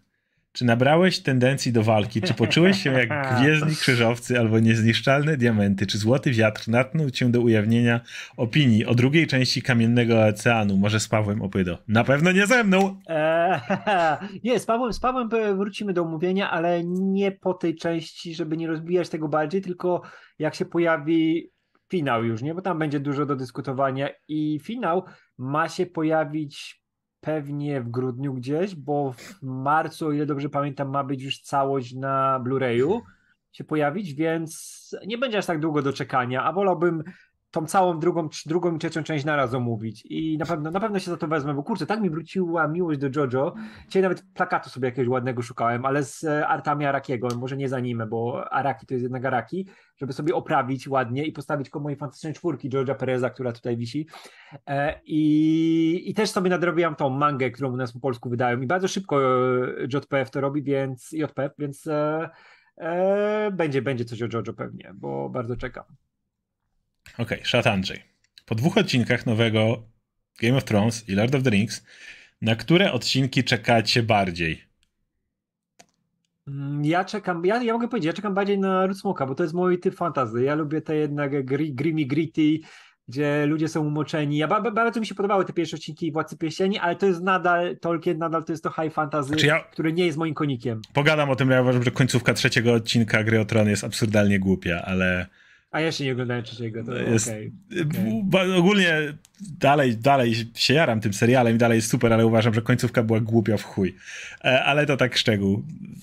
Czy 0.53 0.65
nabrałeś 0.65 1.21
tendencji 1.21 1.73
do 1.73 1.83
walki? 1.83 2.23
Czy 2.23 2.35
poczułeś 2.35 2.83
się 2.83 2.93
jak 2.93 3.09
gwiezdni 3.37 3.77
krzyżowcy 3.77 4.39
albo 4.39 4.59
niezniszczalne 4.59 5.37
diamenty? 5.37 5.87
Czy 5.87 5.99
złoty 5.99 6.31
wiatr 6.31 6.69
natknął 6.69 7.11
cię 7.11 7.29
do 7.29 7.41
ujawnienia 7.41 8.01
opinii 8.37 8.87
o 8.87 8.95
drugiej 8.95 9.27
części 9.27 9.63
Kamiennego 9.63 10.25
Oceanu? 10.25 10.77
Może 10.77 11.01
z 11.01 11.09
Pawłem 11.09 11.43
Opydo? 11.43 11.79
Na 11.89 12.05
pewno 12.05 12.33
nie 12.33 12.47
ze 12.47 12.65
mną! 12.65 13.01
Eee, 13.07 13.61
nie, 14.45 14.61
z 14.61 14.67
Pawłem, 14.67 14.93
z 14.93 15.01
Pawłem 15.01 15.29
wrócimy 15.57 15.93
do 15.93 16.03
omówienia, 16.03 16.51
ale 16.51 16.85
nie 16.85 17.33
po 17.33 17.55
tej 17.55 17.75
części, 17.75 18.35
żeby 18.35 18.57
nie 18.57 18.67
rozbijać 18.67 19.09
tego 19.09 19.29
bardziej, 19.29 19.63
tylko 19.63 20.03
jak 20.39 20.55
się 20.55 20.65
pojawi 20.65 21.51
finał 21.91 22.25
już, 22.25 22.43
nie? 22.43 22.55
Bo 22.55 22.63
tam 22.63 22.79
będzie 22.79 23.01
dużo 23.01 23.27
do 23.27 23.37
dyskutowania 23.37 24.09
i 24.29 24.61
finał 24.63 25.05
ma 25.39 25.69
się 25.69 25.87
pojawić 25.87 26.80
pewnie 27.21 27.81
w 27.81 27.89
grudniu 27.89 28.35
gdzieś, 28.35 28.75
bo 28.75 29.13
w 29.13 29.43
marcu, 29.43 30.07
o 30.07 30.13
ile 30.13 30.27
dobrze 30.27 30.49
pamiętam, 30.49 30.91
ma 30.91 31.05
być 31.05 31.23
już 31.23 31.41
całość 31.41 31.95
na 31.95 32.41
Blu-rayu 32.45 33.01
się 33.53 33.65
pojawić, 33.65 34.15
więc 34.15 34.97
nie 35.07 35.19
będzie 35.19 35.39
aż 35.39 35.47
tak 35.47 35.61
długo 35.61 35.83
do 35.83 35.93
czekania, 35.93 36.45
a 36.45 36.53
wolałbym 36.53 37.05
tą 37.51 37.67
całą 37.67 37.99
drugą, 37.99 38.29
drugą 38.47 38.75
i 38.75 38.79
trzecią 38.79 39.03
część 39.03 39.25
naraz 39.25 39.55
omówić 39.55 40.07
i 40.07 40.39
na 40.39 40.47
pewno, 40.47 40.71
na 40.71 40.81
pewno 40.81 40.99
się 40.99 41.11
za 41.11 41.17
to 41.17 41.29
wezmę, 41.29 41.55
bo 41.55 41.63
kurczę, 41.63 41.87
tak 41.87 42.01
mi 42.01 42.11
wróciła 42.11 42.69
miłość 42.69 43.01
do 43.01 43.21
JoJo. 43.21 43.55
Dzisiaj 43.87 44.03
nawet 44.03 44.23
plakatu 44.35 44.71
sobie 44.71 44.89
jakiegoś 44.89 45.09
ładnego 45.09 45.43
szukałem, 45.43 45.85
ale 45.85 46.05
z 46.05 46.25
e, 46.25 46.49
artami 46.49 46.87
Arakiego, 46.87 47.29
może 47.37 47.57
nie 47.57 47.69
za 47.69 47.81
nim, 47.81 48.03
bo 48.09 48.53
Araki 48.53 48.87
to 48.87 48.95
jest 48.95 49.03
jednak 49.03 49.25
Araki, 49.25 49.67
żeby 49.97 50.13
sobie 50.13 50.35
oprawić 50.35 50.89
ładnie 50.89 51.25
i 51.25 51.33
postawić 51.33 51.71
koło 51.71 51.83
mojej 51.83 51.99
fantastycznej 51.99 52.35
czwórki 52.35 52.71
George'a 52.71 52.95
Pereza, 52.95 53.31
która 53.31 53.53
tutaj 53.53 53.77
wisi. 53.77 54.07
E, 54.67 55.01
I, 55.05 56.11
I 56.11 56.15
też 56.15 56.31
sobie 56.31 56.51
nadrobiłam 56.51 56.95
tą 56.95 57.11
mangę, 57.11 57.51
którą 57.51 57.73
u 57.73 57.77
nas 57.77 57.93
po 57.93 58.01
polsku 58.01 58.31
wydają 58.31 58.61
i 58.61 58.67
bardzo 58.67 58.89
szybko 58.89 59.23
e, 59.23 59.85
JPF 59.95 60.31
to 60.31 60.41
robi, 60.41 60.63
więc 60.63 61.13
JPF, 61.13 61.53
więc 61.59 61.87
e, 61.87 62.31
e, 62.77 63.51
będzie, 63.51 63.83
będzie 63.83 64.05
coś 64.05 64.23
o 64.23 64.27
JoJo 64.33 64.53
pewnie, 64.53 64.93
bo 64.95 65.29
bardzo 65.29 65.57
czekam. 65.57 65.85
Okej, 67.21 67.39
okay, 67.39 67.47
szat 67.47 67.67
Andrzej. 67.67 68.03
Po 68.47 68.55
dwóch 68.55 68.79
odcinkach 68.79 69.27
nowego 69.27 69.83
Game 70.43 70.57
of 70.57 70.65
Thrones 70.65 71.09
i 71.09 71.15
Lord 71.15 71.35
of 71.35 71.43
the 71.43 71.51
Rings, 71.51 71.85
na 72.43 72.57
które 72.57 72.93
odcinki 72.93 73.45
czekacie 73.45 74.03
bardziej? 74.03 74.65
Mm, 76.49 76.85
ja 76.85 77.05
czekam, 77.05 77.45
ja, 77.45 77.63
ja 77.63 77.73
mogę 77.73 77.89
powiedzieć, 77.89 78.07
ja 78.07 78.13
czekam 78.13 78.35
bardziej 78.35 78.59
na 78.59 78.87
Ród 78.87 78.99
Smoka, 78.99 79.27
bo 79.27 79.35
to 79.35 79.43
jest 79.43 79.55
mój 79.55 79.81
typ 79.81 79.95
fantazy. 79.95 80.43
Ja 80.43 80.55
lubię 80.55 80.81
te 80.81 80.97
jednak 80.97 81.45
gri, 81.45 81.75
grimy 81.75 82.05
gritty, 82.05 82.59
gdzie 83.09 83.47
ludzie 83.47 83.69
są 83.69 83.87
umoczeni. 83.87 84.37
Ja 84.37 84.49
bardzo 84.73 85.01
mi 85.01 85.07
się 85.07 85.15
podobały 85.15 85.45
te 85.45 85.53
pierwsze 85.53 85.77
odcinki 85.77 86.13
Władcy 86.13 86.37
Pierścieni, 86.37 86.79
ale 86.79 86.97
to 86.97 87.07
jest 87.07 87.23
nadal, 87.23 87.77
Tolkien 87.77 88.19
nadal 88.19 88.45
to 88.45 88.53
jest 88.53 88.65
to 88.65 88.71
high 88.71 88.93
fantasy, 88.93 89.47
ja... 89.47 89.61
które 89.61 89.93
nie 89.93 90.07
jest 90.07 90.19
moim 90.19 90.35
konikiem. 90.35 90.81
Pogadam 90.93 91.31
o 91.31 91.37
tym, 91.37 91.51
ja 91.51 91.63
uważam, 91.63 91.83
że 91.83 91.91
końcówka 91.91 92.35
trzeciego 92.35 92.73
odcinka 92.73 93.25
Gry 93.25 93.41
o 93.41 93.45
Tron 93.45 93.69
jest 93.69 93.85
absurdalnie 93.85 94.39
głupia, 94.39 94.83
ale 94.85 95.27
a 95.71 95.81
jeszcze 95.81 96.05
nie 96.05 96.13
oglądałem 96.13 96.45
trzeciego, 96.45 96.85
to 96.85 96.97
jest, 96.97 97.29
okay, 97.29 97.53
okay. 98.33 98.55
Ogólnie 98.57 99.15
dalej, 99.41 99.97
dalej 99.97 100.35
się 100.55 100.75
jaram 100.75 101.01
tym 101.01 101.13
serialem 101.13 101.55
i 101.55 101.59
dalej 101.59 101.77
jest 101.77 101.91
super, 101.91 102.13
ale 102.13 102.27
uważam, 102.27 102.55
że 102.55 102.63
końcówka 102.63 103.03
była 103.03 103.21
głupia 103.21 103.57
w 103.57 103.65
chuj. 103.65 103.97
E, 104.45 104.65
ale 104.65 104.87
to 104.87 104.97
tak 104.97 105.17
szczegół. 105.17 105.63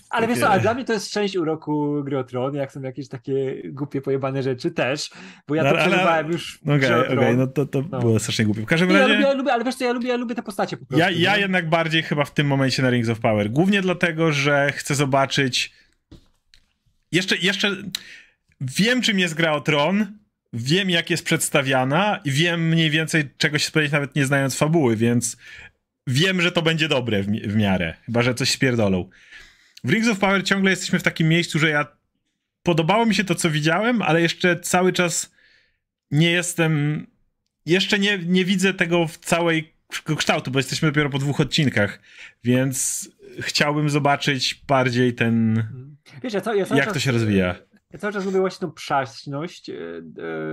Ale 0.09 0.28
wiesz 0.28 0.39
co, 0.39 0.49
a 0.49 0.59
dla 0.59 0.74
mnie 0.74 0.86
to 0.86 0.93
jest 0.93 1.11
część 1.11 1.36
uroku 1.36 2.03
Gry 2.03 2.18
o 2.18 2.24
Tron, 2.24 2.55
jak 2.55 2.72
są 2.72 2.82
jakieś 2.82 3.07
takie 3.07 3.61
głupie, 3.65 4.01
pojebane 4.01 4.43
rzeczy 4.43 4.72
też, 4.72 5.09
bo 5.47 5.55
ja 5.55 5.63
to 5.63 5.70
no, 5.70 5.78
przeżywałem 5.78 6.32
już 6.32 6.59
Okej, 6.63 6.76
okay, 6.76 6.99
okej, 6.99 7.18
okay, 7.18 7.36
no 7.36 7.47
to, 7.47 7.65
to 7.65 7.84
no. 7.91 7.99
było 7.99 8.20
strasznie 8.20 8.45
głupie. 8.45 8.61
W 8.61 8.65
każdym 8.65 8.91
razie... 8.91 9.01
Ja 9.01 9.07
lubię, 9.07 9.22
ja 9.22 9.34
lubię, 9.34 9.53
ale 9.53 9.63
wiesz 9.63 9.76
co, 9.76 9.86
ja 9.86 9.93
lubię, 9.93 10.09
ja 10.09 10.15
lubię 10.15 10.36
te 10.36 10.43
postacie 10.43 10.78
po 10.78 10.86
prostu. 10.86 10.99
Ja, 10.99 11.11
ja 11.11 11.38
jednak 11.38 11.70
bardziej 11.70 12.03
chyba 12.03 12.26
w 12.26 12.34
tym 12.34 12.47
momencie 12.47 12.84
na 12.84 12.89
Rings 12.89 13.09
of 13.09 13.20
Power. 13.20 13.49
Głównie 13.49 13.82
dlatego, 13.82 14.32
że 14.32 14.72
chcę 14.72 14.95
zobaczyć 14.95 15.74
jeszcze, 17.11 17.36
jeszcze 17.36 17.76
wiem, 18.61 19.01
czym 19.01 19.19
jest 19.19 19.33
gra 19.33 19.51
o 19.51 19.61
Tron, 19.61 20.17
wiem, 20.53 20.89
jak 20.89 21.09
jest 21.09 21.25
przedstawiana 21.25 22.19
i 22.25 22.31
wiem 22.31 22.67
mniej 22.67 22.89
więcej, 22.89 23.29
czego 23.37 23.59
się 23.59 23.67
spodziewać, 23.67 23.91
nawet 23.91 24.15
nie 24.15 24.25
znając 24.25 24.55
fabuły, 24.55 24.95
więc 24.95 25.37
wiem, 26.07 26.41
że 26.41 26.51
to 26.51 26.61
będzie 26.61 26.87
dobre 26.87 27.23
w, 27.23 27.27
w 27.27 27.55
miarę, 27.55 27.93
chyba, 28.05 28.21
że 28.21 28.33
coś 28.33 28.51
spierdolą. 28.51 29.09
W 29.83 29.89
Rings 29.89 30.07
of 30.07 30.19
Power 30.19 30.43
ciągle 30.43 30.71
jesteśmy 30.71 30.99
w 30.99 31.03
takim 31.03 31.29
miejscu, 31.29 31.59
że 31.59 31.69
ja 31.69 31.87
podobało 32.63 33.05
mi 33.05 33.15
się 33.15 33.23
to, 33.23 33.35
co 33.35 33.49
widziałem, 33.49 34.01
ale 34.01 34.21
jeszcze 34.21 34.59
cały 34.59 34.93
czas 34.93 35.31
nie 36.11 36.31
jestem, 36.31 37.05
jeszcze 37.65 37.99
nie, 37.99 38.17
nie 38.17 38.45
widzę 38.45 38.73
tego 38.73 39.07
w 39.07 39.17
całej 39.17 39.73
kształtu, 40.17 40.51
bo 40.51 40.59
jesteśmy 40.59 40.87
dopiero 40.87 41.09
po 41.09 41.19
dwóch 41.19 41.41
odcinkach, 41.41 41.99
więc 42.43 43.09
chciałbym 43.39 43.89
zobaczyć 43.89 44.61
bardziej 44.67 45.13
ten, 45.13 45.63
Wiesz, 46.23 46.33
ja 46.33 46.41
co, 46.41 46.53
ja 46.53 46.65
jak 46.75 46.93
to 46.93 46.99
się 46.99 47.11
rozwija 47.11 47.55
ja 47.91 47.99
cały 47.99 48.13
czas 48.13 48.25
lubię 48.25 48.39
właśnie 48.39 48.67
tą 48.67 48.73
przaśność 48.73 49.69
yy, 49.69 50.03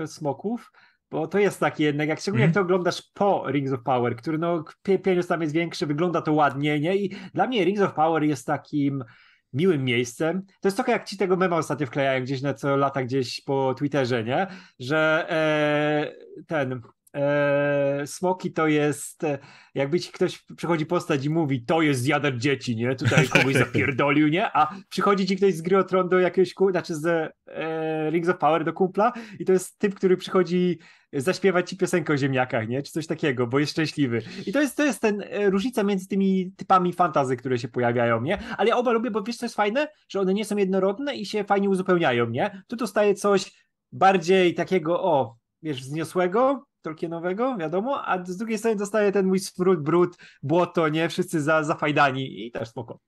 yy, 0.01 0.07
smoków, 0.07 0.73
bo 1.11 1.27
to 1.27 1.39
jest 1.39 1.61
takie 1.61 1.85
jednak, 1.85 2.09
jak 2.09 2.21
szczególnie 2.21 2.45
mm. 2.45 2.51
jak 2.51 2.55
to 2.55 2.61
oglądasz 2.61 3.03
po 3.15 3.45
Rings 3.51 3.73
of 3.73 3.83
Power, 3.83 4.17
który 4.17 4.39
no 4.39 4.65
pieniądz 5.03 5.27
tam 5.27 5.43
jest 5.43 5.55
większy, 5.55 5.87
wygląda 5.87 6.23
to 6.23 6.33
ładnie, 6.33 6.81
nie? 6.81 6.97
I 6.97 7.17
dla 7.35 7.47
mnie 7.47 7.65
Rings 7.65 7.83
of 7.83 7.95
Power 7.95 8.23
jest 8.23 8.47
takim 8.47 9.05
miłym 9.53 9.85
miejscem. 9.85 10.43
To 10.61 10.69
jest 10.69 10.77
trochę 10.77 10.93
jak 10.93 11.05
ci 11.05 11.17
tego 11.17 11.37
mema 11.37 11.57
ostatnio 11.57 11.87
wklejają 11.87 12.23
gdzieś 12.23 12.43
na 12.43 12.55
co 12.55 12.77
lata 12.77 13.05
gdzieś 13.05 13.41
po 13.41 13.75
Twitterze, 13.75 14.25
nie? 14.25 14.47
Że 14.79 15.27
e, 15.31 16.45
ten 16.47 16.81
e, 17.15 18.03
smoki 18.07 18.53
to 18.53 18.67
jest, 18.67 19.25
e, 19.25 19.39
jakby 19.75 20.01
ci 20.01 20.13
ktoś 20.13 20.45
przychodzi 20.57 20.87
postać 20.87 21.25
i 21.25 21.31
mówi, 21.31 21.65
to 21.65 21.83
jest 21.83 22.01
zjadacz 22.01 22.35
dzieci, 22.35 22.77
nie? 22.77 22.97
Tutaj 22.97 23.29
kogoś 23.35 23.55
zapierdolił, 23.55 24.29
nie? 24.29 24.57
A 24.57 24.75
przychodzi 24.89 25.27
ci 25.27 25.37
ktoś 25.37 25.55
z 25.55 25.63
gry 25.63 25.79
o 25.79 25.85
Tron 25.85 26.09
do 26.09 26.19
jakiegoś, 26.19 26.55
znaczy 26.71 26.95
z 26.95 27.33
e, 27.47 28.11
Rings 28.11 28.29
of 28.29 28.39
Power 28.39 28.65
do 28.65 28.73
kumpla 28.73 29.13
i 29.39 29.45
to 29.45 29.53
jest 29.53 29.79
typ, 29.79 29.95
który 29.95 30.17
przychodzi 30.17 30.79
zaśpiewać 31.13 31.71
ci 31.71 31.77
piosenkę 31.77 32.13
o 32.13 32.17
ziemniakach, 32.17 32.69
nie? 32.69 32.83
Czy 32.83 32.93
coś 32.93 33.07
takiego, 33.07 33.47
bo 33.47 33.59
jest 33.59 33.73
szczęśliwy. 33.73 34.23
I 34.47 34.53
to 34.53 34.61
jest, 34.61 34.77
to 34.77 34.85
jest 34.85 35.01
ten 35.01 35.25
e, 35.31 35.51
różnica 35.51 35.83
między 35.83 36.09
tymi 36.09 36.53
typami 36.57 36.93
fantazy, 36.93 37.37
które 37.37 37.59
się 37.59 37.69
pojawiają, 37.69 38.23
nie? 38.23 38.39
Ale 38.57 38.69
ja 38.69 38.77
oba 38.77 38.93
lubię, 38.93 39.11
bo 39.11 39.23
wiesz 39.23 39.37
co 39.37 39.47
jest 39.47 39.57
fajne? 39.57 39.89
Że 40.09 40.21
one 40.21 40.35
nie 40.35 40.45
są 40.45 40.57
jednorodne 40.57 41.17
i 41.17 41.27
się 41.27 41.45
fajnie 41.45 41.71
uzupełniają, 41.71 42.31
nie? 42.31 42.63
Tu 42.69 42.77
dostaje 42.77 43.15
coś 43.15 43.67
bardziej 43.93 44.55
takiego, 44.55 45.03
o, 45.03 45.37
wiesz, 45.63 45.81
wzniosłego, 45.81 46.67
Tolkienowego, 46.85 47.57
wiadomo, 47.57 48.09
a 48.09 48.25
z 48.25 48.37
drugiej 48.37 48.59
strony 48.59 48.77
dostaje 48.77 49.13
ten 49.13 49.27
mój 49.27 49.39
smród, 49.39 49.83
brud, 49.83 50.17
błoto, 50.43 50.89
nie? 50.89 51.09
Wszyscy 51.09 51.43
za, 51.43 51.65
zafajdani 51.65 52.47
i 52.47 52.51
też 52.51 52.69
spoko. 52.69 53.01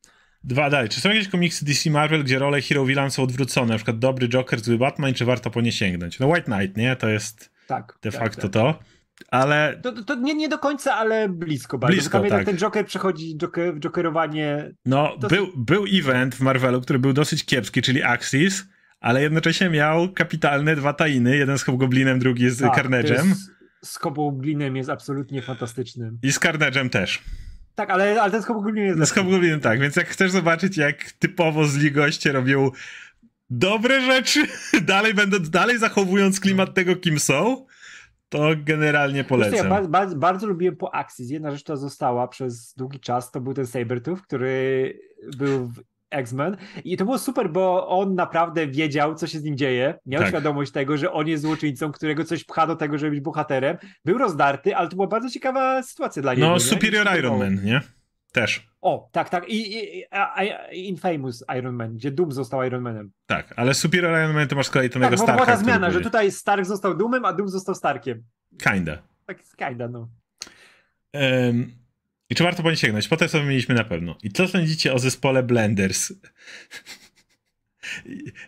Dwa 0.45 0.71
dalej. 0.71 0.89
Czy 0.89 1.01
są 1.01 1.09
jakieś 1.09 1.29
komiksy 1.29 1.65
DC 1.65 1.91
Marvel, 1.91 2.25
gdzie 2.25 2.39
role 2.39 2.63
hero 2.63 2.85
villain 2.85 3.11
są 3.11 3.23
odwrócone? 3.23 3.69
Na 3.69 3.77
przykład 3.77 3.99
dobry 3.99 4.29
Joker, 4.29 4.61
zły 4.61 4.79
Batman, 4.79 5.15
czy 5.15 5.25
warto 5.25 5.51
po 5.51 5.61
nie 5.61 5.73
sięgnąć? 5.73 6.19
No 6.19 6.27
White 6.27 6.43
Knight, 6.43 6.77
nie? 6.77 6.97
To 6.97 7.09
jest 7.09 7.51
tak, 7.67 7.99
de 8.03 8.11
tak, 8.11 8.21
facto 8.21 8.43
tak. 8.43 8.53
to. 8.53 8.79
Ale. 9.31 9.81
To, 9.83 10.05
to 10.05 10.15
nie, 10.15 10.35
nie 10.35 10.49
do 10.49 10.59
końca, 10.59 10.95
ale 10.95 11.29
blisko 11.29 11.79
bardzo. 11.79 11.95
Blisko, 11.95 12.21
tak. 12.21 12.47
ten 12.47 12.57
Joker 12.57 12.87
przechodzi 12.87 13.37
joker, 13.37 13.79
jokerowanie. 13.79 14.71
No, 14.87 15.17
to... 15.21 15.29
był, 15.29 15.49
był 15.57 15.85
event 15.93 16.35
w 16.35 16.41
Marvelu, 16.41 16.81
który 16.81 16.99
był 16.99 17.13
dosyć 17.13 17.45
kiepski, 17.45 17.83
czyli 17.83 18.03
Axis, 18.03 18.65
ale 19.01 19.23
jednocześnie 19.23 19.71
miał 19.71 20.13
kapitalne 20.13 20.77
dwa 20.77 20.93
tainy, 20.93 21.37
jeden 21.37 21.59
z 21.59 21.63
Hobgoblinem, 21.63 22.19
drugi 22.19 22.51
z 22.51 22.59
tak, 22.59 22.77
Carnage'em 22.77 23.35
z 23.87 23.97
Hobgoblinem 23.97 24.77
jest 24.77 24.91
absolutnie 24.91 25.43
fantastycznym. 25.43 26.19
I 26.23 26.33
z 26.33 26.41
Carnage'em 26.41 26.91
też. 26.91 27.23
Tak, 27.75 27.91
ale, 27.91 28.23
ale 28.23 28.31
ten 28.31 28.43
z 28.43 28.47
Hobgoblinem 28.47 28.87
jest... 28.87 28.99
No 28.99 29.07
z 29.07 29.13
Hobgoblinem 29.13 29.61
tak, 29.61 29.81
więc 29.81 29.97
jak 29.97 30.09
chcesz 30.09 30.31
zobaczyć, 30.31 30.77
jak 30.77 31.13
typowo 31.13 31.65
zli 31.65 31.93
goście 31.93 32.33
robią 32.33 32.71
dobre 33.51 34.01
rzeczy, 34.01 34.47
dalej 34.83 35.15
będą, 35.15 35.39
dalej 35.39 35.79
zachowując 35.79 36.41
klimat 36.41 36.75
tego, 36.75 36.97
kim 36.97 37.19
są, 37.19 37.67
to 38.29 38.51
generalnie 38.65 39.25
polecam. 39.25 39.71
Ja 39.71 39.89
bardzo, 39.89 40.17
bardzo 40.17 40.47
lubiłem 40.47 40.77
po 40.77 40.95
akcji. 40.95 41.29
Jedna 41.29 41.51
rzecz, 41.51 41.63
która 41.63 41.77
została 41.77 42.29
przez 42.29 42.75
długi 42.75 43.01
czas, 43.01 43.31
to 43.31 43.41
był 43.41 43.55
ten 43.55 43.67
Sabertooth, 43.67 44.23
który 44.23 44.99
był 45.37 45.69
w 45.69 45.83
X-Men. 46.11 46.57
I 46.85 46.97
to 46.97 47.05
było 47.05 47.19
super, 47.19 47.51
bo 47.51 47.89
on 47.89 48.15
naprawdę 48.15 48.67
wiedział, 48.67 49.15
co 49.15 49.27
się 49.27 49.39
z 49.39 49.43
nim 49.43 49.57
dzieje. 49.57 49.99
Miał 50.07 50.21
tak. 50.21 50.29
świadomość 50.29 50.73
tego, 50.73 50.97
że 50.97 51.13
on 51.13 51.29
jest 51.29 51.43
złoczyńcą, 51.43 51.93
którego 51.93 52.25
coś 52.25 52.45
pcha 52.45 52.67
do 52.67 52.77
tego, 52.77 52.99
żeby 52.99 53.11
być 53.11 53.21
bohaterem. 53.21 53.77
Był 54.05 54.19
rozdarty, 54.19 54.77
ale 54.77 54.89
to 54.89 54.97
była 54.97 55.09
bardzo 55.09 55.31
ciekawa 55.31 55.83
sytuacja 55.83 56.23
dla 56.23 56.35
niego. 56.35 56.49
No, 56.49 56.61
Superior 56.61 57.19
Iron 57.19 57.39
Man, 57.39 57.65
nie? 57.65 57.81
Też. 58.33 58.67
O, 58.81 59.09
tak, 59.13 59.29
tak. 59.29 59.49
I, 59.49 59.79
i, 59.79 60.05
i 60.73 60.89
Infamous 60.89 61.45
Iron 61.59 61.75
Man, 61.75 61.95
gdzie 61.95 62.11
Doom 62.11 62.33
został 62.33 62.63
Iron 62.63 62.83
Manem. 62.83 63.11
Tak, 63.27 63.55
ale 63.57 63.75
Superior 63.75 64.19
Iron 64.19 64.35
Man 64.35 64.49
to 64.49 64.57
masz 64.57 64.67
z 64.67 64.71
kolei 64.71 64.91
tego 64.91 65.09
tak, 65.09 65.19
Starka. 65.19 65.35
była 65.35 65.47
ta 65.47 65.57
zmiana, 65.57 65.91
że 65.91 66.01
tutaj 66.01 66.33
Stark 66.33 66.65
został 66.65 66.97
Doomem, 66.97 67.25
a 67.25 67.33
Doom 67.33 67.49
został 67.49 67.75
Starkiem. 67.75 68.23
Kinda. 68.71 68.99
Tak, 69.27 69.39
kinda, 69.57 69.89
no. 69.89 70.09
Um, 71.15 71.86
i 72.31 72.35
czy 72.35 72.45
warto 72.45 72.63
po 72.63 72.71
nie 72.71 72.77
sięgnąć? 72.77 73.09
Potem 73.09 73.29
sobie 73.29 73.45
mieliśmy 73.45 73.75
na 73.75 73.85
pewno. 73.85 74.17
I 74.23 74.31
co 74.31 74.49
sądzicie 74.49 74.95
o 74.95 74.99
zespole 74.99 75.43
Blenders? 75.43 76.13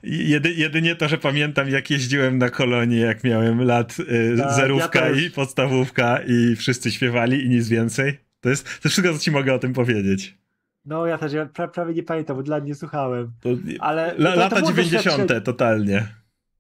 Jedy, 0.02 0.52
jedynie 0.52 0.96
to, 0.96 1.08
że 1.08 1.18
pamiętam, 1.18 1.68
jak 1.68 1.90
jeździłem 1.90 2.38
na 2.38 2.50
kolonie, 2.50 2.98
jak 2.98 3.24
miałem 3.24 3.62
lat 3.62 3.96
y, 4.00 4.36
tak, 4.38 4.52
zerówka 4.52 5.08
ja 5.08 5.20
i 5.20 5.30
podstawówka 5.30 6.20
i 6.26 6.56
wszyscy 6.56 6.90
śpiewali 6.90 7.44
i 7.44 7.48
nic 7.48 7.68
więcej. 7.68 8.18
To 8.40 8.48
jest, 8.48 8.80
to 8.82 8.88
wszystko, 8.88 9.12
co 9.12 9.18
ci 9.18 9.30
mogę 9.30 9.54
o 9.54 9.58
tym 9.58 9.72
powiedzieć. 9.72 10.38
No 10.84 11.06
ja 11.06 11.18
też 11.18 11.32
ja 11.32 11.46
pra, 11.46 11.68
prawie 11.68 11.94
nie 11.94 12.02
pamiętam, 12.02 12.36
bo 12.36 12.42
dla 12.42 12.60
mnie 12.60 12.74
słuchałem. 12.74 13.32
To, 13.40 13.48
ale 13.80 14.14
la, 14.18 14.32
to, 14.32 14.38
lata 14.38 14.62
90. 14.62 15.44
totalnie. 15.44 16.08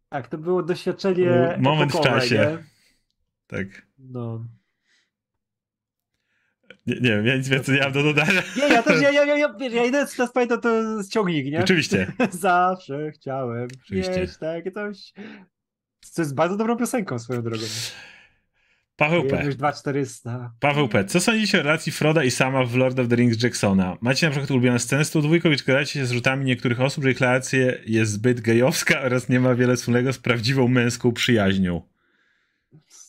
Tak, 0.08 0.28
to 0.28 0.38
było 0.38 0.62
doświadczenie. 0.62 1.56
Moment 1.58 1.92
w 1.92 2.00
czasie. 2.00 2.34
Nie? 2.34 2.58
Tak. 3.46 3.66
No. 3.98 4.44
Nie, 6.88 6.94
nie 6.94 7.10
wiem, 7.10 7.26
ja 7.26 7.36
nic 7.36 7.48
więcej 7.48 7.74
nie 7.74 7.80
mam 7.80 7.92
do 7.92 8.02
dodania. 8.02 8.42
Nie, 8.56 8.68
ja 8.68 8.82
też, 8.82 9.02
ja, 9.02 9.10
ja, 9.10 9.24
ja, 9.24 9.36
ja, 9.36 9.54
ja 9.58 9.84
jedyne 9.84 10.06
co 10.06 10.16
teraz 10.16 10.32
pamiętam 10.32 10.60
to 10.60 11.02
z 11.02 11.08
ciągnik, 11.08 11.46
nie? 11.46 11.60
Oczywiście. 11.60 12.12
Zawsze 12.30 13.10
chciałem 13.10 13.68
Oczywiście. 13.84 14.20
mieć 14.20 14.36
takie 14.36 14.70
coś. 14.70 15.12
Co 16.00 16.22
jest 16.22 16.34
bardzo 16.34 16.56
dobrą 16.56 16.76
piosenką 16.76 17.18
swoją 17.18 17.42
drogą. 17.42 17.64
Paweł 18.96 19.24
P. 19.24 19.48
2400. 19.48 20.52
Paweł 20.60 20.88
P. 20.88 21.04
Co 21.04 21.20
sądzicie 21.20 21.60
o 21.60 21.62
relacji 21.62 21.92
Froda 21.92 22.24
i 22.24 22.30
sama 22.30 22.64
w 22.64 22.74
Lord 22.74 22.98
of 22.98 23.08
the 23.08 23.16
Rings 23.16 23.42
Jacksona? 23.42 23.96
Macie 24.00 24.26
na 24.26 24.30
przykład 24.30 24.50
ulubione 24.50 24.78
sceny 24.78 25.04
z 25.04 25.10
tą 25.10 25.22
dwójką 25.22 25.50
i 25.50 25.58
zgadzacie 25.58 25.92
się 25.92 26.06
z 26.06 26.10
rzutami 26.10 26.44
niektórych 26.44 26.80
osób, 26.80 27.04
że 27.04 27.10
ich 27.10 27.20
relacja 27.20 27.58
jest 27.86 28.12
zbyt 28.12 28.40
gejowska 28.40 29.00
oraz 29.00 29.28
nie 29.28 29.40
ma 29.40 29.54
wiele 29.54 29.76
wspólnego 29.76 30.12
z 30.12 30.18
prawdziwą 30.18 30.68
męską 30.68 31.12
przyjaźnią? 31.12 31.82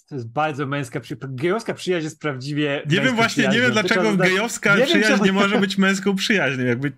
To 0.10 0.16
jest 0.16 0.28
bardzo 0.28 0.68
męska 0.68 0.99
przyjaźń. 0.99 1.26
Gejowska 1.30 1.74
przyjaźń 1.74 2.03
jest 2.03 2.20
prawdziwie. 2.20 2.84
Nie 2.89 3.01
wiem 3.01 3.16
właśnie, 3.16 3.47
nie 3.47 3.62
wiem 3.62 3.72
dlaczego 3.72 4.18
gejowska 4.18 4.76
nie 4.76 4.86
przyjaźń 4.86 5.14
wiem, 5.14 5.26
nie 5.26 5.34
może 5.34 5.60
być 5.60 5.78
męską 5.78 6.16
przyjaźnią. 6.16 6.66
Jakby. 6.66 6.91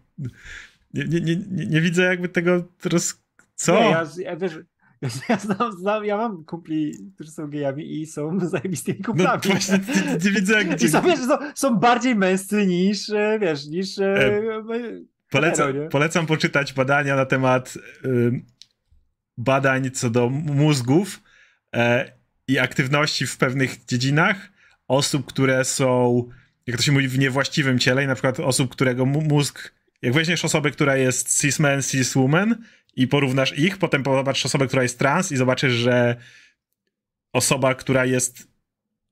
Nie, 0.94 1.04
nie, 1.04 1.22
nie, 1.22 1.36
nie, 1.66 1.82
widzę 1.82 2.04
jakby 2.04 2.30
tego 2.30 2.64
teraz. 2.82 3.24
Co? 3.56 3.74
Nie, 3.74 3.90
ja, 3.90 4.08
ja 4.18 4.36
wiesz, 4.36 4.60
ja, 5.30 5.38
znam, 5.38 5.72
znam, 5.72 6.06
ja 6.06 6.18
mam 6.18 6.44
kumpli, 6.44 6.94
którzy 7.16 7.32
są 7.32 7.48
gejami 7.48 8.02
i 8.02 8.06
są 8.06 8.40
zajebistymi 8.50 8.98
no 9.00 9.06
kumplami. 9.06 9.42
No 9.46 9.52
właśnie, 9.52 9.80
nie, 9.96 10.12
nie 10.14 10.32
widzę 10.32 10.54
jak... 10.54 10.82
I 10.84 10.90
są, 10.90 11.02
wiesz, 11.02 11.20
są, 11.20 11.38
są 11.56 11.76
bardziej 11.76 12.16
męscy 12.16 12.66
niż, 12.66 13.10
e, 13.10 13.40
wiesz, 13.42 13.68
niż... 13.68 14.00
E, 14.00 14.16
e, 14.16 14.64
polecam, 15.30 15.74
polecam 15.92 16.26
poczytać 16.26 16.74
badania 16.74 17.16
na 17.16 17.26
temat 17.26 17.78
y, 18.06 18.42
badań 19.38 19.92
co 19.92 20.10
do 20.10 20.30
mózgów 20.30 21.22
e, 21.76 22.21
i 22.48 22.60
aktywności 22.60 23.28
w 23.28 23.38
pewnych 23.38 23.86
dziedzinach 23.86 24.52
osób, 24.88 25.26
które 25.26 25.66
są, 25.66 26.24
jak 26.68 26.78
to 26.78 26.84
się 26.84 26.92
mówi, 26.92 27.08
w 27.08 27.20
niewłaściwym 27.20 27.80
ciele 27.80 28.04
i 28.04 28.08
na 28.08 28.16
przykład 28.16 28.40
osób, 28.40 28.72
którego 28.72 29.06
mózg... 29.06 29.74
Jak 30.02 30.14
weźmiesz 30.14 30.46
osobę, 30.46 30.72
która 30.72 30.98
jest 30.98 31.42
cis-man, 31.42 31.80
cis-woman 31.80 32.56
i 32.96 33.08
porównasz 33.08 33.58
ich, 33.58 33.78
potem 33.78 34.04
zobaczysz 34.04 34.46
osobę, 34.46 34.68
która 34.68 34.84
jest 34.84 35.00
trans 35.00 35.32
i 35.32 35.38
zobaczysz, 35.38 35.74
że 35.74 36.16
osoba, 37.34 37.76
która 37.76 38.06
jest 38.06 38.48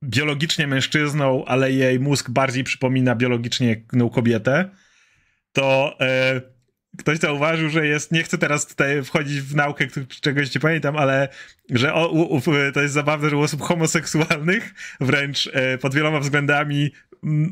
biologicznie 0.02 0.66
mężczyzną, 0.66 1.44
ale 1.44 1.72
jej 1.72 2.00
mózg 2.00 2.30
bardziej 2.30 2.64
przypomina 2.64 3.14
biologicznie 3.14 3.82
kobietę, 4.12 4.70
to 5.52 5.96
e, 6.00 6.40
ktoś 6.98 7.18
zauważył, 7.18 7.68
że 7.68 7.86
jest, 7.86 8.12
nie 8.12 8.22
chcę 8.22 8.38
teraz 8.38 8.66
tutaj 8.66 9.02
wchodzić 9.04 9.40
w 9.40 9.56
naukę, 9.56 9.86
czegoś 10.20 10.54
nie 10.54 10.60
pamiętam, 10.60 10.96
ale 10.96 11.28
że 11.70 11.94
o, 11.94 12.08
u, 12.08 12.34
u, 12.34 12.40
to 12.74 12.82
jest 12.82 12.94
zabawne, 12.94 13.30
że 13.30 13.36
u 13.36 13.40
osób 13.40 13.62
homoseksualnych 13.62 14.74
wręcz 15.00 15.50
e, 15.52 15.78
pod 15.78 15.94
wieloma 15.94 16.20
względami 16.20 16.90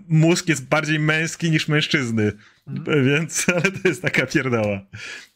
mózg 0.08 0.48
jest 0.48 0.68
bardziej 0.68 0.98
męski 0.98 1.50
niż 1.50 1.68
mężczyzny. 1.68 2.32
Mhm. 2.66 3.04
Więc, 3.04 3.46
ale 3.54 3.62
to 3.62 3.88
jest 3.88 4.02
taka 4.02 4.26
pierdoła. 4.26 4.80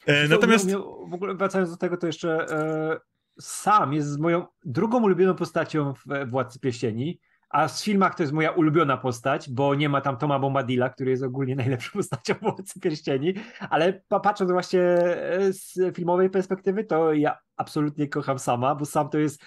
E, 0.07 0.29
natomiast... 0.29 0.71
w 1.09 1.15
ogóle 1.15 1.35
wracając 1.35 1.71
do 1.71 1.77
tego, 1.77 1.97
to 1.97 2.07
jeszcze 2.07 2.47
e, 2.51 3.01
sam 3.41 3.93
jest 3.93 4.19
moją 4.19 4.47
drugą 4.65 5.03
ulubioną 5.03 5.35
postacią 5.35 5.95
w 5.95 6.31
Władcy 6.31 6.61
Pierścieni, 6.61 7.21
a 7.53 7.69
w 7.69 7.81
filmach 7.81 8.15
to 8.15 8.23
jest 8.23 8.33
moja 8.33 8.51
ulubiona 8.51 8.97
postać, 8.97 9.51
bo 9.51 9.75
nie 9.75 9.89
ma 9.89 10.01
tam 10.01 10.17
Toma 10.17 10.39
Bombadilla, 10.39 10.91
który 10.91 11.11
jest 11.11 11.23
ogólnie 11.23 11.57
najlepszą 11.63 11.93
postacią 11.93 12.35
w 12.35 12.41
Władcy 12.41 12.81
Pierścieni, 12.81 13.35
ale 13.71 14.03
patrząc 14.09 14.51
właśnie 14.53 14.83
e, 14.83 15.53
z 15.53 15.97
filmowej 15.97 16.31
perspektywy, 16.31 16.85
to 16.85 17.13
ja 17.13 17.39
absolutnie 17.57 18.09
kocham 18.09 18.39
Sama, 18.39 18.75
bo 18.75 18.87
Sam 18.87 19.09
to 19.09 19.19
jest 19.19 19.43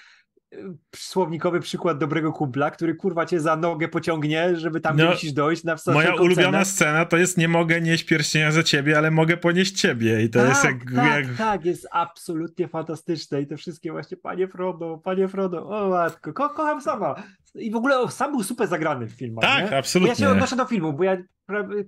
słownikowy 0.95 1.60
przykład 1.60 1.97
dobrego 1.97 2.34
kumpla, 2.34 2.72
który 2.72 2.95
kurwa 2.95 3.26
cię 3.26 3.39
za 3.39 3.56
nogę 3.56 3.88
pociągnie, 3.88 4.56
żeby 4.56 4.82
tam 4.82 4.97
no, 4.97 5.12
musisz 5.12 5.32
dojść 5.32 5.64
na 5.64 5.76
Moja 5.88 6.16
ulubiona 6.16 6.51
cenę. 6.51 6.66
scena 6.66 7.06
to 7.06 7.18
jest 7.18 7.38
nie 7.38 7.47
mogę 7.47 7.82
nieść 7.82 8.03
pierścienia 8.03 8.51
za 8.51 8.64
ciebie, 8.64 8.97
ale 8.97 9.12
mogę 9.12 9.38
ponieść 9.38 9.82
ciebie 9.82 10.24
i 10.24 10.30
to 10.30 10.39
tak, 10.39 10.49
jest 10.49 10.64
jak... 10.64 10.78
Tak, 10.95 11.28
jak... 11.28 11.38
tak, 11.38 11.66
jest 11.66 11.88
absolutnie 11.91 12.68
fantastyczne 12.68 13.41
i 13.41 13.47
te 13.47 13.58
wszystkie 13.58 13.91
właśnie 13.91 14.18
panie 14.18 14.47
Frodo, 14.47 15.01
panie 15.03 15.28
Frodo, 15.28 15.70
o 15.70 15.89
matko, 15.89 16.34
ko 16.34 16.49
kocham 16.49 16.82
sama. 16.82 17.16
I 17.56 17.72
w 17.72 17.76
ogóle 17.76 18.12
sam 18.12 18.32
był 18.32 18.43
super 18.43 18.68
zagrany 18.68 19.08
w 19.08 19.12
filmach. 19.12 19.45
Tak, 19.45 19.72
nie? 19.72 19.78
absolutnie. 19.78 20.10
Ja 20.10 20.16
się 20.16 20.30
odnoszę 20.30 20.56
do 20.56 20.66
filmu, 20.66 20.93
bo 20.93 21.03
ja 21.03 21.18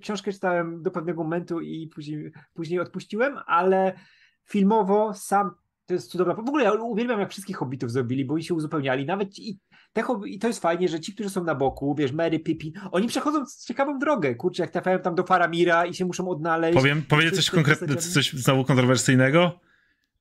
książkę 0.00 0.32
czytałem 0.32 0.82
do 0.82 0.90
pewnego 0.90 1.22
momentu 1.22 1.60
i 1.60 1.90
później, 1.94 2.32
później 2.54 2.80
odpuściłem, 2.80 3.38
ale 3.46 3.92
filmowo 4.44 5.14
sam 5.14 5.50
to 5.88 5.94
jest 5.94 6.10
cudowna. 6.10 6.34
W 6.34 6.38
ogóle 6.38 6.64
ja 6.64 6.72
uwielbiam, 6.72 7.20
jak 7.20 7.30
wszystkich 7.30 7.56
hobbitów 7.56 7.92
zrobili, 7.92 8.24
bo 8.24 8.34
oni 8.34 8.44
się 8.44 8.54
uzupełniali. 8.54 9.06
Nawet 9.06 9.38
i, 9.38 9.58
te 9.92 10.02
i 10.26 10.38
to 10.38 10.46
jest 10.46 10.62
fajnie, 10.62 10.88
że 10.88 11.00
ci, 11.00 11.14
którzy 11.14 11.30
są 11.30 11.44
na 11.44 11.54
boku, 11.54 11.94
wiesz, 11.94 12.12
Mary, 12.12 12.38
Pippin, 12.38 12.72
oni 12.92 13.08
przechodzą 13.08 13.44
ciekawą 13.66 13.98
drogę. 13.98 14.34
Kurczę, 14.34 14.62
jak 14.62 14.70
trafiają 14.70 14.98
tam 14.98 15.14
do 15.14 15.24
Faramira 15.24 15.86
i 15.86 15.94
się 15.94 16.04
muszą 16.04 16.28
odnaleźć. 16.28 16.74
Powiem, 16.74 17.02
powiem 17.02 17.30
coś 17.30 17.50
konkretnego, 17.50 17.96
coś 17.96 18.32
znowu 18.32 18.64
kontrowersyjnego. 18.64 19.60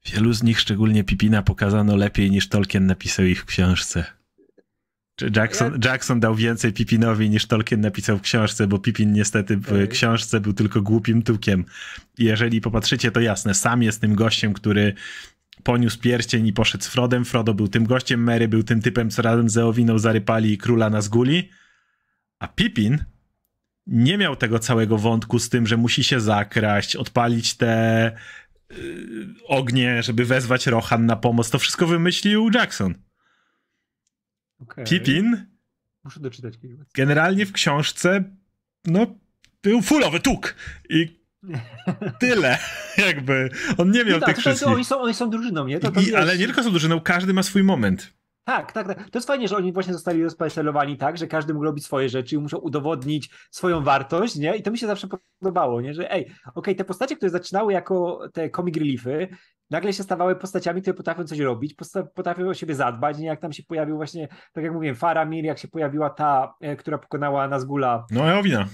Wielu 0.05 0.33
z 0.33 0.43
nich, 0.43 0.59
szczególnie 0.59 1.03
Pipina, 1.03 1.43
pokazano 1.43 1.95
lepiej 1.95 2.31
niż 2.31 2.49
Tolkien 2.49 2.85
napisał 2.85 3.25
ich 3.25 3.41
w 3.41 3.45
książce. 3.45 4.05
Jackson, 5.35 5.79
Jackson 5.85 6.19
dał 6.19 6.35
więcej 6.35 6.73
Pipinowi 6.73 7.29
niż 7.29 7.45
Tolkien 7.45 7.81
napisał 7.81 8.17
w 8.17 8.21
książce, 8.21 8.67
bo 8.67 8.79
Pipin 8.79 9.13
niestety 9.13 9.57
w 9.57 9.87
książce 9.87 10.39
był 10.39 10.53
tylko 10.53 10.81
głupim 10.81 11.21
tukiem. 11.21 11.65
I 12.17 12.23
jeżeli 12.23 12.61
popatrzycie, 12.61 13.11
to 13.11 13.19
jasne, 13.19 13.53
sam 13.53 13.83
jest 13.83 14.01
tym 14.01 14.15
gościem, 14.15 14.53
który 14.53 14.93
poniósł 15.63 15.99
pierścień 15.99 16.47
i 16.47 16.53
poszedł 16.53 16.83
z 16.83 16.87
Frodem. 16.87 17.25
Frodo 17.25 17.53
był 17.53 17.67
tym 17.67 17.85
gościem, 17.85 18.23
Mary 18.23 18.47
był 18.47 18.63
tym 18.63 18.81
typem, 18.81 19.09
co 19.09 19.21
razem 19.21 19.49
z 19.49 19.57
Eowiną 19.57 19.99
zarypali 19.99 20.57
króla 20.57 20.89
na 20.89 21.01
zguli. 21.01 21.49
A 22.39 22.47
Pippin 22.47 23.05
nie 23.87 24.17
miał 24.17 24.35
tego 24.35 24.59
całego 24.59 24.97
wątku 24.97 25.39
z 25.39 25.49
tym, 25.49 25.67
że 25.67 25.77
musi 25.77 26.03
się 26.03 26.19
zakraść, 26.19 26.95
odpalić 26.95 27.53
te 27.53 28.11
yy, 28.69 28.77
ognie, 29.47 30.03
żeby 30.03 30.25
wezwać 30.25 30.67
Rohan 30.67 31.05
na 31.05 31.15
pomoc. 31.15 31.49
To 31.49 31.59
wszystko 31.59 31.87
wymyślił 31.87 32.49
Jackson. 32.53 32.93
Okay. 34.59 34.85
Pippin 34.85 35.47
Muszę 36.07 36.19
doczytać. 36.19 36.53
Generalnie 36.93 37.45
w 37.45 37.51
książce 37.51 38.23
no 38.85 39.19
był 39.63 39.81
fulowy 39.81 40.19
tuk 40.19 40.55
i 40.89 41.19
Tyle, 42.19 42.57
jakby. 42.97 43.49
On 43.77 43.91
nie 43.91 44.05
miał 44.05 44.19
tak, 44.19 44.29
tych 44.29 44.37
wszystkich. 44.37 44.67
Oni 44.67 44.85
są, 44.85 45.01
oni 45.01 45.13
są 45.13 45.29
drużyną, 45.29 45.67
nie? 45.67 45.79
To, 45.79 45.91
to 45.91 46.01
I, 46.01 46.15
ale 46.15 46.37
nie 46.37 46.45
tylko 46.45 46.63
są 46.63 46.69
drużyną, 46.69 47.01
każdy 47.01 47.33
ma 47.33 47.43
swój 47.43 47.63
moment. 47.63 48.13
Tak, 48.47 48.71
tak, 48.71 48.87
tak. 48.87 49.09
To 49.09 49.17
jest 49.17 49.27
fajnie, 49.27 49.47
że 49.47 49.57
oni 49.57 49.73
właśnie 49.73 49.93
zostali 49.93 50.23
rozparcelowani 50.23 50.97
tak, 50.97 51.17
że 51.17 51.27
każdy 51.27 51.53
mógł 51.53 51.65
robić 51.65 51.85
swoje 51.85 52.09
rzeczy 52.09 52.35
i 52.35 52.39
muszą 52.39 52.57
udowodnić 52.57 53.29
swoją 53.51 53.83
wartość, 53.83 54.35
nie? 54.35 54.55
I 54.55 54.63
to 54.63 54.71
mi 54.71 54.77
się 54.77 54.87
zawsze 54.87 55.07
podobało, 55.39 55.81
nie? 55.81 55.93
Że 55.93 56.11
ej, 56.11 56.23
okej, 56.23 56.35
okay, 56.55 56.75
te 56.75 56.83
postacie, 56.83 57.15
które 57.15 57.29
zaczynały 57.29 57.73
jako 57.73 58.19
te 58.33 58.49
comic 58.49 58.77
reliefy, 58.77 59.27
nagle 59.69 59.93
się 59.93 60.03
stawały 60.03 60.35
postaciami, 60.35 60.81
które 60.81 60.93
potrafią 60.93 61.23
coś 61.23 61.39
robić, 61.39 61.75
potrafią 62.15 62.49
o 62.49 62.53
siebie 62.53 62.75
zadbać, 62.75 63.17
nie? 63.17 63.27
Jak 63.27 63.41
tam 63.41 63.53
się 63.53 63.63
pojawił 63.63 63.95
właśnie, 63.95 64.27
tak 64.53 64.63
jak 64.63 64.73
mówiłem, 64.73 64.95
Faramir, 64.95 65.45
jak 65.45 65.59
się 65.59 65.67
pojawiła 65.67 66.09
ta, 66.09 66.53
e, 66.61 66.75
która 66.75 66.97
pokonała 66.97 67.47
Nazgula. 67.47 68.05
No, 68.11 68.31
Eowina. 68.31 68.67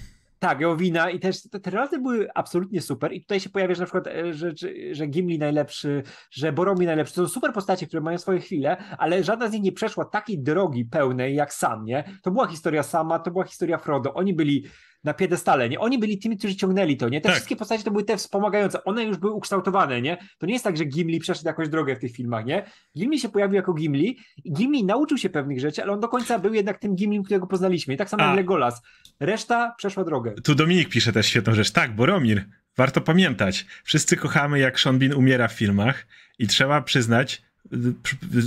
Tak, 0.44 0.62
Eowina 0.62 1.10
i 1.10 1.20
też 1.20 1.50
te, 1.50 1.60
te 1.60 2.00
były 2.00 2.28
absolutnie 2.36 2.82
super 2.82 3.14
i 3.14 3.22
tutaj 3.22 3.40
się 3.40 3.50
pojawia, 3.50 3.76
że 3.76 3.80
na 3.80 3.86
przykład, 3.86 4.08
e, 4.08 4.34
że, 4.34 4.52
że 4.92 5.08
Gimli 5.08 5.40
najlepszy, 5.40 6.04
że 6.32 6.54
Boromir 6.54 6.88
najlepszy, 6.88 7.16
to 7.16 7.28
są 7.28 7.34
super 7.34 7.54
postacie, 7.54 7.88
które 7.88 8.02
mają 8.02 8.18
swoje 8.18 8.40
chwile, 8.40 8.78
ale 8.98 9.24
żadna 9.24 9.48
z 9.48 9.52
nich 9.52 9.62
nie 9.64 9.72
przeszła 9.72 10.06
takiej 10.06 10.40
drogi 10.40 10.86
pełnej 10.86 11.36
jak 11.36 11.54
sam, 11.54 11.86
nie? 11.86 12.04
To 12.24 12.32
była 12.32 12.48
historia 12.48 12.84
sama, 12.84 13.20
to 13.20 13.32
była 13.32 13.46
historia 13.46 13.78
Frodo, 13.78 14.14
oni 14.14 14.34
byli 14.34 14.66
na 15.04 15.14
piedestale, 15.14 15.70
nie? 15.70 15.80
Oni 15.80 16.00
byli 16.00 16.18
tymi, 16.18 16.38
którzy 16.38 16.56
ciągnęli 16.56 16.98
to, 16.98 17.10
nie? 17.10 17.22
Te 17.22 17.24
tak. 17.24 17.34
wszystkie 17.34 17.56
postacie 17.56 17.84
to 17.84 17.92
były 17.92 18.04
te 18.04 18.18
wspomagające, 18.18 18.84
one 18.84 19.04
już 19.04 19.18
były 19.18 19.34
ukształtowane, 19.34 20.02
nie? 20.02 20.18
To 20.38 20.46
nie 20.46 20.54
jest 20.54 20.64
tak, 20.64 20.78
że 20.78 20.86
Gimli 20.86 21.20
przeszedł 21.20 21.48
jakąś 21.48 21.70
drogę 21.70 21.96
w 21.96 22.00
tych 22.00 22.12
filmach, 22.12 22.46
nie? 22.46 22.66
Gimli 22.98 23.20
się 23.20 23.30
pojawił 23.30 23.56
jako 23.56 23.74
Gimli 23.74 24.20
i 24.44 24.54
Gimli 24.54 24.86
nauczył 24.86 25.18
się 25.18 25.30
pewnych 25.30 25.60
rzeczy, 25.60 25.84
ale 25.84 25.92
on 25.92 26.00
do 26.00 26.08
końca 26.08 26.40
był 26.40 26.54
jednak 26.54 26.80
tym 26.80 26.96
Gimlim, 26.96 27.24
którego 27.24 27.48
poznaliśmy. 27.48 27.94
I 27.94 27.98
tak 27.98 28.10
samo 28.10 28.24
jak 28.24 28.36
Legolas. 28.36 28.82
Reszta 29.20 29.76
przeszła 29.78 30.04
drogę. 30.04 30.34
Tu 30.44 30.56
Dominik 30.56 30.90
pisze 30.90 31.14
też 31.14 31.28
świetną 31.28 31.54
rzecz. 31.54 31.72
Tak, 31.72 31.96
Boromir, 31.96 32.46
warto 32.78 33.02
pamiętać. 33.02 33.66
Wszyscy 33.84 34.18
kochamy, 34.18 34.60
jak 34.60 34.80
Sean 34.80 35.00
Bean 35.00 35.14
umiera 35.14 35.48
w 35.48 35.54
filmach 35.54 36.08
i 36.40 36.48
trzeba 36.48 36.82
przyznać, 36.82 37.42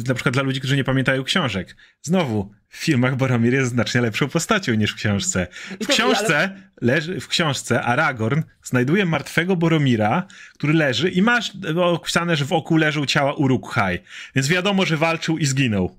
na 0.09 0.15
przykład 0.15 0.35
dla 0.35 0.43
ludzi, 0.43 0.61
którzy 0.61 0.77
nie 0.77 0.85
pamiętają 0.85 1.25
książek. 1.25 1.77
Znowu, 2.03 2.55
w 2.69 2.77
filmach 2.77 3.17
Boromir 3.17 3.55
jest 3.55 3.71
znacznie 3.71 4.01
lepszą 4.01 4.29
postacią 4.29 4.75
niż 4.75 4.93
w 4.93 4.95
książce. 4.95 5.47
W 5.83 5.87
książce, 5.87 6.63
leży, 6.81 7.21
w 7.21 7.29
książce 7.29 7.83
Aragorn 7.83 8.43
znajduje 8.63 9.07
martwego 9.07 9.57
Boromira, 9.57 10.27
który 10.55 10.73
leży 10.73 11.11
i 11.11 11.23
masz 11.23 11.53
opisane, 11.77 12.37
że 12.37 12.45
wokół 12.45 12.77
leżą 12.77 13.07
ciała 13.07 13.35
Uruk-hai. 13.35 13.99
Więc 14.35 14.49
wiadomo, 14.49 14.87
że 14.87 14.97
walczył 14.97 15.39
i 15.39 15.47
zginął. 15.47 15.99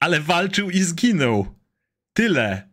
Ale 0.00 0.20
walczył 0.20 0.70
i 0.70 0.78
zginął. 0.78 1.54
Tyle. 2.12 2.69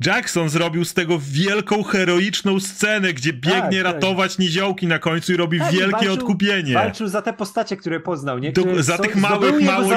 Jackson 0.00 0.48
zrobił 0.48 0.84
z 0.84 0.94
tego 0.94 1.18
wielką, 1.22 1.82
heroiczną 1.82 2.60
scenę, 2.60 3.12
gdzie 3.12 3.32
biegnie 3.32 3.60
tak, 3.60 3.70
tak. 3.72 3.82
ratować 3.82 4.32
tak. 4.32 4.38
niziołki 4.38 4.86
na 4.86 4.98
końcu 4.98 5.32
i 5.32 5.36
robi 5.36 5.58
tak, 5.58 5.72
wielkie 5.72 5.90
walczył, 5.90 6.12
odkupienie. 6.12 6.74
Walczył 6.74 7.08
za 7.08 7.22
te 7.22 7.32
postacie, 7.32 7.76
które 7.76 8.00
poznał, 8.00 8.38
nie? 8.38 8.52
Do, 8.52 8.82
za 8.82 8.98
tych 8.98 9.16
małych, 9.16 9.60
mało 9.60 9.90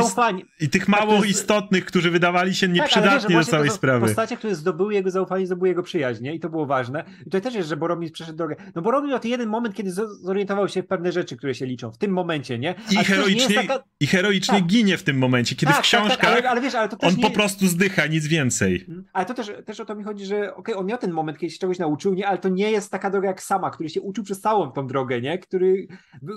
i 0.59 0.69
tych 0.69 0.87
mało 0.87 1.19
tak, 1.19 1.29
istotnych, 1.29 1.85
którzy 1.85 2.11
wydawali 2.11 2.55
się 2.55 2.67
tak, 2.67 2.75
nieprzydatni 2.75 3.35
do 3.35 3.45
całej 3.45 3.69
sprawy. 3.69 4.05
Postacie, 4.05 4.37
które 4.37 4.55
zdobyły 4.55 4.93
jego 4.93 5.11
zaufanie, 5.11 5.45
zdobyły 5.45 5.67
jego 5.67 5.83
przyjaźń, 5.83 6.23
nie? 6.23 6.35
I 6.35 6.39
to 6.39 6.49
było 6.49 6.65
ważne. 6.65 7.03
I 7.21 7.23
tutaj 7.23 7.41
też 7.41 7.55
jest, 7.55 7.69
że 7.69 7.77
Boromir 7.77 8.11
przeszedł 8.11 8.37
drogę. 8.37 8.55
No 8.75 8.81
Boromir 8.81 9.09
miał 9.09 9.19
ten 9.19 9.31
jeden 9.31 9.49
moment, 9.49 9.75
kiedy 9.75 9.91
zorientował 10.21 10.69
się 10.69 10.83
w 10.83 10.87
pewne 10.87 11.11
rzeczy, 11.11 11.37
które 11.37 11.55
się 11.55 11.65
liczą. 11.65 11.91
W 11.91 11.97
tym 11.97 12.11
momencie, 12.11 12.59
nie? 12.59 12.75
I 12.91 12.95
heroicznie, 12.95 13.55
taka... 13.55 13.83
i 13.99 14.07
heroicznie 14.07 14.61
ginie 14.61 14.97
w 14.97 15.03
tym 15.03 15.17
momencie, 15.17 15.55
kiedy 15.55 15.73
w 15.73 15.79
książkach 15.79 16.31
ale, 16.31 16.49
ale 16.49 16.61
wiesz, 16.61 16.75
ale 16.75 16.89
on 16.99 17.15
nie... 17.15 17.21
po 17.21 17.29
prostu 17.29 17.67
zdycha, 17.67 18.05
nic 18.05 18.27
więcej. 18.27 18.85
Mhm. 18.87 19.03
Ale 19.13 19.25
to 19.25 19.33
też, 19.33 19.51
też 19.65 19.79
o 19.79 19.85
to 19.87 19.95
mi 19.95 20.03
chodzi, 20.03 20.25
że 20.25 20.55
okay, 20.55 20.75
on 20.75 20.85
miał 20.85 20.97
ten 20.97 21.11
moment, 21.11 21.37
kiedy 21.37 21.53
się 21.53 21.59
czegoś 21.59 21.79
nauczył, 21.79 22.13
nie, 22.13 22.27
ale 22.27 22.37
to 22.37 22.49
nie 22.49 22.71
jest 22.71 22.91
taka 22.91 23.09
droga 23.09 23.27
jak 23.27 23.43
sama, 23.43 23.69
który 23.69 23.89
się 23.89 24.01
uczył 24.01 24.23
przez 24.23 24.41
całą 24.41 24.71
tą 24.71 24.87
drogę, 24.87 25.21
nie, 25.21 25.39
który, 25.39 25.87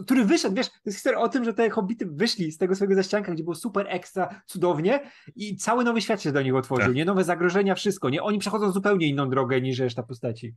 który 0.04 0.24
wyszedł, 0.24 0.54
wiesz, 0.54 0.68
to 0.68 0.74
jest 0.86 0.98
historia 0.98 1.18
o 1.18 1.28
tym, 1.28 1.44
że 1.44 1.54
te 1.54 1.70
hobbity 1.70 2.06
wyszli 2.06 2.52
z 2.52 2.58
tego 2.58 2.74
swojego 2.74 2.94
zaścianka, 2.94 3.32
gdzie 3.32 3.44
było 3.44 3.54
super 3.54 3.86
ekstra, 3.88 4.42
cudownie 4.46 5.00
i 5.36 5.56
cały 5.56 5.84
nowy 5.84 6.00
świat 6.00 6.22
się 6.22 6.32
do 6.32 6.42
nich 6.42 6.54
otworzył, 6.54 6.86
tak. 6.86 6.94
nie, 6.94 7.04
nowe 7.04 7.24
zagrożenia, 7.24 7.74
wszystko, 7.74 8.10
nie, 8.10 8.22
oni 8.22 8.38
przechodzą 8.38 8.72
zupełnie 8.72 9.06
inną 9.06 9.30
drogę 9.30 9.60
niż 9.60 9.78
reszta 9.78 10.02
postaci. 10.02 10.54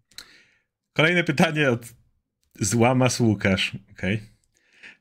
Kolejne 0.94 1.24
pytanie 1.24 1.72
od 1.72 1.94
Złamas 2.60 3.20
Łukasz, 3.20 3.78
okej. 3.92 4.16
Okay. 4.16 4.28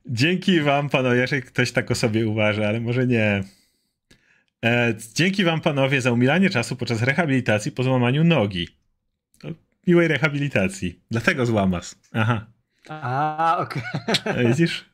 Dzięki 0.07 0.61
wam, 0.61 0.89
panowie, 0.89 1.27
że 1.27 1.41
ktoś 1.41 1.73
tak 1.73 1.91
o 1.91 1.95
sobie 1.95 2.29
uważa, 2.29 2.69
ale 2.69 2.81
może 2.81 3.07
nie. 3.07 3.45
E, 4.65 4.95
dzięki 5.15 5.45
wam 5.45 5.61
panowie 5.61 6.01
za 6.01 6.13
umilanie 6.13 6.51
czasu 6.51 6.77
podczas 6.77 7.03
rehabilitacji 7.03 7.73
po 7.73 7.83
złamaniu 7.83 8.25
nogi. 8.25 8.69
To 9.39 9.49
miłej 9.87 10.09
rehabilitacji. 10.09 11.01
Dlatego 11.11 11.47
złamas. 11.47 12.01
Aha. 12.13 12.47
A, 12.89 13.57
okej. 13.61 13.83
Okay. 14.21 14.49
Widzisz? 14.49 14.93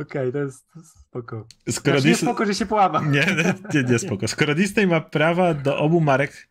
Okej, 0.00 0.28
okay, 0.28 0.32
to, 0.32 0.38
jest, 0.38 0.66
spoko. 1.00 1.46
Skoro 1.70 2.00
znaczy, 2.00 2.08
Dis... 2.08 2.22
nie 2.22 2.28
spoko, 2.28 2.46
że 2.46 2.54
się 2.54 2.66
połamał. 2.66 3.04
Nie, 3.04 3.26
nie, 3.74 3.82
nie 3.82 3.98
spoko. 3.98 4.28
Skoro 4.28 4.54
Disney 4.54 4.86
ma 4.86 5.00
prawa 5.00 5.54
do 5.54 5.78
obu 5.78 6.00
marek, 6.00 6.48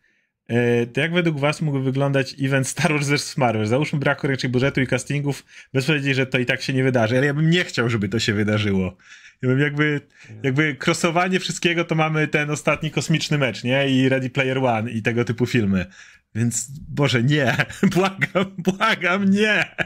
e, 0.48 0.86
to 0.86 1.00
jak 1.00 1.12
według 1.12 1.40
was 1.40 1.62
mógł 1.62 1.80
wyglądać 1.80 2.34
event 2.40 2.68
Star 2.68 2.92
Wars 2.92 3.08
vs. 3.08 3.36
Marvel? 3.36 3.66
Załóżmy 3.66 3.98
braku 3.98 4.26
raczej 4.26 4.50
budżetu 4.50 4.80
i 4.80 4.86
castingów, 4.86 5.44
bez 5.72 5.86
powiedzieć, 5.86 6.16
że 6.16 6.26
to 6.26 6.38
i 6.38 6.46
tak 6.46 6.62
się 6.62 6.72
nie 6.72 6.84
wydarzy, 6.84 7.16
ale 7.16 7.26
ja 7.26 7.34
bym 7.34 7.50
nie 7.50 7.64
chciał, 7.64 7.88
żeby 7.88 8.08
to 8.08 8.18
się 8.18 8.34
wydarzyło. 8.34 8.96
Jakby, 9.42 10.00
jakby 10.42 10.76
crossowanie 10.84 11.40
wszystkiego 11.40 11.84
to 11.84 11.94
mamy 11.94 12.28
ten 12.28 12.50
ostatni 12.50 12.90
kosmiczny 12.90 13.38
mecz, 13.38 13.64
nie? 13.64 13.88
I 13.90 14.08
Ready 14.08 14.30
Player 14.30 14.58
One 14.58 14.90
i 14.90 15.02
tego 15.02 15.24
typu 15.24 15.46
filmy. 15.46 15.86
Więc, 16.34 16.70
Boże, 16.88 17.22
nie. 17.22 17.56
Błagam, 17.94 18.54
błagam, 18.58 19.30
nie. 19.30 19.76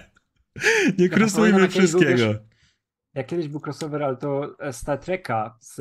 Nie 0.98 1.08
crossujmy 1.08 1.68
wszystkiego. 1.68 2.34
Jak 3.14 3.26
kiedyś 3.26 3.48
był 3.48 3.60
crossover, 3.66 4.02
ale 4.02 4.16
to 4.16 4.56
Star 4.72 4.98
Treka 4.98 5.56
z, 5.60 5.74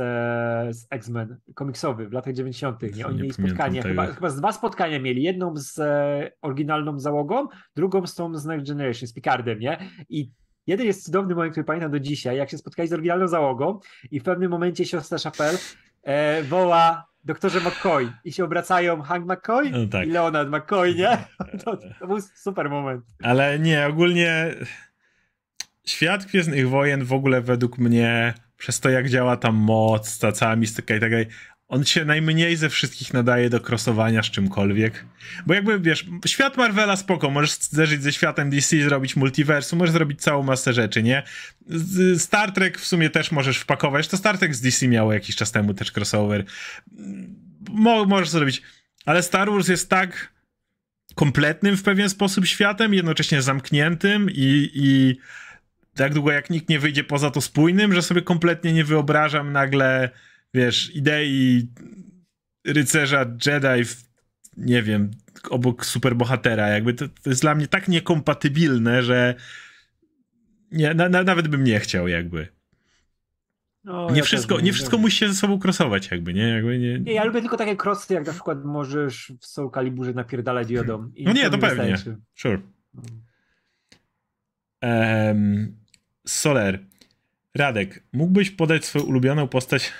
z 0.77 0.87
X-Men 0.89 1.37
komiksowy 1.55 2.09
w 2.09 2.13
latach 2.13 2.33
90. 2.33 2.81
Nie? 2.81 3.07
Oni 3.07 3.15
nie 3.15 3.21
mieli 3.21 3.33
spotkanie, 3.33 3.81
chyba, 3.81 4.07
chyba 4.07 4.29
z 4.29 4.35
dwa 4.35 4.51
spotkania 4.51 4.99
mieli. 4.99 5.23
Jedną 5.23 5.57
z 5.57 5.79
e, 5.79 6.31
oryginalną 6.41 6.99
załogą, 6.99 7.47
drugą 7.75 8.07
z 8.07 8.15
tą 8.15 8.35
z 8.35 8.45
Next 8.45 8.67
Generation, 8.67 9.07
z 9.07 9.13
Picardem, 9.13 9.59
nie? 9.59 9.77
I 10.09 10.31
Jeden 10.67 10.87
jest 10.87 11.05
cudowny 11.05 11.35
moment, 11.35 11.51
który 11.51 11.63
pamiętam 11.63 11.91
do 11.91 11.99
dzisiaj, 11.99 12.37
jak 12.37 12.49
się 12.49 12.57
spotkali 12.57 12.89
z 12.89 12.93
oryginalną 12.93 13.27
załogą 13.27 13.79
i 14.11 14.19
w 14.19 14.23
pewnym 14.23 14.51
momencie 14.51 14.85
siostra 14.85 15.17
Chapelle 15.17 15.57
e, 16.03 16.43
woła 16.43 17.07
doktorze 17.23 17.59
McCoy 17.59 18.11
i 18.25 18.31
się 18.31 18.43
obracają 18.43 19.01
Hank 19.01 19.25
McCoy 19.25 19.69
no 19.69 19.87
tak. 19.87 20.07
i 20.07 20.11
Leonard 20.11 20.49
McCoy, 20.49 20.95
nie? 20.95 21.17
To, 21.65 21.77
to, 21.77 22.07
był 22.07 22.21
super 22.21 22.69
moment. 22.69 23.05
Ale 23.23 23.59
nie, 23.59 23.87
ogólnie 23.87 24.55
świat 25.85 26.25
Gwiezdnych 26.25 26.69
Wojen 26.69 27.05
w 27.05 27.13
ogóle 27.13 27.41
według 27.41 27.77
mnie 27.77 28.33
przez 28.57 28.79
to 28.79 28.89
jak 28.89 29.09
działa 29.09 29.37
ta 29.37 29.51
moc, 29.51 30.19
ta 30.19 30.31
cała 30.31 30.55
mistyka 30.55 30.95
i 30.95 30.99
tak 30.99 31.11
dalej, 31.11 31.27
on 31.67 31.85
się 31.85 32.05
najmniej 32.05 32.55
ze 32.55 32.69
wszystkich 32.69 33.13
nadaje 33.13 33.49
do 33.49 33.59
crossowania 33.59 34.23
z 34.23 34.25
czymkolwiek. 34.25 35.05
Bo 35.45 35.53
jakby, 35.53 35.79
wiesz, 35.79 36.05
świat 36.25 36.57
Marvela 36.57 36.95
spoko, 36.95 37.29
możesz 37.29 37.51
zderzyć 37.51 38.03
ze 38.03 38.13
światem 38.13 38.49
DC, 38.49 38.81
zrobić 38.81 39.15
multiversum, 39.15 39.79
możesz 39.79 39.93
zrobić 39.93 40.21
całą 40.21 40.43
masę 40.43 40.73
rzeczy, 40.73 41.03
nie? 41.03 41.23
Star 42.17 42.51
Trek 42.51 42.79
w 42.79 42.85
sumie 42.85 43.09
też 43.09 43.31
możesz 43.31 43.57
wpakować, 43.57 44.07
to 44.07 44.17
Star 44.17 44.37
Trek 44.37 44.55
z 44.55 44.61
DC 44.61 44.87
miało 44.87 45.13
jakiś 45.13 45.35
czas 45.35 45.51
temu 45.51 45.73
też 45.73 45.91
crossover. 45.97 46.45
Mo 47.69 48.05
możesz 48.05 48.29
zrobić, 48.29 48.61
ale 49.05 49.23
Star 49.23 49.51
Wars 49.51 49.67
jest 49.67 49.89
tak 49.89 50.35
kompletnym 51.15 51.77
w 51.77 51.83
pewien 51.83 52.09
sposób 52.09 52.45
światem, 52.45 52.93
jednocześnie 52.93 53.41
zamkniętym 53.41 54.29
i, 54.29 54.69
i 54.73 55.17
tak 55.95 56.13
długo 56.13 56.31
jak 56.31 56.49
nikt 56.49 56.69
nie 56.69 56.79
wyjdzie 56.79 57.03
poza 57.03 57.31
to 57.31 57.41
spójnym, 57.41 57.93
że 57.93 58.01
sobie 58.01 58.21
kompletnie 58.21 58.73
nie 58.73 58.83
wyobrażam 58.83 59.51
nagle 59.51 60.09
wiesz, 60.55 60.95
idei 60.95 61.67
rycerza 62.65 63.25
Jedi 63.45 63.85
w, 63.85 64.03
nie 64.57 64.83
wiem, 64.83 65.11
obok 65.49 65.85
superbohatera, 65.85 66.67
jakby 66.67 66.93
to, 66.93 67.07
to 67.07 67.29
jest 67.29 67.41
dla 67.41 67.55
mnie 67.55 67.67
tak 67.67 67.87
niekompatybilne, 67.87 69.03
że 69.03 69.35
nie, 70.71 70.93
na, 70.93 71.09
na, 71.09 71.23
nawet 71.23 71.47
bym 71.47 71.63
nie 71.63 71.79
chciał 71.79 72.07
jakby. 72.07 72.47
No, 73.83 74.09
nie, 74.09 74.17
ja 74.17 74.23
wszystko, 74.23 74.59
nie 74.59 74.73
wszystko 74.73 74.97
musi 74.97 75.17
się 75.17 75.27
ze 75.27 75.33
sobą 75.33 75.59
crossować 75.63 76.11
jakby, 76.11 76.33
nie? 76.33 76.47
Jakby 76.47 76.79
nie... 76.79 76.99
nie, 76.99 77.13
ja 77.13 77.23
lubię 77.23 77.41
tylko 77.41 77.57
takie 77.57 77.77
crossy, 77.83 78.13
jak 78.13 78.25
na 78.25 78.33
przykład 78.33 78.65
możesz 78.65 79.33
w 79.39 79.45
Soul 79.45 79.71
Caliburze 79.71 80.13
napierdalać 80.13 80.69
jodą. 80.69 81.11
no 81.19 81.33
nie, 81.33 81.49
to 81.49 81.57
pewnie. 81.57 81.91
Wystarczy. 81.91 82.17
Sure. 82.35 82.61
Um, 84.81 85.75
Soler. 86.27 86.79
Radek, 87.55 88.03
mógłbyś 88.13 88.51
podać 88.51 88.85
swoją 88.85 89.05
ulubioną 89.05 89.47
postać 89.47 89.93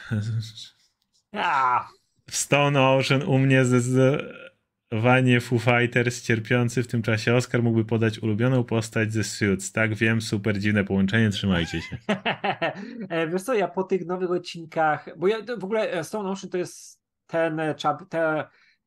w 2.30 2.36
Stone 2.36 2.82
Ocean 2.82 3.24
u 3.24 3.38
mnie 3.38 3.66
zdecydowanie 3.66 5.42
Foo 5.42 5.60
Fighters 5.60 6.22
cierpiący 6.22 6.84
w 6.84 6.88
tym 6.88 7.02
czasie 7.02 7.36
Oscar 7.36 7.64
mógłby 7.64 7.86
podać 7.86 8.20
ulubioną 8.20 8.64
postać 8.64 9.14
ze 9.14 9.24
Suits. 9.24 9.72
Tak, 9.72 9.96
wiem, 9.96 10.22
super 10.22 10.60
dziwne 10.60 10.84
połączenie, 10.84 11.30
trzymajcie 11.30 11.82
się. 11.82 11.98
E, 13.10 13.28
wiesz 13.28 13.42
co, 13.42 13.54
ja 13.54 13.68
po 13.68 13.84
tych 13.84 14.06
nowych 14.06 14.32
odcinkach, 14.32 15.18
bo 15.18 15.28
ja 15.28 15.38
w 15.58 15.64
ogóle 15.64 16.04
Stone 16.04 16.30
Ocean 16.30 16.50
to 16.50 16.58
jest 16.58 17.02
ten, 17.28 17.60
e, 17.60 17.76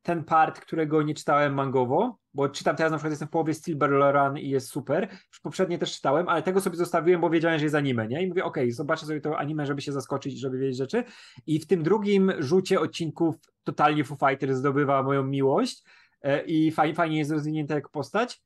ten, 0.09 0.23
part, 0.23 0.59
którego 0.59 1.03
nie 1.03 1.13
czytałem 1.13 1.53
mangowo, 1.53 2.17
bo 2.33 2.49
czytam 2.49 2.75
teraz 2.75 2.91
na 2.91 2.97
przykład 2.97 3.11
jestem 3.11 3.27
w 3.27 3.31
połowie 3.31 3.53
Steel 3.53 3.77
Run 4.13 4.37
i 4.37 4.49
jest 4.49 4.69
super. 4.69 5.07
Już 5.11 5.39
poprzednie 5.39 5.77
też 5.77 5.95
czytałem, 5.95 6.29
ale 6.29 6.43
tego 6.43 6.61
sobie 6.61 6.75
zostawiłem, 6.75 7.21
bo 7.21 7.29
wiedziałem, 7.29 7.59
że 7.59 7.65
jest 7.65 7.75
anime, 7.75 8.07
nie? 8.07 8.23
I 8.23 8.27
mówię, 8.27 8.43
okej, 8.43 8.63
okay, 8.63 8.73
zobaczę 8.73 9.05
sobie 9.05 9.21
to 9.21 9.39
anime, 9.39 9.65
żeby 9.65 9.81
się 9.81 9.91
zaskoczyć, 9.91 10.39
żeby 10.39 10.57
wiedzieć 10.57 10.77
rzeczy. 10.77 11.03
I 11.45 11.59
w 11.59 11.67
tym 11.67 11.83
drugim 11.83 12.31
rzucie 12.39 12.79
odcinków 12.79 13.35
totalnie 13.63 14.03
Foo 14.03 14.17
Fighters 14.29 14.57
zdobywa 14.57 15.03
moją 15.03 15.23
miłość 15.23 15.83
e, 16.21 16.45
i 16.45 16.71
fajnie, 16.71 16.95
fajnie 16.95 17.17
jest 17.17 17.31
rozwinięta 17.31 17.75
jako 17.75 17.89
postać. 17.89 18.41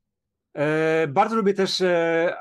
E, 0.53 1.07
bardzo 1.07 1.36
lubię 1.36 1.53
też 1.53 1.82
e, 1.82 2.34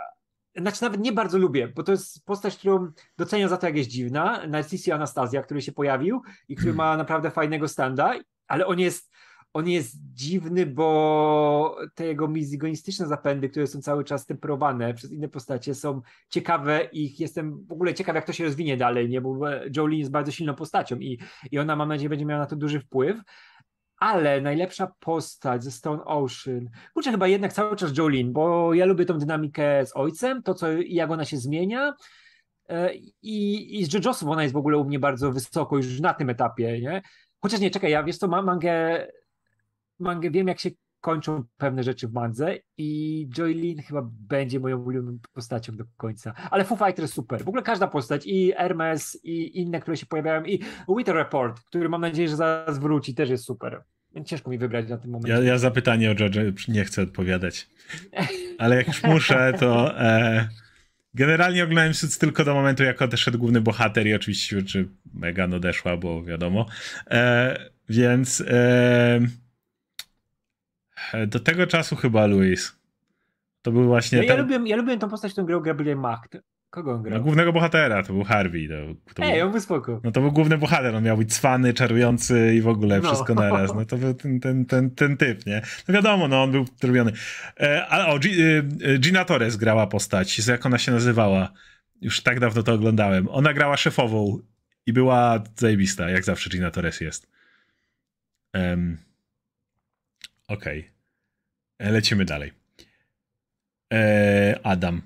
znaczy 0.57 0.83
nawet 0.83 1.01
nie 1.01 1.12
bardzo 1.12 1.39
lubię, 1.39 1.68
bo 1.68 1.83
to 1.83 1.93
jest 1.93 2.25
postać, 2.25 2.57
którą 2.57 2.93
doceniam 3.18 3.49
za 3.49 3.57
to, 3.57 3.66
jak 3.66 3.77
jest 3.77 3.91
dziwna. 3.91 4.47
Narcissi 4.47 4.93
Anastazja, 4.93 5.43
który 5.43 5.62
się 5.62 5.73
pojawił 5.73 6.23
i 6.49 6.57
który 6.57 6.75
ma 6.75 6.97
naprawdę 6.97 7.31
fajnego 7.31 7.68
standa, 7.68 8.14
ale 8.53 8.66
on 8.66 8.79
jest 8.79 9.12
on 9.55 9.68
jest 9.68 9.96
dziwny, 10.14 10.66
bo 10.66 11.76
te 11.94 12.07
jego 12.07 12.28
mizogonistyczne 12.28 13.07
zapędy, 13.07 13.48
które 13.48 13.66
są 13.66 13.80
cały 13.80 14.05
czas 14.05 14.26
temperowane 14.26 14.94
przez 14.94 15.12
inne 15.12 15.28
postacie, 15.28 15.74
są 15.74 16.00
ciekawe 16.28 16.88
i 16.92 17.22
jestem 17.22 17.64
w 17.66 17.72
ogóle 17.72 17.94
ciekaw, 17.94 18.14
jak 18.14 18.26
to 18.26 18.32
się 18.32 18.44
rozwinie 18.44 18.76
dalej, 18.76 19.09
nie? 19.09 19.20
Bo 19.20 19.48
Jolene 19.76 19.98
jest 19.98 20.11
bardzo 20.11 20.32
silną 20.32 20.55
postacią 20.55 20.96
i, 20.96 21.18
i 21.50 21.59
ona, 21.59 21.76
mam 21.76 21.88
nadzieję, 21.88 22.09
będzie 22.09 22.24
miała 22.24 22.40
na 22.40 22.46
to 22.46 22.57
duży 22.57 22.80
wpływ. 22.80 23.20
Ale 23.96 24.40
najlepsza 24.40 24.92
postać 25.00 25.64
ze 25.64 25.70
Stone 25.70 26.05
Ocean, 26.05 26.70
kurczę, 26.94 27.11
chyba 27.11 27.28
jednak 27.28 27.53
cały 27.53 27.76
czas 27.76 27.98
Jolene, 27.98 28.30
bo 28.30 28.74
ja 28.74 28.84
lubię 28.84 29.05
tą 29.05 29.18
dynamikę 29.18 29.86
z 29.86 29.96
ojcem, 29.96 30.42
to 30.42 30.55
co, 30.55 30.66
jak 30.72 31.11
ona 31.11 31.24
się 31.24 31.36
zmienia, 31.36 31.94
e, 32.68 32.94
i, 33.22 33.80
i 33.80 33.84
z 33.84 33.88
JoJo'sów 33.94 34.30
ona 34.30 34.42
jest 34.42 34.55
w 34.55 34.59
ogóle 34.59 34.78
u 34.78 34.84
mnie 34.84 34.98
bardzo 34.98 35.32
wysoko 35.32 35.76
już 35.76 36.00
na 36.00 36.14
tym 36.14 36.30
etapie, 36.30 36.80
nie? 36.80 37.03
Chociaż 37.40 37.61
nie, 37.61 37.70
czekaj, 37.70 37.90
ja 37.90 38.03
wiesz 38.03 38.18
co, 38.18 38.28
mam 38.28 38.46
mangę 38.46 39.07
mangę, 40.03 40.30
wiem 40.30 40.48
jak 40.48 40.61
się 40.61 40.70
kończą 41.03 41.44
pewne 41.57 41.82
rzeczy 41.82 42.09
w 42.09 42.12
mandze 42.12 42.57
i 42.78 43.28
Joylin 43.38 43.82
chyba 43.82 44.03
będzie 44.28 44.61
moją 44.61 44.78
ulubioną 44.78 45.18
postacią 45.32 45.76
do 45.76 45.84
końca. 45.96 46.34
Ale 46.50 46.64
Foo 46.64 46.76
Fighters 46.76 47.12
super. 47.12 47.44
W 47.44 47.48
ogóle 47.48 47.62
każda 47.62 47.86
postać 47.86 48.22
i 48.26 48.53
Hermes 48.53 49.18
i 49.24 49.61
inne, 49.61 49.80
które 49.80 49.96
się 49.96 50.07
pojawiają 50.07 50.44
i 50.44 50.62
Wither 50.98 51.14
Report, 51.14 51.61
który 51.61 51.88
mam 51.88 52.00
nadzieję, 52.00 52.28
że 52.28 52.36
zaraz 52.36 52.78
wróci, 52.78 53.14
też 53.14 53.30
jest 53.30 53.44
super. 53.44 53.82
Ciężko 54.24 54.50
mi 54.50 54.59
wybrać 54.59 54.88
na 54.88 54.98
tym 54.98 55.11
momencie. 55.11 55.32
Ja, 55.32 55.40
ja 55.40 55.59
za 55.59 55.70
pytanie 55.70 56.11
o 56.11 56.14
George 56.14 56.68
nie 56.68 56.84
chcę 56.84 57.03
odpowiadać. 57.03 57.68
Ale 58.59 58.76
jak 58.76 58.86
już 58.86 59.03
muszę, 59.03 59.53
to 59.61 60.00
e, 60.00 60.48
generalnie 61.14 61.64
oglądałem 61.64 61.94
Suits 61.94 62.18
tylko 62.18 62.44
do 62.44 62.55
momentu, 62.55 62.82
jak 62.82 63.03
odeszedł 63.03 63.38
główny 63.38 63.61
bohater 63.61 64.07
i 64.07 64.14
oczywiście 64.14 64.62
czy 64.62 64.88
Megan 65.14 65.55
odeszła, 65.55 65.96
bo 65.96 66.24
wiadomo. 66.24 66.66
E, 67.11 67.70
więc 67.88 68.44
e, 68.46 69.20
Do 71.26 71.40
tego 71.40 71.66
czasu 71.66 71.96
chyba 71.96 72.26
Louis. 72.26 72.76
To 73.62 73.72
był 73.72 73.84
właśnie. 73.84 74.18
Ja, 74.18 74.24
ten... 74.24 74.36
ja, 74.36 74.42
lubiłem, 74.42 74.66
ja 74.66 74.76
lubiłem 74.76 74.98
tą 74.98 75.09
postać, 75.09 75.32
którą 75.32 75.46
grał 75.46 75.62
Gabriel 75.62 75.98
Macht. 75.98 76.36
Kogo 76.72 76.92
on 76.92 77.03
grał? 77.03 77.18
No, 77.18 77.24
głównego 77.24 77.53
bohatera, 77.53 78.03
to 78.03 78.12
był 78.12 78.24
Harvey. 78.24 78.68
To, 78.68 78.74
to 79.14 79.22
Ej, 79.22 79.34
był, 79.34 79.46
on 79.46 79.53
był 79.53 79.61
spoko. 79.61 80.00
No 80.05 80.12
to 80.12 80.20
był 80.20 80.32
główny 80.32 80.59
bohater, 80.59 80.94
on 80.94 81.05
miał 81.05 81.16
być 81.16 81.34
cwany, 81.34 81.74
czarujący 81.74 82.55
i 82.55 82.61
w 82.61 82.68
ogóle 82.68 83.00
no. 83.00 83.09
wszystko 83.09 83.34
naraz. 83.34 83.74
No 83.74 83.84
to 83.84 83.96
był 83.96 84.14
ten, 84.14 84.40
ten, 84.40 84.64
ten, 84.64 84.90
ten 84.90 85.16
typ, 85.16 85.46
nie? 85.46 85.62
No 85.88 85.94
wiadomo, 85.94 86.28
no 86.28 86.42
on 86.42 86.53
był 86.53 86.64
robiony. 86.82 87.12
E, 87.61 87.86
ale 87.86 88.07
o, 88.07 88.18
G, 88.18 88.30
e, 88.84 88.98
Gina 88.98 89.24
Torres 89.24 89.57
grała 89.57 89.86
postać, 89.86 90.46
jak 90.48 90.66
ona 90.66 90.78
się 90.78 90.92
nazywała. 90.92 91.53
Już 92.00 92.20
tak 92.20 92.40
dawno 92.40 92.62
to 92.62 92.72
oglądałem. 92.72 93.28
Ona 93.28 93.53
grała 93.53 93.76
szefową 93.76 94.38
i 94.86 94.92
była 94.92 95.42
zajebista, 95.57 96.11
jak 96.11 96.24
zawsze 96.24 96.50
Gina 96.50 96.70
Torres 96.70 97.00
jest. 97.00 97.30
Um, 98.55 98.98
Okej. 100.48 100.80
Okay. 100.80 100.91
Lecimy 101.81 102.25
dalej. 102.25 102.53
E, 103.93 104.61
Adam. 104.62 105.03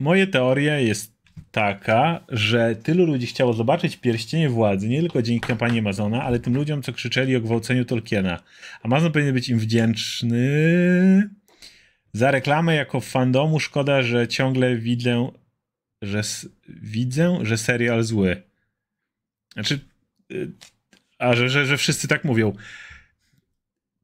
Moje 0.00 0.26
teoria 0.26 0.78
jest 0.78 1.20
taka, 1.50 2.20
że 2.28 2.76
tylu 2.76 3.06
ludzi 3.06 3.26
chciało 3.26 3.52
zobaczyć 3.52 3.96
pierścienie 3.96 4.48
władzy, 4.48 4.88
nie 4.88 5.00
tylko 5.00 5.22
dzięki 5.22 5.46
kampanii 5.46 5.78
Amazona, 5.78 6.22
ale 6.22 6.40
tym 6.40 6.54
ludziom, 6.54 6.82
co 6.82 6.92
krzyczeli 6.92 7.36
o 7.36 7.40
gwałceniu 7.40 7.84
Tolkiena. 7.84 8.42
Amazon 8.82 9.12
powinien 9.12 9.34
być 9.34 9.48
im 9.48 9.58
wdzięczny 9.58 11.30
za 12.12 12.30
reklamę 12.30 12.74
jako 12.74 13.00
fandomu. 13.00 13.60
Szkoda, 13.60 14.02
że 14.02 14.28
ciągle 14.28 14.76
widzę, 14.76 15.30
że 16.02 16.22
widzę, 16.68 17.38
że 17.42 17.58
serial 17.58 18.02
zły. 18.02 18.42
Znaczy, 19.52 19.80
y, 20.32 20.50
a 21.18 21.34
że, 21.34 21.48
że, 21.48 21.66
że 21.66 21.76
wszyscy 21.76 22.08
tak 22.08 22.24
mówią. 22.24 22.52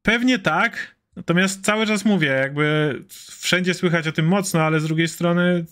Pewnie 0.03 0.39
tak, 0.39 0.96
natomiast 1.17 1.65
cały 1.65 1.87
czas 1.87 2.05
mówię, 2.05 2.29
jakby 2.29 2.95
wszędzie 3.41 3.75
słychać 3.75 4.09
o 4.09 4.13
tym 4.13 4.27
mocno, 4.27 4.63
ale 4.63 4.81
z 4.81 4.85
drugiej 4.85 5.09
strony 5.09 5.65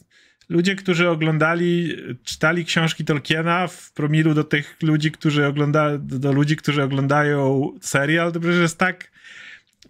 ludzie, 0.48 0.76
którzy 0.76 1.08
oglądali, 1.08 1.96
czytali 2.24 2.64
książki 2.64 3.04
Tolkiena 3.04 3.66
w 3.66 3.92
promilu 3.92 4.34
do 4.34 4.44
tych 4.44 4.76
ludzi, 4.82 5.10
którzy 5.10 5.52
do 5.98 6.32
ludzi, 6.32 6.56
którzy 6.56 6.82
oglądają 6.82 7.70
serial, 7.80 8.32
to 8.32 8.40
przecież 8.40 8.60
jest 8.60 8.78
tak 8.78 9.14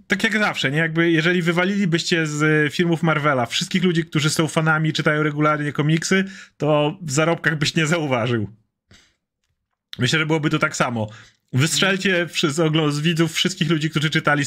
tak 0.07 0.25
jak 0.25 0.39
zawsze, 0.39 0.71
nie? 0.71 0.79
Jakby 0.79 1.11
jeżeli 1.11 1.43
wywalilibyście 1.43 2.27
z 2.27 2.73
filmów 2.75 3.03
Marvela 3.03 3.47
wszystkich 3.47 3.85
ludzi, 3.85 4.05
którzy 4.05 4.31
są 4.31 4.49
fanami, 4.49 4.93
czytają 4.93 5.23
regularnie 5.23 5.73
komiksy, 5.73 6.25
to 6.57 6.99
w 7.03 7.11
zarobkach 7.11 7.59
byś 7.59 7.75
nie 7.75 7.87
zauważył. 7.87 8.49
Myślę, 9.99 10.19
że 10.19 10.27
byłoby 10.27 10.51
to 10.51 10.59
tak 10.59 10.77
samo. 10.77 11.09
Wystrzelcie 11.55 12.27
z, 12.29 12.95
z 12.95 13.01
widzów 13.01 13.33
wszystkich 13.33 13.71
ludzi, 13.71 13.91
którzy 13.91 14.11
czytali 14.11 14.45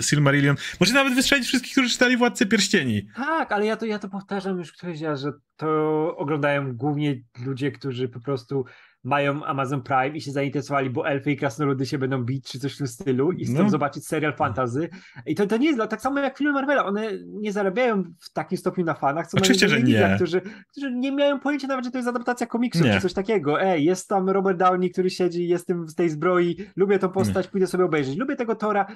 Silmarillion. 0.00 0.56
Może 0.80 0.92
nawet 0.92 1.14
wystrzelić 1.14 1.46
wszystkich, 1.46 1.72
którzy 1.72 1.90
czytali 1.90 2.16
Władcę 2.16 2.46
Pierścieni. 2.46 3.06
Tak, 3.16 3.52
ale 3.52 3.66
ja 3.66 3.76
to, 3.76 3.86
ja 3.86 3.98
to 3.98 4.08
powtarzam 4.08 4.58
już 4.58 4.72
któryś 4.72 5.00
raz, 5.00 5.20
że 5.20 5.32
to 5.56 6.16
oglądają 6.16 6.76
głównie 6.76 7.20
ludzie, 7.46 7.72
którzy 7.72 8.08
po 8.08 8.20
prostu 8.20 8.64
mają 9.04 9.44
Amazon 9.44 9.82
Prime 9.82 10.16
i 10.16 10.20
się 10.20 10.32
zainteresowali, 10.32 10.90
bo 10.90 11.08
elfy 11.08 11.32
i 11.32 11.36
krasnoludy 11.36 11.86
się 11.86 11.98
będą 11.98 12.24
bić, 12.24 12.48
czy 12.48 12.58
coś 12.58 12.74
w 12.74 12.78
tym 12.78 12.86
stylu 12.86 13.32
i 13.32 13.44
chcą 13.44 13.62
no. 13.62 13.70
zobaczyć 13.70 14.06
serial 14.06 14.36
fantazy. 14.36 14.88
I 15.26 15.34
to, 15.34 15.46
to 15.46 15.56
nie 15.56 15.66
jest 15.66 15.90
tak 15.90 16.00
samo 16.00 16.20
jak 16.20 16.38
filmy 16.38 16.52
Marvela, 16.52 16.84
one 16.84 17.10
nie 17.26 17.52
zarabiają 17.52 18.04
w 18.20 18.32
takim 18.32 18.58
stopniu 18.58 18.84
na 18.84 18.94
fanach, 18.94 19.26
co 19.26 19.38
Oczywiście, 19.38 19.68
że 19.68 19.82
nie. 19.82 20.12
Którzy, 20.16 20.40
którzy 20.70 20.92
nie 20.92 21.12
mają 21.12 21.40
pojęcia 21.40 21.66
nawet, 21.66 21.84
że 21.84 21.90
to 21.90 21.98
jest 21.98 22.08
adaptacja 22.08 22.46
komiksu, 22.46 22.84
czy 22.84 23.00
coś 23.00 23.12
takiego. 23.12 23.62
Ej, 23.62 23.84
jest 23.84 24.08
tam 24.08 24.30
Robert 24.30 24.58
Downey, 24.58 24.90
który 24.90 25.10
siedzi, 25.10 25.48
jestem 25.48 25.88
z 25.88 25.94
tej 25.94 26.10
zbroi, 26.10 26.56
lubię 26.76 26.98
tą 26.98 27.08
postać, 27.08 27.46
nie. 27.46 27.50
pójdę 27.50 27.66
sobie 27.66 27.84
obejrzeć. 27.84 28.16
Lubię 28.16 28.36
tego 28.36 28.54
Tora 28.54 28.86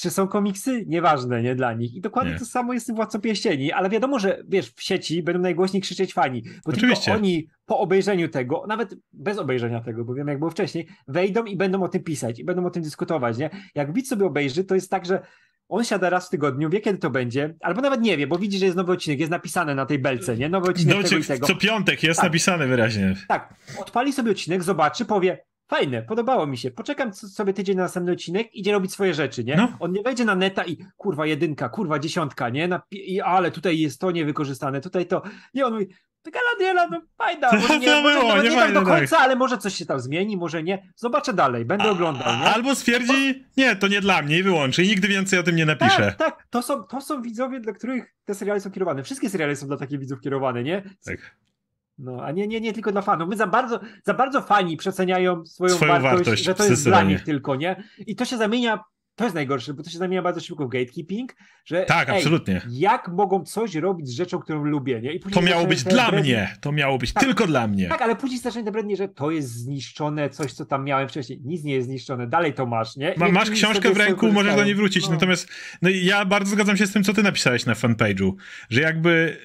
czy 0.00 0.10
są 0.10 0.28
komiksy? 0.28 0.84
Nieważne, 0.86 1.42
nie 1.42 1.54
dla 1.54 1.72
nich. 1.72 1.94
I 1.94 2.00
dokładnie 2.00 2.32
nie. 2.32 2.38
to 2.38 2.44
samo 2.44 2.72
jest 2.72 2.84
z 2.84 2.86
tym 2.86 2.96
Władcą 2.96 3.20
Pieścieni, 3.20 3.72
ale 3.72 3.90
wiadomo, 3.90 4.18
że 4.18 4.42
wiesz, 4.48 4.70
w 4.70 4.82
sieci 4.82 5.22
będą 5.22 5.40
najgłośniej 5.40 5.82
krzyczeć 5.82 6.14
fani, 6.14 6.42
bo 6.42 6.72
Oczywiście. 6.72 7.04
tylko 7.04 7.18
oni 7.18 7.48
po 7.66 7.78
obejrzeniu 7.78 8.28
tego, 8.28 8.64
nawet 8.68 8.94
bez 9.12 9.38
obejrzenia 9.38 9.80
tego, 9.80 10.04
bo 10.04 10.14
wiem 10.14 10.28
jak 10.28 10.38
było 10.38 10.50
wcześniej, 10.50 10.88
wejdą 11.08 11.44
i 11.44 11.56
będą 11.56 11.82
o 11.82 11.88
tym 11.88 12.04
pisać 12.04 12.38
i 12.38 12.44
będą 12.44 12.66
o 12.66 12.70
tym 12.70 12.82
dyskutować, 12.82 13.38
nie? 13.38 13.50
Jak 13.74 13.92
widz 13.92 14.08
sobie 14.08 14.26
obejrzy, 14.26 14.64
to 14.64 14.74
jest 14.74 14.90
tak, 14.90 15.06
że 15.06 15.22
on 15.68 15.84
siada 15.84 16.10
raz 16.10 16.26
w 16.26 16.30
tygodniu, 16.30 16.70
wie 16.70 16.80
kiedy 16.80 16.98
to 16.98 17.10
będzie, 17.10 17.54
albo 17.60 17.80
nawet 17.80 18.00
nie 18.00 18.16
wie, 18.16 18.26
bo 18.26 18.38
widzi, 18.38 18.58
że 18.58 18.64
jest 18.64 18.76
nowy 18.76 18.92
odcinek, 18.92 19.20
jest 19.20 19.30
napisane 19.30 19.74
na 19.74 19.86
tej 19.86 19.98
belce, 19.98 20.36
nie? 20.36 20.48
Nowy 20.48 20.70
odcinek 20.70 20.96
no, 20.96 21.02
tego 21.02 21.24
tego. 21.24 21.46
Co 21.46 21.56
piątek 21.56 22.02
jest 22.02 22.20
tak. 22.20 22.24
napisane 22.24 22.66
wyraźnie. 22.66 23.14
Tak, 23.28 23.54
odpali 23.78 24.12
sobie 24.12 24.30
odcinek, 24.30 24.62
zobaczy, 24.62 25.04
powie, 25.04 25.38
fajne, 25.68 26.02
podobało 26.02 26.46
mi 26.46 26.58
się. 26.58 26.70
Poczekam 26.70 27.14
sobie 27.14 27.52
tydzień 27.52 27.76
na 27.76 27.82
następny 27.82 28.12
odcinek, 28.12 28.54
idzie 28.54 28.72
robić 28.72 28.92
swoje 28.92 29.14
rzeczy, 29.14 29.44
nie? 29.44 29.56
No. 29.56 29.76
On 29.80 29.92
nie 29.92 30.02
wejdzie 30.02 30.24
na 30.24 30.34
neta 30.34 30.64
i 30.64 30.76
kurwa 30.96 31.26
jedynka, 31.26 31.68
kurwa 31.68 31.98
dziesiątka, 31.98 32.48
nie? 32.48 32.68
Na, 32.68 32.82
i, 32.90 33.20
ale 33.20 33.50
tutaj 33.50 33.78
jest 33.78 34.00
to 34.00 34.10
niewykorzystane, 34.10 34.80
tutaj 34.80 35.06
to. 35.06 35.22
Nie, 35.54 35.66
on 35.66 35.72
mówi, 35.72 35.88
Galadriela, 36.30 36.88
no 36.88 37.00
fajna, 37.18 37.52
może 37.60 37.78
nie, 37.78 37.86
to 37.86 38.02
może, 38.02 38.18
było, 38.18 38.42
nie, 38.42 38.50
nie 38.50 38.56
tak 38.56 38.72
do 38.72 38.82
końca, 38.82 39.16
tak. 39.16 39.24
ale 39.24 39.36
może 39.36 39.58
coś 39.58 39.74
się 39.74 39.86
tam 39.86 40.00
zmieni, 40.00 40.36
może 40.36 40.62
nie. 40.62 40.92
Zobaczę 40.96 41.32
dalej, 41.32 41.64
będę 41.64 41.84
A, 41.84 41.90
oglądał, 41.90 42.38
nie? 42.38 42.44
Albo 42.44 42.74
stwierdzi, 42.74 43.44
nie, 43.56 43.76
to 43.76 43.88
nie 43.88 44.00
dla 44.00 44.22
mnie 44.22 44.38
i 44.38 44.42
wyłączy 44.42 44.84
i 44.84 44.88
nigdy 44.88 45.08
więcej 45.08 45.38
o 45.38 45.42
tym 45.42 45.56
nie 45.56 45.66
napiszę. 45.66 45.96
Tak, 45.96 46.16
tak, 46.16 46.46
to 46.50 46.62
są, 46.62 46.82
to 46.82 47.00
są 47.00 47.22
widzowie, 47.22 47.60
dla 47.60 47.72
których 47.72 48.14
te 48.24 48.34
seriale 48.34 48.60
są 48.60 48.70
kierowane. 48.70 49.02
Wszystkie 49.02 49.30
seriale 49.30 49.56
są 49.56 49.66
dla 49.66 49.76
takich 49.76 49.98
widzów 49.98 50.20
kierowane, 50.20 50.62
nie? 50.62 50.82
Tak. 51.04 51.36
No, 51.98 52.24
a 52.24 52.30
nie, 52.32 52.48
nie, 52.48 52.60
nie 52.60 52.72
tylko 52.72 52.92
dla 52.92 53.02
fanów. 53.02 53.28
My 53.28 53.36
za 53.36 53.46
bardzo, 53.46 53.80
za 54.04 54.14
bardzo 54.14 54.42
fani 54.42 54.76
przeceniają 54.76 55.46
swoją, 55.46 55.74
swoją 55.74 55.92
wartość, 55.92 56.14
wartość, 56.14 56.42
że 56.42 56.54
to 56.54 56.64
jest 56.64 56.84
dla 56.84 57.02
nich 57.02 57.24
tylko, 57.24 57.56
nie? 57.56 57.84
I 58.06 58.16
to 58.16 58.24
się 58.24 58.36
zamienia, 58.36 58.84
to 59.18 59.24
jest 59.24 59.34
najgorsze, 59.34 59.74
bo 59.74 59.82
to 59.82 59.90
się 59.90 59.98
zamienia 59.98 60.22
bardzo 60.22 60.40
szybko 60.40 60.66
w 60.66 60.68
gatekeeping, 60.68 61.34
że 61.64 61.84
tak, 61.84 62.08
ej, 62.08 62.16
absolutnie. 62.16 62.60
jak 62.70 63.08
mogą 63.08 63.44
coś 63.44 63.74
robić 63.74 64.08
z 64.08 64.10
rzeczą, 64.10 64.38
którą 64.38 64.64
lubię, 64.64 65.00
nie? 65.00 65.20
to 65.20 65.42
miało 65.42 65.66
być 65.66 65.84
dla 65.84 66.10
mnie, 66.10 66.56
to 66.60 66.72
miało 66.72 66.98
być 66.98 67.12
tak, 67.12 67.24
tylko 67.24 67.46
dla 67.46 67.66
mnie. 67.66 67.88
Tak, 67.88 68.02
ale 68.02 68.16
później 68.16 68.40
zaczynają 68.40 68.64
te 68.64 68.72
brednie, 68.72 68.96
że 68.96 69.08
to 69.08 69.30
jest 69.30 69.48
zniszczone, 69.48 70.30
coś, 70.30 70.52
co 70.52 70.66
tam 70.66 70.84
miałem 70.84 71.08
wcześniej. 71.08 71.40
Nic 71.44 71.64
nie 71.64 71.74
jest 71.74 71.88
zniszczone, 71.88 72.26
dalej 72.26 72.54
to 72.54 72.66
masz, 72.66 72.96
nie? 72.96 73.14
Ma, 73.16 73.28
masz 73.28 73.50
książkę 73.50 73.90
w 73.90 73.96
ręku, 73.96 74.32
możesz 74.32 74.56
do 74.56 74.64
niej 74.64 74.74
wrócić, 74.74 75.06
no. 75.06 75.14
natomiast 75.14 75.48
no, 75.82 75.88
ja 75.88 76.24
bardzo 76.24 76.50
zgadzam 76.50 76.76
się 76.76 76.86
z 76.86 76.92
tym, 76.92 77.04
co 77.04 77.14
ty 77.14 77.22
napisałeś 77.22 77.66
na 77.66 77.74
fanpage'u, 77.74 78.32
że 78.70 78.80
jakby... 78.80 79.38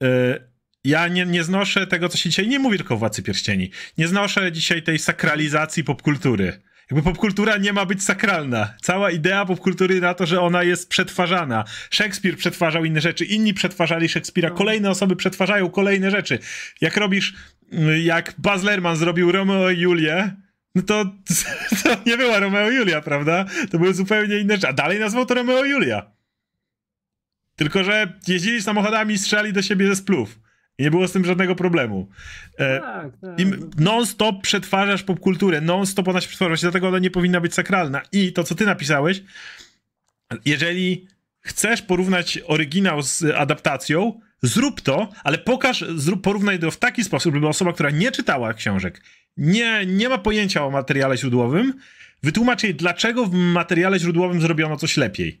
Yy, 0.00 0.49
ja 0.84 1.08
nie, 1.08 1.26
nie 1.26 1.44
znoszę 1.44 1.86
tego, 1.86 2.08
co 2.08 2.18
się 2.18 2.28
dzisiaj 2.28 2.48
nie 2.48 2.58
mówi 2.58 2.76
tylko 2.76 2.94
o 2.94 2.96
Władcy 2.96 3.22
Pierścieni. 3.22 3.70
Nie 3.98 4.08
znoszę 4.08 4.52
dzisiaj 4.52 4.82
tej 4.82 4.98
sakralizacji 4.98 5.84
popkultury. 5.84 6.60
Jakby 6.90 7.02
popkultura 7.02 7.56
nie 7.56 7.72
ma 7.72 7.86
być 7.86 8.04
sakralna. 8.04 8.74
Cała 8.82 9.10
idea 9.10 9.46
popkultury 9.46 10.00
na 10.00 10.14
to, 10.14 10.26
że 10.26 10.40
ona 10.40 10.62
jest 10.62 10.88
przetwarzana. 10.88 11.64
Szekspir 11.90 12.36
przetwarzał 12.36 12.84
inne 12.84 13.00
rzeczy, 13.00 13.24
inni 13.24 13.54
przetwarzali 13.54 14.08
Szekspira, 14.08 14.50
kolejne 14.50 14.90
osoby 14.90 15.16
przetwarzają 15.16 15.70
kolejne 15.70 16.10
rzeczy. 16.10 16.38
Jak 16.80 16.96
robisz, 16.96 17.34
mm, 17.72 18.00
jak 18.00 18.34
Baz 18.38 18.62
Lerman 18.62 18.96
zrobił 18.96 19.32
Romeo 19.32 19.70
i 19.70 19.80
Julię, 19.80 20.36
no 20.74 20.82
to, 20.82 21.04
to 21.82 21.96
nie 22.06 22.16
była 22.16 22.38
Romeo 22.38 22.70
i 22.70 22.74
Julia, 22.74 23.00
prawda? 23.00 23.44
To 23.70 23.78
były 23.78 23.94
zupełnie 23.94 24.38
inne 24.38 24.54
rzeczy. 24.54 24.68
A 24.68 24.72
dalej 24.72 25.00
nazwał 25.00 25.26
to 25.26 25.34
Romeo 25.34 25.64
i 25.64 25.70
Julia. 25.70 26.10
Tylko, 27.56 27.84
że 27.84 28.18
jeździli 28.28 28.62
samochodami 28.62 29.14
i 29.14 29.18
strzelali 29.18 29.52
do 29.52 29.62
siebie 29.62 29.86
ze 29.86 29.96
splów. 29.96 30.38
I 30.80 30.82
nie 30.82 30.90
było 30.90 31.08
z 31.08 31.12
tym 31.12 31.24
żadnego 31.24 31.54
problemu. 31.54 32.08
E, 32.58 32.80
tak, 32.80 33.12
tak. 33.20 33.38
Non-stop 33.78 34.42
przetwarzasz 34.42 35.02
popkulturę, 35.02 35.60
non-stop 35.60 36.08
ona 36.08 36.20
się 36.20 36.28
przetwarza, 36.28 36.56
dlatego 36.62 36.88
ona 36.88 36.98
nie 36.98 37.10
powinna 37.10 37.40
być 37.40 37.54
sakralna. 37.54 38.02
I 38.12 38.32
to, 38.32 38.44
co 38.44 38.54
ty 38.54 38.66
napisałeś, 38.66 39.22
jeżeli 40.44 41.06
chcesz 41.40 41.82
porównać 41.82 42.38
oryginał 42.46 43.02
z 43.02 43.24
adaptacją, 43.24 44.20
zrób 44.42 44.80
to, 44.80 45.10
ale 45.24 45.38
pokaż, 45.38 45.84
zrób, 45.96 46.22
porównaj 46.22 46.58
to 46.58 46.70
w 46.70 46.76
taki 46.76 47.04
sposób, 47.04 47.34
żeby 47.34 47.48
osoba, 47.48 47.72
która 47.72 47.90
nie 47.90 48.12
czytała 48.12 48.54
książek, 48.54 49.02
nie, 49.36 49.86
nie 49.86 50.08
ma 50.08 50.18
pojęcia 50.18 50.64
o 50.64 50.70
materiale 50.70 51.16
źródłowym, 51.16 51.74
wytłumacz 52.22 52.62
jej, 52.62 52.74
dlaczego 52.74 53.26
w 53.26 53.34
materiale 53.34 53.98
źródłowym 53.98 54.40
zrobiono 54.40 54.76
coś 54.76 54.96
lepiej. 54.96 55.40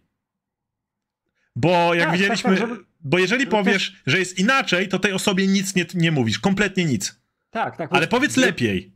Bo 1.56 1.94
jak 1.94 2.04
tak, 2.04 2.18
widzieliśmy, 2.18 2.50
tak, 2.50 2.60
tak, 2.60 2.68
żeby, 2.68 2.89
bo 3.04 3.18
jeżeli 3.18 3.46
powiesz, 3.46 3.90
też... 3.90 4.02
że 4.06 4.18
jest 4.18 4.38
inaczej, 4.38 4.88
to 4.88 4.98
tej 4.98 5.12
osobie 5.12 5.46
nic 5.46 5.76
nie, 5.76 5.86
nie 5.94 6.12
mówisz, 6.12 6.38
kompletnie 6.38 6.84
nic. 6.84 7.20
Tak, 7.50 7.76
tak. 7.76 7.90
Ale 7.92 8.06
powiedz 8.08 8.36
lepiej. 8.36 8.94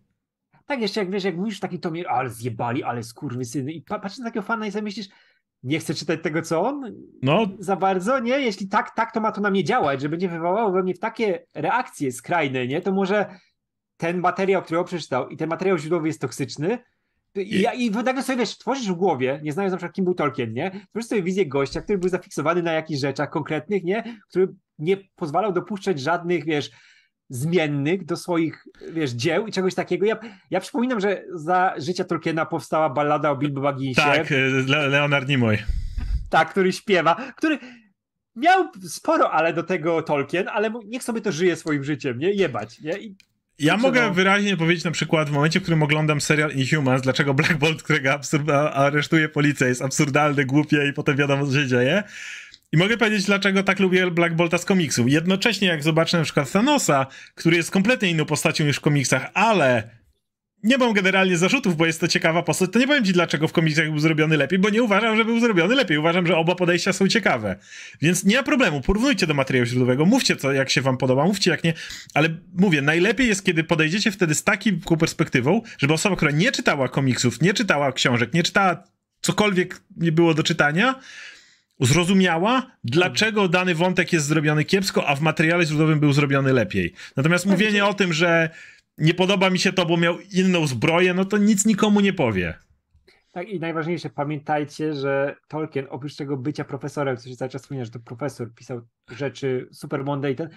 Tak, 0.66 0.80
jeszcze 0.80 1.00
jak 1.00 1.10
wiesz, 1.10 1.24
jak 1.24 1.36
mówisz 1.36 1.60
taki 1.60 1.80
to 1.80 1.90
mnie, 1.90 2.08
ale 2.08 2.30
zjebali, 2.30 2.82
ale 2.82 3.02
skurwysyny 3.02 3.72
i 3.72 3.82
patrzysz 3.82 4.18
na 4.18 4.24
takiego 4.24 4.42
fana 4.42 4.66
i 4.66 4.72
sobie 4.72 4.82
myślisz, 4.82 5.08
nie 5.62 5.78
chcę 5.78 5.94
czytać 5.94 6.20
tego, 6.22 6.42
co 6.42 6.62
on? 6.62 6.94
No. 7.22 7.46
Za 7.58 7.76
bardzo, 7.76 8.18
nie? 8.18 8.40
Jeśli 8.40 8.68
tak, 8.68 8.94
tak, 8.96 9.12
to 9.12 9.20
ma 9.20 9.32
to 9.32 9.40
na 9.40 9.50
mnie 9.50 9.64
działać, 9.64 10.00
że 10.00 10.08
będzie 10.08 10.28
wywołało 10.28 10.72
we 10.72 10.82
mnie 10.82 10.94
takie 10.94 11.46
reakcje 11.54 12.12
skrajne, 12.12 12.66
nie? 12.66 12.80
To 12.80 12.92
może 12.92 13.26
ten 13.96 14.20
materiał, 14.20 14.62
który 14.62 14.80
on 14.80 14.86
przeczytał 14.86 15.28
i 15.28 15.36
ten 15.36 15.48
materiał 15.48 15.78
źródłowy 15.78 16.06
jest 16.06 16.20
toksyczny, 16.20 16.78
i, 17.34 17.60
ja, 17.60 17.72
I 17.72 17.90
nagle 17.90 18.22
sobie, 18.22 18.38
wiesz, 18.38 18.58
tworzysz 18.58 18.88
w 18.88 18.94
głowie, 18.94 19.40
nie 19.42 19.52
znając 19.52 19.72
na 19.72 19.76
przykład 19.76 19.94
kim 19.94 20.04
był 20.04 20.14
Tolkien, 20.14 20.52
nie? 20.52 20.86
Tworzysz 20.90 21.08
sobie 21.08 21.22
wizję 21.22 21.46
gościa, 21.46 21.80
który 21.80 21.98
był 21.98 22.08
zafiksowany 22.08 22.62
na 22.62 22.72
jakichś 22.72 23.00
rzeczach 23.00 23.30
konkretnych, 23.30 23.84
nie? 23.84 24.20
Który 24.28 24.48
nie 24.78 24.96
pozwalał 25.16 25.52
dopuszczać 25.52 26.00
żadnych, 26.00 26.44
wiesz, 26.44 26.70
zmiennych 27.28 28.04
do 28.04 28.16
swoich, 28.16 28.64
wiesz, 28.92 29.10
dzieł 29.10 29.46
i 29.46 29.52
czegoś 29.52 29.74
takiego. 29.74 30.06
Ja, 30.06 30.18
ja 30.50 30.60
przypominam, 30.60 31.00
że 31.00 31.24
za 31.34 31.74
życia 31.78 32.04
Tolkiena 32.04 32.46
powstała 32.46 32.90
ballada 32.90 33.30
o 33.30 33.36
Bilbo 33.36 33.60
Bagginsie. 33.60 34.02
Tak, 34.02 34.30
Le 34.66 34.88
Leonard 34.88 35.28
Nimoy. 35.28 35.58
Tak, 36.30 36.50
który 36.50 36.72
śpiewa, 36.72 37.32
który 37.36 37.58
miał 38.36 38.68
sporo 38.88 39.30
ale 39.30 39.52
do 39.52 39.62
tego 39.62 40.02
Tolkien, 40.02 40.48
ale 40.48 40.72
niech 40.86 41.02
sobie 41.02 41.20
to 41.20 41.32
żyje 41.32 41.56
swoim 41.56 41.84
życiem, 41.84 42.18
nie? 42.18 42.32
Jebać, 42.32 42.80
nie? 42.80 42.98
I 42.98 43.16
ja 43.58 43.76
mogę 43.76 44.02
no. 44.02 44.14
wyraźnie 44.14 44.56
powiedzieć 44.56 44.84
na 44.84 44.90
przykład 44.90 45.28
w 45.28 45.32
momencie, 45.32 45.60
w 45.60 45.62
którym 45.62 45.82
oglądam 45.82 46.20
serial 46.20 46.52
Inhumans, 46.52 47.02
dlaczego 47.02 47.34
Black 47.34 47.54
Bolt, 47.54 47.82
którego 47.82 48.20
aresztuje 48.74 49.28
policja, 49.28 49.66
jest 49.66 49.82
absurdalny, 49.82 50.44
głupie 50.44 50.88
i 50.88 50.92
potem 50.92 51.16
wiadomo, 51.16 51.46
co 51.46 51.52
się 51.52 51.66
dzieje. 51.66 52.02
I 52.72 52.76
mogę 52.76 52.96
powiedzieć, 52.96 53.24
dlaczego 53.24 53.62
tak 53.62 53.80
lubię 53.80 54.10
Black 54.10 54.34
Bolta 54.34 54.58
z 54.58 54.64
komiksów. 54.64 55.10
Jednocześnie, 55.10 55.68
jak 55.68 55.82
zobaczę 55.82 56.18
na 56.18 56.24
przykład 56.24 56.52
Thanosa, 56.52 57.06
który 57.34 57.56
jest 57.56 57.70
kompletnie 57.70 58.10
inną 58.10 58.24
postacią 58.24 58.64
niż 58.64 58.76
w 58.76 58.80
komiksach, 58.80 59.30
ale 59.34 59.90
nie 60.64 60.78
mam 60.78 60.92
generalnie 60.92 61.36
zarzutów, 61.36 61.76
bo 61.76 61.86
jest 61.86 62.00
to 62.00 62.08
ciekawa 62.08 62.42
postać, 62.42 62.70
to 62.72 62.78
nie 62.78 62.86
powiem 62.86 63.04
ci, 63.04 63.12
dlaczego 63.12 63.48
w 63.48 63.52
komiksach 63.52 63.90
był 63.90 63.98
zrobiony 63.98 64.36
lepiej, 64.36 64.58
bo 64.58 64.70
nie 64.70 64.82
uważam, 64.82 65.16
że 65.16 65.24
był 65.24 65.40
zrobiony 65.40 65.74
lepiej. 65.74 65.98
Uważam, 65.98 66.26
że 66.26 66.36
oba 66.36 66.54
podejścia 66.54 66.92
są 66.92 67.08
ciekawe. 67.08 67.56
Więc 68.02 68.24
nie 68.24 68.36
ma 68.36 68.42
problemu, 68.42 68.80
porównujcie 68.80 69.26
do 69.26 69.34
materiału 69.34 69.66
źródłowego, 69.66 70.04
mówcie 70.04 70.36
co, 70.36 70.52
jak 70.52 70.70
się 70.70 70.80
wam 70.80 70.96
podoba, 70.96 71.24
mówcie 71.24 71.50
jak 71.50 71.64
nie, 71.64 71.74
ale 72.14 72.28
mówię, 72.54 72.82
najlepiej 72.82 73.28
jest, 73.28 73.44
kiedy 73.44 73.64
podejdziecie 73.64 74.10
wtedy 74.10 74.34
z 74.34 74.44
taką 74.44 74.96
perspektywą, 75.00 75.62
żeby 75.78 75.92
osoba, 75.92 76.16
która 76.16 76.30
nie 76.30 76.52
czytała 76.52 76.88
komiksów, 76.88 77.40
nie 77.40 77.54
czytała 77.54 77.92
książek, 77.92 78.34
nie 78.34 78.42
czytała 78.42 78.84
cokolwiek 79.20 79.80
nie 79.96 80.12
było 80.12 80.34
do 80.34 80.42
czytania, 80.42 81.00
zrozumiała, 81.80 82.70
dlaczego 82.84 83.48
dany 83.48 83.74
wątek 83.74 84.12
jest 84.12 84.26
zrobiony 84.26 84.64
kiepsko, 84.64 85.06
a 85.06 85.16
w 85.16 85.20
materiale 85.20 85.66
źródłowym 85.66 86.00
był 86.00 86.12
zrobiony 86.12 86.52
lepiej. 86.52 86.92
Natomiast 87.16 87.46
mówienie 87.46 87.84
o 87.84 87.94
tym, 87.94 88.12
że 88.12 88.50
nie 88.98 89.14
podoba 89.14 89.50
mi 89.50 89.58
się 89.58 89.72
to, 89.72 89.86
bo 89.86 89.96
miał 89.96 90.18
inną 90.20 90.66
zbroję, 90.66 91.14
no 91.14 91.24
to 91.24 91.38
nic 91.38 91.66
nikomu 91.66 92.00
nie 92.00 92.12
powie. 92.12 92.54
Tak, 93.32 93.48
i 93.48 93.60
najważniejsze, 93.60 94.10
pamiętajcie, 94.10 94.94
że 94.94 95.36
Tolkien, 95.48 95.86
oprócz 95.90 96.16
tego 96.16 96.36
bycia 96.36 96.64
profesorem, 96.64 97.16
co 97.16 97.28
się 97.28 97.36
cały 97.36 97.48
czas 97.48 97.62
wspomina, 97.62 97.84
że 97.84 97.90
to 97.90 98.00
profesor 98.00 98.54
pisał 98.54 98.80
rzeczy 99.10 99.68
super 99.72 100.04
mądre 100.04 100.30
i 100.30 100.34
ten, 100.34 100.48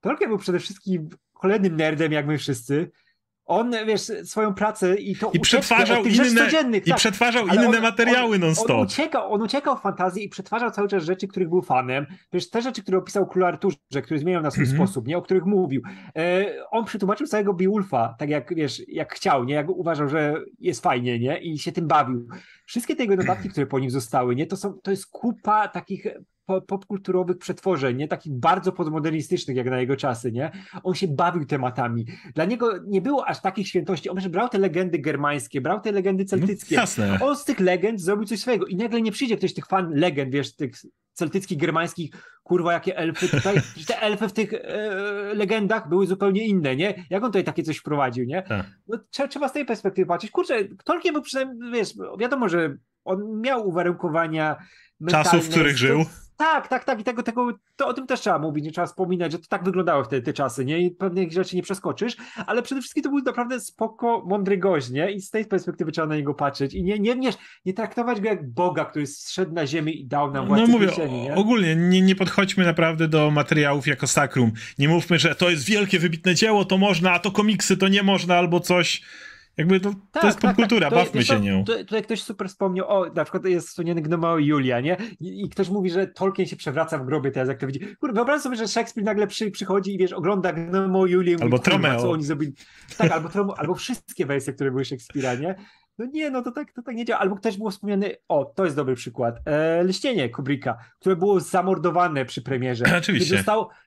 Tolkien 0.00 0.28
był 0.28 0.38
przede 0.38 0.58
wszystkim 0.58 1.08
kolejnym 1.32 1.76
nerdem, 1.76 2.12
jak 2.12 2.26
my 2.26 2.38
wszyscy, 2.38 2.90
on, 3.46 3.70
wiesz, 3.86 4.00
swoją 4.24 4.54
pracę 4.54 4.94
i 4.94 5.16
to 5.16 5.30
I 5.32 5.40
przetwarzał 5.40 6.04
inne, 6.04 6.48
i 6.78 6.88
tak, 6.88 6.98
przetwarzał 6.98 7.46
inne 7.46 7.66
on, 7.66 7.82
materiały 7.82 8.38
non-stop. 8.38 8.70
On, 8.70 8.76
on, 8.76 8.86
uciekał, 8.86 9.32
on 9.32 9.42
uciekał 9.42 9.76
w 9.76 9.80
fantazji 9.80 10.24
i 10.24 10.28
przetwarzał 10.28 10.70
cały 10.70 10.88
czas 10.88 11.04
rzeczy, 11.04 11.28
których 11.28 11.48
był 11.48 11.62
fanem. 11.62 12.06
Wiesz, 12.32 12.50
te 12.50 12.62
rzeczy, 12.62 12.82
które 12.82 12.98
opisał 12.98 13.26
Król 13.26 13.44
Arturze, 13.44 14.02
który 14.02 14.20
zmieniał 14.20 14.42
na 14.42 14.50
swój 14.50 14.64
mm 14.64 14.74
-hmm. 14.74 14.78
sposób, 14.78 15.08
nie, 15.08 15.18
o 15.18 15.22
których 15.22 15.44
mówił. 15.44 15.82
E, 16.16 16.44
on 16.70 16.84
przetłumaczył 16.84 17.26
całego 17.26 17.54
Beowulfa, 17.54 18.14
tak 18.18 18.28
jak, 18.28 18.54
wiesz, 18.54 18.82
jak 18.88 19.14
chciał, 19.14 19.44
nie, 19.44 19.54
jak 19.54 19.68
uważał, 19.68 20.08
że 20.08 20.34
jest 20.58 20.82
fajnie, 20.82 21.18
nie, 21.18 21.38
i 21.38 21.58
się 21.58 21.72
tym 21.72 21.88
bawił. 21.88 22.28
Wszystkie 22.66 22.96
te 22.96 23.02
jego 23.02 23.16
notatki, 23.16 23.48
które 23.48 23.66
po 23.66 23.78
nim 23.78 23.90
zostały, 23.90 24.34
nie, 24.34 24.46
to 24.46 24.56
są, 24.56 24.72
to 24.72 24.90
jest 24.90 25.06
kupa 25.06 25.68
takich 25.68 26.06
popkulturowych 26.66 27.38
przetworzeń, 27.38 27.96
nie 27.96 28.08
takich 28.08 28.32
bardzo 28.32 28.72
podmodernistycznych 28.72 29.56
jak 29.56 29.70
na 29.70 29.80
jego 29.80 29.96
czasy, 29.96 30.32
nie? 30.32 30.50
On 30.82 30.94
się 30.94 31.08
bawił 31.08 31.46
tematami. 31.46 32.06
Dla 32.34 32.44
niego 32.44 32.72
nie 32.86 33.00
było 33.00 33.26
aż 33.26 33.40
takich 33.40 33.68
świętości. 33.68 34.10
On 34.10 34.18
brał 34.30 34.48
te 34.48 34.58
legendy 34.58 34.98
germańskie, 34.98 35.60
brał 35.60 35.80
te 35.80 35.92
legendy 35.92 36.24
no, 36.24 36.28
celtyckie. 36.28 36.74
Jasne. 36.74 37.18
On 37.20 37.36
z 37.36 37.44
tych 37.44 37.60
legend 37.60 38.00
zrobił 38.00 38.26
coś 38.26 38.40
swojego 38.40 38.66
i 38.66 38.76
nagle 38.76 39.02
nie 39.02 39.12
przyjdzie 39.12 39.36
ktoś 39.36 39.54
tych 39.54 39.66
fan 39.66 39.90
legend, 39.94 40.32
wiesz, 40.32 40.56
tych 40.56 40.70
celtyckich, 41.12 41.58
germańskich, 41.58 42.10
kurwa, 42.42 42.72
jakie 42.72 42.96
elfy 42.96 43.28
tutaj. 43.28 43.56
Te 43.88 44.00
elfy 44.00 44.28
w 44.28 44.32
tych 44.32 44.52
e, 44.52 45.34
legendach 45.34 45.88
były 45.88 46.06
zupełnie 46.06 46.46
inne, 46.46 46.76
nie? 46.76 47.04
Jak 47.10 47.22
on 47.22 47.28
tutaj 47.28 47.44
takie 47.44 47.62
coś 47.62 47.76
wprowadził, 47.76 48.24
nie? 48.24 48.42
Tak. 48.42 48.66
No, 48.88 48.98
trzeba, 49.10 49.28
trzeba 49.28 49.48
z 49.48 49.52
tej 49.52 49.64
perspektywy 49.64 50.06
patrzeć. 50.06 50.30
Kurczę, 50.30 50.54
Tolkien 50.84 51.12
był 51.12 51.22
przynajmniej, 51.22 51.72
wiesz, 51.72 51.94
wiadomo, 52.18 52.48
że 52.48 52.76
on 53.04 53.40
miał 53.40 53.68
uwarunkowania 53.68 54.56
Czasów, 55.10 55.44
w 55.44 55.50
których 55.50 55.76
żył. 55.76 56.04
Tak, 56.36 56.68
tak, 56.68 56.84
tak. 56.84 57.00
I 57.00 57.04
tego, 57.04 57.22
tego, 57.22 57.52
to 57.76 57.86
o 57.86 57.92
tym 57.92 58.06
też 58.06 58.20
trzeba 58.20 58.38
mówić, 58.38 58.64
nie 58.64 58.70
trzeba 58.72 58.86
wspominać, 58.86 59.32
że 59.32 59.38
to 59.38 59.44
tak 59.48 59.64
wyglądały 59.64 60.04
wtedy 60.04 60.22
te 60.22 60.32
czasy, 60.32 60.64
nie? 60.64 60.78
I 60.78 60.90
pewnych 60.90 61.32
rzeczy 61.32 61.56
nie 61.56 61.62
przeskoczysz, 61.62 62.16
ale 62.46 62.62
przede 62.62 62.80
wszystkim 62.80 63.02
to 63.02 63.08
był 63.08 63.18
naprawdę 63.18 63.60
spoko, 63.60 64.24
mądry 64.26 64.58
gość, 64.58 64.90
nie? 64.90 65.10
I 65.12 65.20
z 65.20 65.30
tej 65.30 65.44
perspektywy 65.44 65.92
trzeba 65.92 66.06
na 66.06 66.16
niego 66.16 66.34
patrzeć. 66.34 66.74
I 66.74 66.82
nie, 66.82 66.98
nie, 66.98 67.16
nie, 67.16 67.30
nie 67.64 67.74
traktować 67.74 68.20
go 68.20 68.28
jak 68.28 68.50
Boga, 68.50 68.84
który 68.84 69.06
zszedł 69.06 69.52
na 69.52 69.66
ziemię 69.66 69.92
i 69.92 70.06
dał 70.06 70.32
nam 70.32 70.46
władzę 70.46 70.62
No 70.62 70.68
mówię, 70.68 70.86
kieszeni, 70.86 71.22
nie? 71.22 71.34
ogólnie 71.34 71.76
nie, 71.76 72.00
nie 72.00 72.14
podchodźmy 72.14 72.64
naprawdę 72.64 73.08
do 73.08 73.30
materiałów 73.30 73.86
jako 73.86 74.06
sakrum. 74.06 74.52
Nie 74.78 74.88
mówmy, 74.88 75.18
że 75.18 75.34
to 75.34 75.50
jest 75.50 75.64
wielkie, 75.64 75.98
wybitne 75.98 76.34
dzieło, 76.34 76.64
to 76.64 76.78
można, 76.78 77.12
a 77.12 77.18
to 77.18 77.30
komiksy 77.30 77.76
to 77.76 77.88
nie 77.88 78.02
można, 78.02 78.36
albo 78.36 78.60
coś 78.60 79.02
jakby 79.56 79.80
to, 79.80 79.90
tak, 80.12 80.22
to 80.22 80.26
jest 80.26 80.40
tak, 80.40 80.50
popkultura, 80.50 80.90
tak. 80.90 80.98
bawmy 80.98 81.24
się 81.24 81.40
nią. 81.40 81.64
Tutaj 81.64 82.02
ktoś 82.02 82.22
super 82.22 82.48
wspomniał, 82.48 82.88
o, 82.88 83.06
na 83.14 83.24
przykład 83.24 83.44
jest 83.44 83.68
wspomniany 83.68 84.02
Gnomo 84.02 84.38
Julia, 84.38 84.80
nie? 84.80 84.96
I, 85.20 85.44
I, 85.44 85.48
ktoś 85.48 85.68
mówi, 85.68 85.90
że 85.90 86.06
Tolkien 86.06 86.46
się 86.46 86.56
przewraca 86.56 86.98
w 86.98 87.06
grobie 87.06 87.30
teraz, 87.30 87.48
jak 87.48 87.58
to 87.58 87.66
widzi. 87.66 87.80
Kurde, 88.00 88.14
wyobraź 88.14 88.42
sobie, 88.42 88.56
że 88.56 88.68
Szekspir 88.68 89.04
nagle 89.04 89.26
przy, 89.26 89.50
przychodzi 89.50 89.94
i 89.94 89.98
wiesz, 89.98 90.12
ogląda 90.12 90.52
Gnomo 90.52 91.06
Julię. 91.06 91.36
Albo 91.40 91.58
Tromeo. 91.58 92.00
Co 92.00 92.10
oni 92.10 92.24
zrobili. 92.24 92.52
Tak, 92.98 93.12
albo, 93.12 93.28
Tromo, 93.28 93.58
albo 93.58 93.74
wszystkie 93.74 94.26
wersje, 94.26 94.52
które 94.52 94.70
były 94.70 94.84
Szekspira, 94.84 95.34
nie? 95.34 95.54
No 95.98 96.06
nie, 96.06 96.30
no 96.30 96.42
to 96.42 96.52
tak, 96.52 96.72
to 96.72 96.82
tak 96.82 96.96
nie 96.96 97.04
działa. 97.04 97.20
Albo 97.20 97.36
ktoś 97.36 97.56
był 97.56 97.70
wspomniany, 97.70 98.16
o, 98.28 98.44
to 98.44 98.64
jest 98.64 98.76
dobry 98.76 98.94
przykład, 98.94 99.36
e, 99.44 99.82
Leśnienie 99.82 100.28
Kubricka, 100.28 100.78
które 101.00 101.16
było 101.16 101.40
zamordowane 101.40 102.24
przy 102.24 102.42
premierze. 102.42 102.84
Oczywiście. 102.98 103.44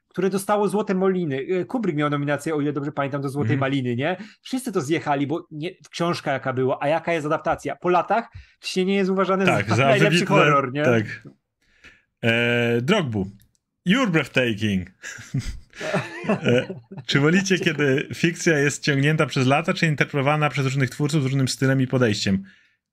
Które 0.09 0.29
dostało 0.29 0.67
Złote 0.67 0.95
Maliny. 0.95 1.45
E, 1.49 1.65
Kubrick 1.65 1.97
miał 1.97 2.09
nominację, 2.09 2.55
o 2.55 2.61
ile 2.61 2.73
dobrze 2.73 2.91
pamiętam, 2.91 3.21
do 3.21 3.29
Złotej 3.29 3.53
mm. 3.53 3.59
Maliny, 3.59 3.95
nie? 3.95 4.17
Wszyscy 4.41 4.71
to 4.71 4.81
zjechali, 4.81 5.27
bo 5.27 5.47
nie, 5.51 5.71
książka 5.91 6.31
jaka 6.31 6.53
była, 6.53 6.77
a 6.81 6.87
jaka 6.87 7.13
jest 7.13 7.25
adaptacja? 7.25 7.75
Po 7.75 7.89
latach 7.89 8.29
nie 8.75 8.95
jest 8.95 9.09
uważane 9.09 9.45
tak, 9.45 9.69
za, 9.69 9.75
za 9.75 9.85
najlepszy 9.89 10.19
wybitne, 10.19 10.35
horror, 10.35 10.73
nie? 10.73 10.83
Tak. 10.83 11.03
E, 12.23 12.81
Drogbu. 12.81 13.27
You're 13.87 14.09
breathtaking. 14.09 14.89
e, 16.29 16.79
czy 17.05 17.19
wolicie, 17.19 17.59
kiedy 17.59 18.07
fikcja 18.13 18.59
jest 18.59 18.83
ciągnięta 18.83 19.25
przez 19.25 19.47
lata, 19.47 19.73
czy 19.73 19.85
interpretowana 19.85 20.49
przez 20.49 20.65
różnych 20.65 20.89
twórców 20.89 21.21
z 21.21 21.25
różnym 21.25 21.47
stylem 21.47 21.81
i 21.81 21.87
podejściem? 21.87 22.43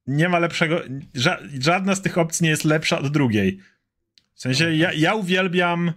Nie 0.07 0.29
ma 0.29 0.39
lepszego. 0.39 0.81
Ża 1.15 1.39
żadna 1.61 1.95
z 1.95 2.03
tych 2.03 2.19
opcji 2.19 2.45
nie 2.45 2.51
jest 2.51 2.65
lepsza 2.65 2.99
od 2.99 3.09
drugiej. 3.09 3.61
W 4.37 4.41
sensie 4.41 4.75
ja, 4.75 4.93
ja 4.93 5.15
uwielbiam 5.15 5.93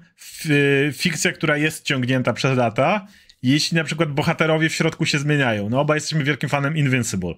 fikcję, 0.94 1.34
która 1.34 1.58
jest 1.58 1.84
ciągnięta 1.84 2.34
przez 2.34 2.58
lata, 2.58 3.08
jeśli 3.44 3.78
na 3.78 3.84
przykład 3.84 4.12
bohaterowie 4.12 4.70
w 4.70 4.74
środku 4.74 5.06
się 5.06 5.20
zmieniają. 5.20 5.70
No 5.70 5.80
oba 5.80 5.96
jesteśmy 5.96 6.24
wielkim 6.24 6.50
fanem 6.50 6.78
Invincible. 6.78 7.34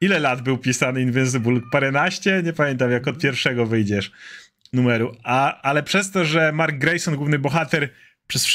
Ile 0.00 0.18
lat 0.18 0.42
był 0.42 0.58
pisany 0.58 1.00
Invincible? 1.00 1.60
Paręnaście? 1.72 2.42
Nie 2.44 2.52
pamiętam, 2.52 2.90
jak 2.90 3.08
od 3.08 3.18
pierwszego 3.18 3.66
wyjdziesz 3.66 4.12
numeru. 4.72 5.16
A, 5.22 5.62
ale 5.62 5.82
przez 5.82 6.10
to, 6.10 6.24
że 6.24 6.52
Mark 6.52 6.78
Grayson, 6.78 7.16
główny 7.16 7.38
bohater, 7.38 7.88
przez 8.26 8.48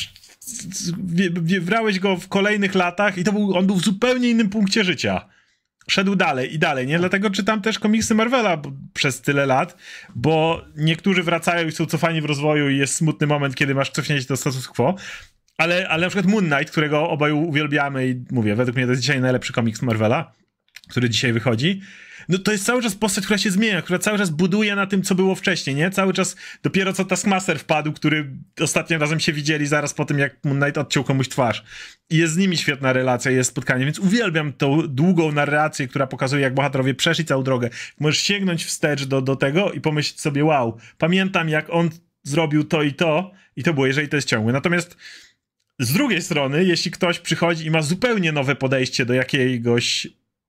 brałeś 1.61 1.99
go 1.99 2.17
w 2.17 2.27
kolejnych 2.27 2.75
latach 2.75 3.17
i 3.17 3.23
to 3.23 3.31
był, 3.31 3.57
on 3.57 3.67
był 3.67 3.75
w 3.75 3.83
zupełnie 3.83 4.29
innym 4.29 4.49
punkcie 4.49 4.83
życia 4.83 5.34
szedł 5.89 6.15
dalej 6.15 6.53
i 6.53 6.59
dalej, 6.59 6.87
nie? 6.87 6.99
Dlatego 6.99 7.29
czytam 7.29 7.61
też 7.61 7.79
komiksy 7.79 8.15
Marvela 8.15 8.61
przez 8.93 9.21
tyle 9.21 9.45
lat, 9.45 9.77
bo 10.15 10.65
niektórzy 10.75 11.23
wracają 11.23 11.67
i 11.67 11.71
są 11.71 11.85
cofani 11.85 12.21
w 12.21 12.25
rozwoju 12.25 12.69
i 12.69 12.77
jest 12.77 12.95
smutny 12.95 13.27
moment, 13.27 13.55
kiedy 13.55 13.75
masz 13.75 13.89
cofnięcie 13.89 14.27
do 14.27 14.37
status 14.37 14.67
quo, 14.67 14.95
ale, 15.57 15.89
ale 15.89 16.01
na 16.01 16.09
przykład 16.09 16.31
Moon 16.31 16.45
Knight, 16.45 16.71
którego 16.71 17.09
obaj 17.09 17.31
uwielbiamy 17.31 18.07
i 18.07 18.23
mówię, 18.31 18.55
według 18.55 18.75
mnie 18.75 18.85
to 18.85 18.91
jest 18.91 19.01
dzisiaj 19.01 19.21
najlepszy 19.21 19.53
komiks 19.53 19.81
Marvela, 19.81 20.31
który 20.89 21.09
dzisiaj 21.09 21.33
wychodzi, 21.33 21.81
no 22.29 22.37
to 22.37 22.51
jest 22.51 22.65
cały 22.65 22.81
czas 22.81 22.95
postać, 22.95 23.25
która 23.25 23.37
się 23.37 23.51
zmienia, 23.51 23.81
która 23.81 23.99
cały 23.99 24.17
czas 24.17 24.29
buduje 24.29 24.75
na 24.75 24.87
tym, 24.87 25.03
co 25.03 25.15
było 25.15 25.35
wcześniej, 25.35 25.75
nie? 25.75 25.91
Cały 25.91 26.13
czas, 26.13 26.35
dopiero 26.63 26.93
co 26.93 27.05
Taskmaster 27.05 27.59
wpadł, 27.59 27.93
który 27.93 28.29
ostatnim 28.61 29.01
razem 29.01 29.19
się 29.19 29.33
widzieli 29.33 29.67
zaraz 29.67 29.93
po 29.93 30.05
tym, 30.05 30.19
jak 30.19 30.43
Moon 30.43 30.59
Knight 30.59 30.77
odciął 30.77 31.03
komuś 31.03 31.29
twarz. 31.29 31.63
I 32.09 32.17
jest 32.17 32.33
z 32.33 32.37
nimi 32.37 32.57
świetna 32.57 32.93
relacja, 32.93 33.31
jest 33.31 33.49
spotkanie, 33.49 33.85
więc 33.85 33.99
uwielbiam 33.99 34.53
tą 34.53 34.87
długą 34.87 35.31
narrację, 35.31 35.87
która 35.87 36.07
pokazuje, 36.07 36.43
jak 36.43 36.53
bohaterowie 36.53 36.93
przeszli 36.93 37.25
całą 37.25 37.43
drogę. 37.43 37.69
Możesz 37.99 38.19
sięgnąć 38.19 38.65
wstecz 38.65 39.05
do, 39.05 39.21
do 39.21 39.35
tego 39.35 39.71
i 39.71 39.81
pomyśleć 39.81 40.21
sobie, 40.21 40.45
wow, 40.45 40.77
pamiętam, 40.97 41.49
jak 41.49 41.69
on 41.69 41.89
zrobił 42.23 42.63
to 42.63 42.83
i 42.83 42.93
to, 42.93 43.31
i 43.55 43.63
to 43.63 43.73
było, 43.73 43.87
jeżeli 43.87 44.07
to 44.07 44.15
jest 44.15 44.27
ciągłe. 44.27 44.53
Natomiast 44.53 44.97
z 45.79 45.93
drugiej 45.93 46.21
strony, 46.21 46.63
jeśli 46.63 46.91
ktoś 46.91 47.19
przychodzi 47.19 47.65
i 47.65 47.71
ma 47.71 47.81
zupełnie 47.81 48.31
nowe 48.31 48.55
podejście 48.55 49.05
do 49.05 49.13
jakiegoś 49.13 50.07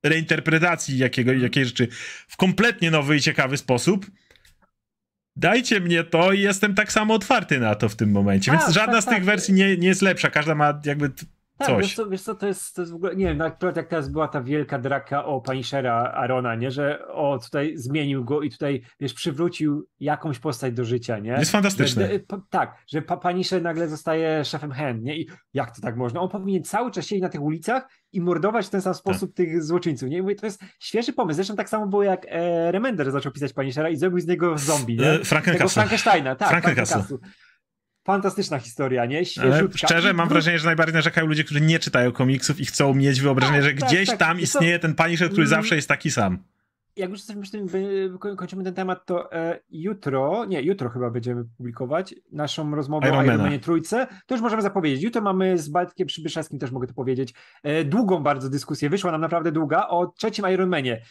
reinterpretacji 0.09 0.99
jakiego, 0.99 1.33
jakiej 1.33 1.65
rzeczy 1.65 1.89
w 2.29 2.37
kompletnie 2.37 2.91
nowy 2.91 3.17
i 3.17 3.21
ciekawy 3.21 3.57
sposób, 3.57 4.07
dajcie 5.37 5.81
mnie 5.81 6.05
to 6.05 6.33
i 6.33 6.41
jestem 6.41 6.75
tak 6.75 6.93
samo 6.93 7.15
otwarty 7.15 7.61
na 7.61 7.75
to 7.75 7.89
w 7.89 7.97
tym 7.97 8.11
momencie. 8.11 8.51
Więc 8.53 8.65
A, 8.65 8.73
żadna 8.73 8.93
tak, 8.95 9.03
z 9.03 9.07
tych 9.07 9.15
tak. 9.15 9.25
wersji 9.25 9.55
nie, 9.55 9.77
nie 9.77 9.89
jest 9.89 10.03
lepsza. 10.03 10.31
Każda 10.31 10.55
ma 10.55 10.81
jakby 10.85 11.11
Tak, 11.59 11.69
coś. 11.69 11.85
Wiesz 11.85 11.95
co, 11.95 12.09
wiesz 12.09 12.23
co, 12.23 12.35
to 12.35 12.47
jest, 12.47 12.75
to 12.75 12.83
jest 12.83 12.93
w 12.93 12.95
ogóle, 12.95 13.17
nie 13.17 13.25
wiem, 13.25 13.41
akurat 13.41 13.77
jak 13.77 13.89
teraz 13.89 14.09
była 14.09 14.29
ta 14.29 14.43
wielka 14.43 14.79
draka 14.79 15.25
o 15.25 15.41
Punishera 15.41 15.95
Arona, 15.95 16.55
nie, 16.55 16.71
że 16.71 17.07
o, 17.09 17.39
tutaj 17.39 17.73
zmienił 17.77 18.25
go 18.25 18.43
i 18.43 18.51
tutaj, 18.51 18.83
wiesz, 19.01 19.15
przywrócił 19.15 19.89
jakąś 20.01 20.39
postać 20.39 20.75
do 20.75 20.85
życia, 20.85 21.19
nie? 21.19 21.31
Jest 21.31 21.53
fantastyczne. 21.53 22.09
Że, 22.09 22.19
p- 22.19 22.41
tak, 22.51 22.75
że 22.89 23.03
Punisher 23.03 23.63
nagle 23.63 23.89
zostaje 23.89 24.45
szefem 24.45 24.71
hand, 24.73 25.03
nie? 25.03 25.17
I 25.19 25.29
jak 25.55 25.77
to 25.77 25.83
tak 25.83 25.97
można? 25.97 26.21
On 26.21 26.29
powinien 26.29 26.65
cały 26.65 26.91
czas 26.91 27.07
siedzieć 27.07 27.23
na 27.23 27.29
tych 27.29 27.43
ulicach 27.43 27.89
i 28.17 28.21
mordować 28.21 28.67
w 28.67 28.71
ten 28.71 28.83
sam 28.83 28.95
sposób 28.95 29.35
tych 29.35 29.63
złoczyńców, 29.63 30.09
nie? 30.09 30.19
I 30.19 30.23
mówię, 30.23 30.35
to 30.35 30.47
jest 30.47 30.61
świeży 30.81 31.13
pomysł, 31.13 31.37
zresztą 31.37 31.57
tak 31.57 31.69
samo 31.69 31.87
było 31.87 32.03
jak 32.03 32.27
e, 32.29 32.73
Remender 32.73 33.11
zaczął 33.11 33.33
pisać 33.33 33.53
Punishera 33.53 33.89
i 33.89 33.97
zrobił 33.97 34.21
z 34.21 34.27
niego 34.27 34.59
zombie, 34.59 34.97
nie? 34.97 35.11
E, 35.11 35.25
Frankencastle. 35.25 35.59
Tego 35.59 35.69
Frankensteina, 35.69 36.37
tak. 36.37 36.49
Fantastyczna 38.07 38.59
historia, 38.59 39.07
nie? 39.07 39.25
Świeżutka. 39.25 39.79
szczerze, 39.79 40.13
mam 40.15 40.29
wrażenie, 40.29 40.59
że 40.59 40.67
najbardziej 40.67 40.95
narzekają 40.95 41.27
ludzie, 41.27 41.45
którzy 41.45 41.61
nie 41.61 41.79
czytają 41.79 42.13
komiksów 42.13 42.61
i 42.61 42.65
chcą 42.65 42.95
mieć 42.95 43.21
wyobrażenie, 43.21 43.59
Tak, 43.63 43.69
że 43.71 43.75
tak, 43.81 43.89
gdzieś 43.89 44.09
tak. 44.09 44.19
tam 44.19 44.41
istnieje 44.41 44.79
ten 44.79 44.95
Punisher, 44.95 45.29
który 45.29 45.43
Mm. 45.47 45.51
zawsze 45.51 45.77
jest 45.77 45.89
taki 45.89 46.11
sam. 46.11 46.39
Jak 46.97 47.11
już 47.11 47.19
jesteśmy 47.19 47.43
przy 47.43 47.53
tym, 47.53 47.69
kończymy 48.37 48.65
ten 48.65 48.75
temat, 48.75 49.07
to 49.07 49.33
e, 49.33 49.61
jutro, 49.71 50.45
nie, 50.45 50.63
jutro 50.63 50.91
chyba 50.91 51.11
będziemy 51.11 51.45
publikować 51.57 52.15
naszą 52.33 52.75
rozmowę 52.75 53.09
Iron 53.09 53.19
o. 53.19 53.25
Ironmanie 53.25 53.59
Trójce. 53.59 54.07
To 54.27 54.35
już 54.35 54.43
możemy 54.43 54.63
zapowiedzieć. 54.63 55.03
Jutro 55.03 55.23
mamy 55.23 55.59
z 55.59 55.69
Bartkiem 55.69 56.07
Przybyszewskim, 56.07 56.59
też 56.59 56.71
mogę 56.71 56.87
to 56.87 56.95
powiedzieć, 56.95 57.35
e, 57.63 57.85
długą 57.85 58.23
bardzo 58.23 58.51
dyskusję, 58.51 58.91
wyszła 58.91 59.13
nam 59.13 59.21
naprawdę 59.21 59.53
długa, 59.53 59.89
o 59.89 60.07
trzecim 60.07 60.45
Ironmanie. 60.53 61.03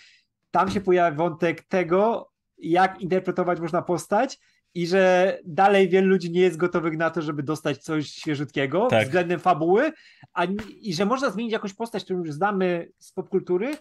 Tam 0.52 0.72
się 0.72 0.82
pojawia 0.82 1.18
wątek 1.18 1.64
tego, 1.64 2.32
jak 2.58 3.02
interpretować 3.02 3.60
można 3.60 3.82
postać 3.82 4.40
i 4.74 4.88
że 4.88 5.38
dalej 5.46 5.90
wielu 5.90 6.08
ludzi 6.08 6.32
nie 6.32 6.42
jest 6.42 6.58
gotowych 6.58 6.98
na 6.98 7.10
to, 7.10 7.22
żeby 7.22 7.44
dostać 7.44 7.78
coś 7.78 8.08
świeżutkiego 8.08 8.88
Tak. 8.88 9.06
względem 9.06 9.40
fabuły, 9.40 9.92
a, 10.34 10.46
i 10.82 10.94
że 10.94 11.06
można 11.06 11.30
zmienić 11.30 11.54
jakąś 11.54 11.74
postać, 11.74 12.04
którą 12.04 12.20
już 12.20 12.32
znamy 12.32 12.88
z 13.00 13.12
popkultury 13.12 13.76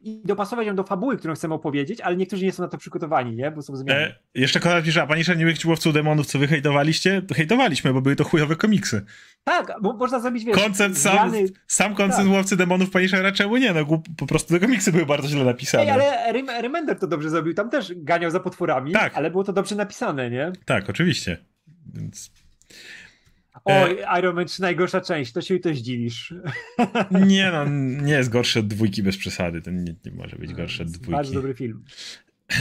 i 0.00 0.22
dopasować 0.24 0.66
ją 0.66 0.76
do 0.76 0.84
fabuły, 0.84 1.16
którą 1.16 1.34
chcemy 1.34 1.54
opowiedzieć, 1.54 2.00
ale 2.00 2.16
niektórzy 2.16 2.44
nie 2.44 2.52
są 2.52 2.62
na 2.62 2.68
to 2.68 2.78
przygotowani, 2.78 3.36
nie? 3.36 3.50
Bo 3.50 3.62
są 3.62 3.76
zmiany. 3.76 4.00
E, 4.00 4.14
jeszcze 4.34 4.60
Konrad 4.60 4.84
pisze, 4.84 5.02
a 5.02 5.06
Punisher 5.06 5.38
nie 5.38 5.44
był 5.44 5.54
łowców 5.70 5.94
demonów, 5.94 6.26
co 6.26 6.38
wy 6.38 6.46
hejtowaliście? 6.46 7.22
To 7.22 7.34
hejtowaliśmy, 7.34 7.92
bo 7.92 8.00
były 8.00 8.16
to 8.16 8.24
chujowe 8.24 8.56
komiksy. 8.56 9.04
Tak, 9.44 9.72
bo 9.82 9.92
można 9.92 10.20
zrobić, 10.20 10.44
wiesz, 10.44 10.56
Koncept 10.56 10.98
sam, 10.98 11.30
zmiany... 11.30 11.48
sam 11.66 11.94
koncept 11.94 12.22
tak. 12.24 12.32
łowcy 12.32 12.56
demonów 12.56 12.90
Punishera 12.90 13.32
czemu 13.32 13.56
nie? 13.56 13.72
No 13.72 14.02
po 14.16 14.26
prostu 14.26 14.54
te 14.54 14.60
komiksy 14.60 14.92
były 14.92 15.06
bardzo 15.06 15.28
źle 15.28 15.44
napisane. 15.44 15.82
Ej, 15.84 15.90
ale 15.90 16.32
Rem- 16.32 16.62
Remender 16.62 16.98
to 16.98 17.06
dobrze 17.06 17.30
zrobił, 17.30 17.54
tam 17.54 17.70
też 17.70 17.92
ganiał 17.96 18.30
za 18.30 18.40
potworami, 18.40 18.92
Tak. 18.92 19.16
ale 19.16 19.30
było 19.30 19.44
to 19.44 19.52
dobrze 19.52 19.74
napisane, 19.74 20.30
nie? 20.30 20.52
Tak, 20.64 20.90
oczywiście. 20.90 21.36
Więc 21.94 22.30
Oj, 23.64 23.96
Iron 24.18 24.36
Man 24.36 24.46
3 24.46 24.62
najgorsza 24.62 25.00
część, 25.00 25.32
to 25.32 25.40
się 25.40 25.54
i 25.54 25.60
to 25.60 25.74
zdziwisz. 25.74 26.34
nie 27.26 27.50
no, 27.52 27.64
nie 28.06 28.12
jest 28.12 28.30
gorszy 28.30 28.58
od 28.58 28.66
dwójki 28.66 29.02
bez 29.02 29.16
przesady. 29.16 29.62
To 29.62 29.70
nie, 29.70 29.94
nie 30.04 30.12
może 30.12 30.36
być 30.36 30.54
gorszy 30.54 30.82
od 30.82 30.88
dwójki. 30.88 31.12
Bardzo 31.12 31.32
dobry 31.32 31.54
film. 31.54 31.84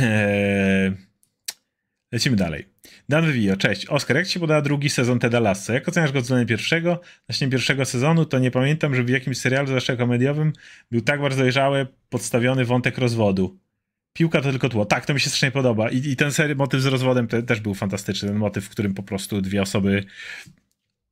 Eee, 0.02 0.92
Lecimy 2.12 2.36
dalej. 2.36 2.66
Dan 3.10 3.32
Vivio, 3.32 3.58
cześć. 3.58 3.86
Oskar, 3.86 4.18
jak 4.18 4.28
ci 4.28 4.34
się 4.34 4.40
podoba 4.40 4.62
drugi 4.62 4.90
sezon 4.90 5.20
Teda 5.20 5.40
Lasso? 5.40 5.74
Jak 5.74 5.88
oceniasz 5.88 6.12
go 6.12 6.22
względem 6.22 6.48
pierwszego? 6.48 7.02
Właśnie 7.28 7.50
pierwszego 7.50 7.86
sezonu 7.86 8.26
to 8.26 8.40
nie 8.40 8.52
pamiętam, 8.52 8.96
żeby 8.96 9.08
w 9.08 9.14
jakimś 9.14 9.38
serialu, 9.38 9.68
zwłaszcza 9.68 9.96
komediowym, 9.96 10.54
był 10.92 11.02
tak 11.02 11.22
bardzo 11.22 11.42
dojrzały, 11.42 11.88
podstawiony 12.10 12.66
wątek 12.66 12.98
rozwodu. 12.98 13.58
Piłka 14.14 14.42
to 14.42 14.52
tylko 14.52 14.70
tło. 14.70 14.86
Tak, 14.86 15.06
to 15.06 15.14
mi 15.14 15.20
się 15.20 15.30
strasznie 15.30 15.52
podoba. 15.52 15.90
I, 15.90 15.98
i 15.98 16.16
ten 16.16 16.32
sery, 16.32 16.56
motyw 16.56 16.82
z 16.82 16.86
rozwodem 16.86 17.28
te, 17.28 17.44
też 17.44 17.60
był 17.60 17.74
fantastyczny. 17.74 18.30
Ten 18.30 18.38
motyw, 18.38 18.66
w 18.66 18.70
którym 18.70 18.94
po 18.94 19.04
prostu 19.04 19.42
dwie 19.42 19.62
osoby... 19.62 20.04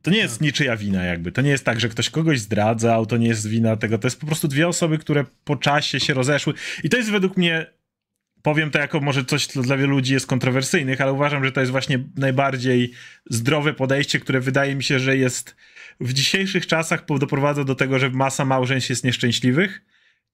To 0.05 0.11
nie 0.11 0.17
jest 0.17 0.41
niczyja 0.41 0.77
wina 0.77 1.03
jakby. 1.03 1.31
To 1.31 1.41
nie 1.41 1.49
jest 1.49 1.65
tak, 1.65 1.79
że 1.79 1.89
ktoś 1.89 2.09
kogoś 2.09 2.39
zdradzał, 2.39 3.05
to 3.05 3.17
nie 3.17 3.27
jest 3.27 3.47
wina 3.47 3.75
tego. 3.77 3.97
To 3.97 4.07
jest 4.07 4.19
po 4.19 4.27
prostu 4.27 4.47
dwie 4.47 4.67
osoby, 4.67 4.97
które 4.97 5.25
po 5.43 5.55
czasie 5.55 5.99
się 5.99 6.13
rozeszły. 6.13 6.53
I 6.83 6.89
to 6.89 6.97
jest 6.97 7.11
według 7.11 7.37
mnie 7.37 7.65
powiem 8.41 8.71
to 8.71 8.79
jako 8.79 8.99
może 8.99 9.25
coś 9.25 9.47
co 9.47 9.61
dla 9.61 9.77
wielu 9.77 9.91
ludzi 9.91 10.13
jest 10.13 10.27
kontrowersyjnych, 10.27 11.01
ale 11.01 11.13
uważam, 11.13 11.45
że 11.45 11.51
to 11.51 11.59
jest 11.59 11.71
właśnie 11.71 11.99
najbardziej 12.17 12.91
zdrowe 13.29 13.73
podejście, 13.73 14.19
które 14.19 14.39
wydaje 14.39 14.75
mi 14.75 14.83
się, 14.83 14.99
że 14.99 15.17
jest 15.17 15.55
w 15.99 16.13
dzisiejszych 16.13 16.67
czasach 16.67 17.05
doprowadza 17.19 17.63
do 17.63 17.75
tego, 17.75 17.99
że 17.99 18.09
masa 18.09 18.45
małżeństw 18.45 18.89
jest 18.89 19.03
nieszczęśliwych. 19.03 19.81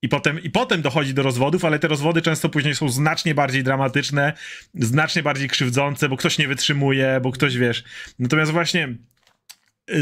I 0.02 0.10
potem, 0.10 0.44
I 0.44 0.50
potem 0.50 0.82
dochodzi 0.82 1.14
do 1.14 1.24
rozwodów, 1.24 1.66
ale 1.66 1.80
te 1.80 1.88
rozwody 1.88 2.22
często 2.22 2.50
później 2.50 2.76
są 2.76 2.90
znacznie 2.90 3.36
bardziej 3.36 3.64
dramatyczne, 3.64 4.34
znacznie 4.76 5.24
bardziej 5.24 5.50
krzywdzące, 5.50 6.10
bo 6.10 6.18
ktoś 6.18 6.38
nie 6.38 6.48
wytrzymuje, 6.48 7.20
bo 7.24 7.32
ktoś 7.32 7.58
wiesz. 7.58 7.84
Natomiast 8.20 8.52
właśnie 8.52 8.96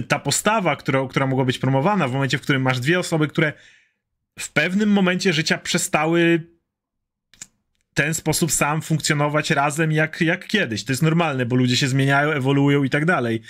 ta 0.08 0.20
postawa, 0.20 0.76
która, 0.76 1.08
która 1.10 1.28
mogła 1.28 1.46
być 1.46 1.58
promowana 1.58 2.08
w 2.08 2.14
momencie, 2.14 2.38
w 2.38 2.42
którym 2.42 2.62
masz 2.62 2.80
dwie 2.80 3.00
osoby, 3.00 3.28
które 3.28 3.54
w 4.40 4.52
pewnym 4.52 4.90
momencie 4.90 5.34
życia 5.34 5.58
przestały 5.58 6.44
ten 7.94 8.14
sposób 8.14 8.52
sam 8.52 8.82
funkcjonować 8.82 9.52
razem 9.52 9.92
jak, 9.92 10.22
jak 10.22 10.48
kiedyś. 10.48 10.84
To 10.84 10.92
jest 10.92 11.02
normalne, 11.02 11.46
bo 11.46 11.56
ludzie 11.56 11.78
się 11.78 11.88
zmieniają, 11.88 12.30
ewoluują 12.30 12.84
i 12.84 12.90
tak 12.90 13.06
dalej. 13.06 13.42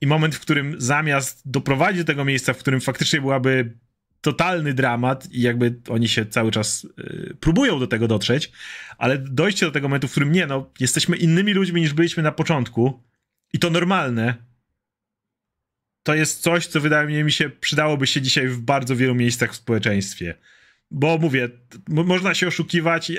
I 0.00 0.06
moment, 0.06 0.34
w 0.34 0.40
którym 0.40 0.74
zamiast 0.78 1.42
doprowadzić 1.44 1.98
do 1.98 2.06
tego 2.06 2.24
miejsca, 2.24 2.52
w 2.52 2.58
którym 2.58 2.80
faktycznie 2.80 3.20
byłaby 3.20 3.72
totalny 4.20 4.74
dramat 4.74 5.32
i 5.32 5.40
jakby 5.40 5.74
oni 5.88 6.08
się 6.08 6.26
cały 6.26 6.50
czas 6.50 6.86
y, 6.98 7.36
próbują 7.40 7.78
do 7.78 7.86
tego 7.86 8.08
dotrzeć, 8.08 8.52
ale 8.98 9.18
dojście 9.18 9.66
do 9.66 9.72
tego 9.72 9.88
momentu, 9.88 10.08
w 10.08 10.10
którym 10.10 10.32
nie, 10.32 10.46
no, 10.46 10.70
jesteśmy 10.80 11.16
innymi 11.16 11.54
ludźmi 11.54 11.80
niż 11.80 11.92
byliśmy 11.92 12.22
na 12.22 12.32
początku 12.32 13.02
i 13.52 13.58
to 13.58 13.70
normalne, 13.70 14.34
to 16.04 16.14
jest 16.14 16.42
coś, 16.42 16.66
co 16.66 16.80
wydaje 16.80 17.24
mi 17.24 17.32
się 17.32 17.50
przydałoby 17.50 18.06
się 18.06 18.22
dzisiaj 18.22 18.48
w 18.48 18.60
bardzo 18.60 18.96
wielu 18.96 19.14
miejscach 19.14 19.52
w 19.52 19.56
społeczeństwie. 19.56 20.34
Bo 20.90 21.18
mówię, 21.18 21.48
można 21.88 22.34
się 22.34 22.48
oszukiwać, 22.48 23.12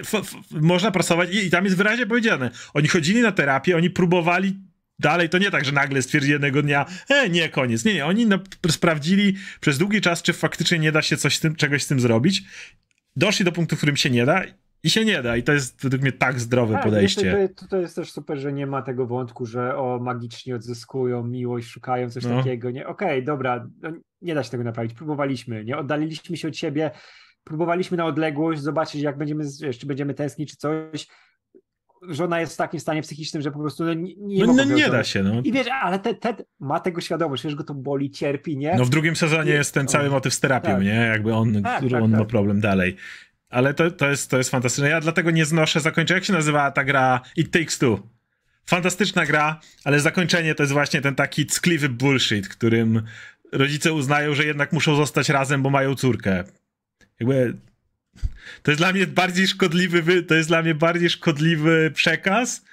można 0.51 0.91
pracować 0.91 1.29
i, 1.33 1.45
i 1.45 1.49
tam 1.49 1.65
jest 1.65 1.77
wyraźnie 1.77 2.05
powiedziane. 2.05 2.51
Oni 2.73 2.87
chodzili 2.87 3.21
na 3.21 3.31
terapię, 3.31 3.77
oni 3.77 3.89
próbowali 3.89 4.55
dalej, 4.99 5.29
to 5.29 5.37
nie 5.37 5.51
tak, 5.51 5.65
że 5.65 5.71
nagle 5.71 6.01
stwierdzili 6.01 6.33
jednego 6.33 6.61
dnia, 6.61 6.85
e, 7.09 7.29
nie, 7.29 7.49
koniec. 7.49 7.85
Nie, 7.85 7.93
nie, 7.93 8.05
oni 8.05 8.25
na, 8.25 8.39
sprawdzili 8.71 9.35
przez 9.59 9.77
długi 9.77 10.01
czas, 10.01 10.21
czy 10.21 10.33
faktycznie 10.33 10.79
nie 10.79 10.91
da 10.91 11.01
się 11.01 11.17
coś 11.17 11.37
z 11.37 11.39
tym, 11.39 11.55
czegoś 11.55 11.83
z 11.83 11.87
tym 11.87 11.99
zrobić. 11.99 12.43
Doszli 13.15 13.45
do 13.45 13.51
punktu, 13.51 13.75
w 13.75 13.79
którym 13.79 13.97
się 13.97 14.09
nie 14.09 14.25
da 14.25 14.43
i 14.85 14.89
się 14.89 15.05
nie 15.05 15.21
da. 15.21 15.37
I 15.37 15.43
to 15.43 15.53
jest 15.53 15.83
według 15.83 16.01
mnie 16.01 16.11
tak 16.11 16.39
zdrowe 16.39 16.73
Tak, 16.73 16.83
podejście. 16.83 17.21
wiesz, 17.37 17.49
To, 17.55 17.67
to 17.67 17.77
jest 17.77 17.95
też 17.95 18.11
super, 18.11 18.37
że 18.37 18.53
nie 18.53 18.67
ma 18.67 18.81
tego 18.81 19.07
wątku, 19.07 19.45
że 19.45 19.77
o 19.77 19.99
magicznie 19.99 20.55
odzyskują 20.55 21.23
miłość, 21.23 21.67
szukają 21.67 22.09
coś 22.09 22.25
No. 22.25 22.37
takiego. 22.37 22.71
Nie, 22.71 22.87
okej, 22.87 23.23
dobra, 23.23 23.67
no, 23.81 23.89
nie 24.21 24.35
da 24.35 24.43
się 24.43 24.49
tego 24.51 24.63
naprawić. 24.63 24.93
Próbowaliśmy, 24.93 25.65
nie 25.65 25.77
oddaliliśmy 25.77 26.37
się 26.37 26.47
od 26.47 26.57
siebie, 26.57 26.91
próbowaliśmy 27.43 27.97
na 27.97 28.05
odległość, 28.05 28.61
zobaczyć, 28.61 29.01
jak 29.01 29.17
będziemy, 29.17 29.43
wiesz, 29.61 29.79
czy 29.79 29.85
będziemy 29.85 30.13
tęsknić, 30.13 30.49
czy 30.51 30.57
coś. 30.57 31.07
Żona 32.09 32.39
jest 32.39 32.53
w 32.53 32.57
takim 32.57 32.79
stanie 32.79 33.01
psychicznym, 33.01 33.41
że 33.43 33.51
po 33.51 33.59
prostu 33.59 33.83
no, 33.83 33.93
nie, 33.93 34.15
nie, 34.17 34.45
No, 34.45 34.53
no, 34.53 34.63
nie 34.63 34.89
da 34.89 35.03
się, 35.03 35.23
no. 35.23 35.41
I 35.43 35.51
wiesz, 35.51 35.67
ale 35.81 35.99
Ted, 35.99 36.19
Ted 36.19 36.45
ma 36.59 36.79
tego 36.79 37.01
świadomość, 37.01 37.43
wiesz, 37.43 37.55
go 37.55 37.63
to 37.63 37.73
boli, 37.73 38.11
cierpi, 38.11 38.57
nie? 38.57 38.75
No 38.77 38.85
w 38.85 38.89
drugim 38.89 39.15
sezonie 39.15 39.49
Nie- 39.51 39.57
jest 39.57 39.73
ten 39.73 39.87
cały 39.87 40.09
motyw 40.09 40.33
z 40.33 40.39
terapią, 40.39 40.69
Tak. 40.69 40.83
nie? 40.83 40.89
Jakby 41.11 41.33
on, 41.33 41.63
Tak, 41.63 41.77
który 41.77 41.91
tak, 41.91 42.03
on 42.03 42.11
ma 42.11 42.17
tak. 42.17 42.27
problem 42.27 42.59
dalej. 42.59 42.95
Ale 43.55 43.73
to, 43.73 43.91
to, 43.91 44.09
jest, 44.09 44.29
to 44.29 44.37
jest 44.37 44.49
fantastyczne. 44.49 44.89
Ja 44.89 45.01
dlatego 45.01 45.31
nie 45.31 45.45
znoszę 45.45 45.79
zakończenia. 45.79 46.17
Jak 46.17 46.25
się 46.25 46.33
nazywa 46.33 46.71
ta 46.71 46.83
gra 46.83 47.21
It 47.35 47.51
Takes 47.51 47.77
Two? 47.79 48.07
Fantastyczna 48.65 49.25
gra, 49.25 49.59
ale 49.83 49.99
zakończenie 49.99 50.55
to 50.55 50.63
jest 50.63 50.73
właśnie 50.73 51.01
ten 51.01 51.15
taki 51.15 51.45
ckliwy 51.45 51.89
bullshit, 51.89 52.47
którym 52.47 53.01
rodzice 53.51 53.93
uznają, 53.93 54.33
że 54.35 54.45
jednak 54.45 54.73
muszą 54.73 54.95
zostać 54.95 55.29
razem, 55.29 55.63
bo 55.63 55.69
mają 55.69 55.95
córkę. 55.95 56.43
Jakby 57.19 57.55
to 58.63 58.71
jest 58.71 58.81
dla 58.81 58.91
mnie 58.93 59.07
bardziej 59.07 59.47
szkodliwy, 59.47 60.01
wy- 60.01 60.23
to 60.23 60.35
jest 60.35 60.49
dla 60.49 60.61
mnie 60.61 60.75
bardziej 60.75 61.09
szkodliwy 61.09 61.91
przekaz 61.93 62.65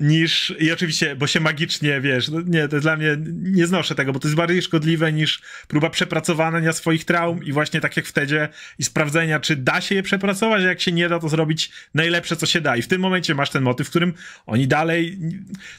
niż, 0.00 0.54
i 0.58 0.72
oczywiście, 0.72 1.16
bo 1.16 1.26
się 1.26 1.40
magicznie, 1.40 2.00
wiesz, 2.00 2.28
no 2.28 2.40
nie, 2.46 2.68
to 2.68 2.80
dla 2.80 2.96
mnie, 2.96 3.16
nie 3.42 3.66
znoszę 3.66 3.94
tego, 3.94 4.12
bo 4.12 4.18
to 4.20 4.28
jest 4.28 4.36
bardziej 4.36 4.62
szkodliwe 4.62 5.12
niż 5.12 5.42
próba 5.68 5.90
przepracowania 5.90 6.72
swoich 6.72 7.04
traum 7.04 7.44
i 7.44 7.52
właśnie 7.52 7.80
tak 7.80 7.96
jak 7.96 8.06
wtedy 8.06 8.48
i 8.78 8.84
sprawdzenia, 8.84 9.40
czy 9.40 9.56
da 9.56 9.80
się 9.80 9.94
je 9.94 10.02
przepracować, 10.02 10.62
a 10.62 10.66
jak 10.66 10.80
się 10.80 10.92
nie 10.92 11.08
da, 11.08 11.18
to 11.18 11.28
zrobić 11.28 11.70
najlepsze, 11.94 12.36
co 12.36 12.46
się 12.46 12.60
da. 12.60 12.76
I 12.76 12.82
w 12.82 12.88
tym 12.88 13.00
momencie 13.00 13.34
masz 13.34 13.50
ten 13.50 13.62
motyw, 13.62 13.86
w 13.86 13.90
którym 13.90 14.14
oni 14.46 14.68
dalej, 14.68 15.18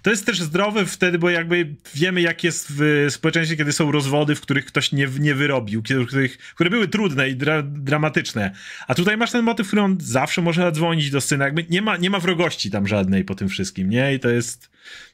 to 0.01 0.09
jest 0.09 0.25
też 0.25 0.41
zdrowe 0.41 0.85
wtedy, 0.85 1.19
bo 1.19 1.29
jakby 1.29 1.75
wiemy, 1.95 2.21
jak 2.21 2.43
jest 2.43 2.67
w 2.69 3.05
społeczeństwie, 3.09 3.57
kiedy 3.57 3.71
są 3.71 3.91
rozwody, 3.91 4.35
w 4.35 4.41
których 4.41 4.65
ktoś 4.65 4.91
nie, 4.91 5.07
nie 5.19 5.35
wyrobił, 5.35 5.83
kiedy- 5.83 6.05
których, 6.05 6.37
które 6.37 6.69
były 6.69 6.87
trudne 6.87 7.29
i 7.29 7.35
dra, 7.35 7.61
dramatyczne. 7.63 8.51
A 8.87 8.95
tutaj 8.95 9.17
masz 9.17 9.31
ten 9.31 9.45
motyw, 9.45 9.65
w 9.65 9.69
którym 9.69 9.85
on 9.85 9.97
zawsze 9.99 10.41
może 10.41 10.61
zadzwonić 10.61 11.11
do 11.11 11.21
syna, 11.21 11.45
jakby 11.45 11.65
nie 11.69 11.81
ma, 11.81 11.97
nie 11.97 12.09
ma 12.09 12.19
wrogości 12.19 12.71
tam 12.71 12.87
żadnej 12.87 13.23
po 13.23 13.35
tym 13.35 13.49
wszystkim, 13.49 13.89
nie? 13.89 14.04
I 14.13 14.19
to 14.19 14.29
jest, 14.29 14.69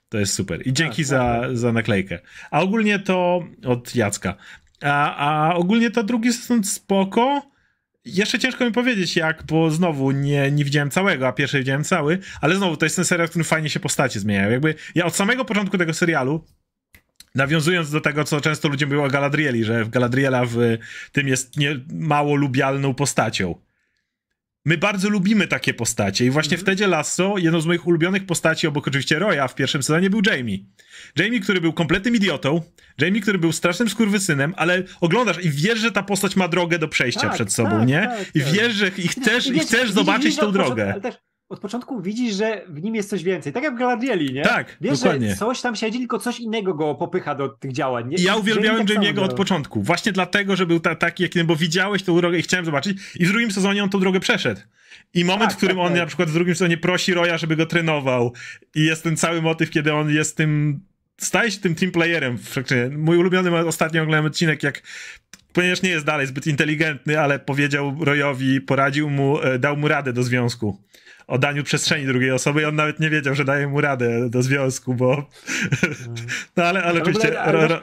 to 0.09 0.17
jest 0.17 0.33
super. 0.33 0.67
I 0.67 0.73
dzięki 0.73 1.01
Tak, 1.01 1.05
za, 1.05 1.17
tak, 1.17 1.41
tak. 1.41 1.57
za 1.57 1.71
naklejkę. 1.71 2.19
A 2.51 2.61
ogólnie 2.61 2.99
to 2.99 3.43
od 3.65 3.95
Jacka. 3.95 4.35
A, 4.81 5.15
a 5.15 5.55
ogólnie 5.55 5.91
to 5.91 6.03
drugi 6.03 6.33
sezon 6.33 6.63
spoko. 6.63 7.51
Jeszcze 8.05 8.39
ciężko 8.39 8.65
mi 8.65 8.71
powiedzieć 8.71 9.15
jak, 9.15 9.43
bo 9.43 9.71
znowu 9.71 10.11
nie, 10.11 10.51
nie 10.51 10.65
widziałem 10.65 10.91
całego, 10.91 11.27
a 11.27 11.31
pierwszy 11.31 11.59
widziałem 11.59 11.83
cały, 11.83 12.19
ale 12.41 12.55
znowu 12.55 12.77
to 12.77 12.85
jest 12.85 12.95
ten 12.95 13.05
serial, 13.05 13.27
w 13.27 13.29
którym 13.29 13.45
fajnie 13.45 13.69
się 13.69 13.79
postacie 13.79 14.19
zmieniają. 14.19 14.51
Jakby 14.51 14.75
ja 14.95 15.05
od 15.05 15.15
samego 15.15 15.45
początku 15.45 15.77
tego 15.77 15.93
serialu 15.93 16.45
Nawiązując 17.35 17.91
do 17.91 18.01
tego, 18.01 18.23
co 18.23 18.41
często 18.41 18.67
ludzie 18.67 18.85
mówią 18.85 19.03
o 19.03 19.07
Galadrieli, 19.07 19.63
że 19.63 19.85
Galadriela 19.85 20.45
w 20.45 20.77
tym 21.11 21.27
jest 21.27 21.57
nie, 21.57 21.79
mało 21.93 22.35
lubialną 22.35 22.93
postacią. 22.93 23.55
My 24.65 24.77
bardzo 24.77 25.09
lubimy 25.09 25.47
takie 25.47 25.73
postacie 25.73 26.25
i 26.25 26.29
właśnie 26.29 26.55
mm 26.55 26.59
-hmm. 26.59 26.63
w 26.63 26.65
Tedzie 26.65 26.87
Lasso 26.87 27.35
jedną 27.37 27.61
z 27.61 27.65
moich 27.65 27.87
ulubionych 27.87 28.25
postaci, 28.25 28.67
obok 28.67 28.87
oczywiście 28.87 29.19
Roya 29.19 29.47
w 29.47 29.55
pierwszym 29.55 29.83
sezonie 29.83 30.09
był 30.09 30.21
Jamie. 30.25 30.57
Jamie, 31.15 31.39
który 31.39 31.61
był 31.61 31.73
kompletnym 31.73 32.15
idiotą, 32.15 32.61
Jamie, 33.01 33.21
który 33.21 33.39
był 33.39 33.51
strasznym 33.51 33.89
skurwysynem, 33.89 34.53
ale 34.57 34.83
oglądasz 35.01 35.45
i 35.45 35.49
wiesz, 35.49 35.79
że 35.79 35.91
ta 35.91 36.03
postać 36.03 36.35
ma 36.35 36.47
drogę 36.47 36.79
do 36.79 36.87
przejścia 36.87 37.21
tak, 37.21 37.33
przed 37.33 37.53
sobą, 37.53 37.69
tak, 37.69 37.87
nie? 37.87 38.01
Tak, 38.01 38.35
I 38.35 38.41
tak. 38.41 38.53
wiesz, 38.53 38.73
że 38.73 38.87
i 38.97 39.07
chcesz, 39.07 39.47
i, 39.47 39.53
wiesz, 39.53 39.63
i 39.63 39.67
chcesz 39.67 39.91
zobaczyć 39.91 40.35
tą 40.35 40.51
drogę. 40.51 40.99
Też 41.01 41.15
od 41.51 41.59
początku 41.59 42.01
widzisz, 42.01 42.35
że 42.35 42.61
w 42.67 42.83
nim 42.83 42.95
jest 42.95 43.09
coś 43.09 43.23
więcej. 43.23 43.53
Tak 43.53 43.63
jak 43.63 43.75
w 43.75 43.77
Galadrieli, 43.77 44.33
nie? 44.33 44.41
Tak, 44.41 44.77
Wiesz, 44.81 44.99
dokładnie. 44.99 45.29
że 45.29 45.35
coś 45.35 45.61
tam 45.61 45.75
siedzi, 45.75 45.99
tylko 45.99 46.19
coś 46.19 46.39
innego 46.39 46.73
go 46.73 46.95
popycha 46.95 47.35
do 47.35 47.49
tych 47.49 47.71
działań. 47.71 48.09
Nie? 48.09 48.17
I 48.17 48.23
ja 48.23 48.35
uwielbiałem 48.35 48.87
tak 48.87 48.97
Jamie'ego 48.97 49.19
od 49.19 49.33
początku. 49.33 49.83
Właśnie 49.83 50.11
dlatego, 50.11 50.55
że 50.55 50.65
był 50.65 50.79
ta, 50.79 50.95
taki, 50.95 51.23
jak, 51.23 51.45
bo 51.45 51.55
widziałeś 51.55 52.03
tą 52.03 52.17
drogę 52.17 52.37
i 52.37 52.41
chciałem 52.41 52.65
zobaczyć. 52.65 52.97
I 53.15 53.25
w 53.25 53.31
drugim 53.31 53.51
sezonie 53.51 53.83
on 53.83 53.89
tą 53.89 53.99
drogę 53.99 54.19
przeszedł. 54.19 54.61
I 55.13 55.25
moment, 55.25 55.49
tak, 55.49 55.53
w 55.53 55.57
którym 55.57 55.77
tak, 55.77 55.85
on 55.85 55.91
tak. 55.91 56.01
na 56.01 56.05
przykład 56.05 56.29
w 56.29 56.33
drugim 56.33 56.55
sezonie 56.55 56.77
prosi 56.77 57.13
Roya, 57.13 57.37
żeby 57.37 57.55
go 57.55 57.65
trenował. 57.65 58.33
I 58.75 58.85
jest 58.85 59.03
ten 59.03 59.17
cały 59.17 59.41
motyw, 59.41 59.69
kiedy 59.69 59.93
on 59.93 60.09
jest 60.09 60.37
tym 60.37 60.79
staje 61.17 61.51
się 61.51 61.59
tym 61.59 61.75
team 61.75 61.91
playerem. 61.91 62.37
Mój 62.97 63.17
ulubiony 63.17 63.57
ostatnio 63.57 64.01
oglądałem 64.01 64.25
odcinek, 64.25 64.63
jak 64.63 64.81
ponieważ 65.53 65.81
nie 65.81 65.89
jest 65.89 66.05
dalej 66.05 66.27
zbyt 66.27 66.47
inteligentny, 66.47 67.19
ale 67.19 67.39
powiedział 67.39 67.97
Royowi, 67.99 68.61
poradził 68.61 69.09
mu, 69.09 69.41
e, 69.41 69.59
dał 69.59 69.77
mu 69.77 69.87
radę 69.87 70.13
do 70.13 70.23
związku 70.23 70.81
o 71.31 71.37
daniu 71.37 71.63
przestrzeni 71.63 72.05
drugiej 72.05 72.31
osoby 72.31 72.61
i 72.61 72.65
on 72.65 72.75
nawet 72.75 72.99
nie 72.99 73.09
wiedział, 73.09 73.35
że 73.35 73.45
daje 73.45 73.67
mu 73.67 73.81
radę 73.81 74.29
do 74.29 74.41
związku, 74.41 74.93
bo... 74.93 75.17
No 76.57 76.63
ale, 76.63 76.83
ale 76.83 77.01
oczywiście 77.01 77.33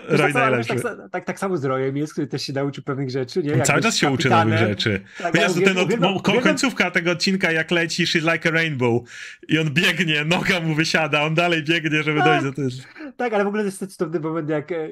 Roy 0.09 0.33
najlepszy. 0.33 0.75
Tak, 1.13 1.25
tak, 1.25 1.39
samo 1.39 1.57
z 1.57 1.65
Royem 1.65 1.97
jest, 1.97 2.13
który 2.13 2.27
też 2.27 2.43
się 2.43 2.53
nauczył 2.53 2.85
pewnych 2.85 3.11
rzeczy. 3.11 3.43
Nie? 3.43 3.55
On 3.55 3.63
cały 3.63 3.83
czas 3.83 3.97
się 3.97 4.11
uczy 4.11 4.31
nowych 4.31 4.59
rzeczy. 4.59 5.01
Tak, 5.23 5.35
ten 5.65 5.79
od, 6.05 6.43
końcówka 6.43 6.91
tego 6.91 7.11
odcinka, 7.11 7.53
jak 7.53 7.71
leci 7.71 8.05
She's 8.05 8.33
Like 8.33 8.49
a 8.49 8.53
Rainbow 8.53 9.03
i 9.49 9.59
on 9.59 9.71
biegnie, 9.71 10.25
noga 10.25 10.61
mu 10.61 10.75
wysiada, 10.75 11.23
on 11.23 11.35
dalej 11.35 11.63
biegnie, 11.65 12.03
żeby 12.03 12.19
tak, 12.19 12.29
dojść 12.29 12.45
do 12.45 12.53
tego. 12.53 12.69
Tak, 13.17 13.33
ale 13.33 13.45
w 13.45 13.49
ogóle 13.49 13.63
to 13.63 13.67
jest 13.67 13.97
cudowny 13.97 14.21
moment, 14.21 14.49
jak 14.49 14.73
e, 14.73 14.77
e, 14.77 14.91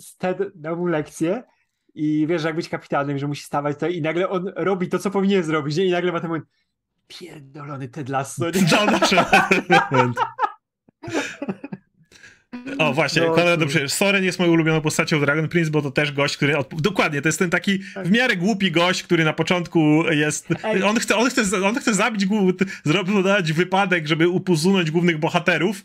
Sted 0.00 0.38
dał 0.54 0.76
mu 0.76 0.86
lekcję 0.86 1.42
i 1.94 2.26
wiesz, 2.28 2.44
jak 2.44 2.56
być 2.56 2.68
kapitanem, 2.68 3.18
że 3.18 3.26
musi 3.26 3.42
stawać 3.42 3.78
to 3.78 3.88
i 3.88 4.02
nagle 4.02 4.28
on 4.28 4.52
robi 4.56 4.88
to, 4.88 4.98
co 4.98 5.10
powinien 5.10 5.42
zrobić 5.42 5.76
nie? 5.76 5.86
i 5.86 5.90
nagle 5.90 6.12
ma 6.12 6.20
ten 6.20 6.28
moment 6.28 6.44
pierdolony 7.08 7.88
Ted 7.88 8.08
Lasso. 8.08 8.44
No. 9.90 10.12
O, 12.78 12.92
właśnie, 12.92 13.22
no, 13.22 13.34
Konrad 13.34 13.60
dobrze. 13.60 13.88
Soren 13.88 14.24
jest 14.24 14.38
moją 14.38 14.52
ulubioną 14.52 14.80
postacią 14.80 15.20
Dragon 15.20 15.48
Prince, 15.48 15.68
bo 15.68 15.82
to 15.82 15.90
też 15.90 16.12
gość, 16.12 16.36
który. 16.36 16.54
Dokładnie, 16.72 17.22
to 17.22 17.28
jest 17.28 17.38
ten 17.38 17.50
taki 17.50 17.78
tak. 17.94 18.08
w 18.08 18.10
miarę 18.10 18.36
głupi 18.36 18.70
gość, 18.70 19.02
który 19.02 19.24
na 19.24 19.32
początku 19.32 20.04
jest. 20.10 20.48
On 20.84 20.98
chce, 20.98 21.16
on 21.16 21.30
chce, 21.30 21.66
on 21.66 21.74
chce 21.80 21.94
zabić, 21.94 22.26
zrobić 22.84 23.52
wypadek, 23.52 24.06
żeby 24.06 24.28
usunąć 24.28 24.90
głównych 24.90 25.18
bohaterów, 25.18 25.84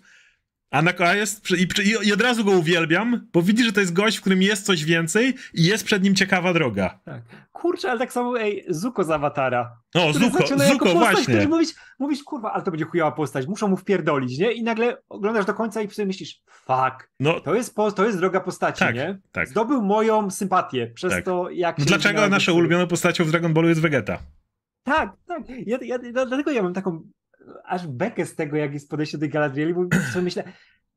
a, 0.73 0.81
na, 0.81 1.13
jest, 1.13 1.51
i, 1.51 1.67
i, 2.07 2.13
od 2.13 2.21
razu 2.21 2.45
go 2.45 2.51
uwielbiam, 2.51 3.27
bo 3.33 3.41
widzi, 3.41 3.63
że 3.63 3.71
to 3.71 3.79
jest 3.79 3.93
gość, 3.93 4.17
w 4.17 4.21
którym 4.21 4.41
jest 4.41 4.65
coś 4.65 4.85
więcej 4.85 5.35
i 5.53 5.63
jest 5.63 5.83
przed 5.83 6.03
nim 6.03 6.15
ciekawa 6.15 6.53
droga. 6.53 6.99
Tak. 7.05 7.21
Kurczę, 7.51 7.89
ale 7.89 7.99
tak 7.99 8.13
samo, 8.13 8.39
ej, 8.39 8.65
Zuko 8.69 9.03
z 9.03 9.11
Awatara. 9.11 9.77
O, 9.95 10.13
Zuko, 10.13 10.47
Zuko 10.47 10.85
postać, 10.85 10.93
właśnie. 10.93 11.47
Mówisz, 11.47 11.69
mówisz, 11.99 12.23
kurwa, 12.23 12.53
ale 12.53 12.63
to 12.63 12.71
będzie 12.71 12.85
chujowa 12.85 13.11
postać, 13.11 13.47
muszą 13.47 13.67
mu 13.67 13.77
wpierdolić, 13.77 14.39
nie? 14.39 14.51
I 14.51 14.63
nagle 14.63 14.97
oglądasz 15.09 15.45
do 15.45 15.53
końca 15.53 15.81
i 15.81 15.89
sobie 15.89 16.05
myślisz, 16.05 16.41
fuck, 16.49 17.09
no, 17.19 17.39
to, 17.39 17.55
jest 17.55 17.75
po, 17.75 17.91
to 17.91 18.05
jest 18.05 18.17
droga 18.17 18.39
postaci, 18.39 18.79
tak, 18.79 18.95
nie? 18.95 19.19
Tak. 19.31 19.47
Zdobył 19.47 19.81
moją 19.81 20.29
sympatię 20.29 20.87
przez 20.87 21.13
tak. 21.13 21.25
to, 21.25 21.49
jak 21.49 21.77
Dlaczego 21.77 22.29
naszą 22.29 22.53
ulubioną 22.53 22.87
postacią 22.87 23.23
w 23.23 23.31
Dragon 23.31 23.53
Ballu 23.53 23.69
jest 23.69 23.81
Vegeta? 23.81 24.17
Tak, 24.83 25.11
tak. 25.27 25.43
Ja, 25.65 25.77
ja, 25.81 25.99
dlatego 26.11 26.51
ja 26.51 26.63
mam 26.63 26.73
taką 26.73 27.03
aż 27.65 27.87
bekę 27.87 28.25
z 28.25 28.35
tego, 28.35 28.57
jak 28.57 28.73
jest 28.73 28.89
podejście 28.89 29.17
do 29.17 29.29
Galadrieli, 29.29 29.73
bo 29.73 29.83
sobie 30.13 30.23
myślę, 30.23 30.43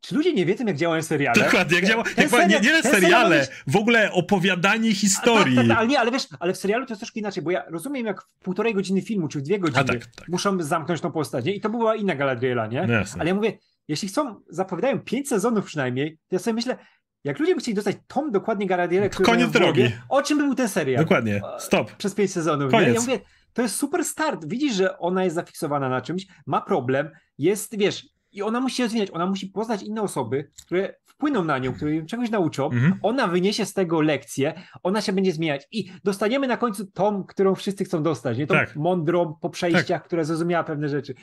czy 0.01 0.14
ludzie 0.14 0.32
nie 0.32 0.47
wiedzą, 0.47 0.66
jak 0.66 0.76
działają 0.76 1.03
seriale? 1.03 1.44
Dokładnie, 1.44 1.76
jak 1.76 1.86
działa. 1.86 2.05
Jak 2.16 2.30
serial, 2.30 2.62
nie, 2.62 2.72
nie 2.72 2.82
seriale, 2.82 3.40
być... 3.40 3.51
w 3.66 3.76
ogóle 3.76 4.12
opowiadanie 4.12 4.94
historii. 4.94 5.57
tak, 5.57 5.68
tak, 5.68 5.78
ale 5.78 5.88
nie, 5.88 6.01
ale 6.01 6.11
wiesz, 6.11 6.28
ale 6.40 6.53
w 6.53 6.57
serialu 6.57 6.86
to 6.86 6.92
jest 6.92 7.01
troszkę 7.01 7.20
inaczej, 7.20 7.42
bo 7.42 7.51
ja 7.51 7.64
rozumiem, 7.68 8.07
jak 8.07 8.22
w 8.22 8.38
półtorej 8.38 8.74
godziny 8.74 9.03
filmu, 9.03 9.28
czy 9.28 9.38
w 9.38 9.42
dwie 9.42 9.59
godziny 9.59 9.84
tak, 9.84 10.07
tak. 10.07 10.28
muszą 10.28 10.62
zamknąć 10.62 11.01
tą 11.01 11.12
postać, 11.12 11.44
nie? 11.44 11.55
I 11.55 11.61
to 11.61 11.70
była 11.70 11.97
inna 11.97 12.14
Galadriela, 12.14 12.66
nie? 12.66 12.86
No 12.86 12.94
ale 13.18 13.28
ja 13.28 13.34
mówię, 13.34 13.59
jeśli 13.88 14.09
chcą, 14.09 14.40
zapowiadają 14.49 15.01
pięć 15.01 15.28
sezonów 15.28 15.64
przynajmniej, 15.64 16.16
to 16.16 16.36
ja 16.36 16.38
sobie 16.38 16.55
myślę, 16.55 16.76
jak 17.24 17.38
ludzie 17.38 17.55
by 17.55 17.61
chcieli 17.61 17.74
dostać 17.74 17.97
tom 18.07 18.30
dokładnie 18.30 18.66
Galadrielę, 18.66 19.11
który 19.11 19.26
Koniec 19.26 19.51
drogi. 19.51 19.80
Głowie, 19.80 20.03
o 20.09 20.22
czym 20.22 20.38
był 20.38 20.55
ten 20.55 20.68
serial? 20.68 21.05
Dokładnie, 21.05 21.40
stop. 21.59 21.92
Przez 21.92 22.14
pięć 22.14 22.32
sezonów. 22.32 22.70
Koniec. 22.70 22.94
Ja 22.94 23.01
mówię, 23.01 23.20
to 23.57 23.62
jest 23.62 23.76
super 23.76 24.04
start. 24.04 24.44
Widzisz, 24.48 24.74
że 24.74 24.98
ona 24.98 25.24
jest 25.24 25.34
zafiksowana 25.36 25.88
na 25.88 26.00
czymś, 26.00 26.26
ma 26.46 26.61
problem, 26.61 27.11
jest, 27.38 27.78
wiesz, 27.78 28.07
i 28.32 28.42
ona 28.42 28.61
musi 28.61 28.76
się 28.76 28.82
rozwijać, 28.82 29.11
ona 29.12 29.26
musi 29.26 29.46
poznać 29.46 29.82
inne 29.82 30.02
osoby, 30.02 30.50
które 30.66 30.94
wpłyną 31.07 31.44
na 31.44 31.59
nią, 31.59 31.72
które 31.72 31.94
ją 31.94 32.07
czegoś 32.07 32.30
nauczą, 32.30 32.64
mhm. 32.64 32.98
ona 33.02 33.26
wyniesie 33.26 33.66
z 33.66 33.72
tego 33.72 34.00
lekcję, 34.00 34.54
ona 34.82 35.00
się 35.00 35.12
będzie 35.12 35.32
zmieniać 35.32 35.66
i 35.72 35.92
dostaniemy 36.04 36.46
na 36.46 36.57
końcu 36.57 36.86
tą, 36.86 37.24
którą 37.24 37.54
wszyscy 37.54 37.84
chcą 37.84 38.02
dostać, 38.02 38.38
nie? 38.38 38.46
Tą 38.46 38.54
tak. 38.54 38.76
mądrą 38.76 39.34
po 39.40 39.50
przejściach, 39.50 39.86
tak. 39.86 40.04
która 40.04 40.24
zrozumiała 40.24 40.64
pewne 40.64 40.88
rzeczy. 40.88 41.14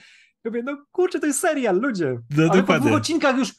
Mówię, 0.46 0.64
no 0.64 0.86
kurczę, 0.92 1.20
to 1.20 1.28
jest 1.28 1.40
serial, 1.40 1.82
ludzie. 1.82 2.18
No, 2.38 2.44
Ale 2.44 2.48
dokładnie. 2.48 2.66
po 2.66 2.80
dwóch 2.80 2.98
odcinkach 2.98 3.38
już 3.38 3.54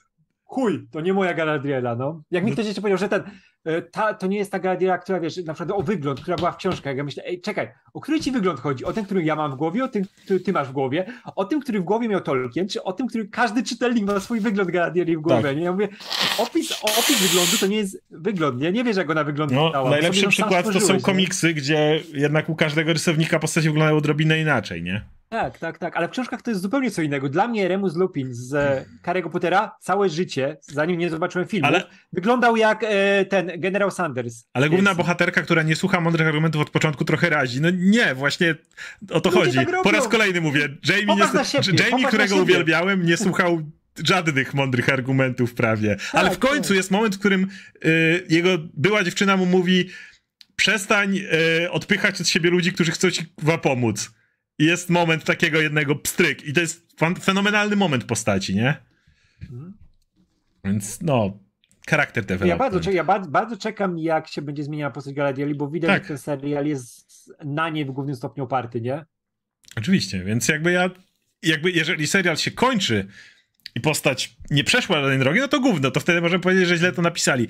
chuj, 0.44 0.88
to 0.90 1.00
nie 1.00 1.12
moja 1.12 1.34
Galadriela, 1.34 1.96
no. 1.96 2.22
Jak 2.30 2.44
mi 2.44 2.52
ktoś 2.52 2.66
jeszcze 2.66 2.80
powiedział, 2.80 2.98
że 2.98 3.08
ten, 3.08 3.22
e, 3.64 3.82
ta, 3.82 4.14
to 4.14 4.26
nie 4.26 4.38
jest 4.38 4.52
ta 4.52 4.58
Galadriela, 4.58 4.98
która, 4.98 5.20
wiesz, 5.20 5.36
na 5.36 5.54
przykład 5.54 5.78
o 5.78 5.82
wygląd, 5.82 6.20
która 6.20 6.36
była 6.36 6.52
w 6.52 6.56
książkach, 6.56 6.96
ja 6.96 7.04
myślę, 7.04 7.22
ej, 7.26 7.40
czekaj, 7.40 7.72
o 7.94 8.00
który 8.00 8.20
ci 8.20 8.32
wygląd 8.32 8.60
chodzi? 8.60 8.84
O 8.84 8.92
ten, 8.92 9.04
który 9.04 9.24
ja 9.24 9.36
mam 9.36 9.52
w 9.52 9.54
głowie, 9.54 9.84
o 9.84 9.88
tym, 9.88 10.04
który 10.24 10.40
ty 10.40 10.52
masz 10.52 10.68
w 10.68 10.72
głowie, 10.72 11.06
o 11.36 11.44
tym, 11.44 11.60
który 11.60 11.80
w 11.80 11.84
głowie 11.84 12.08
miał 12.08 12.20
Tolkien, 12.20 12.68
czy 12.68 12.82
o 12.82 12.92
tym, 12.92 13.06
który 13.06 13.28
każdy 13.28 13.62
czytelnik 13.62 14.04
ma 14.04 14.20
swój 14.20 14.40
wygląd 14.40 14.70
Galadrieli 14.70 15.16
w 15.16 15.20
głowie, 15.20 15.42
tak. 15.42 15.56
nie? 15.56 15.62
Ja 15.62 15.72
mówię, 15.72 15.88
opis, 16.38 16.72
opis 16.82 17.22
wyglądu 17.22 17.58
to 17.60 17.66
nie 17.66 17.76
jest 17.76 18.04
wygląd, 18.10 18.60
nie? 18.60 18.72
Nie 18.72 18.84
wiesz, 18.84 18.96
jak 18.96 19.10
ona 19.10 19.24
wyglądała. 19.24 19.70
No, 19.74 19.90
najlepszy 19.90 20.28
przykład 20.28 20.72
to 20.72 20.80
są 20.80 21.00
komiksy, 21.00 21.46
nie? 21.46 21.54
gdzie 21.54 22.00
jednak 22.14 22.48
u 22.48 22.54
każdego 22.54 22.92
rysownika 22.92 23.38
postacie 23.38 23.68
wyglądają 23.68 23.96
odrobinę 23.96 24.40
inaczej, 24.40 24.82
nie? 24.82 25.04
Tak, 25.28 25.58
tak, 25.58 25.78
tak, 25.78 25.96
ale 25.96 26.08
w 26.08 26.10
książkach 26.10 26.42
to 26.42 26.50
jest 26.50 26.62
zupełnie 26.62 26.90
co 26.90 27.02
innego. 27.02 27.28
Dla 27.28 27.48
mnie 27.48 27.68
Remus 27.68 27.96
Lupin 27.96 28.34
z 28.34 28.54
e, 28.54 28.84
Harry'ego 29.06 29.30
Pottera 29.30 29.76
całe 29.80 30.08
życie, 30.08 30.56
zanim 30.60 30.98
nie 30.98 31.10
zobaczyłem 31.10 31.48
filmu, 31.48 31.66
ale... 31.66 31.84
wyglądał 32.12 32.56
jak 32.56 32.84
e, 32.84 33.24
ten 33.24 33.52
generał 33.58 33.90
Sanders. 33.90 34.44
Ale 34.52 34.68
główna 34.68 34.90
Więc... 34.90 34.98
bohaterka, 34.98 35.42
która 35.42 35.62
nie 35.62 35.76
słucha 35.76 36.00
mądrych 36.00 36.28
argumentów 36.28 36.62
od 36.62 36.70
początku 36.70 37.04
trochę 37.04 37.30
razi. 37.30 37.60
No 37.60 37.68
nie, 37.72 38.14
właśnie 38.14 38.54
o 39.10 39.20
to 39.20 39.30
Ludzie 39.30 39.40
chodzi. 39.40 39.56
Tak 39.56 39.82
po 39.82 39.90
raz 39.90 40.08
kolejny 40.08 40.40
mówię, 40.40 40.68
Jamie, 40.88 41.14
nie, 41.14 41.84
Jamie 41.84 42.04
którego 42.04 42.36
uwielbiałem, 42.36 43.06
nie 43.06 43.16
słuchał 43.26 43.62
żadnych 44.04 44.54
mądrych 44.54 44.88
argumentów 44.88 45.54
prawie. 45.54 45.96
Tak, 45.96 46.14
ale 46.14 46.30
w 46.30 46.38
końcu 46.38 46.68
tak. 46.68 46.76
jest 46.76 46.90
moment, 46.90 47.16
w 47.16 47.18
którym 47.18 47.48
y, 47.84 48.26
jego 48.28 48.58
była 48.74 49.04
dziewczyna 49.04 49.36
mu 49.36 49.46
mówi 49.46 49.90
przestań 50.56 51.18
y, 51.64 51.70
odpychać 51.70 52.20
od 52.20 52.28
siebie 52.28 52.50
ludzi, 52.50 52.72
którzy 52.72 52.92
chcą 52.92 53.10
ci 53.10 53.26
pomóc 53.62 54.10
jest 54.58 54.90
moment 54.90 55.24
takiego 55.24 55.60
jednego 55.60 55.96
pstryk 55.96 56.44
i 56.46 56.52
to 56.52 56.60
jest 56.60 56.94
fenomenalny 57.20 57.76
moment 57.76 58.04
postaci, 58.04 58.54
nie? 58.54 58.76
Mhm. 59.42 59.74
Więc 60.64 61.00
no, 61.02 61.38
charakter 61.88 62.24
development. 62.24 62.48
Ja 62.48 62.70
bardzo, 62.70 62.90
ja 62.90 63.04
bardzo, 63.04 63.30
bardzo 63.30 63.56
czekam, 63.56 63.98
jak 63.98 64.28
się 64.28 64.42
będzie 64.42 64.64
zmieniała 64.64 64.92
postać 64.92 65.14
Galadrieli, 65.14 65.54
bo 65.54 65.70
widać, 65.70 65.90
tak. 65.90 66.02
że 66.02 66.08
ten 66.08 66.18
serial 66.18 66.66
jest 66.66 67.32
na 67.44 67.68
nie 67.68 67.84
w 67.84 67.90
głównym 67.90 68.16
stopniu 68.16 68.44
oparty, 68.44 68.80
nie? 68.80 69.04
Oczywiście, 69.76 70.24
więc 70.24 70.48
jakby 70.48 70.72
ja, 70.72 70.90
jakby 71.42 71.70
jeżeli 71.70 72.06
serial 72.06 72.36
się 72.36 72.50
kończy 72.50 73.06
i 73.74 73.80
postać 73.80 74.36
nie 74.50 74.64
przeszła 74.64 75.02
tej 75.02 75.18
drogi, 75.18 75.40
no 75.40 75.48
to 75.48 75.60
gówno, 75.60 75.90
to 75.90 76.00
wtedy 76.00 76.20
możemy 76.20 76.42
powiedzieć, 76.42 76.68
że 76.68 76.76
źle 76.76 76.92
to 76.92 77.02
napisali 77.02 77.48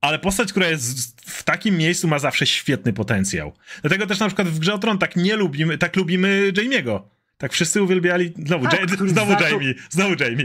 ale 0.00 0.18
postać, 0.18 0.50
która 0.50 0.68
jest 0.68 1.20
w 1.30 1.42
takim 1.42 1.76
miejscu 1.76 2.08
ma 2.08 2.18
zawsze 2.18 2.46
świetny 2.46 2.92
potencjał. 2.92 3.52
Dlatego 3.80 4.06
też 4.06 4.18
na 4.18 4.26
przykład 4.26 4.48
w 4.48 4.58
Grze 4.58 4.78
Tron 4.78 4.98
tak 4.98 5.16
nie 5.16 5.36
lubimy, 5.36 5.78
tak 5.78 5.96
lubimy 5.96 6.52
Jamie'ego. 6.52 7.00
Tak 7.40 7.52
wszyscy 7.52 7.82
uwielbiali. 7.82 8.32
Znowu, 8.46 8.64
tak, 8.68 8.90
znowu 9.08 9.32
zaczął, 9.32 9.60
Jamie, 9.60 9.74
znowu 9.90 10.14
Jamie. 10.20 10.44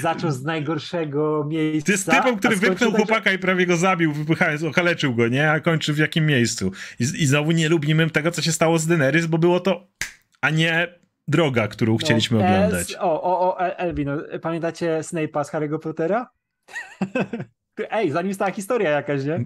Zaczął 0.00 0.30
z 0.30 0.42
najgorszego 0.42 1.44
miejsca. 1.48 1.86
To 1.86 1.92
jest 1.92 2.10
typem, 2.10 2.36
który 2.36 2.56
wypchnął 2.56 2.90
tak, 2.92 3.00
chłopaka 3.00 3.32
i 3.32 3.38
prawie 3.38 3.66
go 3.66 3.76
zabił, 3.76 4.12
wypychając, 4.12 4.62
okaleczył 4.62 5.14
go, 5.14 5.28
nie? 5.28 5.50
A 5.50 5.60
kończy 5.60 5.92
w 5.92 5.98
jakim 5.98 6.26
miejscu. 6.26 6.72
I, 7.00 7.02
I, 7.02 7.26
znowu 7.26 7.52
nie 7.52 7.68
lubimy 7.68 8.10
tego, 8.10 8.30
co 8.30 8.42
się 8.42 8.52
stało 8.52 8.78
z 8.78 8.86
Daenerys, 8.86 9.26
bo 9.26 9.38
było 9.38 9.60
to, 9.60 9.88
a 10.40 10.50
nie 10.50 10.88
droga, 11.28 11.68
którą 11.68 11.92
no, 11.92 11.98
chcieliśmy 11.98 12.38
oglądać. 12.38 12.94
O, 12.94 13.22
o, 13.22 13.40
o, 13.40 13.60
Elvin, 13.60 14.08
no, 14.08 14.38
pamiętacie 14.38 14.98
Snape'a 15.00 15.44
z 15.44 15.52
Harry'ego 15.52 15.78
Pottera? 15.78 16.30
Ej, 17.90 18.10
zanim 18.10 18.34
stała 18.34 18.50
historia 18.50 18.90
jakaś, 18.90 19.24
nie? 19.24 19.44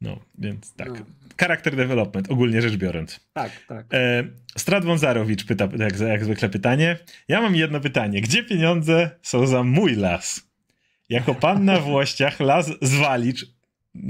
No, 0.00 0.20
więc 0.38 0.74
tak. 0.74 0.88
No. 0.88 1.06
Charakter 1.40 1.76
development, 1.76 2.30
ogólnie 2.30 2.62
rzecz 2.62 2.76
biorąc. 2.76 3.20
Tak, 3.32 3.50
tak. 3.68 3.86
E, 3.92 4.24
Strat 4.56 4.84
Wązarowicz 4.84 5.46
pyta, 5.46 5.68
jak, 5.78 6.00
jak 6.00 6.24
zwykle 6.24 6.48
pytanie. 6.48 6.98
Ja 7.28 7.40
mam 7.40 7.56
jedno 7.56 7.80
pytanie. 7.80 8.20
Gdzie 8.20 8.42
pieniądze 8.44 9.10
są 9.22 9.46
za 9.46 9.62
mój 9.62 9.94
las? 9.94 10.48
Jako 11.08 11.34
pan 11.34 11.64
na 11.64 11.80
włościach 11.80 12.40
las 12.50 12.70
Zwalicz, 12.82 13.46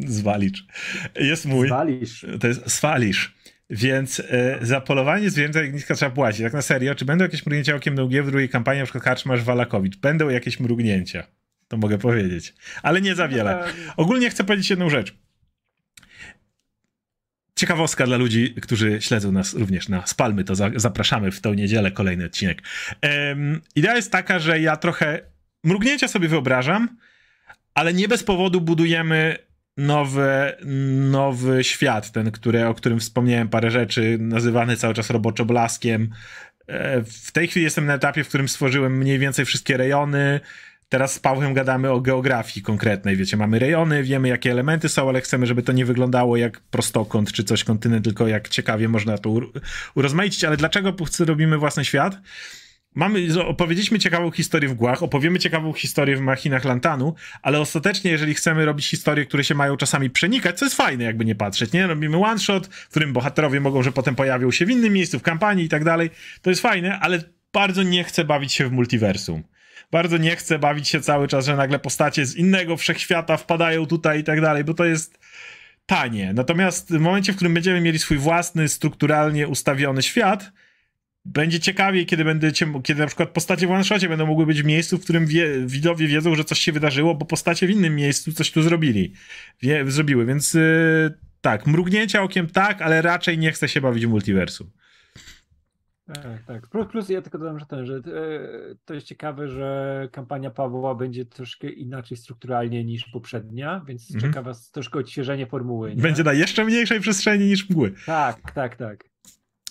Zwalicz, 0.07 0.67
jest 1.17 1.47
mój. 1.47 1.67
Zwalisz. 1.67 2.27
To 2.41 2.47
jest 2.47 2.71
Swalisz. 2.71 3.35
Więc 3.71 4.21
e, 4.21 4.59
za 4.63 4.81
polowanie 4.81 5.31
zwierzęcia 5.31 5.61
ogniska 5.61 5.95
trzeba 5.95 6.11
płacić. 6.11 6.43
Tak 6.43 6.53
na 6.53 6.63
serio, 6.63 6.95
czy 6.95 7.05
będą 7.05 7.25
jakieś 7.25 7.47
mrugnięcia 7.47 7.75
okiem 7.77 7.95
do 7.95 8.09
w 8.09 8.31
drugiej 8.31 8.49
kampanii, 8.49 8.81
na 8.81 8.85
przykład 8.85 9.05
Karczmarz 9.05 9.43
Walakowicz? 9.43 9.97
Będą 9.97 10.29
jakieś 10.29 10.61
mrugnięcia. 10.61 11.27
To 11.69 11.77
mogę 11.77 11.99
powiedzieć. 11.99 12.55
Ale 12.83 13.01
nie 13.01 13.15
za 13.15 13.29
wiele. 13.29 13.65
Ogólnie 13.97 14.31
chcę 14.31 14.45
powiedzieć 14.45 14.71
jedną 14.71 14.91
rzecz. 14.91 15.15
Ciekawostka 17.57 18.07
dla 18.07 18.17
ludzi, 18.17 18.55
którzy 18.63 19.01
śledzą 19.01 19.33
nas 19.33 19.55
również 19.55 19.89
na 19.89 20.07
Spalmy, 20.07 20.45
to 20.45 20.55
za, 20.55 20.71
zapraszamy 20.77 21.31
w 21.31 21.41
tą 21.41 21.55
niedzielę 21.55 21.91
kolejny 21.91 22.25
odcinek. 22.25 22.63
Um, 23.03 23.61
idea 23.77 23.97
jest 23.97 24.13
taka, 24.13 24.39
że 24.39 24.61
ja 24.61 24.77
trochę 24.77 25.21
mrugnięcia 25.65 26.09
sobie 26.09 26.29
wyobrażam, 26.29 26.97
ale 27.75 27.95
nie 27.95 28.09
bez 28.09 28.25
powodu 28.25 28.61
budujemy 28.61 29.37
nowy, 29.77 30.53
nowy 31.11 31.65
świat, 31.65 32.13
ten, 32.13 32.31
który, 32.31 32.67
o 32.67 32.75
którym 32.75 33.01
wspomniałem 33.01 33.49
parę 33.49 33.71
rzeczy, 33.71 34.17
nazywany 34.21 34.77
cały 34.77 34.95
czas 34.95 35.11
roboczo 35.11 35.45
blaskiem. 35.45 36.11
E, 36.67 37.03
w 37.03 37.33
tej 37.33 37.49
chwili 37.49 37.65
jestem 37.65 37.87
na 37.87 37.95
etapie, 37.95 38.25
w 38.25 38.29
którym 38.29 38.49
stworzyłem 38.49 38.99
mniej 38.99 39.19
więcej 39.19 39.45
wszystkie 39.45 39.77
rejony, 39.77 40.41
Teraz 40.89 41.13
z 41.13 41.19
Pawłem 41.19 41.55
gadamy 41.55 41.91
o 41.91 42.01
geografii 42.01 42.65
konkretnej, 42.65 43.17
wiecie, 43.17 43.37
mamy 43.37 43.59
rejony, 43.59 44.03
wiemy 44.03 44.29
jakie 44.29 44.51
elementy 44.51 44.89
są, 44.89 45.09
ale 45.09 45.21
chcemy, 45.21 45.47
żeby 45.47 45.63
to 45.63 45.73
nie 45.73 45.85
wyglądało 45.85 46.37
jak 46.37 46.61
prostokąt 46.61 47.33
czy 47.33 47.45
coś 47.45 47.65
kontynent, 47.65 48.05
tylko 48.05 48.29
jak 48.29 48.49
ciekawie 48.49 48.89
można 48.89 49.19
to 49.19 49.35
urozmaicić. 49.95 50.45
Ale 50.45 50.57
dlaczego 50.57 50.95
robimy 51.27 51.59
własny 51.59 51.85
świat? 51.85 52.19
Mamy, 52.95 53.27
opowiedzieliśmy 53.47 53.99
ciekawą 53.99 54.31
historię 54.31 54.69
w 54.69 54.75
Głach, 54.75 55.03
opowiemy 55.03 55.39
ciekawą 55.39 55.73
historię 55.73 56.17
w 56.17 56.21
Machinach 56.21 56.65
Lantanu, 56.65 57.15
ale 57.43 57.61
ostatecznie, 57.61 58.11
jeżeli 58.11 58.35
chcemy 58.35 58.65
robić 58.65 58.87
historie, 58.87 59.27
które 59.27 59.45
się 59.45 59.55
mają 59.55 59.77
czasami 59.77 60.11
przenikać, 60.11 60.59
co 60.59 60.65
jest 60.65 60.77
fajne, 60.77 61.05
jakby 61.05 61.25
nie 61.25 61.35
patrzeć, 61.35 61.73
nie? 61.73 61.87
Robimy 61.87 62.17
one 62.17 62.39
shot, 62.39 62.67
w 62.67 62.89
którym 62.89 63.13
bohaterowie 63.13 63.61
mogą, 63.61 63.83
że 63.83 63.93
potem 63.93 64.15
pojawią 64.15 64.51
się 64.51 64.67
w 64.67 64.71
innym 64.71 64.93
miejscu, 64.93 65.19
w 65.19 65.23
kampanii 65.23 65.65
i 65.65 65.69
tak 65.69 65.85
dalej. 65.85 66.11
To 66.43 66.51
jest 66.51 66.63
fajne, 66.63 66.99
ale 67.01 67.23
bardzo 67.53 67.83
nie 67.83 68.05
chcę 68.05 68.25
bawić 68.25 68.53
się 68.53 68.69
w 68.69 68.73
multiversum 68.73 69.43
bardzo 69.91 70.17
nie 70.17 70.37
chcę 70.37 70.59
bawić 70.59 70.89
się 70.89 71.01
cały 71.01 71.29
czas, 71.29 71.47
że 71.47 71.57
nagle 71.57 71.79
postacie 71.79 72.27
z 72.27 72.37
innego 72.37 72.77
wszechświata 72.77 73.37
wpadają 73.37 73.87
tutaj 73.87 74.21
i 74.21 74.25
tak 74.25 74.41
dalej, 74.41 74.65
bo 74.65 74.75
to 74.75 74.85
jest 74.85 75.19
tanie. 75.87 76.33
Natomiast 76.33 76.91
w 76.91 77.01
momencie, 77.01 77.33
w 77.33 77.37
którym 77.37 77.55
będziemy 77.55 77.81
mieli 77.81 77.99
swój 77.99 78.19
własny, 78.19 78.69
strukturalnie 78.69 79.49
ustawiony 79.49 80.03
świat, 80.03 80.53
będzie 81.25 81.61
ciekawiej, 81.61 82.07
kiedy 82.07 82.25
będziecie, 82.25 82.67
kiedy 82.83 83.01
na 83.01 83.07
przykład 83.07 83.29
postacie 83.29 83.67
w 83.67 83.71
one 83.71 83.85
będą 84.09 84.27
mogły 84.27 84.47
być 84.47 84.63
w 84.63 84.65
miejscu, 84.65 84.99
w 84.99 85.05
którym 85.05 85.27
wie, 85.27 85.49
widowie 85.67 86.07
wiedzą, 86.07 86.35
że 86.35 86.45
coś 86.45 86.59
się 86.59 86.73
wydarzyło, 86.73 87.15
bo 87.15 87.27
postacie 87.27 87.67
w 87.67 87.71
innym 87.71 87.97
miejscu 87.97 88.33
coś 88.33 88.51
tu 88.51 88.63
zrobili. 88.63 89.13
Wie, 89.63 89.91
zrobiły, 89.91 90.27
więc 90.27 90.55
yy, 90.55 91.15
tak, 91.41 91.67
mrugnięcia 91.67 92.23
okiem 92.23 92.47
tak, 92.47 92.83
ale 92.83 93.03
raczej 93.03 93.39
nie 93.39 93.53
chcę 93.53 93.69
się 93.69 93.81
bawić 93.81 94.07
w 94.07 94.09
multiversum. 94.09 94.71
Tak, 96.15 96.43
tak. 96.47 96.67
Plus, 96.67 96.87
plus 96.87 97.09
ja 97.09 97.23
tylko 97.23 97.39
dodam, 97.39 97.59
że, 97.59 97.67
ten, 97.67 97.87
że 97.87 97.95
e, 97.95 98.01
to 98.85 98.95
jest 98.95 99.07
ciekawe, 99.07 99.49
że 99.49 100.09
kampania 100.13 100.51
Pawła 100.51 100.95
będzie 100.95 101.25
troszkę 101.25 101.69
inaczej 101.69 102.17
strukturalnie 102.17 102.85
niż 102.85 103.05
poprzednia, 103.05 103.85
więc 103.87 104.15
mhm. 104.15 104.33
czeka 104.33 104.43
was 104.43 104.71
troszkę 104.71 104.99
odświeżenie 104.99 105.47
formuły. 105.47 105.95
Nie? 105.95 106.03
Będzie 106.03 106.23
na 106.25 106.33
jeszcze 106.33 106.65
mniejszej 106.65 107.01
przestrzeni 107.01 107.47
niż 107.47 107.71
mgły. 107.71 107.93
Tak, 108.07 108.53
tak, 108.53 108.77
tak. 108.77 109.05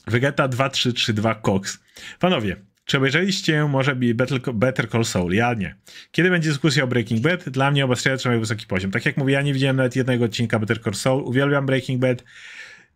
Vegeta 0.08 0.48
2332 0.48 1.36
Cox. 1.36 1.80
Panowie, 2.20 2.56
czy 2.86 2.98
obejrzeliście 2.98 3.66
może 3.66 3.96
Better, 3.96 4.40
Better 4.54 4.90
Call 4.90 5.06
Saul? 5.06 5.34
Ja 5.34 5.54
nie. 5.54 5.76
Kiedy 6.12 6.30
będzie 6.30 6.50
dyskusja 6.50 6.84
o 6.84 6.88
Breaking 6.88 7.22
Bad? 7.22 7.50
Dla 7.50 7.72
mnie 7.72 7.86
oba 7.86 7.96
seriale 7.96 8.18
trzymają 8.18 8.40
wysoki 8.40 8.66
poziom. 8.66 8.92
Tak 8.92 9.06
jak 9.06 9.18
mówię, 9.18 9.34
ja 9.34 9.42
nie 9.42 9.54
widziałem 9.54 9.76
nawet 9.76 9.96
jednego 9.96 10.26
odcinka 10.26 10.60
Better 10.60 10.84
Call 10.84 10.94
Saul. 10.94 11.24
Uwielbiam 11.24 11.66
Breaking 11.66 12.02
Bad. 12.02 12.24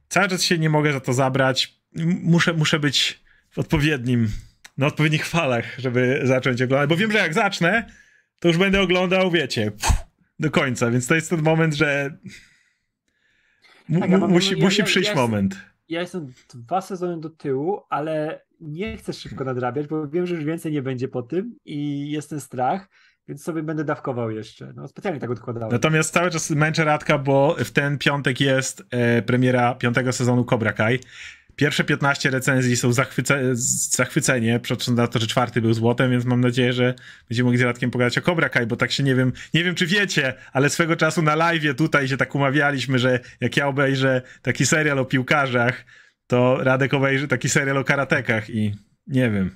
Cały 0.09 0.27
czas 0.27 0.43
się 0.43 0.57
nie 0.57 0.69
mogę 0.69 0.93
za 0.93 0.99
to 0.99 1.13
zabrać. 1.13 1.81
Muszę, 2.23 2.53
muszę 2.53 2.79
być 2.79 3.20
w 3.51 3.59
odpowiednim, 3.59 4.29
na 4.77 4.87
odpowiednich 4.87 5.25
falach, 5.25 5.79
żeby 5.79 6.21
zacząć 6.23 6.61
oglądać, 6.61 6.89
bo 6.89 6.95
wiem, 6.95 7.11
że 7.11 7.17
jak 7.17 7.33
zacznę, 7.33 7.85
to 8.39 8.47
już 8.47 8.57
będę 8.57 8.81
oglądał, 8.81 9.31
wiecie, 9.31 9.71
do 10.39 10.51
końca, 10.51 10.91
więc 10.91 11.07
to 11.07 11.15
jest 11.15 11.29
ten 11.29 11.41
moment, 11.41 11.73
że 11.73 12.17
tak, 13.99 14.09
musi, 14.09 14.59
ja, 14.59 14.65
musi 14.65 14.83
przyjść 14.83 15.09
ja, 15.09 15.15
moment. 15.15 15.53
Jestem, 15.53 15.71
ja 15.89 16.01
jestem 16.01 16.33
dwa 16.53 16.81
sezony 16.81 17.21
do 17.21 17.29
tyłu, 17.29 17.81
ale 17.89 18.41
nie 18.61 18.97
chcę 18.97 19.13
szybko 19.13 19.43
nadrabiać, 19.43 19.87
bo 19.87 20.07
wiem, 20.07 20.27
że 20.27 20.35
już 20.35 20.43
więcej 20.43 20.71
nie 20.71 20.81
będzie 20.81 21.07
po 21.07 21.21
tym 21.21 21.55
i 21.65 22.09
jest 22.11 22.29
ten 22.29 22.39
strach, 22.39 22.89
więc 23.27 23.43
sobie 23.43 23.63
będę 23.63 23.83
dawkował 23.83 24.31
jeszcze. 24.31 24.73
No, 24.75 24.87
specjalnie 24.87 25.19
tak 25.19 25.29
odkładałem. 25.29 25.71
Natomiast 25.71 26.13
cały 26.13 26.31
czas 26.31 26.49
męczę 26.49 26.85
Radka, 26.85 27.17
bo 27.17 27.55
w 27.59 27.71
ten 27.71 27.97
piątek 27.97 28.41
jest 28.41 28.83
e, 28.91 29.21
premiera 29.21 29.75
piątego 29.75 30.13
sezonu 30.13 30.45
Cobra 30.45 30.73
Kai. 30.73 30.99
Pierwsze 31.61 31.83
15 31.83 32.29
recenzji 32.29 32.77
są 32.77 32.93
zachwyce, 32.93 33.39
zachwycenie, 33.95 34.59
patrząc 34.59 34.87
na 34.97 35.07
to, 35.07 35.19
że 35.19 35.27
czwarty 35.27 35.61
był 35.61 35.73
złotem, 35.73 36.11
więc 36.11 36.25
mam 36.25 36.41
nadzieję, 36.41 36.73
że 36.73 36.93
będziemy 37.29 37.45
mogli 37.45 37.59
z 37.59 37.61
Radkiem 37.61 37.91
pogadać 37.91 38.17
o 38.17 38.21
Cobra 38.21 38.49
Kai, 38.49 38.65
bo 38.65 38.75
tak 38.75 38.91
się 38.91 39.03
nie 39.03 39.15
wiem, 39.15 39.33
nie 39.53 39.63
wiem 39.63 39.75
czy 39.75 39.87
wiecie, 39.87 40.33
ale 40.53 40.69
swego 40.69 40.95
czasu 40.95 41.21
na 41.21 41.35
live 41.35 41.75
tutaj 41.77 42.07
się 42.07 42.17
tak 42.17 42.35
umawialiśmy, 42.35 42.99
że 42.99 43.19
jak 43.41 43.57
ja 43.57 43.67
obejrzę 43.67 44.21
taki 44.41 44.65
serial 44.65 44.99
o 44.99 45.05
piłkarzach, 45.05 45.85
to 46.27 46.57
Radek 46.63 46.93
obejrzy 46.93 47.27
taki 47.27 47.49
serial 47.49 47.77
o 47.77 47.83
karatekach 47.83 48.49
i 48.49 48.75
nie 49.07 49.31
wiem. 49.31 49.51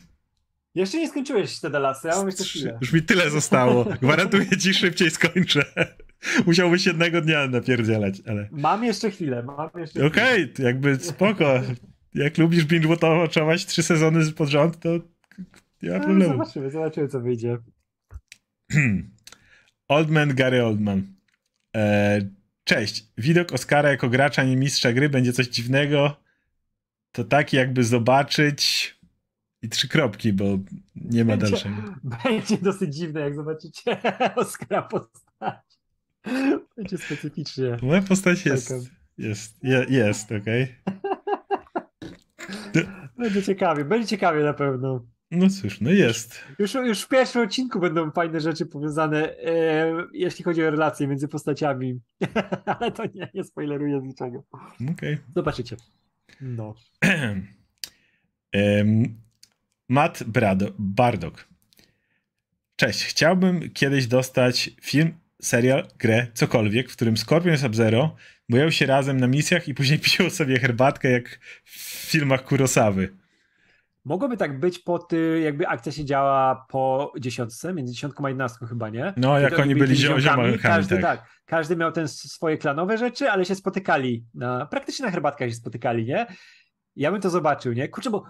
Jeszcze 0.75 0.97
nie 0.97 1.09
skończyłeś 1.09 1.59
te 1.59 1.69
lasy, 1.69 2.07
ja 2.07 2.15
mam 2.15 2.25
jeszcze 2.25 2.43
chwilę. 2.43 2.77
Już 2.81 2.93
mi 2.93 3.01
tyle 3.01 3.29
zostało. 3.29 3.85
Gwarantuję 4.01 4.57
ci, 4.57 4.73
szybciej 4.73 5.11
skończę. 5.11 5.65
Musiałbyś 6.45 6.85
jednego 6.85 7.21
dnia 7.21 7.47
napierdzielać, 7.47 8.15
ale... 8.27 8.49
Mam 8.51 8.83
jeszcze 8.83 9.11
chwilę, 9.11 9.43
mam 9.43 9.69
jeszcze 9.77 10.05
Okej, 10.05 10.51
okay, 10.53 10.65
jakby 10.65 10.95
spoko. 10.95 11.61
Jak 12.15 12.37
lubisz 12.37 12.65
binge-watchować 12.65 13.65
trzy 13.65 13.83
sezony 13.83 14.31
pod 14.31 14.49
rząd, 14.49 14.79
to 14.79 14.89
nie 15.81 15.91
ma 15.91 15.97
no, 15.97 16.03
problemu. 16.03 16.33
No, 16.33 16.37
zobaczymy, 16.37 16.71
zobaczymy 16.71 17.07
co 17.07 17.21
wyjdzie. 17.21 17.57
Oldman 19.87 20.35
Gary 20.35 20.63
Oldman. 20.65 21.03
E, 21.75 22.21
cześć. 22.63 23.05
Widok 23.17 23.53
Oscara 23.53 23.89
jako 23.89 24.09
gracza, 24.09 24.43
nie 24.43 24.57
mistrza 24.57 24.93
gry 24.93 25.09
będzie 25.09 25.33
coś 25.33 25.47
dziwnego. 25.47 26.15
To 27.11 27.23
tak 27.23 27.53
jakby 27.53 27.83
zobaczyć 27.83 28.95
i 29.61 29.69
trzy 29.69 29.87
kropki, 29.87 30.33
bo 30.33 30.59
nie 30.95 31.25
ma 31.25 31.37
będzie, 31.37 31.51
dalszego. 31.51 31.95
Będzie 32.23 32.57
dosyć 32.57 32.95
dziwne, 32.95 33.21
jak 33.21 33.35
zobaczycie 33.35 33.97
Oscara 34.35 34.81
postać. 34.81 35.79
Będzie 36.77 36.97
specyficznie. 36.97 37.77
Moja 37.81 38.01
postać 38.01 38.45
jest, 38.45 38.73
jest, 39.17 39.63
jest, 39.63 39.89
jest 39.89 40.31
okej. 40.31 40.75
Okay. 40.85 40.99
Będzie 43.17 43.43
ciekawie, 43.43 43.85
będzie 43.85 44.07
ciekawie 44.07 44.43
na 44.43 44.53
pewno. 44.53 45.05
No 45.31 45.49
cóż, 45.49 45.81
no 45.81 45.91
jest. 45.91 46.41
Już, 46.59 46.73
już 46.73 47.01
w 47.01 47.07
pierwszym 47.07 47.41
odcinku 47.41 47.79
będą 47.79 48.11
fajne 48.11 48.39
rzeczy 48.39 48.65
powiązane, 48.65 49.37
e, 49.37 49.93
jeśli 50.13 50.43
chodzi 50.43 50.63
o 50.63 50.71
relacje 50.71 51.07
między 51.07 51.27
postaciami. 51.27 51.99
Ale 52.79 52.91
to 52.91 53.03
nie, 53.05 53.29
nie 53.33 53.43
spoileruję 53.43 54.01
niczego. 54.01 54.43
Okay. 54.91 55.17
Zobaczycie. 55.35 55.75
No. 56.41 56.75
um, 58.53 59.15
Matt 59.89 60.23
Brado, 60.23 60.67
Bardok. 60.79 61.47
Cześć, 62.75 63.03
chciałbym 63.03 63.69
kiedyś 63.69 64.07
dostać 64.07 64.71
film 64.81 65.13
serial, 65.41 65.87
grę, 65.99 66.27
cokolwiek, 66.33 66.89
w 66.89 66.95
którym 66.95 67.17
Scorpion 67.17 67.57
Sub-Zero 67.57 68.15
boją 68.49 68.69
się 68.69 68.85
razem 68.85 69.19
na 69.19 69.27
misjach 69.27 69.67
i 69.67 69.73
później 69.73 69.99
piją 70.05 70.29
sobie 70.29 70.59
herbatkę 70.59 71.11
jak 71.11 71.39
w 71.63 72.09
filmach 72.09 72.43
Kurosawy. 72.43 73.17
Mogłoby 74.05 74.37
tak 74.37 74.59
być 74.59 74.79
po 74.79 74.99
ty, 74.99 75.41
jakby 75.43 75.67
akcja 75.67 75.91
się 75.91 76.05
działa 76.05 76.65
po 76.69 77.13
dziesiątce, 77.19 77.73
między 77.73 77.93
dziesiątką 77.93 78.25
a 78.25 78.29
jedenastką 78.29 78.65
chyba, 78.65 78.89
nie? 78.89 79.13
No, 79.17 79.39
jak 79.39 79.59
oni 79.59 79.75
byli 79.75 79.95
ziomkami. 79.95 80.59
Każdy, 80.59 80.95
tak. 80.95 81.19
tak. 81.19 81.29
Każdy 81.45 81.75
miał 81.75 81.91
ten 81.91 82.07
swoje 82.07 82.57
klanowe 82.57 82.97
rzeczy, 82.97 83.31
ale 83.31 83.45
się 83.45 83.55
spotykali, 83.55 84.25
na, 84.33 84.65
praktycznie 84.65 85.05
na 85.05 85.11
herbatkach 85.11 85.49
się 85.49 85.55
spotykali, 85.55 86.05
nie? 86.05 86.25
Ja 86.95 87.11
bym 87.11 87.21
to 87.21 87.29
zobaczył, 87.29 87.73
nie? 87.73 87.89
Kurczę, 87.89 88.09
bo 88.09 88.23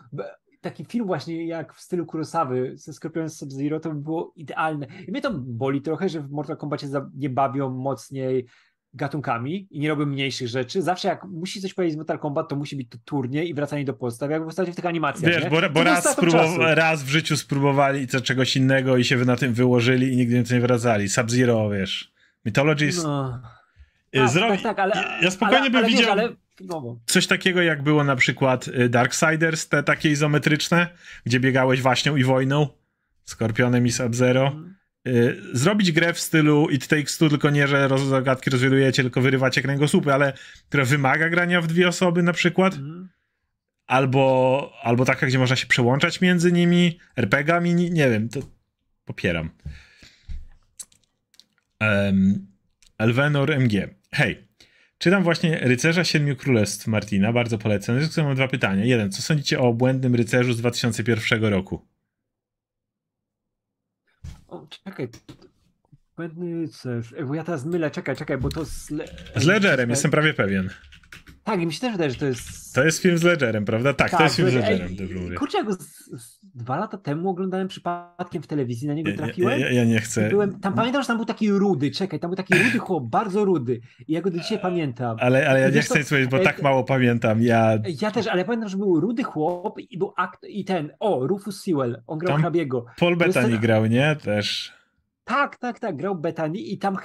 taki 0.62 0.86
film 0.86 1.06
właśnie 1.06 1.48
jak 1.48 1.74
w 1.74 1.82
stylu 1.82 2.06
Kurosawy 2.06 2.72
ze 2.76 2.94
Scorpionem 2.94 3.30
Sub-Zero 3.30 3.80
to 3.80 3.90
by 3.90 4.02
było 4.02 4.34
idealne. 4.36 4.88
I 5.08 5.12
mnie 5.12 5.22
to 5.22 5.32
boli 5.34 5.82
trochę, 5.82 6.10
że 6.10 6.22
w 6.22 6.32
Mortal 6.32 6.58
Kombacie 6.58 6.88
nie 7.16 7.30
bawią 7.30 7.70
mocniej 7.70 8.46
gatunkami 8.96 9.68
i 9.72 9.80
nie 9.80 9.90
robią 9.90 10.06
mniejszych 10.06 10.48
rzeczy. 10.48 10.82
Zawsze 10.82 11.08
jak 11.08 11.24
musi 11.24 11.62
coś 11.62 11.74
powiedzieć 11.74 11.94
z 11.94 11.98
Mortal 11.98 12.20
Kombat, 12.20 12.50
to 12.50 12.56
musi 12.56 12.76
być 12.76 12.90
to 12.90 12.98
turniej 13.06 13.50
i 13.50 13.54
wracanie 13.54 13.86
do 13.86 13.94
podstaw, 13.94 14.32
jak 14.32 14.46
w 14.46 14.48
ostatnio 14.48 14.74
w 14.74 14.76
tych 14.76 14.86
animacjach. 14.86 15.34
Wiesz, 15.34 15.44
nie? 15.44 15.50
bo, 15.50 15.70
bo 15.70 15.84
raz, 15.84 16.18
raz 16.60 17.04
w 17.04 17.08
życiu 17.08 17.38
spróbowali 17.38 18.08
co 18.08 18.22
czegoś 18.22 18.56
innego 18.56 18.98
i 18.98 19.04
się 19.04 19.18
na 19.18 19.36
tym 19.36 19.54
wyłożyli 19.54 20.14
i 20.14 20.18
nigdy 20.18 20.44
nie 20.54 20.60
wracali. 20.60 21.10
Sub-Zero, 21.10 21.70
wiesz. 21.70 22.14
Mythology 22.46 22.86
jest... 22.86 23.04
No. 23.04 23.42
Tak, 24.12 24.30
Zrobi... 24.30 24.54
tak, 24.54 24.64
tak, 24.64 24.80
ale, 24.80 25.20
ja 25.22 25.32
spokojnie 25.32 25.62
ale, 25.62 25.70
bym 25.70 25.80
ale, 25.80 25.88
widział... 25.88 26.18
Wiesz, 26.18 26.32
Coś 27.06 27.28
takiego 27.28 27.62
jak 27.62 27.84
było 27.84 28.04
na 28.04 28.16
przykład 28.16 28.68
y, 28.68 28.90
Darksiders, 28.90 29.68
te 29.68 29.84
takie 29.84 30.12
izometryczne, 30.12 30.88
gdzie 31.26 31.40
biegałeś 31.40 31.82
waśnią 31.82 32.16
i 32.16 32.24
wojną, 32.24 32.68
Skorpionem 33.26 33.88
i 33.88 33.92
Sub-Zero. 33.92 34.48
Mm. 34.48 34.76
Y, 35.08 35.42
zrobić 35.54 35.92
grę 35.92 36.14
w 36.14 36.20
stylu 36.20 36.70
It 36.70 36.88
Takes 36.88 37.18
Two, 37.18 37.30
tylko 37.30 37.50
nie, 37.50 37.68
że 37.68 37.90
zagadki 38.10 38.50
rozwiązujecie, 38.50 39.04
tylko 39.04 39.22
wyrywacie 39.22 39.62
kręgosłupy, 39.62 40.14
ale 40.14 40.34
która 40.68 40.86
wymaga 40.86 41.30
grania 41.30 41.62
w 41.62 41.68
dwie 41.68 41.88
osoby 41.88 42.24
na 42.24 42.34
przykład. 42.34 42.76
Albo, 43.88 44.74
albo 44.84 45.06
taka, 45.06 45.28
gdzie 45.28 45.40
można 45.40 45.56
się 45.56 45.68
przełączać 45.68 46.22
między 46.22 46.52
nimi, 46.52 47.00
RPGami, 47.18 47.76
nie 47.76 48.10
wiem, 48.10 48.30
to 48.30 48.40
popieram. 49.06 49.50
Um, 51.82 52.48
Elvenor 52.98 53.52
MG. 53.52 53.90
Hej, 54.12 54.48
czytam 54.98 55.24
właśnie 55.24 55.60
Rycerza 55.60 56.04
Siedmiu 56.04 56.36
Królestw 56.36 56.88
Martina, 56.88 57.34
bardzo 57.34 57.58
polecam. 57.58 58.00
Zresztą 58.00 58.24
mam 58.24 58.36
dwa 58.36 58.48
pytania. 58.48 58.86
Jeden, 58.86 59.12
co 59.12 59.22
sądzicie 59.22 59.60
o 59.60 59.74
błędnym 59.74 60.16
rycerzu 60.16 60.54
z 60.54 60.58
2001 60.58 61.46
roku? 61.46 61.95
O, 64.56 64.68
czekaj. 64.84 65.10
Błędny 66.16 66.62
rycerz. 66.62 67.14
Bo 67.28 67.36
ja 67.36 67.44
teraz 67.44 67.66
mylę, 67.66 67.92
czekaj, 67.92 68.16
czekaj, 68.16 68.38
bo 68.38 68.50
to 68.50 68.66
z... 68.66 68.90
Le... 68.90 69.06
Z 69.36 69.46
Ledgerem, 69.46 69.90
jestem 69.90 70.12
prawie 70.12 70.34
pewien. 70.34 70.70
Tak, 71.44 71.62
i 71.62 71.66
mi 71.66 71.74
się 71.74 71.80
też 71.80 71.92
wydaje, 71.92 72.12
że 72.12 72.16
to 72.16 72.26
jest... 72.26 72.76
To 72.76 72.84
jest 72.84 73.00
film 73.00 73.18
z 73.18 73.24
Ledgerem, 73.24 73.66
prawda? 73.66 73.94
Tak, 73.94 74.12
tak 74.12 74.18
to 74.18 74.24
jest 74.24 74.36
film 74.36 74.50
z 74.50 74.54
Ledgerem, 74.54 74.96
mówię. 75.16 75.36
Kurczę, 75.36 75.64
go 75.64 75.74
z, 75.74 75.80
z, 75.80 76.35
dwa 76.56 76.78
lata 76.78 76.98
temu 76.98 77.30
oglądałem 77.30 77.68
przypadkiem 77.68 78.44
w 78.44 78.48
telewizji, 78.48 78.88
na 78.88 78.94
niego 78.94 79.12
trafiłem. 79.18 79.60
Ja, 79.60 79.66
ja, 79.66 79.74
ja 79.74 79.86
nie 79.86 80.00
chcę. 80.00 80.30
Byłem, 80.30 80.60
tam 80.60 80.74
pamiętam, 80.74 81.02
że 81.02 81.08
tam 81.08 81.18
był 81.18 81.26
taki 81.26 81.52
rudy, 81.52 81.92
czekaj, 81.92 82.20
tam 82.20 82.30
był 82.30 82.36
taki 82.36 82.54
rudy 82.54 82.80
chłop, 82.80 83.04
bardzo 83.04 83.46
rudy. 83.46 83.82
I 84.08 84.14
ja 84.14 84.22
go 84.22 84.32
do 84.32 84.38
dzisiaj 84.38 84.60
pamiętam. 84.60 85.18
Ale, 85.20 85.50
ale 85.50 85.60
ja 85.60 85.70
nie 85.70 85.82
chcę 85.82 86.04
słuchać, 86.04 86.28
bo 86.28 86.40
tak 86.40 86.62
mało 86.62 86.84
pamiętam. 86.84 87.42
Ja... 87.42 87.78
ja 88.02 88.12
też, 88.12 88.28
ale 88.28 88.46
pamiętam, 88.46 88.70
że 88.70 88.78
był 88.78 89.00
rudy 89.00 89.24
chłop 89.24 89.80
i 89.80 89.98
był 89.98 90.14
akt, 90.18 90.44
i 90.44 90.66
ten, 90.66 90.92
o, 91.00 91.28
Rufus 91.28 91.64
Sewell, 91.64 92.02
on 92.08 92.20
grał 92.20 92.34
tam 92.34 92.42
hrabiego. 92.42 92.86
Paul 93.00 93.18
Bettany 93.18 93.50
ten... 93.50 93.60
grał, 93.60 93.86
nie? 93.86 94.16
Też. 94.16 94.74
Tak, 95.26 95.58
tak, 95.58 95.80
tak, 95.80 95.96
grał 95.98 96.16
Bethany 96.16 96.58
i 96.58 96.78
tam 96.78 96.98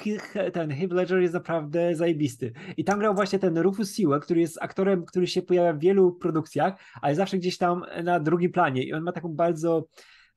ten 0.53 0.71
Heath 0.71 0.93
Ledger 0.93 1.19
jest 1.19 1.35
naprawdę 1.35 1.97
zajebisty. 1.97 2.53
I 2.77 2.85
tam 2.85 2.99
grał 2.99 3.15
właśnie 3.15 3.39
ten 3.39 3.59
Rufus 3.59 3.95
Sewell, 3.95 4.21
który 4.21 4.41
jest 4.41 4.59
aktorem, 4.63 5.05
który 5.05 5.27
się 5.27 5.43
pojawia 5.43 5.73
w 5.73 5.79
wielu 5.79 6.13
produkcjach, 6.13 6.75
ale 7.03 7.15
zawsze 7.15 7.39
gdzieś 7.39 7.59
tam 7.59 7.85
na 8.05 8.21
drugim 8.21 8.53
planie 8.53 8.83
i 8.83 8.93
on 8.93 9.03
ma 9.03 9.13
taką 9.13 9.29
bardzo 9.29 9.87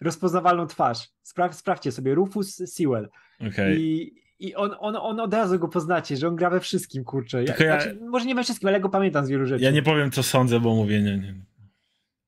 rozpoznawalną 0.02 0.68
twarz. 0.68 1.10
Spraw, 1.22 1.56
sprawdźcie 1.56 1.92
sobie, 1.92 2.16
Rufus 2.16 2.56
Sewell. 2.56 3.10
Okay. 3.48 3.76
I, 3.76 4.14
i 4.40 4.56
on, 4.56 4.72
on, 4.80 4.96
on 4.96 5.20
od 5.20 5.34
razu 5.34 5.60
go 5.60 5.68
poznacie, 5.68 6.18
że 6.18 6.28
on 6.28 6.36
gra 6.36 6.50
we 6.50 6.60
wszystkim, 6.60 7.04
kurczę. 7.04 7.44
Ja, 7.44 7.56
ja... 7.60 7.82
Znaczy, 7.82 8.00
może 8.10 8.26
nie 8.26 8.36
we 8.36 8.44
wszystkim, 8.44 8.70
ale 8.70 8.80
go 8.80 8.90
pamiętam 8.90 9.26
z 9.26 9.30
wielu 9.30 9.46
rzeczy. 9.46 9.64
Ja 9.64 9.72
nie 9.72 9.84
powiem, 9.84 10.12
co 10.12 10.24
sądzę, 10.24 10.60
bo 10.60 10.76
mówię, 10.76 11.02
nie, 11.02 11.18
nie. 11.18 11.36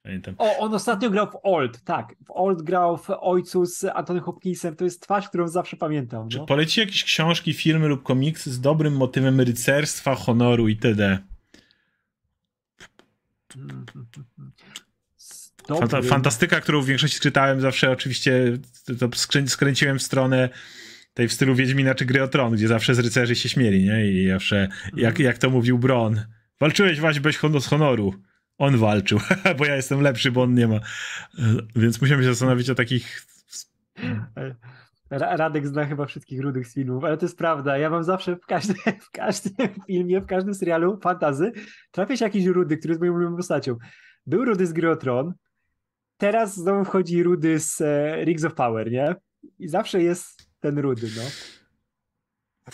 Pamiętam. 0.06 0.36
O, 0.38 0.58
on 0.58 0.74
ostatnio 0.74 1.10
grał 1.10 1.28
w 1.32 1.38
Old, 1.44 1.84
tak. 1.84 2.16
W 2.26 2.32
Old 2.32 2.62
grał 2.62 2.98
w 2.98 3.10
Ojcu 3.10 3.66
z 3.66 3.84
Antony 3.84 4.20
Hopkinsem. 4.20 4.76
To 4.76 4.84
jest 4.84 5.02
twarz, 5.02 5.30
którą 5.30 5.48
zawsze 5.48 5.78
pamiętam. 5.78 6.30
Czy 6.30 6.38
no. 6.38 6.46
poleci 6.46 6.80
jakieś 6.80 7.04
książki, 7.04 7.54
filmy 7.54 7.88
lub 7.88 8.04
komiksy 8.04 8.52
z 8.52 8.62
dobrym 8.62 8.98
motywem 8.98 9.42
rycerstwa, 9.42 10.16
honoru 10.16 10.68
itd.? 10.68 11.20
Fanta 15.68 16.02
fantastyka, 16.02 16.62
którą 16.62 16.82
w 16.82 16.86
większości 16.86 17.20
czytałem, 17.20 17.62
zawsze 17.62 17.92
oczywiście 17.92 18.58
to 19.00 19.10
skręciłem 19.48 20.00
w 20.00 20.04
stronę 20.04 20.50
tej 21.14 21.28
w 21.28 21.34
stylu 21.34 21.56
Wiedźmina 21.56 21.96
czy 21.96 22.06
Gry 22.06 22.24
o 22.24 22.28
Tron, 22.28 22.54
gdzie 22.54 22.68
zawsze 22.68 22.96
z 22.96 23.00
rycerzy 23.00 23.36
się 23.36 23.50
śmieli, 23.50 23.84
nie? 23.84 24.12
I 24.12 24.28
zawsze, 24.28 24.68
jak, 24.96 25.12
mhm. 25.12 25.26
jak 25.26 25.38
to 25.38 25.50
mówił 25.50 25.80
Bron, 25.80 26.26
walczyłeś 26.60 27.00
właśnie 27.00 27.22
bez 27.22 27.68
honoru 27.68 28.14
on 28.58 28.78
walczył, 28.78 29.20
bo 29.58 29.66
ja 29.66 29.76
jestem 29.76 30.02
lepszy, 30.02 30.32
bo 30.32 30.44
on 30.44 30.54
nie 30.54 30.68
ma. 30.68 30.80
Więc 31.76 32.02
musimy 32.02 32.24
się 32.24 32.30
zastanowić 32.30 32.70
o 32.70 32.76
takich. 32.76 33.26
Radek 35.10 35.68
zna 35.68 35.86
chyba 35.86 36.06
wszystkich 36.06 36.42
rudych 36.42 36.68
z 36.68 36.74
filmów, 36.74 37.04
ale 37.04 37.18
to 37.18 37.26
jest 37.26 37.38
prawda. 37.38 37.78
Ja 37.78 37.90
mam 37.90 38.04
zawsze 38.04 38.36
w 38.36 38.46
każdym, 38.46 38.76
w 39.08 39.12
każdym 39.12 39.68
filmie, 39.88 40.22
w 40.22 40.26
każdym 40.26 40.54
serialu 40.54 41.00
fantazy 41.02 41.52
trafia 41.92 42.18
się 42.18 42.26
jakiś 42.26 42.46
rudy, 42.46 42.78
który 42.78 42.92
jest 42.92 43.02
moją 43.02 43.14
ulubioną 43.14 43.38
postacią. 43.38 43.78
Był 44.26 44.46
rudy 44.46 44.68
z 44.68 44.74
Gry 44.74 44.90
o 44.92 44.96
Tron, 44.96 45.34
teraz 46.18 46.56
znowu 46.56 46.86
wchodzi 46.86 47.24
rudy 47.24 47.60
z 47.60 47.82
e, 47.82 48.26
Rings 48.26 48.46
of 48.46 48.54
Power, 48.54 48.92
nie? 48.92 49.16
I 49.60 49.68
zawsze 49.68 50.04
jest 50.04 50.50
ten 50.60 50.80
rudy, 50.80 51.08
no. 51.18 51.24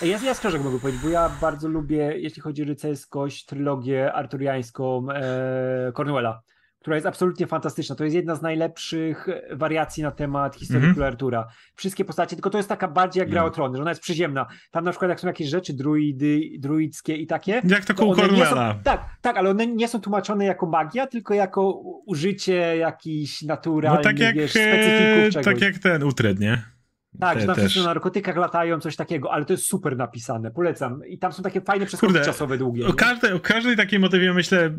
Ja, 0.01 0.19
ja 0.23 0.34
szczerze 0.34 0.59
mogę 0.59 0.80
powiedzieć, 0.80 1.01
bo 1.01 1.09
ja 1.09 1.30
bardzo 1.41 1.68
lubię, 1.68 2.13
jeśli 2.18 2.41
chodzi 2.41 2.63
o 2.63 2.65
rycerskość, 2.65 3.45
trylogię 3.45 4.13
arturiańską 4.13 5.11
e, 5.11 5.91
Cornwella, 5.95 6.41
która 6.80 6.95
jest 6.95 7.07
absolutnie 7.07 7.47
fantastyczna. 7.47 7.95
To 7.95 8.03
jest 8.03 8.15
jedna 8.15 8.35
z 8.35 8.41
najlepszych 8.41 9.27
wariacji 9.51 10.03
na 10.03 10.11
temat 10.11 10.55
historii 10.55 10.85
mm 10.85 10.95
-hmm. 10.95 11.03
Artura. 11.03 11.47
Wszystkie 11.76 12.05
postacie, 12.05 12.35
tylko 12.35 12.49
to 12.49 12.57
jest 12.57 12.69
taka 12.69 12.88
bardziej 12.88 13.22
jak 13.22 13.30
gra 13.30 13.43
o 13.43 13.49
tron, 13.49 13.76
że 13.76 13.81
ona 13.81 13.91
jest 13.91 14.01
przyziemna. 14.01 14.47
Tam 14.72 14.84
na 14.84 14.91
przykład 14.91 15.09
jak 15.09 15.19
są 15.19 15.27
jakieś 15.27 15.49
rzeczy 15.49 15.73
druidy, 15.73 16.41
druidzkie 16.59 17.15
i 17.15 17.27
takie. 17.27 17.61
Jak 17.68 17.85
to 17.85 17.93
koło 17.93 18.15
Cornwella. 18.15 18.80
tak, 18.84 19.05
tak, 19.22 19.38
ale 19.38 19.49
one 19.49 19.68
nie 19.68 19.88
są 19.88 20.01
tłumaczone 20.01 20.45
jako 20.45 20.65
magia, 20.65 21.07
tylko 21.07 21.34
jako 21.34 21.72
użycie 22.05 22.77
jakichś 22.77 23.41
naturalnych, 23.41 24.05
no 24.05 24.11
tak 24.11 24.19
jak, 24.19 24.35
wiesz, 24.35 24.51
specyfików 24.51 25.34
czegoś. 25.34 25.45
Tak 25.45 25.61
jak 25.61 25.77
ten 25.77 26.03
Utred, 26.03 26.39
nie? 26.39 26.81
Tak, 27.20 27.40
że 27.40 27.48
na 27.48 27.56
wszyscy 27.56 27.80
na 27.80 27.86
narkotykach 27.86 28.38
latają, 28.38 28.80
coś 28.80 28.96
takiego, 28.96 29.34
ale 29.34 29.46
to 29.46 29.54
jest 29.54 29.66
super 29.66 29.98
napisane, 29.98 30.52
polecam. 30.52 31.08
I 31.08 31.18
tam 31.18 31.34
są 31.34 31.44
takie 31.44 31.62
fajne 31.62 31.86
przeskoki 31.86 32.14
Kurde, 32.14 32.26
czasowe 32.26 32.58
długie. 32.58 32.88
O, 32.88 32.94
każde, 32.94 33.36
o 33.36 33.40
każdej 33.40 33.78
takiej 33.78 34.00
motywie 34.00 34.34
myślę, 34.34 34.72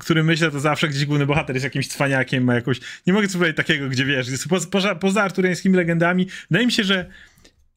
który 0.00 0.24
myślę, 0.24 0.50
to 0.50 0.60
zawsze 0.60 0.88
gdzieś 0.88 1.06
główny 1.06 1.26
bohater 1.26 1.56
jest 1.56 1.64
jakimś 1.64 1.88
cwaniakiem, 1.88 2.44
ma 2.44 2.54
jakąś, 2.54 2.80
nie 3.06 3.12
mogę 3.12 3.28
sobie 3.28 3.38
powiedzieć 3.38 3.56
takiego, 3.56 3.88
gdzie 3.88 4.04
wiesz, 4.04 4.28
jest 4.28 4.48
poza, 4.48 4.68
poza, 4.70 4.94
poza 4.94 5.22
arturiańskimi 5.22 5.76
legendami, 5.76 6.26
wydaje 6.50 6.66
mi 6.66 6.72
się, 6.72 6.84
że 6.84 7.10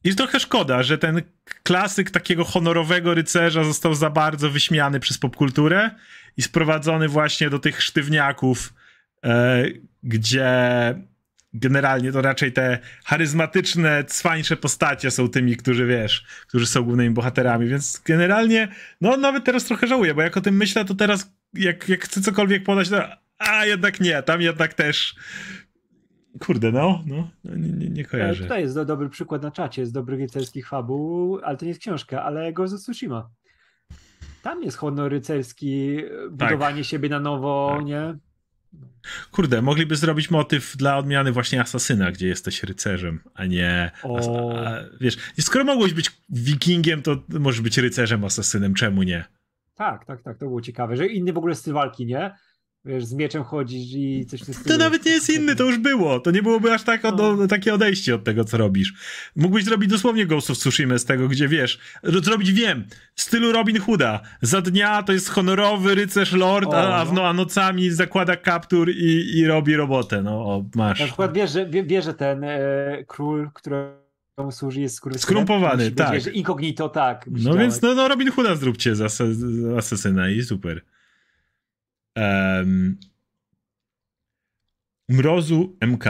jest 0.04 0.18
trochę 0.18 0.40
szkoda, 0.40 0.82
że 0.82 0.98
ten 0.98 1.22
klasyk 1.62 2.10
takiego 2.10 2.44
honorowego 2.44 3.14
rycerza 3.14 3.64
został 3.64 3.94
za 3.94 4.10
bardzo 4.10 4.50
wyśmiany 4.50 5.00
przez 5.00 5.18
popkulturę 5.18 5.90
i 6.36 6.42
sprowadzony 6.42 7.08
właśnie 7.08 7.50
do 7.50 7.58
tych 7.58 7.82
sztywniaków, 7.82 8.74
e, 9.24 9.64
gdzie 10.02 10.52
generalnie 11.54 12.12
to 12.12 12.22
raczej 12.22 12.52
te 12.52 12.78
charyzmatyczne, 13.04 14.04
cwańsze 14.04 14.56
postacie 14.56 15.10
są 15.10 15.28
tymi, 15.28 15.56
którzy 15.56 15.86
wiesz, 15.86 16.26
którzy 16.46 16.66
są 16.66 16.82
głównymi 16.82 17.14
bohaterami, 17.14 17.68
więc 17.68 18.02
generalnie, 18.04 18.68
no 19.00 19.16
nawet 19.16 19.44
teraz 19.44 19.64
trochę 19.64 19.86
żałuję, 19.86 20.14
bo 20.14 20.22
jak 20.22 20.36
o 20.36 20.40
tym 20.40 20.56
myślę, 20.56 20.84
to 20.84 20.94
teraz 20.94 21.32
jak, 21.54 21.88
jak 21.88 22.04
chcę 22.04 22.20
cokolwiek 22.20 22.64
podać, 22.64 22.88
to 22.88 23.08
a 23.38 23.66
jednak 23.66 24.00
nie, 24.00 24.22
tam 24.22 24.40
jednak 24.40 24.74
też 24.74 25.14
kurde, 26.40 26.72
no, 26.72 27.02
no, 27.06 27.30
no 27.44 27.56
nie, 27.56 27.68
nie, 27.68 27.90
nie 27.90 28.04
kojarzę. 28.04 28.42
Tutaj 28.42 28.62
jest 28.62 28.74
do, 28.74 28.84
dobry 28.84 29.08
przykład 29.08 29.42
na 29.42 29.50
czacie, 29.50 29.82
jest 29.82 29.94
dobry 29.94 30.16
rycerski 30.16 30.62
fabuł, 30.62 31.38
ale 31.42 31.56
to 31.56 31.64
nie 31.64 31.68
jest 31.68 31.80
książka, 31.80 32.22
ale 32.22 32.52
Ghost 32.52 32.74
of 32.74 32.80
Tsushima. 32.80 33.30
Tam 34.42 34.62
jest 34.62 34.76
honor 34.76 35.10
rycerski, 35.10 35.96
budowanie 36.30 36.76
tak. 36.76 36.86
siebie 36.86 37.08
na 37.08 37.20
nowo, 37.20 37.74
tak. 37.76 37.86
nie? 37.86 38.14
Kurde, 39.30 39.62
mogliby 39.62 39.96
zrobić 39.96 40.30
motyw 40.30 40.76
dla 40.76 40.96
odmiany 40.98 41.32
właśnie 41.32 41.60
Asasyna, 41.60 42.12
gdzie 42.12 42.28
jesteś 42.28 42.62
rycerzem, 42.62 43.20
a 43.34 43.46
nie. 43.46 43.90
O... 44.02 44.54
A, 44.56 44.78
wiesz, 45.00 45.16
skoro 45.40 45.64
mogłeś 45.64 45.94
być 45.94 46.10
wikingiem, 46.28 47.02
to 47.02 47.22
możesz 47.28 47.60
być 47.60 47.78
rycerzem, 47.78 48.24
asasynem, 48.24 48.74
czemu 48.74 49.02
nie? 49.02 49.24
Tak, 49.74 50.04
tak, 50.04 50.22
tak, 50.22 50.38
to 50.38 50.46
było 50.46 50.60
ciekawe, 50.60 50.96
że 50.96 51.06
inny 51.06 51.32
w 51.32 51.38
ogóle 51.38 51.54
styl 51.54 51.74
walki, 51.74 52.06
nie? 52.06 52.34
Wiesz, 52.84 53.04
z 53.04 53.14
mieczem 53.14 53.44
chodzisz 53.44 53.94
i 53.94 54.26
coś 54.26 54.40
w 54.40 54.64
To 54.68 54.76
nawet 54.76 55.04
nie 55.04 55.12
jest 55.12 55.30
inny, 55.30 55.56
to 55.56 55.64
już 55.64 55.78
było. 55.78 56.20
To 56.20 56.30
nie 56.30 56.42
byłoby 56.42 56.72
aż 56.72 56.82
tak 56.82 57.04
od, 57.04 57.18
no. 57.18 57.46
takie 57.46 57.74
odejście 57.74 58.14
od 58.14 58.24
tego, 58.24 58.44
co 58.44 58.56
robisz. 58.56 58.94
Mógłbyś 59.36 59.64
zrobić 59.64 59.90
dosłownie 59.90 60.26
Ghost 60.26 60.50
of 60.50 60.58
Tsushima 60.58 60.98
z 60.98 61.04
tego, 61.04 61.28
gdzie 61.28 61.48
wiesz, 61.48 61.78
zrobić 62.02 62.52
wiem, 62.52 62.84
w 63.14 63.22
stylu 63.22 63.52
Robin 63.52 63.80
Hooda. 63.80 64.20
Za 64.42 64.62
dnia 64.62 65.02
to 65.02 65.12
jest 65.12 65.28
honorowy 65.28 65.94
rycerz 65.94 66.32
lord, 66.32 66.68
o, 66.68 66.94
a, 66.94 67.04
no. 67.12 67.28
a 67.28 67.32
nocami 67.32 67.90
zakłada 67.90 68.36
kaptur 68.36 68.90
i, 68.90 69.38
i 69.38 69.46
robi 69.46 69.76
robotę. 69.76 70.22
No, 70.22 70.32
o, 70.32 70.64
masz. 70.74 71.00
Na 71.00 71.06
przykład 71.06 71.32
wiesz, 71.32 71.52
że, 71.52 71.66
wie, 71.66 72.02
że 72.02 72.14
ten 72.14 72.44
e, 72.44 72.58
król, 73.06 73.50
który 73.54 74.02
służy 74.50 74.80
jest 74.80 75.00
skrumpowany, 75.16 75.90
tak. 75.90 76.12
Wiesz, 76.12 76.26
incognito, 76.26 76.88
tak. 76.88 77.26
No 77.30 77.54
więc 77.54 77.82
no, 77.82 77.94
no 77.94 78.08
Robin 78.08 78.30
Hooda 78.30 78.56
zróbcie 78.56 78.96
z, 78.96 79.00
as 79.00 79.16
z 79.16 79.78
asesyna 79.78 80.30
i 80.30 80.42
super. 80.42 80.82
Um, 82.16 82.96
Mrozu 85.08 85.76
MK. 85.80 86.04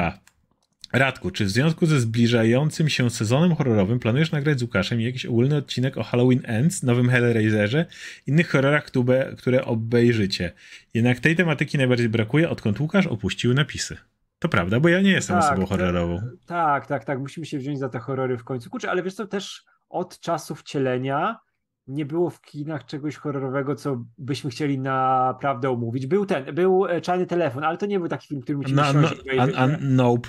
Radku, 0.93 1.31
czy 1.31 1.45
w 1.45 1.51
związku 1.51 1.87
ze 1.87 2.01
zbliżającym 2.01 2.89
się 2.89 3.11
sezonem 3.11 3.55
horrorowym 3.55 3.99
planujesz 3.99 4.33
nagrać 4.33 4.59
z 4.59 4.62
Łukaszem 4.62 5.01
jakiś 5.01 5.27
ogólny 5.27 5.57
odcinek 5.57 5.99
o 5.99 6.03
Halloween 6.03 6.41
Ends, 6.45 6.83
nowym 6.83 7.09
Hellraiserze, 7.09 7.87
innych 8.27 8.51
horrorach, 8.51 8.85
które, 8.85 9.35
które 9.39 9.65
obejrzycie? 9.65 10.53
Jednak 10.95 11.20
tej 11.20 11.37
tematyki 11.37 11.79
najbardziej 11.79 12.09
brakuje, 12.09 12.51
odkąd 12.51 12.81
Łukasz 12.81 13.07
opuścił 13.07 13.55
napisy. 13.55 13.97
To 14.39 14.49
prawda, 14.49 14.81
bo 14.81 14.89
ja 14.89 15.01
nie 15.01 15.11
jestem 15.11 15.41
tak, 15.41 15.45
osobą 15.45 15.66
horrorową. 15.66 16.20
Tak, 16.47 16.87
tak, 16.87 17.05
tak. 17.05 17.19
Musimy 17.19 17.47
się 17.47 17.59
wziąć 17.59 17.79
za 17.79 17.89
te 17.89 17.99
horrory 17.99 18.39
w 18.39 18.45
końcu. 18.45 18.70
Kurczę, 18.70 18.91
ale 18.91 19.03
wiesz 19.03 19.15
co, 19.15 19.27
też 19.27 19.65
od 19.89 20.20
czasu 20.20 20.55
wcielenia 20.55 21.39
nie 21.86 22.06
było 22.06 22.30
w 22.30 22.40
kinach 22.40 22.86
czegoś 22.86 23.16
horrorowego, 23.16 23.74
co 23.74 24.04
byśmy 24.18 24.50
chcieli 24.50 24.78
naprawdę 24.78 25.70
omówić. 25.70 26.06
Był 26.06 26.26
ten, 26.26 26.54
był 26.54 26.86
e, 26.86 27.00
Czarny 27.00 27.26
Telefon, 27.26 27.64
ale 27.64 27.78
to 27.78 27.86
nie 27.86 27.98
był 27.98 28.09
taki 28.09 28.28
film, 28.28 28.40
który 28.40 28.59
musimy 28.59 28.82
no, 28.82 28.92
no, 28.92 29.09
a, 29.38 29.62
a, 29.62 29.68
Nope. 29.80 30.28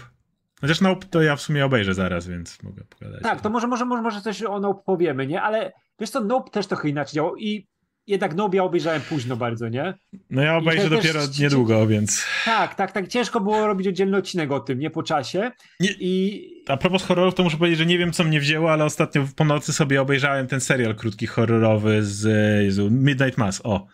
Chociaż 0.61 0.81
Nope 0.81 1.07
to 1.07 1.21
ja 1.21 1.35
w 1.35 1.41
sumie 1.41 1.65
obejrzę 1.65 1.93
zaraz, 1.93 2.27
więc 2.27 2.63
mogę 2.63 2.83
pogadać. 2.83 3.21
Tak, 3.23 3.41
to 3.41 3.49
może, 3.49 3.67
może, 3.67 3.85
może, 3.85 4.01
może 4.01 4.21
coś 4.21 4.43
o 4.43 4.59
Nope 4.59 4.81
powiemy, 4.85 5.27
nie? 5.27 5.41
Ale 5.41 5.71
wiesz 5.99 6.09
co, 6.09 6.21
Nope 6.21 6.51
też 6.51 6.67
trochę 6.67 6.89
inaczej 6.89 7.15
działał 7.15 7.35
i 7.35 7.67
jednak 8.07 8.35
Nope 8.35 8.57
ja 8.57 8.63
obejrzałem 8.63 9.01
późno 9.01 9.35
bardzo, 9.35 9.69
nie? 9.69 9.93
No 10.29 10.41
ja 10.41 10.57
obejrzę 10.57 10.89
dopiero 10.89 11.27
też, 11.27 11.39
niedługo, 11.39 11.87
więc... 11.87 12.25
Tak, 12.45 12.75
tak, 12.75 12.91
tak. 12.91 13.07
Ciężko 13.07 13.41
było 13.41 13.67
robić 13.67 13.87
oddzielny 13.87 14.17
odcinek 14.17 14.51
o 14.51 14.59
tym, 14.59 14.79
nie 14.79 14.89
po 14.89 15.03
czasie. 15.03 15.51
Nie, 15.79 15.89
I... 15.99 16.43
A 16.67 16.77
propos 16.77 17.03
horrorów, 17.03 17.35
to 17.35 17.43
muszę 17.43 17.57
powiedzieć, 17.57 17.79
że 17.79 17.85
nie 17.85 17.97
wiem, 17.97 18.11
co 18.11 18.23
mnie 18.23 18.39
wzięło, 18.39 18.71
ale 18.71 18.85
ostatnio 18.85 19.27
po 19.35 19.45
nocy 19.45 19.73
sobie 19.73 20.01
obejrzałem 20.01 20.47
ten 20.47 20.61
serial 20.61 20.95
krótki 20.95 21.27
horrorowy 21.27 22.03
z 22.03 22.25
Jezu, 22.63 22.91
Midnight 22.91 23.37
Mass, 23.37 23.61
o. 23.63 23.87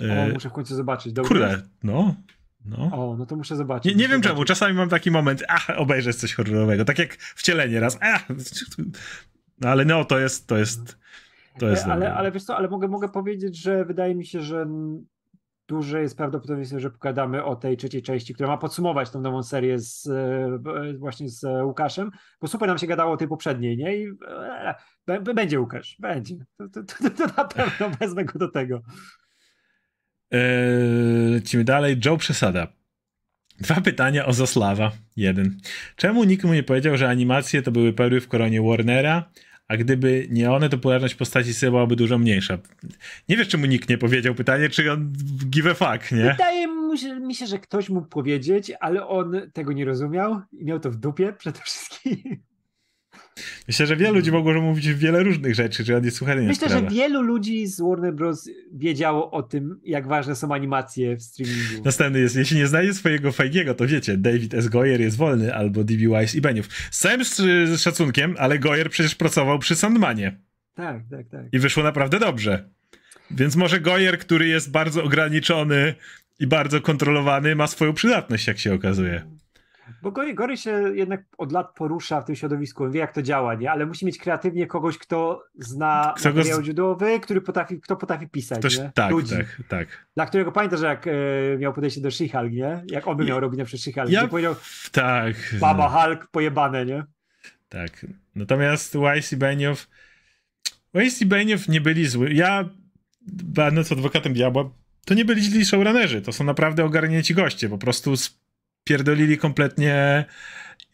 O, 0.00 0.32
muszę 0.32 0.48
w 0.48 0.52
końcu 0.52 0.76
zobaczyć. 0.76 1.12
Dobry 1.12 1.28
Kurde, 1.28 1.62
no. 1.82 2.14
No. 2.64 2.90
O, 2.92 3.16
no 3.18 3.26
to 3.26 3.36
muszę 3.36 3.56
zobaczyć. 3.56 3.94
Nie, 3.94 4.02
nie 4.02 4.08
wiem 4.08 4.20
czemu, 4.22 4.44
czasami 4.44 4.74
mam 4.74 4.88
taki 4.88 5.10
moment, 5.10 5.44
ach, 5.48 5.70
obejrzę 5.76 6.12
coś 6.12 6.34
horrorowego, 6.34 6.84
tak 6.84 6.98
jak 6.98 7.14
wcielenie 7.14 7.80
raz, 7.80 7.98
ach, 8.00 8.28
no 9.60 9.68
ale 9.70 9.84
no, 9.84 10.04
to 10.04 10.18
jest, 10.18 10.46
to 10.46 10.58
jest, 10.58 10.97
to 11.58 11.68
jest 11.68 11.86
ale, 11.86 12.14
ale 12.14 12.32
wiesz 12.32 12.44
co, 12.44 12.56
ale 12.56 12.68
mogę, 12.68 12.88
mogę 12.88 13.08
powiedzieć, 13.08 13.56
że 13.56 13.84
wydaje 13.84 14.14
mi 14.14 14.26
się, 14.26 14.40
że 14.40 14.66
duże 15.68 16.02
jest 16.02 16.16
prawdopodobieństwo, 16.16 16.80
że 16.80 16.90
pogadamy 16.90 17.44
o 17.44 17.56
tej 17.56 17.76
trzeciej 17.76 18.02
części, 18.02 18.34
która 18.34 18.48
ma 18.48 18.58
podsumować 18.58 19.10
tą 19.10 19.20
nową 19.20 19.42
serię 19.42 19.78
z, 19.78 20.06
e, 20.06 20.98
właśnie 20.98 21.28
z 21.28 21.44
Łukaszem, 21.64 22.10
bo 22.40 22.48
super 22.48 22.68
nam 22.68 22.78
się 22.78 22.86
gadało 22.86 23.12
o 23.12 23.16
tej 23.16 23.28
poprzedniej, 23.28 23.76
nie? 23.76 23.96
I 23.96 24.06
e, 25.08 25.20
będzie 25.20 25.60
Łukasz, 25.60 25.96
będzie. 25.98 26.36
To, 26.58 26.68
to, 26.68 26.82
to, 26.82 27.10
to 27.10 27.26
na 27.36 27.44
pewno 27.44 27.90
wezmę 28.00 28.24
go 28.24 28.38
do 28.38 28.48
tego. 28.48 28.80
Eee, 30.30 31.32
lecimy 31.32 31.64
dalej. 31.64 32.00
Joe 32.04 32.16
Przesada. 32.16 32.66
Dwa 33.60 33.80
pytania 33.80 34.26
o 34.26 34.32
Zaslawa. 34.32 34.92
Jeden. 35.16 35.60
Czemu 35.96 36.24
nikt 36.24 36.44
mu 36.44 36.54
nie 36.54 36.62
powiedział, 36.62 36.96
że 36.96 37.08
animacje 37.08 37.62
to 37.62 37.72
były 37.72 37.92
perły 37.92 38.20
w 38.20 38.28
koronie 38.28 38.62
Warnera, 38.62 39.30
a 39.68 39.76
gdyby 39.76 40.26
nie 40.30 40.52
one, 40.52 40.68
to 40.68 40.76
popularność 40.76 41.14
postaci 41.14 41.54
Sy 41.54 41.70
byłaby 41.70 41.96
dużo 41.96 42.18
mniejsza? 42.18 42.58
Nie 43.28 43.36
wiesz, 43.36 43.48
czemu 43.48 43.66
nikt 43.66 43.88
nie 43.88 43.98
powiedział 43.98 44.34
pytanie, 44.34 44.68
czy 44.68 44.92
on 44.92 45.12
give 45.50 45.66
a 45.66 45.74
fuck, 45.74 46.12
nie? 46.12 46.30
Wydaje 46.30 46.66
mi 47.20 47.34
się, 47.34 47.46
że 47.46 47.58
ktoś 47.58 47.88
mógł 47.88 48.08
powiedzieć, 48.08 48.72
ale 48.80 49.06
on 49.06 49.40
tego 49.52 49.72
nie 49.72 49.84
rozumiał 49.84 50.40
i 50.52 50.64
miał 50.64 50.80
to 50.80 50.90
w 50.90 50.96
dupie 50.96 51.32
przede 51.32 51.60
wszystkim. 51.60 52.42
Myślę, 53.68 53.86
że 53.86 53.96
wielu 53.96 54.14
ludzi 54.14 54.32
mogło 54.32 54.60
mówić 54.60 54.88
wiele 54.88 55.22
różnych 55.22 55.54
rzeczy, 55.54 55.84
że 55.84 55.96
on 55.96 56.04
jest 56.04 56.16
słuchany 56.16 56.42
Myślę, 56.42 56.68
że 56.68 56.82
wielu 56.82 57.22
ludzi 57.22 57.66
z 57.66 57.80
Warner 57.80 58.14
Bros. 58.14 58.50
wiedziało 58.72 59.30
o 59.30 59.42
tym, 59.42 59.80
jak 59.84 60.06
ważne 60.06 60.36
są 60.36 60.54
animacje 60.54 61.16
w 61.16 61.22
streamingu. 61.22 61.84
Następny 61.84 62.20
jest, 62.20 62.36
jeśli 62.36 62.56
nie 62.56 62.66
znajdzie 62.66 62.94
swojego 62.94 63.32
Feigiego, 63.32 63.74
to 63.74 63.86
wiecie, 63.86 64.16
David 64.16 64.54
S. 64.54 64.68
Goyer 64.68 65.00
jest 65.00 65.16
wolny, 65.16 65.54
albo 65.54 65.84
D.B. 65.84 66.20
Wise 66.20 66.38
i 66.38 66.40
Benioff. 66.40 66.68
Z 66.90 66.98
całym 66.98 67.20
szacunkiem, 67.78 68.34
ale 68.38 68.58
Goyer 68.58 68.90
przecież 68.90 69.14
pracował 69.14 69.58
przy 69.58 69.76
Sandmanie. 69.76 70.40
Tak, 70.74 71.02
tak, 71.10 71.28
tak. 71.28 71.46
I 71.52 71.58
wyszło 71.58 71.82
naprawdę 71.82 72.18
dobrze. 72.18 72.68
Więc 73.30 73.56
może 73.56 73.80
Goyer, 73.80 74.18
który 74.18 74.48
jest 74.48 74.70
bardzo 74.70 75.04
ograniczony 75.04 75.94
i 76.40 76.46
bardzo 76.46 76.80
kontrolowany, 76.80 77.56
ma 77.56 77.66
swoją 77.66 77.92
przydatność, 77.92 78.46
jak 78.46 78.58
się 78.58 78.74
okazuje. 78.74 79.37
Bo 80.02 80.10
Gory, 80.10 80.34
Gory 80.34 80.56
się 80.56 80.82
jednak 80.94 81.22
od 81.38 81.52
lat 81.52 81.74
porusza 81.74 82.20
w 82.20 82.24
tym 82.24 82.36
środowisku, 82.36 82.90
wie 82.90 83.00
jak 83.00 83.12
to 83.12 83.22
działa, 83.22 83.54
nie? 83.54 83.70
Ale 83.70 83.86
musi 83.86 84.06
mieć 84.06 84.18
kreatywnie 84.18 84.66
kogoś, 84.66 84.98
kto 84.98 85.44
zna 85.58 86.14
kto 86.16 86.28
materiał 86.28 86.62
z... 86.64 87.22
który 87.22 87.40
potrafi, 87.40 87.80
kto 87.80 87.96
potrafi 87.96 88.28
pisać, 88.28 88.58
Ktoś, 88.58 88.78
nie? 88.78 88.90
Tak, 88.94 89.10
Ludzi. 89.10 89.36
tak, 89.36 89.62
tak. 89.68 89.88
Dla 90.14 90.26
którego 90.26 90.52
pamiętasz, 90.52 90.80
jak 90.80 91.06
e, 91.06 91.12
miał 91.58 91.72
podejście 91.72 92.00
do 92.00 92.08
She-Hulk, 92.08 92.50
nie? 92.50 92.82
Jak 92.86 93.08
on 93.08 93.16
by 93.16 93.24
miał 93.24 93.40
robić 93.40 93.58
na 93.58 93.64
przykład 93.64 93.82
She-Hulk. 93.84 94.10
Ja... 94.10 94.28
powiedział, 94.28 94.54
tak. 94.92 95.34
Baba 95.60 95.88
Hulk 95.88 96.26
pojebane, 96.30 96.86
nie? 96.86 97.04
Tak. 97.68 98.06
Natomiast 98.34 98.96
Weiss 98.96 99.32
i 99.32 99.36
Benioff 99.36 99.88
Weiss 100.94 101.22
i 101.22 101.26
Benioff 101.26 101.68
nie 101.68 101.80
byli 101.80 102.06
zły. 102.06 102.32
Ja, 102.32 102.68
będąc 103.44 103.92
adwokatem 103.92 104.32
diabła, 104.32 104.70
to 105.04 105.14
nie 105.14 105.24
byli 105.24 105.42
źli 105.42 105.64
showrunnerzy. 105.64 106.22
To 106.22 106.32
są 106.32 106.44
naprawdę 106.44 106.84
ogarnięci 106.84 107.34
goście. 107.34 107.68
Po 107.68 107.78
prostu 107.78 108.14
pierdolili 108.84 109.38
kompletnie. 109.38 110.24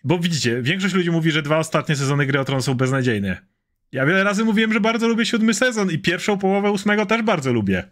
Bo 0.04 0.18
widzicie, 0.18 0.62
większość 0.62 0.94
ludzi 0.94 1.10
mówi, 1.10 1.30
że 1.30 1.42
dwa 1.42 1.58
ostatnie 1.58 1.96
sezony 1.96 2.26
Gry 2.26 2.40
o 2.40 2.44
Tron 2.44 2.62
są 2.62 2.74
beznadziejne. 2.74 3.40
Ja 3.92 4.06
wiele 4.06 4.24
razy 4.24 4.44
mówiłem, 4.44 4.72
że 4.72 4.80
bardzo 4.80 5.08
lubię 5.08 5.26
siódmy 5.26 5.54
sezon 5.54 5.90
i 5.90 5.98
pierwszą 5.98 6.38
połowę 6.38 6.70
ósmego 6.70 7.06
też 7.06 7.22
bardzo 7.22 7.52
lubię. 7.52 7.84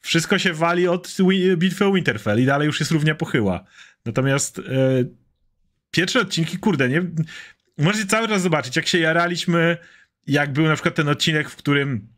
Wszystko 0.00 0.38
się 0.38 0.52
wali 0.52 0.88
od 0.88 1.16
bitwy 1.56 1.84
o 1.84 1.92
Winterfell 1.92 2.42
i 2.42 2.46
dalej 2.46 2.66
już 2.66 2.80
jest 2.80 2.92
równia 2.92 3.14
pochyła. 3.14 3.64
Natomiast 4.04 4.58
e, 4.58 4.62
pierwsze 5.90 6.20
odcinki, 6.20 6.58
kurde, 6.58 6.88
nie. 6.88 7.02
Możecie 7.78 8.06
cały 8.06 8.28
czas 8.28 8.42
zobaczyć, 8.42 8.76
jak 8.76 8.86
się 8.86 8.98
jaraliśmy, 8.98 9.76
jak 10.26 10.52
był 10.52 10.64
na 10.64 10.74
przykład 10.74 10.94
ten 10.94 11.08
odcinek, 11.08 11.50
w 11.50 11.56
którym 11.56 12.08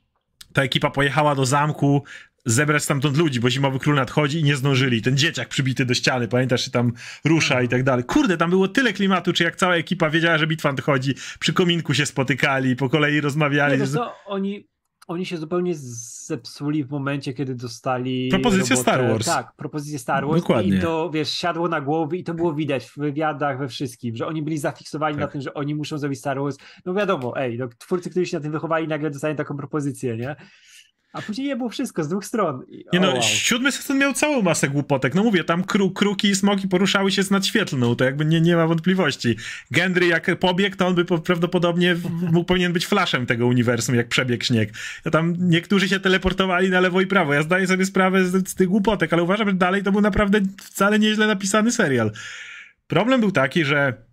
ta 0.52 0.62
ekipa 0.62 0.90
pojechała 0.90 1.34
do 1.34 1.46
zamku, 1.46 2.04
zebrać 2.44 2.82
stamtąd 2.82 3.16
ludzi, 3.16 3.40
bo 3.40 3.50
Zimowy 3.50 3.78
Król 3.78 3.94
nadchodzi 3.94 4.40
i 4.40 4.44
nie 4.44 4.56
zdążyli. 4.56 5.02
Ten 5.02 5.16
dzieciak 5.16 5.48
przybity 5.48 5.84
do 5.84 5.94
ściany, 5.94 6.28
pamiętasz, 6.28 6.64
się 6.64 6.70
tam 6.70 6.92
rusza 7.24 7.62
i 7.62 7.68
tak 7.68 7.82
dalej. 7.82 8.04
Kurde, 8.04 8.36
tam 8.36 8.50
było 8.50 8.68
tyle 8.68 8.92
klimatu, 8.92 9.32
czy 9.32 9.44
jak 9.44 9.56
cała 9.56 9.76
ekipa 9.76 10.10
wiedziała, 10.10 10.38
że 10.38 10.46
bitwa 10.46 10.72
nadchodzi, 10.72 11.14
przy 11.40 11.52
kominku 11.52 11.94
się 11.94 12.06
spotykali, 12.06 12.76
po 12.76 12.88
kolei 12.88 13.20
rozmawiali. 13.20 13.80
Nie, 13.80 13.86
to 13.86 14.14
oni, 14.26 14.68
oni 15.08 15.26
się 15.26 15.36
zupełnie 15.36 15.74
zepsuli 15.74 16.84
w 16.84 16.90
momencie, 16.90 17.32
kiedy 17.32 17.54
dostali 17.54 18.28
propozycję 18.28 18.76
robotę, 18.76 18.90
Star 18.92 19.08
Wars. 19.08 19.26
Tak, 19.26 19.52
propozycję 19.56 19.98
Star 19.98 20.26
Wars 20.26 20.40
Dokładnie. 20.40 20.76
i 20.76 20.80
to, 20.80 21.10
wiesz, 21.10 21.30
siadło 21.30 21.68
na 21.68 21.80
głowy 21.80 22.16
i 22.16 22.24
to 22.24 22.34
było 22.34 22.54
widać 22.54 22.86
w 22.86 22.98
wywiadach, 22.98 23.58
we 23.58 23.68
wszystkim, 23.68 24.16
że 24.16 24.26
oni 24.26 24.42
byli 24.42 24.58
zafiksowani 24.58 25.14
tak. 25.14 25.20
na 25.20 25.28
tym, 25.28 25.40
że 25.40 25.54
oni 25.54 25.74
muszą 25.74 25.98
zrobić 25.98 26.18
Star 26.18 26.40
Wars. 26.40 26.56
No 26.84 26.94
wiadomo, 26.94 27.36
ej, 27.36 27.58
no, 27.58 27.68
twórcy, 27.78 28.10
którzy 28.10 28.26
się 28.26 28.36
na 28.36 28.42
tym 28.42 28.52
wychowali, 28.52 28.88
nagle 28.88 29.10
dostają 29.10 29.36
taką 29.36 29.56
propozycję, 29.56 30.16
nie? 30.16 30.36
A 31.12 31.22
później 31.22 31.46
nie 31.46 31.56
było 31.56 31.68
wszystko 31.68 32.04
z 32.04 32.08
dwóch 32.08 32.24
stron. 32.24 32.64
I, 32.68 32.84
nie 32.92 33.00
no, 33.00 33.12
wow. 33.12 33.22
siódmy 33.22 33.72
sezon 33.72 33.98
miał 33.98 34.12
całą 34.12 34.42
masę 34.42 34.68
głupotek. 34.68 35.14
No 35.14 35.22
mówię, 35.22 35.44
tam 35.44 35.64
kru, 35.64 35.90
kruki 35.90 36.28
i 36.28 36.34
smoki 36.34 36.68
poruszały 36.68 37.12
się 37.12 37.22
z 37.22 37.30
nadświetlną, 37.30 37.96
to 37.96 38.04
jakby 38.04 38.24
nie, 38.24 38.40
nie 38.40 38.56
ma 38.56 38.66
wątpliwości. 38.66 39.36
Gendry 39.70 40.06
jak 40.06 40.38
pobiegł, 40.38 40.76
to 40.76 40.86
on 40.86 40.94
by 40.94 41.04
prawdopodobnie 41.04 41.96
mógł, 42.32 42.44
powinien 42.44 42.72
być 42.72 42.86
flaszem 42.86 43.26
tego 43.26 43.46
uniwersum, 43.46 43.94
jak 43.94 44.08
przebiegł 44.08 44.44
śnieg. 44.44 44.72
Ja 45.04 45.10
tam 45.10 45.34
niektórzy 45.38 45.88
się 45.88 46.00
teleportowali 46.00 46.70
na 46.70 46.80
lewo 46.80 47.00
i 47.00 47.06
prawo. 47.06 47.34
Ja 47.34 47.42
zdaję 47.42 47.66
sobie 47.66 47.86
sprawę 47.86 48.24
z, 48.24 48.48
z 48.48 48.54
tych 48.54 48.68
głupotek, 48.68 49.12
ale 49.12 49.22
uważam, 49.22 49.48
że 49.48 49.54
dalej 49.54 49.82
to 49.82 49.92
był 49.92 50.00
naprawdę 50.00 50.40
wcale 50.62 50.98
nieźle 50.98 51.26
napisany 51.26 51.72
serial. 51.72 52.12
Problem 52.86 53.20
był 53.20 53.32
taki, 53.32 53.64
że 53.64 54.09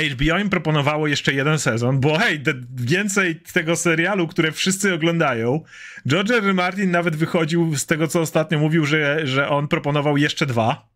HBO 0.00 0.38
im 0.38 0.50
proponowało 0.50 1.06
jeszcze 1.06 1.34
jeden 1.34 1.58
sezon, 1.58 2.00
bo 2.00 2.18
hej, 2.18 2.42
więcej 2.76 3.40
tego 3.40 3.76
serialu, 3.76 4.28
które 4.28 4.52
wszyscy 4.52 4.94
oglądają. 4.94 5.60
George 6.08 6.30
R. 6.30 6.54
Martin 6.54 6.90
nawet 6.90 7.16
wychodził 7.16 7.76
z 7.76 7.86
tego, 7.86 8.08
co 8.08 8.20
ostatnio 8.20 8.58
mówił, 8.58 8.86
że, 8.86 9.26
że 9.26 9.48
on 9.48 9.68
proponował 9.68 10.16
jeszcze 10.16 10.46
dwa. 10.46 10.88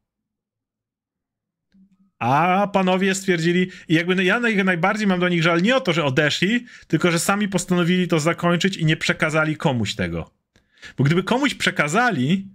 A 2.18 2.68
panowie 2.72 3.14
stwierdzili, 3.14 3.70
i 3.89 3.94
jakby 3.94 4.24
ja 4.24 4.40
najbardziej 4.40 5.06
mam 5.06 5.20
do 5.20 5.28
nich 5.28 5.43
żal 5.43 5.62
nie 5.62 5.77
o 5.77 5.81
to, 5.81 5.93
że 5.93 6.05
odeszli, 6.05 6.66
tylko 6.86 7.10
że 7.10 7.18
sami 7.18 7.48
postanowili 7.48 8.09
to 8.09 8.20
zakończyć 8.20 8.77
i 8.77 8.85
nie 8.85 8.97
przekazali 8.97 9.56
komuś 9.56 9.94
tego. 9.94 10.31
Bo 10.98 11.05
gdyby 11.05 11.22
komuś 11.22 11.55
przekazali, 11.55 12.48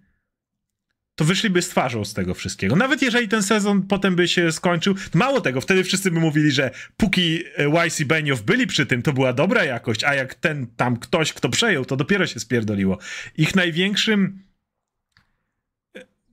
to 1.15 1.25
wyszliby 1.25 1.61
z 1.61 1.69
twarzą 1.69 2.05
z 2.05 2.13
tego 2.13 2.33
wszystkiego. 2.33 2.75
Nawet 2.75 3.01
jeżeli 3.01 3.27
ten 3.27 3.43
sezon 3.43 3.83
potem 3.83 4.15
by 4.15 4.27
się 4.27 4.51
skończył, 4.51 4.95
mało 5.13 5.41
tego, 5.41 5.61
wtedy 5.61 5.83
wszyscy 5.83 6.11
by 6.11 6.19
mówili, 6.19 6.51
że 6.51 6.71
póki 6.97 7.43
Wise 7.57 8.03
i 8.03 8.05
Benioff 8.05 8.41
byli 8.41 8.67
przy 8.67 8.85
tym, 8.85 9.01
to 9.01 9.13
była 9.13 9.33
dobra 9.33 9.63
jakość, 9.63 10.03
a 10.03 10.15
jak 10.15 10.35
ten 10.35 10.67
tam 10.67 10.97
ktoś, 10.97 11.33
kto 11.33 11.49
przejął, 11.49 11.85
to 11.85 11.95
dopiero 11.95 12.27
się 12.27 12.39
spierdoliło. 12.39 12.97
Ich 13.37 13.55
największym 13.55 14.45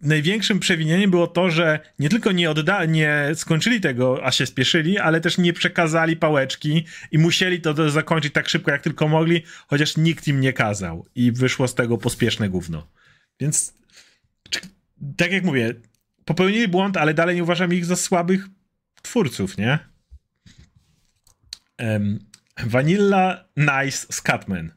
największym 0.03 0.61
przewinieniem 0.61 1.11
było 1.11 1.27
to, 1.27 1.51
że 1.51 1.81
nie 1.99 2.09
tylko 2.09 2.33
nie, 2.33 2.51
odda- 2.51 2.89
nie 2.89 3.31
skończyli 3.35 3.81
tego, 3.81 4.27
a 4.27 4.33
się 4.33 4.47
spieszyli, 4.47 4.99
ale 4.99 5.21
też 5.21 5.39
nie 5.39 5.53
przekazali 5.53 6.17
pałeczki 6.17 6.85
i 7.13 7.19
musieli 7.19 7.61
to 7.61 7.91
zakończyć 7.91 8.33
tak 8.33 8.49
szybko, 8.49 8.71
jak 8.71 8.83
tylko 8.83 9.09
mogli, 9.09 9.43
chociaż 9.67 9.97
nikt 9.97 10.29
im 10.29 10.41
nie 10.41 10.53
kazał. 10.53 11.07
I 11.15 11.33
wyszło 11.33 11.69
z 11.69 11.75
tego 11.75 11.99
pospieszne 11.99 12.49
gówno. 12.49 12.89
Więc 13.41 13.75
tak 15.17 15.33
jak 15.33 15.45
mówię, 15.45 15.75
popełnili 16.25 16.69
błąd, 16.69 16.97
ale 16.97 17.15
dalej 17.15 17.37
nie 17.37 17.43
uważam 17.43 17.75
ich 17.75 17.85
za 17.85 17.97
słabych 17.97 18.47
twórców, 19.03 19.59
nie? 19.59 19.79
Um, 21.79 22.19
Vanilla 22.65 23.45
Nice 23.57 24.07
Scatman. 24.11 24.73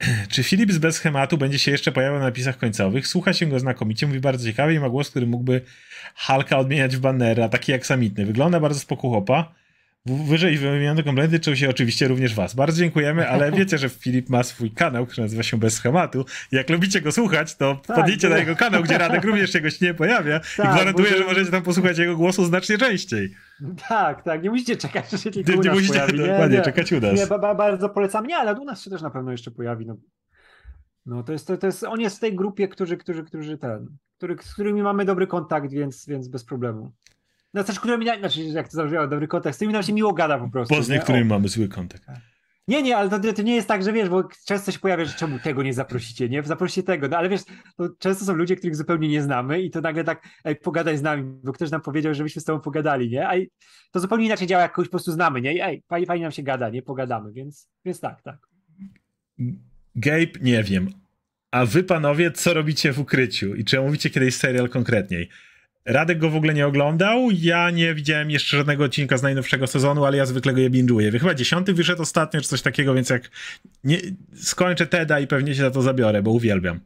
Czy 0.32 0.42
Philips 0.42 0.78
bez 0.78 0.94
schematu 0.94 1.38
będzie 1.38 1.58
się 1.58 1.70
jeszcze 1.70 1.92
pojawiał 1.92 2.18
na 2.18 2.24
napisach 2.24 2.58
końcowych? 2.58 3.06
Słucha 3.06 3.32
się 3.32 3.46
go 3.46 3.60
znakomicie, 3.60 4.06
mówi 4.06 4.20
bardzo 4.20 4.46
ciekawie 4.46 4.74
i 4.74 4.80
ma 4.80 4.88
głos, 4.88 5.10
który 5.10 5.26
mógłby 5.26 5.60
Halka 6.14 6.58
odmieniać 6.58 6.96
w 6.96 7.00
bannera, 7.00 7.48
taki 7.48 7.72
jak 7.72 7.86
samitny. 7.86 8.26
Wygląda 8.26 8.60
bardzo 8.60 8.80
spoko 8.80 9.08
chłopa. 9.08 9.54
Wyżej 10.06 10.58
wymienione 10.58 11.02
komplementy 11.02 11.40
czuł 11.40 11.56
się 11.56 11.70
oczywiście 11.70 12.08
również 12.08 12.34
was. 12.34 12.54
Bardzo 12.54 12.78
dziękujemy, 12.78 13.28
ale 13.28 13.52
wiecie, 13.58 13.78
że 13.78 13.88
Filip 13.88 14.28
ma 14.28 14.42
swój 14.42 14.70
kanał, 14.70 15.06
który 15.06 15.22
nazywa 15.22 15.42
się 15.42 15.58
Bez 15.58 15.74
Schematu. 15.74 16.24
Jak 16.52 16.70
lubicie 16.70 17.00
go 17.00 17.12
słuchać, 17.12 17.56
to 17.56 17.80
tak, 17.86 18.22
na 18.30 18.38
jego 18.38 18.56
kanał, 18.56 18.82
gdzie 18.82 18.98
Radek 18.98 19.24
również 19.28 19.52
się 19.52 19.60
nie 19.80 19.94
pojawia 19.94 20.40
tak, 20.40 20.66
i 20.66 20.68
gwarantuję, 20.68 21.18
że 21.18 21.24
możecie 21.24 21.50
tam 21.50 21.62
posłuchać 21.62 21.98
jego 21.98 22.16
głosu 22.16 22.44
znacznie 22.44 22.78
częściej. 22.78 23.34
Tak, 23.88 24.22
tak, 24.22 24.42
nie 24.42 24.50
musicie 24.50 24.76
czekać, 24.76 25.10
że 25.10 25.18
się 25.18 25.30
tylko 25.30 25.52
nie, 25.52 25.58
u 25.58 25.62
nas 25.62 25.74
musicie 25.74 25.92
pojawi. 25.92 26.18
dokładnie 26.18 26.56
nie, 26.56 26.62
czekać 26.62 26.92
u 26.92 27.00
nas. 27.00 27.18
Nie, 27.18 27.26
ba, 27.26 27.38
ba, 27.38 27.54
bardzo 27.54 27.88
polecam. 27.88 28.26
Nie, 28.26 28.36
ale 28.36 28.60
u 28.60 28.64
nas 28.64 28.82
się 28.82 28.90
też 28.90 29.02
na 29.02 29.10
pewno 29.10 29.32
jeszcze 29.32 29.50
pojawi. 29.50 29.86
No, 29.86 29.96
no 31.06 31.22
to, 31.22 31.32
jest, 31.32 31.46
to, 31.46 31.56
to 31.56 31.66
jest, 31.66 31.84
on 31.84 32.00
jest 32.00 32.16
w 32.16 32.20
tej 32.20 32.36
grupie, 32.36 32.68
którzy, 32.68 32.96
którzy, 32.96 33.24
którzy 33.24 33.58
ten, 33.58 33.96
który, 34.16 34.36
z 34.42 34.54
którymi 34.54 34.82
mamy 34.82 35.04
dobry 35.04 35.26
kontakt, 35.26 35.72
więc, 35.72 36.06
więc 36.06 36.28
bez 36.28 36.44
problemu. 36.44 36.92
No 37.54 37.64
też, 37.64 37.80
którymi, 37.80 38.06
znaczy, 38.18 38.42
jak 38.42 38.68
to 38.68 38.76
zabrzmiało, 38.76 39.06
dobry 39.06 39.28
kontakt, 39.28 39.54
z 39.54 39.58
którymi 39.58 39.72
nam 39.72 39.82
się 39.82 39.92
miło 39.92 40.12
gada 40.12 40.38
po 40.38 40.48
prostu. 40.50 40.74
Bo 40.74 40.82
z 40.82 40.88
niektórymi 40.88 41.24
mamy 41.24 41.48
zły 41.48 41.68
kontakt. 41.68 42.06
Tak. 42.06 42.16
Nie, 42.68 42.82
nie, 42.82 42.96
ale 42.96 43.10
to, 43.10 43.32
to, 43.32 43.42
nie 43.42 43.54
jest 43.54 43.68
tak, 43.68 43.82
że 43.82 43.92
wiesz, 43.92 44.08
bo 44.08 44.28
często 44.46 44.72
się 44.72 44.78
pojawia, 44.78 45.04
że 45.04 45.14
czemu 45.14 45.38
tego 45.38 45.62
nie 45.62 45.74
zaprosicie, 45.74 46.28
nie? 46.28 46.42
Zaprosicie 46.42 46.82
tego, 46.82 47.08
no 47.08 47.16
ale 47.16 47.28
wiesz, 47.28 47.40
to 47.76 47.88
często 47.98 48.24
są 48.24 48.34
ludzie, 48.34 48.56
których 48.56 48.76
zupełnie 48.76 49.08
nie 49.08 49.22
znamy 49.22 49.62
i 49.62 49.70
to 49.70 49.80
nagle 49.80 50.04
tak, 50.04 50.28
ej, 50.44 50.56
pogadaj 50.56 50.98
z 50.98 51.02
nami, 51.02 51.40
bo 51.44 51.52
ktoś 51.52 51.70
nam 51.70 51.80
powiedział, 51.80 52.14
żebyśmy 52.14 52.42
z 52.42 52.44
tobą 52.44 52.60
pogadali, 52.60 53.10
nie? 53.10 53.28
A 53.28 53.32
to 53.90 54.00
zupełnie 54.00 54.26
inaczej 54.26 54.46
działa, 54.46 54.62
jak 54.62 54.72
kogoś 54.72 54.88
po 54.88 54.90
prostu 54.90 55.12
znamy, 55.12 55.40
nie? 55.40 55.54
I, 55.54 55.60
ej, 55.60 55.82
fajnie, 55.88 56.06
fajnie 56.06 56.22
nam 56.22 56.32
się 56.32 56.42
gada, 56.42 56.68
nie? 56.68 56.82
Pogadamy, 56.82 57.32
więc, 57.32 57.68
więc 57.84 58.00
tak, 58.00 58.22
tak. 58.22 58.38
Gabe, 59.94 60.32
nie 60.42 60.62
wiem. 60.62 60.88
A 61.50 61.66
wy 61.66 61.84
panowie, 61.84 62.30
co 62.30 62.54
robicie 62.54 62.92
w 62.92 63.00
ukryciu? 63.00 63.54
I 63.54 63.64
czy 63.64 63.80
omówicie 63.80 64.10
kiedyś 64.10 64.34
serial 64.34 64.68
konkretniej? 64.68 65.28
Radek 65.88 66.18
go 66.18 66.30
w 66.30 66.36
ogóle 66.36 66.54
nie 66.54 66.66
oglądał. 66.66 67.28
Ja 67.32 67.70
nie 67.70 67.94
widziałem 67.94 68.30
jeszcze 68.30 68.56
żadnego 68.56 68.84
odcinka 68.84 69.16
z 69.16 69.22
najnowszego 69.22 69.66
sezonu, 69.66 70.04
ale 70.04 70.16
ja 70.16 70.26
zwykle 70.26 70.52
go 70.52 70.60
je 70.60 70.70
binge'uję. 70.70 71.18
Chyba 71.18 71.34
dziesiąty 71.34 71.74
wyszedł 71.74 72.02
ostatnio, 72.02 72.40
czy 72.40 72.48
coś 72.48 72.62
takiego, 72.62 72.94
więc 72.94 73.10
jak 73.10 73.30
nie, 73.84 73.98
skończę 74.34 74.86
Teda 74.86 75.20
i 75.20 75.26
pewnie 75.26 75.54
się 75.54 75.62
za 75.62 75.70
to 75.70 75.82
zabiorę, 75.82 76.22
bo 76.22 76.30
uwielbiam. 76.30 76.80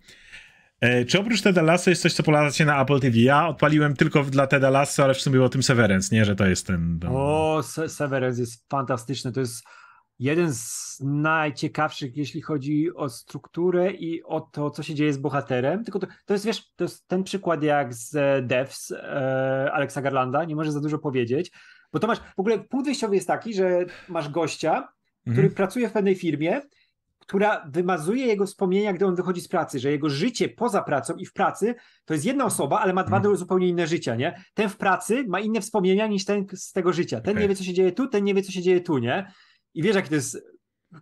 E, 0.80 1.04
czy 1.04 1.20
oprócz 1.20 1.42
Teda 1.42 1.62
Lasso 1.62 1.90
jest 1.90 2.02
coś, 2.02 2.12
co 2.12 2.22
polecacie 2.22 2.64
na 2.64 2.82
Apple 2.82 3.00
TV? 3.00 3.18
Ja 3.18 3.48
odpaliłem 3.48 3.96
tylko 3.96 4.24
dla 4.24 4.46
Teda 4.46 4.70
Lasso, 4.70 5.04
ale 5.04 5.14
w 5.14 5.20
sumie 5.20 5.42
o 5.42 5.48
tym 5.48 5.62
Severance, 5.62 6.16
nie? 6.16 6.24
Że 6.24 6.36
to 6.36 6.46
jest 6.46 6.66
ten... 6.66 7.00
O, 7.08 7.62
Severance 7.88 8.40
jest 8.40 8.68
fantastyczny. 8.70 9.32
To 9.32 9.40
jest 9.40 9.64
jeden 10.22 10.54
z 10.54 10.98
najciekawszych, 11.04 12.16
jeśli 12.16 12.42
chodzi 12.42 12.94
o 12.94 13.08
strukturę 13.08 13.92
i 13.92 14.22
o 14.22 14.40
to, 14.40 14.70
co 14.70 14.82
się 14.82 14.94
dzieje 14.94 15.12
z 15.12 15.18
bohaterem. 15.18 15.84
Tylko 15.84 15.98
to, 15.98 16.06
to 16.26 16.34
jest, 16.34 16.46
wiesz, 16.46 16.72
to 16.76 16.84
jest 16.84 17.08
ten 17.08 17.24
przykład 17.24 17.62
jak 17.62 17.94
z 17.94 18.12
Devs 18.46 18.90
e, 18.90 19.72
Alexa 19.72 20.02
Garlanda, 20.02 20.44
nie 20.44 20.56
może 20.56 20.72
za 20.72 20.80
dużo 20.80 20.98
powiedzieć, 20.98 21.50
bo 21.92 21.98
to 21.98 22.06
masz, 22.06 22.18
w 22.18 22.40
ogóle 22.40 22.58
punkt 22.58 22.86
wyjściowy 22.86 23.14
jest 23.14 23.26
taki, 23.26 23.54
że 23.54 23.84
masz 24.08 24.28
gościa, 24.28 24.88
który 25.22 25.36
mhm. 25.36 25.54
pracuje 25.54 25.88
w 25.88 25.92
pewnej 25.92 26.14
firmie, 26.14 26.60
która 27.18 27.66
wymazuje 27.70 28.26
jego 28.26 28.46
wspomnienia, 28.46 28.92
gdy 28.92 29.06
on 29.06 29.14
wychodzi 29.14 29.40
z 29.40 29.48
pracy, 29.48 29.78
że 29.78 29.90
jego 29.90 30.08
życie 30.08 30.48
poza 30.48 30.82
pracą 30.82 31.14
i 31.16 31.26
w 31.26 31.32
pracy 31.32 31.74
to 32.04 32.14
jest 32.14 32.26
jedna 32.26 32.44
osoba, 32.44 32.80
ale 32.80 32.92
ma 32.92 33.04
dwa 33.04 33.16
mhm. 33.16 33.36
zupełnie 33.36 33.68
inne 33.68 33.86
życia, 33.86 34.16
nie? 34.16 34.44
Ten 34.54 34.68
w 34.68 34.76
pracy 34.76 35.24
ma 35.28 35.40
inne 35.40 35.60
wspomnienia 35.60 36.06
niż 36.06 36.24
ten 36.24 36.46
z 36.52 36.72
tego 36.72 36.92
życia. 36.92 37.20
Ten 37.20 37.30
okay. 37.30 37.42
nie 37.42 37.48
wie, 37.48 37.54
co 37.54 37.64
się 37.64 37.74
dzieje 37.74 37.92
tu, 37.92 38.08
ten 38.08 38.24
nie 38.24 38.34
wie, 38.34 38.42
co 38.42 38.52
się 38.52 38.62
dzieje 38.62 38.80
tu, 38.80 38.98
nie? 38.98 39.32
I 39.74 39.82
wiesz, 39.82 39.96
jaki 39.96 40.08
to 40.08 40.14
jest 40.14 40.52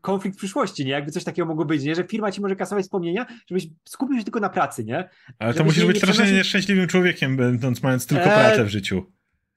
konflikt 0.01 0.39
przyszłości, 0.39 0.85
nie? 0.85 0.91
Jakby 0.91 1.11
coś 1.11 1.25
takiego 1.25 1.49
mogło 1.49 1.65
być, 1.65 1.83
nie? 1.83 1.95
Że 1.95 2.05
firma 2.05 2.33
ci 2.33 2.41
może 2.41 2.57
kasować 2.57 2.85
wspomnienia, 2.85 3.27
żebyś 3.47 3.67
skupił 3.85 4.19
się 4.19 4.25
tylko 4.25 4.41
na 4.41 4.49
pracy, 4.49 4.85
nie? 4.85 5.09
Ale 5.39 5.55
to 5.55 5.65
musisz 5.65 5.85
być 5.85 5.97
strasznie 5.97 6.15
przenosić... 6.15 6.37
nieszczęśliwym 6.37 6.87
człowiekiem, 6.87 7.37
będąc 7.37 7.83
mając 7.83 8.07
tylko 8.07 8.25
eee, 8.25 8.31
pracę 8.31 8.65
w 8.65 8.69
życiu. 8.69 9.13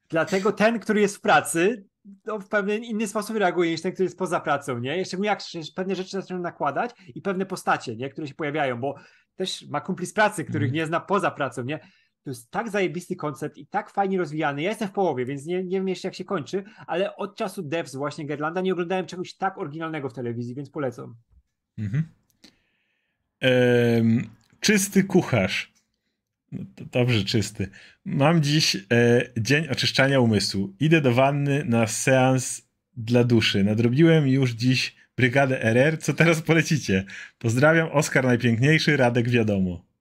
Dlatego 0.09 0.51
ten, 0.51 0.79
który 0.79 1.01
jest 1.01 1.17
w 1.17 1.21
pracy, 1.21 1.85
to 2.23 2.39
w 2.39 2.47
pewien 2.47 2.83
inny 2.83 3.07
sposób 3.07 3.37
reaguje 3.37 3.71
niż 3.71 3.81
ten, 3.81 3.91
który 3.91 4.03
jest 4.03 4.17
poza 4.17 4.39
pracą, 4.39 4.79
nie? 4.79 4.97
Jeszcze 4.97 5.17
mu 5.17 5.23
jak 5.23 5.41
pewne 5.75 5.95
rzeczy 5.95 6.11
zaczynają 6.11 6.43
nakładać 6.43 6.91
i 7.15 7.21
pewne 7.21 7.45
postacie, 7.45 7.95
nie? 7.95 8.09
Które 8.09 8.27
się 8.27 8.33
pojawiają, 8.33 8.79
bo 8.79 8.95
też 9.35 9.65
ma 9.69 9.81
kumpli 9.81 10.05
z 10.05 10.13
pracy, 10.13 10.43
których 10.43 10.69
mm. 10.69 10.75
nie 10.75 10.85
zna 10.85 10.99
poza 10.99 11.31
pracą, 11.31 11.63
nie? 11.63 11.79
To 12.23 12.29
jest 12.29 12.51
tak 12.51 12.69
zajebisty 12.69 13.15
koncept 13.15 13.57
i 13.57 13.67
tak 13.67 13.89
fajnie 13.89 14.17
rozwijany. 14.17 14.61
Ja 14.61 14.69
jestem 14.69 14.87
w 14.87 14.91
połowie, 14.91 15.25
więc 15.25 15.45
nie, 15.45 15.63
nie 15.63 15.77
wiem 15.77 15.87
jeszcze 15.87 16.07
jak 16.07 16.15
się 16.15 16.25
kończy, 16.25 16.63
ale 16.87 17.15
od 17.15 17.35
czasu 17.35 17.63
devs 17.63 17.95
właśnie 17.95 18.25
Gerlanda 18.25 18.61
nie 18.61 18.73
oglądałem 18.73 19.05
czegoś 19.05 19.33
tak 19.33 19.57
oryginalnego 19.57 20.09
w 20.09 20.13
telewizji, 20.13 20.55
więc 20.55 20.69
polecam. 20.69 21.15
Mhm. 21.77 22.03
Ehm, 23.39 24.27
czysty 24.59 25.03
kucharz. 25.03 25.73
No 26.51 26.63
dobrze, 26.91 27.23
czysty. 27.23 27.69
Mam 28.05 28.41
dziś 28.41 28.75
e, 28.75 28.81
dzień 29.37 29.67
oczyszczania 29.67 30.19
umysłu. 30.19 30.73
Idę 30.79 31.01
do 31.01 31.13
wanny 31.13 31.65
na 31.65 31.87
seans 31.87 32.67
dla 32.97 33.23
duszy. 33.23 33.63
Nadrobiłem 33.63 34.27
już 34.27 34.51
dziś 34.51 34.95
brygadę 35.17 35.63
RR. 35.63 35.99
Co 35.99 36.13
teraz 36.13 36.41
polecicie? 36.41 37.05
Pozdrawiam, 37.37 37.89
Oskar 37.91 38.25
najpiękniejszy, 38.25 38.97
Radek 38.97 39.29
wiadomo. 39.29 39.92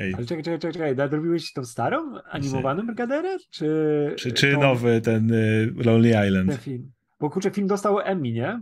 Okay. 0.00 0.12
Ale 0.16 0.26
czekaj, 0.26 0.44
czekaj, 0.44 0.72
czekaj, 0.72 0.96
nadrobiłeś 0.96 1.52
tą 1.52 1.64
starą, 1.64 2.18
animowaną 2.30 2.86
Brigaderę? 2.86 3.36
Czy, 3.50 4.14
czy, 4.18 4.32
czy 4.32 4.52
tą... 4.52 4.60
nowy, 4.60 5.00
ten 5.00 5.32
y, 5.32 5.72
Lonely 5.76 6.26
Island? 6.26 6.48
Ten 6.48 6.58
film. 6.58 6.92
Bo 7.20 7.30
kurczę, 7.30 7.50
film 7.50 7.66
dostał 7.66 8.00
Emmy, 8.00 8.32
nie? 8.32 8.60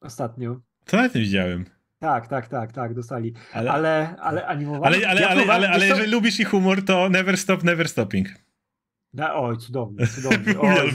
Ostatnio. 0.00 0.60
To 0.84 0.96
nawet 0.96 1.14
nie 1.14 1.20
widziałem. 1.20 1.64
Tak, 1.98 2.28
tak, 2.28 2.48
tak, 2.48 2.72
tak, 2.72 2.94
dostali. 2.94 3.34
Ale, 3.52 3.70
ale, 3.70 4.16
ale 4.20 4.46
animowany. 4.46 4.86
Ale, 4.86 5.08
ale, 5.08 5.28
ale, 5.28 5.52
ale, 5.52 5.70
ale 5.70 5.86
jeżeli 5.86 6.10
lubisz 6.10 6.40
ich 6.40 6.48
humor, 6.48 6.84
to 6.84 7.08
Never 7.08 7.36
Stop, 7.36 7.64
Never 7.64 7.88
Stopping. 7.88 8.28
No, 9.16 9.34
oj, 9.34 9.56
cudownie, 9.56 10.06
cudownie. 10.14 10.60
Oj, 10.60 10.92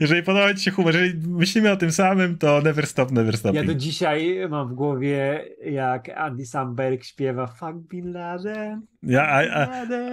jeżeli 0.00 0.22
podoba 0.22 0.54
ci 0.54 0.64
się 0.64 0.70
humor, 0.70 0.94
jeżeli 0.94 1.28
myślimy 1.28 1.70
o 1.70 1.76
tym 1.76 1.92
samym, 1.92 2.38
to 2.38 2.60
never 2.60 2.86
stop, 2.86 3.10
never 3.12 3.36
stop. 3.36 3.54
Ja 3.54 3.64
do 3.64 3.74
dzisiaj 3.74 4.48
mam 4.48 4.68
w 4.68 4.74
głowie, 4.74 5.44
jak 5.64 6.08
Andy 6.08 6.46
Samberg 6.46 7.04
śpiewa 7.04 7.46
Fuck 7.46 7.74
Bin 7.88 8.12
Laden. 8.12 8.86
Ja, 9.02 9.22
a, 9.22 9.40
a, 9.50 9.68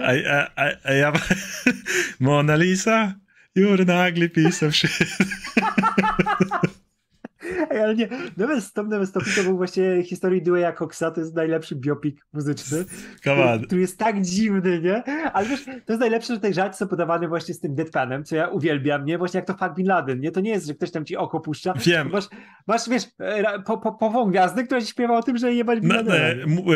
a, 0.06 0.48
a, 0.56 0.70
a 0.84 0.92
ja... 0.92 1.12
Mona 2.20 2.56
Lisa, 2.56 3.14
you're 3.56 3.82
an 3.82 4.08
ugly 4.08 4.30
piece 4.30 4.66
of 4.66 4.74
shit. 4.74 5.08
Ale 7.70 7.94
nie, 7.94 8.08
Never 8.36 8.62
Stop, 8.62 8.88
Never 8.88 9.06
Stop 9.06 9.22
to 9.36 9.42
był 9.42 9.56
właśnie 9.56 10.02
historii 10.02 10.42
Dewey'a 10.42 10.74
Coxa, 10.74 11.10
to 11.14 11.20
jest 11.20 11.34
najlepszy 11.34 11.76
biopik 11.76 12.26
muzyczny, 12.32 12.84
który, 13.20 13.66
który, 13.66 13.80
jest 13.80 13.98
tak 13.98 14.22
dziwny, 14.22 14.80
nie? 14.80 15.02
Ale 15.32 15.48
wiesz, 15.48 15.64
to 15.64 15.92
jest 15.92 16.00
najlepsze, 16.00 16.34
że 16.34 16.40
te 16.40 16.52
żarty 16.52 16.76
są 16.76 16.88
podawane 16.88 17.28
właśnie 17.28 17.54
z 17.54 17.60
tym 17.60 17.74
deadpanem, 17.74 18.24
co 18.24 18.36
ja 18.36 18.48
uwielbiam, 18.48 19.04
nie? 19.04 19.18
Właśnie 19.18 19.38
jak 19.38 19.46
to 19.46 19.54
Fuck 19.54 19.74
Bin 19.76 19.86
Laden, 19.86 20.20
nie? 20.20 20.30
To 20.30 20.40
nie 20.40 20.50
jest, 20.50 20.66
że 20.66 20.74
ktoś 20.74 20.90
tam 20.90 21.04
ci 21.04 21.16
oko 21.16 21.40
puszcza. 21.40 21.74
Wiem. 21.86 22.10
Masz, 22.12 22.24
masz 22.66 22.88
wiesz, 22.88 23.04
po, 23.66 23.78
po, 23.78 23.92
pową 23.92 24.30
gwiazdę, 24.30 24.64
która 24.64 24.80
ci 24.80 24.86
śpiewa 24.86 25.18
o 25.18 25.22
tym, 25.22 25.38
że 25.38 25.54
jebać 25.54 25.80
Bin 25.80 25.92
no, 26.04 26.16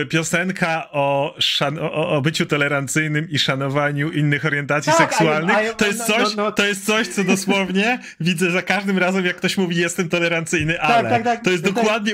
e, 0.00 0.06
Piosenka 0.06 0.88
o, 0.92 1.34
szan- 1.38 1.78
o, 1.80 2.08
o, 2.08 2.22
byciu 2.22 2.46
tolerancyjnym 2.46 3.30
i 3.30 3.38
szanowaniu 3.38 4.10
innych 4.10 4.44
orientacji 4.44 4.92
tak, 4.92 5.10
seksualnych, 5.10 5.56
I, 5.66 5.72
I, 5.72 5.76
to, 5.76 5.86
jest 5.86 5.98
no, 5.98 6.04
coś, 6.04 6.36
no, 6.36 6.44
no, 6.44 6.52
to 6.52 6.66
jest 6.66 6.86
coś, 6.86 7.08
co 7.08 7.24
dosłownie 7.24 7.98
widzę 8.20 8.50
za 8.50 8.62
każdym 8.62 8.98
razem, 8.98 9.24
jak 9.24 9.36
ktoś 9.36 9.58
mówi 9.58 9.76
jestem 9.76 10.08
tolerancyjny, 10.08 10.61
tak, 10.66 10.80
ale. 10.80 11.02
Tak, 11.02 11.10
tak, 11.10 11.24
tak. 11.24 11.44
To 11.44 11.50
jest 11.50 11.64
tak. 11.64 11.72
dokładnie. 11.72 12.12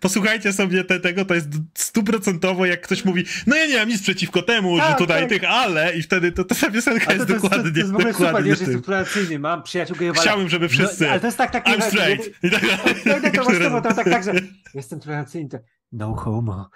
Posłuchajcie 0.00 0.52
sobie 0.52 0.84
te, 0.84 1.00
tego, 1.00 1.24
to 1.24 1.34
jest 1.34 1.48
stuprocentowo, 1.74 2.66
jak 2.66 2.80
ktoś 2.80 3.04
mówi, 3.04 3.24
no 3.46 3.56
ja 3.56 3.66
nie 3.66 3.78
mam 3.78 3.88
nic 3.88 4.02
przeciwko 4.02 4.42
temu, 4.42 4.76
że 4.76 4.82
tak, 4.82 4.98
tutaj 4.98 5.20
tak. 5.20 5.28
tych 5.28 5.44
ale, 5.44 5.96
i 5.96 6.02
wtedy 6.02 6.32
to, 6.32 6.44
to 6.44 6.54
ta 6.54 6.70
piosenka 6.70 7.06
to, 7.06 7.12
jest, 7.12 7.26
to, 7.26 7.34
dokładnie. 7.34 7.64
To, 7.64 7.70
to 7.72 7.78
jest 7.78 7.92
w 7.92 7.94
ogóle 7.94 8.14
super, 8.14 8.42
że 8.42 8.48
jestem 8.48 8.82
tolerancyjny, 8.82 9.38
mam 9.38 9.62
przyjaciół 9.62 9.96
gejowala. 9.96 10.22
Chciałbym, 10.22 10.48
żeby 10.48 10.68
wszyscy. 10.68 11.04
No, 11.04 11.10
ale 11.10 11.20
to 11.20 11.26
jest 11.26 11.38
tak, 11.38 11.50
tak. 11.50 11.66
I'm 11.66 11.82
straight. 11.82 12.44
I 12.44 12.50
tak 12.50 12.62
dalej. 12.62 13.32
to, 13.32 13.44
to, 13.44 13.80
to, 13.82 13.94
tak, 13.94 14.10
tak, 14.10 14.24
że 14.24 14.32
jestem 14.74 15.00
tolerancyjny, 15.00 15.48
to 15.48 15.58
no 15.92 16.14
homo. 16.14 16.70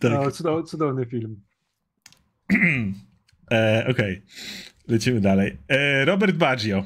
tak. 0.00 0.10
No, 0.42 0.62
cudowny 0.62 1.06
film. 1.06 1.40
e, 3.52 3.86
Okej. 3.88 3.90
Okay. 3.90 4.22
Lecimy 4.88 5.20
dalej. 5.20 5.58
E, 5.68 6.04
Robert 6.04 6.36
Baggio. 6.36 6.84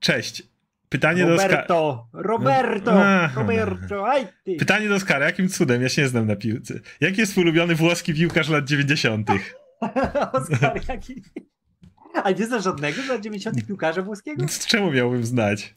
Cześć. 0.00 0.42
Pytanie 0.88 1.24
Roberto, 1.24 2.08
do 2.12 2.22
Roberto, 2.22 2.92
Aha. 2.92 3.32
Roberto, 3.36 4.08
aj 4.08 4.26
ty. 4.44 4.56
Pytanie 4.56 4.88
do 4.88 4.94
Oskara, 4.94 5.26
jakim 5.26 5.48
cudem? 5.48 5.82
Ja 5.82 5.88
się 5.88 6.02
nie 6.02 6.08
znam 6.08 6.26
na 6.26 6.36
piłce. 6.36 6.80
Jaki 7.00 7.20
jest 7.20 7.38
ulubiony 7.38 7.74
włoski 7.74 8.14
piłkarz 8.14 8.48
lat 8.48 8.64
90. 8.64 9.30
Oskar, 10.32 10.80
jaki... 10.88 11.22
A 12.24 12.30
nie 12.30 12.46
znasz 12.46 12.64
żadnego 12.64 13.02
z 13.02 13.08
lat 13.08 13.20
90. 13.20 13.66
piłkarza 13.66 14.02
włoskiego? 14.02 14.48
Z 14.48 14.66
czemu 14.70 14.90
miałbym 14.90 15.24
znać? 15.24 15.74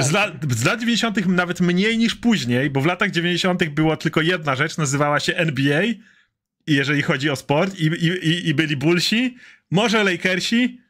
z, 0.00 0.12
lat, 0.12 0.32
z 0.50 0.64
lat 0.64 0.80
90. 0.80 1.26
nawet 1.26 1.60
mniej 1.60 1.98
niż 1.98 2.14
później, 2.14 2.70
bo 2.70 2.80
w 2.80 2.86
latach 2.86 3.10
90. 3.10 3.68
była 3.68 3.96
tylko 3.96 4.20
jedna 4.20 4.54
rzecz, 4.54 4.78
nazywała 4.78 5.20
się 5.20 5.36
NBA 5.36 5.82
jeżeli 6.66 7.02
chodzi 7.02 7.30
o 7.30 7.36
sport 7.36 7.74
i, 7.78 7.86
i, 7.86 8.48
i 8.48 8.54
byli 8.54 8.76
Bullsi, 8.76 9.36
może 9.70 10.04
Lakersi, 10.04 10.84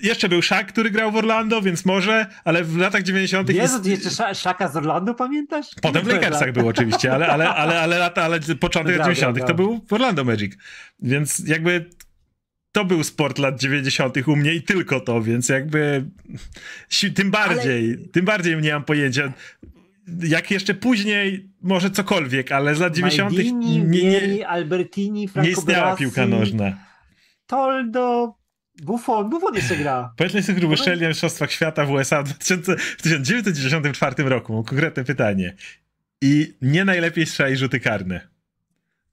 jeszcze 0.00 0.28
był 0.28 0.42
Szak, 0.42 0.66
który 0.66 0.90
grał 0.90 1.12
w 1.12 1.16
Orlando, 1.16 1.62
więc 1.62 1.84
może, 1.84 2.26
ale 2.44 2.64
w 2.64 2.76
latach 2.76 3.02
90. 3.02 3.50
Jezu, 3.50 3.80
ty 3.80 3.90
jeszcze 3.90 4.34
Szaka 4.34 4.68
z 4.68 4.76
Orlando 4.76 5.14
pamiętasz? 5.14 5.66
Potem 5.82 6.04
w 6.04 6.08
Lakersach 6.08 6.52
był 6.52 6.68
oczywiście, 6.68 7.12
ale, 7.12 7.26
ale, 7.26 7.48
ale, 7.48 7.80
ale, 7.80 7.98
lata, 7.98 8.22
ale 8.22 8.40
początek 8.40 8.98
lat 8.98 9.06
90. 9.06 9.46
to 9.46 9.54
był 9.54 9.84
Orlando 9.90 10.24
Magic. 10.24 10.52
Więc 11.00 11.42
jakby 11.46 11.90
to 12.72 12.84
był 12.84 13.04
sport 13.04 13.38
lat 13.38 13.60
90. 13.60 14.16
u 14.26 14.36
mnie 14.36 14.54
i 14.54 14.62
tylko 14.62 15.00
to, 15.00 15.22
więc 15.22 15.48
jakby 15.48 16.04
tym 17.14 17.30
bardziej, 17.30 17.96
ale... 17.98 18.08
tym 18.08 18.24
bardziej 18.24 18.56
nie 18.56 18.72
mam 18.72 18.84
pojęcia. 18.84 19.32
Jak 20.22 20.50
jeszcze 20.50 20.74
później, 20.74 21.50
może 21.62 21.90
cokolwiek, 21.90 22.52
ale 22.52 22.74
z 22.74 22.80
lat 22.80 22.94
90. 22.94 23.32
Maldini, 23.32 23.84
nie, 23.84 24.28
nie, 24.28 24.48
Albertini, 24.48 25.28
Franco 25.28 25.46
nie 25.46 25.52
istniała 25.52 25.96
piłka 25.96 26.26
nożna. 26.26 26.76
Toldo, 27.46 28.34
Buffon, 28.82 29.30
Buffon 29.30 29.54
jeszcze 29.54 29.76
gra. 29.76 30.12
Powiedzmy 30.16 30.42
sobie, 30.42 30.58
który 30.58 30.72
uszczelnia 30.72 31.08
Mistrzostwach 31.08 31.52
Świata 31.52 31.84
w 31.84 31.90
USA 31.90 32.22
w, 32.22 32.24
2000, 32.24 32.76
w 32.76 33.02
1994 33.02 34.28
roku. 34.28 34.52
Mam 34.52 34.64
konkretne 34.64 35.04
pytanie. 35.04 35.54
I 36.22 36.54
nie 36.62 36.84
najlepiej 36.84 37.26
strzeli 37.26 37.56
rzuty 37.56 37.80
karne. 37.80 38.28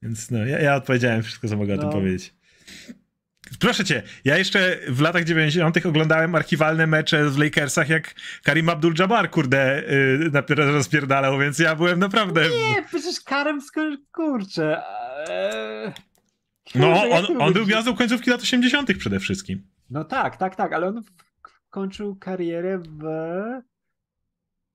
Więc 0.02 0.32
no, 0.32 0.46
ja, 0.46 0.60
ja 0.60 0.76
odpowiedziałem 0.76 1.24
wszystko, 1.24 1.48
co 1.48 1.58
mogę 1.58 1.76
no. 1.76 1.80
o 1.80 1.82
tym 1.82 1.90
no. 1.90 1.94
powiedzieć. 1.94 2.34
Proszę 3.60 3.86
cię, 3.86 4.04
ja 4.26 4.38
jeszcze 4.38 4.78
w 4.88 5.02
latach 5.02 5.24
90. 5.24 5.86
oglądałem 5.86 6.36
archiwalne 6.36 6.88
mecze 6.88 7.30
w 7.30 7.38
Lakersach, 7.38 7.90
jak 7.90 8.16
Karim 8.44 8.66
Abdul-Jabbar, 8.66 9.30
kurde, 9.30 9.84
yy, 10.50 10.72
rozpierdalał, 10.72 11.40
więc 11.40 11.60
ja 11.60 11.76
byłem 11.76 12.00
naprawdę... 12.00 12.42
Nie, 12.50 12.84
przecież 12.88 13.22
Karim, 13.22 13.60
kurczę... 14.12 14.82
Eee... 15.30 15.92
No, 16.76 17.04
on, 17.12 17.42
on 17.42 17.54
był 17.54 17.66
gwiazdą 17.66 17.96
końcówki 17.96 18.30
lat 18.30 18.42
80. 18.42 18.98
przede 18.98 19.20
wszystkim. 19.20 19.68
No 19.90 20.04
tak, 20.04 20.38
tak, 20.38 20.56
tak, 20.56 20.74
ale 20.74 20.88
on 20.88 21.02
kończył 21.70 22.16
karierę 22.16 22.78
w... 22.78 23.04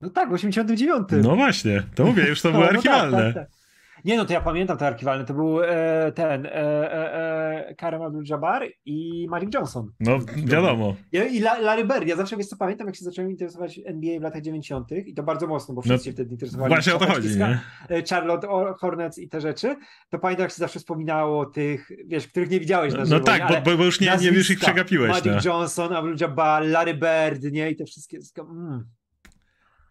No 0.01 0.09
tak, 0.09 0.29
w 0.29 0.33
89. 0.33 1.07
No 1.23 1.35
właśnie, 1.35 1.83
to 1.95 2.05
mówię, 2.05 2.27
już 2.27 2.41
to 2.41 2.49
no, 2.51 2.53
było 2.53 2.63
no 2.65 2.69
archiwalne. 2.71 3.33
Tak, 3.33 3.33
tak, 3.33 3.49
tak. 3.49 3.58
Nie 4.05 4.17
no, 4.17 4.25
to 4.25 4.33
ja 4.33 4.41
pamiętam 4.41 4.77
te 4.77 4.87
archiwalne. 4.87 5.25
To 5.25 5.33
był 5.33 5.63
e, 5.63 6.11
ten 6.15 6.45
e, 6.45 6.51
e, 6.53 7.69
e 7.69 7.75
Karim 7.75 8.01
Abdul-Jabbar 8.01 8.69
i 8.85 9.27
Malik 9.29 9.53
Johnson. 9.53 9.91
No, 9.99 10.19
wiadomo. 10.45 10.95
I, 11.11 11.17
i 11.17 11.39
Larry 11.39 11.85
Bird. 11.85 12.07
Ja 12.07 12.15
zawsze, 12.15 12.37
wiesz 12.37 12.47
co, 12.47 12.57
pamiętam, 12.57 12.87
jak 12.87 12.95
się 12.95 13.05
zacząłem 13.05 13.31
interesować 13.31 13.79
NBA 13.85 14.19
w 14.19 14.23
latach 14.23 14.41
90. 14.41 14.91
i 14.91 15.13
to 15.13 15.23
bardzo 15.23 15.47
mocno, 15.47 15.73
bo 15.73 15.81
wszyscy 15.81 15.97
no, 15.97 16.11
się 16.11 16.13
wtedy 16.13 16.31
interesowali. 16.31 16.73
Właśnie 16.73 16.95
o 16.95 16.97
to 16.97 17.07
chodzi, 17.07 17.37
nie? 17.37 17.59
E, 17.89 18.03
Charlotte 18.09 18.47
Hornets 18.77 19.17
i 19.17 19.29
te 19.29 19.41
rzeczy. 19.41 19.75
To 20.09 20.19
pamiętam, 20.19 20.43
jak 20.43 20.51
się 20.51 20.57
zawsze 20.57 20.79
wspominało 20.79 21.45
tych, 21.45 21.91
wiesz, 22.05 22.27
których 22.27 22.49
nie 22.49 22.59
widziałeś 22.59 22.93
na 22.93 22.99
no 22.99 23.05
żywo. 23.05 23.19
No 23.19 23.23
tak, 23.23 23.63
bo, 23.63 23.77
bo, 23.77 23.83
już 23.83 23.99
nie, 23.99 24.17
nie 24.21 24.27
już 24.27 24.49
ich 24.49 24.59
przegapiłeś. 24.59 25.09
Malik 25.09 25.25
no. 25.25 25.51
Johnson, 25.51 25.91
Abdul-Jabbar, 25.91 26.69
Larry 26.69 26.93
Bird, 26.93 27.51
nie? 27.51 27.71
I 27.71 27.75
te 27.75 27.85
wszystkie... 27.85 28.19
Mm. 28.39 28.85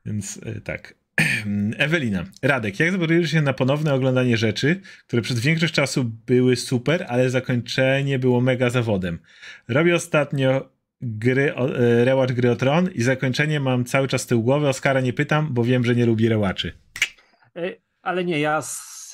Więc 0.06 0.40
e, 0.46 0.60
tak. 0.60 0.94
Ewelina, 1.78 2.24
Radek, 2.42 2.80
jak 2.80 2.92
zabrałeś 2.92 3.30
się 3.30 3.42
na 3.42 3.52
ponowne 3.52 3.94
oglądanie 3.94 4.36
rzeczy, 4.36 4.80
które 5.06 5.22
przez 5.22 5.40
większość 5.40 5.74
czasu 5.74 6.04
były 6.26 6.56
super, 6.56 7.06
ale 7.08 7.30
zakończenie 7.30 8.18
było 8.18 8.40
mega 8.40 8.70
zawodem? 8.70 9.18
Robię 9.68 9.94
ostatnio 9.94 10.70
gry, 11.00 11.54
e, 11.54 12.04
rewatch 12.04 12.32
gry 12.32 12.50
o 12.50 12.56
Tron 12.56 12.90
i 12.94 13.02
zakończenie 13.02 13.60
mam 13.60 13.84
cały 13.84 14.08
czas 14.08 14.26
tył 14.26 14.42
głowy. 14.42 14.68
Oskara 14.68 15.00
nie 15.00 15.12
pytam, 15.12 15.48
bo 15.50 15.64
wiem, 15.64 15.84
że 15.84 15.94
nie 15.94 16.06
lubi 16.06 16.28
rewatchy. 16.28 16.72
E, 17.56 17.76
ale 18.02 18.24
nie, 18.24 18.40
ja 18.40 18.62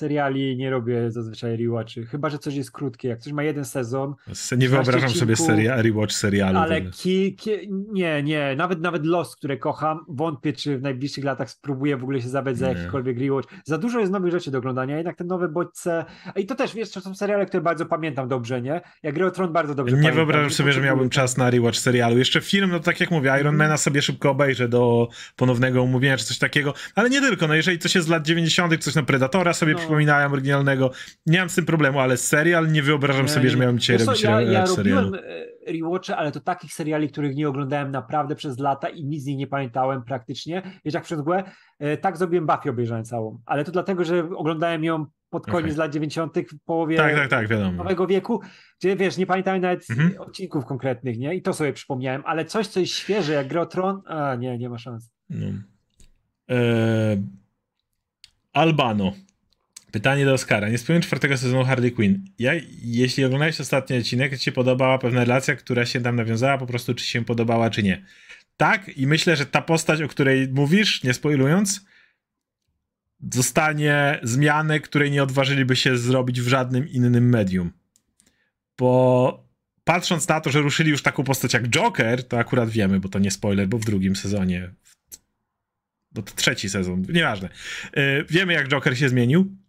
seriali 0.04 0.56
nie 0.56 0.70
robię 0.70 1.10
zazwyczaj 1.10 1.56
rewatchy, 1.56 2.06
chyba, 2.06 2.30
że 2.30 2.38
coś 2.38 2.54
jest 2.54 2.72
krótkie. 2.72 3.08
Jak 3.08 3.20
coś 3.20 3.32
ma 3.32 3.42
jeden 3.42 3.64
sezon. 3.64 4.14
Nie 4.58 4.68
wyobrażam 4.68 5.10
sobie 5.10 5.36
seria, 5.36 5.82
rewatch 5.82 6.12
serialu. 6.12 6.58
Ale 6.58 6.82
ki, 6.82 7.34
ki, 7.34 7.50
nie, 7.92 8.22
nie. 8.22 8.54
Nawet 8.56 8.80
nawet 8.80 9.06
Lost, 9.06 9.36
które 9.36 9.56
kocham, 9.56 10.04
wątpię, 10.08 10.52
czy 10.52 10.78
w 10.78 10.82
najbliższych 10.82 11.24
latach 11.24 11.50
spróbuję 11.50 11.96
w 11.96 12.02
ogóle 12.02 12.20
się 12.20 12.28
zabrać 12.28 12.58
za 12.58 12.68
jakikolwiek 12.68 13.18
rewatch. 13.18 13.48
Za 13.64 13.78
dużo 13.78 14.00
jest 14.00 14.12
nowych 14.12 14.32
rzeczy 14.32 14.50
do 14.50 14.58
oglądania, 14.58 14.96
jednak 14.96 15.16
te 15.16 15.24
nowe 15.24 15.48
bodźce. 15.48 16.04
I 16.36 16.46
to 16.46 16.54
też, 16.54 16.74
wiesz, 16.74 16.90
to 16.90 17.00
są 17.00 17.14
seriale, 17.14 17.46
które 17.46 17.60
bardzo 17.60 17.86
pamiętam 17.86 18.28
dobrze, 18.28 18.62
nie? 18.62 18.80
Jak 19.02 19.14
Gry 19.14 19.30
Tron 19.30 19.52
bardzo 19.52 19.74
dobrze 19.74 19.96
Nie 19.96 20.02
pamiętam. 20.02 20.16
wyobrażam 20.16 20.50
sobie, 20.50 20.72
że 20.72 20.80
miałbym 20.80 21.10
czas 21.10 21.36
na 21.36 21.50
rewatch 21.50 21.78
serialu. 21.78 22.18
Jeszcze 22.18 22.40
film, 22.40 22.70
no 22.70 22.80
tak 22.80 23.00
jak 23.00 23.10
mówię, 23.10 23.28
Iron 23.28 23.54
mm. 23.54 23.56
Mana 23.56 23.76
sobie 23.76 24.02
szybko 24.02 24.30
obejrzę 24.30 24.68
do 24.68 25.08
ponownego 25.36 25.82
umówienia, 25.82 26.16
czy 26.16 26.24
coś 26.24 26.38
takiego. 26.38 26.74
Ale 26.94 27.10
nie 27.10 27.20
tylko, 27.20 27.48
no 27.48 27.54
jeżeli 27.54 27.78
coś 27.78 27.94
jest 27.94 28.06
z 28.06 28.10
lat 28.10 28.26
90., 28.26 28.84
coś 28.84 28.94
na 28.94 29.02
Predatora 29.02 29.52
sobie 29.52 29.74
no 29.74 29.80
przypominałem 29.94 30.32
oryginalnego. 30.32 30.90
Nie 31.26 31.38
mam 31.38 31.50
z 31.50 31.54
tym 31.54 31.66
problemu, 31.66 32.00
ale 32.00 32.16
serial 32.16 32.72
nie 32.72 32.82
wyobrażam 32.82 33.28
sobie, 33.28 33.50
że 33.50 33.58
miałem 33.58 33.78
dzisiaj 33.78 33.98
robić 33.98 34.22
ja, 34.22 34.40
ja 34.40 34.64
robiłem 34.64 35.14
e, 35.14 35.20
rewatche, 35.72 36.16
ale 36.16 36.32
to 36.32 36.40
takich 36.40 36.72
seriali, 36.72 37.08
których 37.08 37.36
nie 37.36 37.48
oglądałem 37.48 37.90
naprawdę 37.90 38.36
przez 38.36 38.58
lata 38.58 38.88
i 38.88 39.04
nic 39.04 39.22
z 39.22 39.26
nich 39.26 39.38
nie 39.38 39.46
pamiętałem 39.46 40.02
praktycznie. 40.02 40.62
Wiesz, 40.84 40.94
jak 40.94 41.04
przez 41.04 41.18
mgłę, 41.18 41.44
e, 41.78 41.96
tak 41.96 42.16
zrobiłem 42.16 42.46
Buffy 42.46 42.70
obejrzałem 42.70 43.04
całą, 43.04 43.40
ale 43.46 43.64
to 43.64 43.72
dlatego, 43.72 44.04
że 44.04 44.28
oglądałem 44.36 44.84
ją 44.84 45.06
pod 45.30 45.46
koniec 45.46 45.72
okay. 45.72 45.78
lat 45.78 45.92
90., 45.92 46.38
w 46.38 46.64
połowie 46.64 46.96
tak, 46.96 47.28
tak, 47.28 47.48
tak, 47.48 47.50
nowego 47.76 48.06
wieku, 48.06 48.40
gdzie 48.80 48.96
wiesz, 48.96 49.16
nie 49.16 49.26
pamiętałem 49.26 49.62
nawet 49.62 49.90
mhm. 49.90 50.20
odcinków 50.20 50.64
konkretnych, 50.64 51.18
nie? 51.18 51.34
I 51.34 51.42
to 51.42 51.52
sobie 51.52 51.72
przypomniałem, 51.72 52.22
ale 52.26 52.44
coś, 52.44 52.66
co 52.66 52.80
jest 52.80 52.92
świeże, 52.92 53.32
jak 53.32 53.48
Gry 53.48 53.60
o 53.60 53.66
Tron, 53.66 54.02
a 54.06 54.34
nie, 54.34 54.58
nie 54.58 54.68
ma 54.68 54.78
szans. 54.78 55.12
No. 55.30 55.46
Eee, 56.48 57.22
Albano. 58.52 59.12
Pytanie 59.94 60.24
do 60.24 60.32
Oscara. 60.32 60.68
Nie 60.68 60.78
spełnił 60.78 61.02
czwartego 61.02 61.36
sezonu 61.36 61.64
Harley 61.64 61.92
Quinn. 61.92 62.24
Ja, 62.38 62.52
jeśli 62.82 63.24
oglądałeś 63.24 63.60
ostatni 63.60 63.98
odcinek, 63.98 64.32
czy 64.32 64.38
ci 64.38 64.44
się 64.44 64.52
podobała 64.52 64.98
pewna 64.98 65.20
relacja, 65.20 65.56
która 65.56 65.86
się 65.86 66.00
tam 66.00 66.16
nawiązała, 66.16 66.58
po 66.58 66.66
prostu 66.66 66.94
czy 66.94 67.04
się 67.04 67.24
podobała, 67.24 67.70
czy 67.70 67.82
nie. 67.82 68.04
Tak, 68.56 68.88
i 68.96 69.06
myślę, 69.06 69.36
że 69.36 69.46
ta 69.46 69.62
postać, 69.62 70.02
o 70.02 70.08
której 70.08 70.48
mówisz, 70.48 71.02
nie 71.02 71.14
spoilując, 71.14 71.84
zostanie 73.32 74.20
zmiany, 74.22 74.80
której 74.80 75.10
nie 75.10 75.22
odważyliby 75.22 75.76
się 75.76 75.98
zrobić 75.98 76.40
w 76.40 76.48
żadnym 76.48 76.88
innym 76.88 77.28
medium. 77.28 77.72
Bo 78.78 79.48
patrząc 79.84 80.28
na 80.28 80.40
to, 80.40 80.50
że 80.50 80.60
ruszyli 80.60 80.90
już 80.90 81.02
taką 81.02 81.24
postać 81.24 81.54
jak 81.54 81.68
Joker, 81.68 82.28
to 82.28 82.38
akurat 82.38 82.70
wiemy, 82.70 83.00
bo 83.00 83.08
to 83.08 83.18
nie 83.18 83.30
spoiler, 83.30 83.68
bo 83.68 83.78
w 83.78 83.84
drugim 83.84 84.16
sezonie, 84.16 84.70
bo 86.12 86.22
to 86.22 86.34
trzeci 86.34 86.70
sezon, 86.70 87.02
nieważne. 87.12 87.48
Yy, 87.96 88.24
wiemy, 88.30 88.52
jak 88.52 88.68
Joker 88.68 88.98
się 88.98 89.08
zmienił 89.08 89.63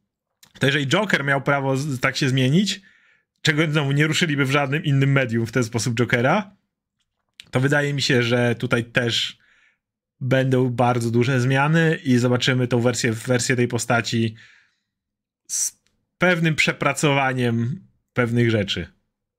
to 0.60 0.65
jeżeli 0.65 0.88
Joker 0.88 1.26
miał 1.26 1.41
prawo 1.41 1.76
tak 2.02 2.18
się 2.18 2.30
zmienić, 2.30 2.82
czego 3.41 3.72
znowu 3.72 3.91
nie 3.91 4.07
ruszyliby 4.07 4.45
w 4.45 4.52
żadnym 4.52 4.84
innym 4.84 5.11
medium 5.11 5.45
w 5.45 5.52
ten 5.52 5.64
sposób 5.64 5.95
Jokera, 5.95 6.56
to 7.52 7.60
wydaje 7.60 7.94
mi 7.94 8.02
się, 8.02 8.23
że 8.23 8.56
tutaj 8.56 8.84
też 8.84 9.38
będą 10.22 10.69
bardzo 10.69 11.11
duże 11.11 11.41
zmiany 11.41 11.99
i 12.03 12.18
zobaczymy 12.18 12.68
tą 12.68 12.80
wersję, 12.80 13.11
wersję 13.14 13.56
tej 13.56 13.68
postaci 13.68 14.36
z 15.48 15.82
pewnym 16.18 16.56
przepracowaniem 16.56 17.88
pewnych 18.14 18.52
rzeczy. 18.52 18.88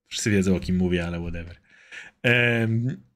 Wszyscy 0.07 0.31
wiedzą 0.31 0.57
o 0.57 0.61
kim 0.61 0.77
mówię, 0.77 1.07
ale 1.07 1.21
whatever. 1.21 1.57
Um, 2.25 3.07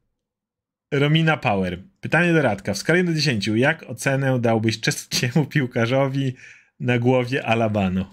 Romina 0.93 1.37
Power. 1.37 1.83
Pytanie 2.01 2.33
do 2.33 2.43
Radka. 2.43 2.75
W 2.75 2.79
skali 2.79 3.05
do 3.05 3.15
10, 3.15 3.47
jak 3.47 3.83
ocenę 3.83 4.41
dałbyś 4.41 4.81
czeskiemu 4.81 5.47
piłkarzowi 5.47 6.35
na 6.81 6.99
głowie 6.99 7.47
Alabano. 7.47 8.05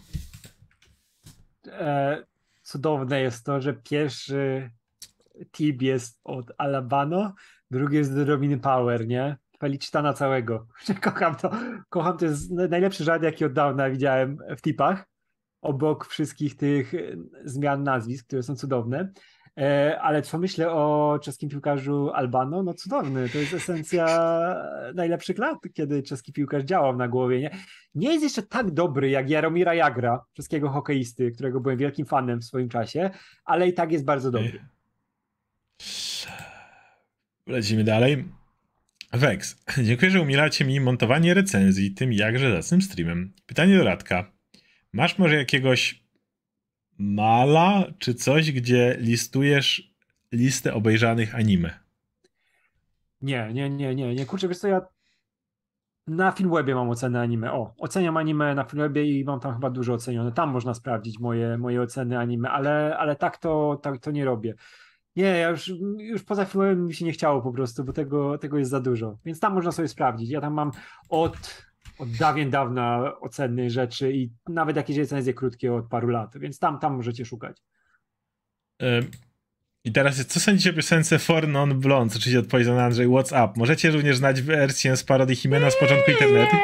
E, 1.67 2.23
cudowne 2.63 3.21
jest 3.21 3.45
to, 3.45 3.61
że 3.61 3.73
pierwszy 3.73 4.71
tip 5.51 5.81
jest 5.81 6.19
od 6.23 6.51
Alabano, 6.57 7.33
drugi 7.71 7.97
jest 7.97 8.15
do 8.15 8.25
Robiny 8.25 8.57
Power, 8.57 9.07
nie? 9.07 9.37
na 9.93 10.13
całego. 10.13 10.67
Kocham 11.03 11.35
to. 11.35 11.51
Kocham, 11.89 12.17
to 12.17 12.25
jest 12.25 12.51
najlepszy 12.51 13.03
żart, 13.03 13.23
jaki 13.23 13.45
od 13.45 13.53
dawna 13.53 13.89
widziałem 13.89 14.37
w 14.57 14.61
tipach. 14.61 15.07
Obok 15.61 16.05
wszystkich 16.05 16.57
tych 16.57 16.93
zmian 17.45 17.83
nazwisk, 17.83 18.27
które 18.27 18.43
są 18.43 18.55
cudowne. 18.55 19.11
E, 19.57 19.99
ale 20.01 20.21
co 20.21 20.37
myślę 20.37 20.71
o 20.71 21.19
czeskim 21.23 21.49
piłkarzu 21.49 22.11
Albano? 22.13 22.63
No 22.63 22.73
cudowny, 22.73 23.29
to 23.29 23.37
jest 23.37 23.53
esencja 23.53 24.05
najlepszych 24.95 25.37
lat, 25.37 25.57
kiedy 25.73 26.03
czeski 26.03 26.33
piłkarz 26.33 26.63
działał 26.63 26.95
na 26.95 27.07
głowie. 27.07 27.39
Nie, 27.39 27.51
nie 27.95 28.11
jest 28.11 28.23
jeszcze 28.23 28.43
tak 28.43 28.71
dobry 28.71 29.09
jak 29.09 29.29
Jaromira 29.29 29.73
Jagra, 29.73 30.25
czeskiego 30.33 30.69
hokeisty, 30.69 31.31
którego 31.31 31.59
byłem 31.59 31.77
wielkim 31.77 32.05
fanem 32.05 32.39
w 32.39 32.45
swoim 32.45 32.69
czasie, 32.69 33.09
ale 33.45 33.67
i 33.67 33.73
tak 33.73 33.91
jest 33.91 34.05
bardzo 34.05 34.31
dobry. 34.31 34.59
Lecimy 37.47 37.83
dalej. 37.83 38.25
Vex, 39.13 39.63
dziękuję, 39.87 40.11
że 40.11 40.21
umielacie 40.21 40.65
mi 40.65 40.79
montowanie 40.79 41.33
recenzji 41.33 41.91
tym 41.93 42.13
jakże 42.13 42.51
zacnym 42.51 42.81
streamem. 42.81 43.33
Pytanie 43.45 43.77
do 43.77 43.83
Radka. 43.83 44.31
Masz 44.93 45.17
może 45.17 45.35
jakiegoś 45.35 46.06
mala 46.97 47.85
czy 47.99 48.13
coś, 48.13 48.51
gdzie 48.51 48.97
listujesz 48.99 49.93
listę 50.31 50.73
obejrzanych 50.73 51.35
anime? 51.35 51.79
Nie, 53.21 53.49
nie, 53.53 53.69
nie, 53.69 53.95
nie, 53.95 54.15
nie. 54.15 54.25
Kurczę, 54.25 54.47
wiesz 54.47 54.57
co, 54.57 54.67
ja 54.67 54.81
na 56.07 56.31
Filmwebie 56.31 56.75
mam 56.75 56.89
ocenę 56.89 57.21
anime. 57.21 57.53
O, 57.53 57.73
oceniam 57.79 58.17
anime 58.17 58.55
na 58.55 58.63
Filmwebie 58.63 59.19
i 59.19 59.23
mam 59.23 59.39
tam 59.39 59.53
chyba 59.53 59.69
dużo 59.69 59.93
ocenione. 59.93 60.31
Tam 60.31 60.49
można 60.49 60.73
sprawdzić 60.73 61.19
moje, 61.19 61.57
moje 61.57 61.81
oceny 61.81 62.19
anime, 62.19 62.49
ale, 62.49 62.97
ale 62.97 63.15
tak, 63.15 63.37
to, 63.37 63.79
tak 63.81 63.97
to 63.97 64.11
nie 64.11 64.25
robię. 64.25 64.53
Nie, 65.15 65.23
ja 65.23 65.49
już, 65.49 65.71
już 65.97 66.23
poza 66.23 66.45
filmem 66.45 66.85
mi 66.85 66.93
się 66.93 67.05
nie 67.05 67.11
chciało 67.11 67.41
po 67.41 67.51
prostu, 67.51 67.83
bo 67.83 67.93
tego, 67.93 68.37
tego 68.37 68.57
jest 68.57 68.71
za 68.71 68.79
dużo. 68.79 69.17
Więc 69.25 69.39
tam 69.39 69.53
można 69.53 69.71
sobie 69.71 69.87
sprawdzić. 69.87 70.29
Ja 70.29 70.41
tam 70.41 70.53
mam 70.53 70.71
od, 71.09 71.66
od 71.99 72.11
dawien 72.11 72.49
dawna 72.49 73.13
oceny 73.19 73.69
rzeczy 73.69 74.13
i 74.13 74.29
nawet 74.47 74.75
jakieś 74.75 74.97
recenzje 74.97 75.33
krótkie 75.33 75.73
od 75.73 75.87
paru 75.87 76.07
lat, 76.07 76.37
więc 76.37 76.59
tam, 76.59 76.79
tam 76.79 76.95
możecie 76.95 77.25
szukać. 77.25 77.57
I 79.83 79.91
teraz 79.91 80.17
jest, 80.17 80.31
co 80.31 80.39
sądzicie 80.39 80.69
o 80.69 80.73
piosence 80.73 81.19
For 81.19 81.47
Non 81.47 81.79
Blonde, 81.79 82.15
oczywiście 82.15 82.39
odpowiedź 82.39 82.67
na 82.67 82.85
Andrzej, 82.85 83.07
What's 83.07 83.45
Up? 83.45 83.53
Możecie 83.55 83.91
również 83.91 84.17
znać 84.17 84.41
wersję 84.41 84.97
z 84.97 85.03
parodii 85.03 85.35
Himena 85.35 85.71
z 85.71 85.79
początku 85.79 86.11
internetu? 86.11 86.55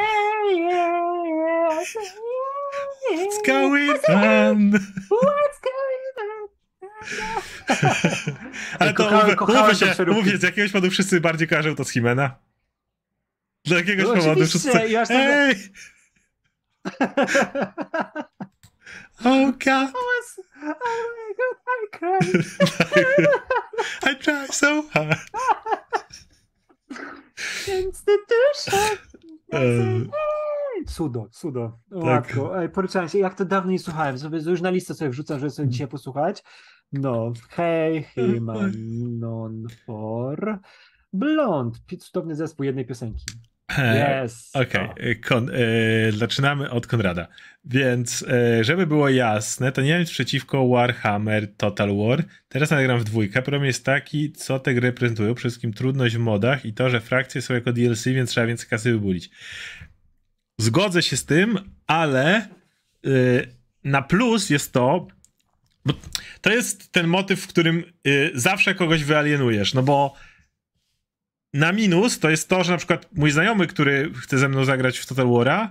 What's 3.12 3.46
going 3.46 4.00
on? 4.08 4.70
What's 5.10 5.60
going 5.64 6.16
on? 6.18 6.48
Ale 8.78 8.94
to 8.94 9.04
kochałem, 9.04 9.36
kochałem 9.36 9.76
się, 9.76 9.94
mówię, 10.06 10.38
z 10.38 10.42
jakiegoś 10.42 10.72
powodu 10.72 10.90
wszyscy 10.90 11.20
bardziej 11.20 11.48
kojarzą 11.48 11.74
to 11.74 11.84
z 11.84 11.90
Himena. 11.90 12.36
Z 13.64 13.70
jakiegoś 13.70 14.04
no, 14.04 14.14
powodu 14.14 14.46
wszyscy... 14.46 14.88
Ja 14.88 15.04
Ej! 15.10 15.56
oh 19.24 19.52
God! 19.64 19.92
Oh 20.62 20.74
my 21.16 21.34
God, 21.38 21.56
I 21.68 21.86
cried. 21.96 22.44
I 24.02 24.14
tried 24.16 24.54
so 24.54 24.82
hard. 24.92 25.18
Instytucja. 27.68 28.78
Cudo, 30.86 31.28
cudo. 31.30 31.78
Łatwo. 31.90 32.48
Tak. 32.48 32.72
Poruczałem 32.72 33.08
się, 33.08 33.18
jak 33.18 33.34
to 33.34 33.44
dawno 33.44 33.70
nie 33.70 33.78
słuchałem. 33.78 34.18
Sobie 34.18 34.38
już 34.38 34.60
na 34.60 34.70
listę 34.70 34.94
sobie 34.94 35.10
wrzucam, 35.10 35.40
żeby 35.40 35.50
sobie 35.50 35.68
dzisiaj 35.68 35.88
posłuchać. 35.88 36.42
No, 36.92 37.32
hej, 37.48 38.02
Himan, 38.02 38.72
non 39.20 39.66
for 39.86 40.58
blond. 41.12 41.78
Cudowny 41.98 42.36
zespół 42.36 42.64
jednej 42.64 42.86
piosenki. 42.86 43.24
Yes. 43.70 44.50
Okej, 44.54 44.88
okay. 44.90 45.56
e, 46.08 46.12
zaczynamy 46.12 46.70
od 46.70 46.86
Konrada. 46.86 47.28
Więc, 47.64 48.24
e, 48.28 48.64
żeby 48.64 48.86
było 48.86 49.08
jasne, 49.08 49.72
to 49.72 49.82
nie 49.82 49.88
wiem 49.88 50.04
przeciwko 50.04 50.68
Warhammer 50.68 51.56
Total 51.56 51.96
War. 51.96 52.24
Teraz 52.48 52.70
nagram 52.70 52.98
w 52.98 53.04
dwójkę. 53.04 53.42
Problem 53.42 53.64
jest 53.64 53.84
taki, 53.84 54.32
co 54.32 54.58
te 54.58 54.74
gry 54.74 54.92
prezentują. 54.92 55.34
Przede 55.34 55.50
wszystkim 55.50 55.72
trudność 55.72 56.16
w 56.16 56.18
modach 56.18 56.64
i 56.64 56.72
to, 56.72 56.90
że 56.90 57.00
frakcje 57.00 57.42
są 57.42 57.54
jako 57.54 57.72
DLC, 57.72 58.04
więc 58.04 58.30
trzeba 58.30 58.46
więcej 58.46 58.68
kasy 58.68 58.92
wybulić. 58.92 59.30
Zgodzę 60.58 61.02
się 61.02 61.16
z 61.16 61.24
tym, 61.24 61.58
ale 61.86 62.36
e, 62.36 62.48
na 63.84 64.02
plus 64.02 64.50
jest 64.50 64.72
to, 64.72 65.06
bo 65.86 65.94
to 66.40 66.50
jest 66.50 66.92
ten 66.92 67.06
motyw, 67.06 67.40
w 67.40 67.46
którym 67.46 67.84
zawsze 68.34 68.74
kogoś 68.74 69.04
wyalienujesz, 69.04 69.74
no 69.74 69.82
bo 69.82 70.14
na 71.54 71.72
minus 71.72 72.18
to 72.18 72.30
jest 72.30 72.48
to, 72.48 72.64
że 72.64 72.72
na 72.72 72.78
przykład 72.78 73.08
mój 73.12 73.30
znajomy, 73.30 73.66
który 73.66 74.10
chce 74.22 74.38
ze 74.38 74.48
mną 74.48 74.64
zagrać 74.64 74.98
w 74.98 75.06
Total 75.06 75.26
War'a, 75.26 75.68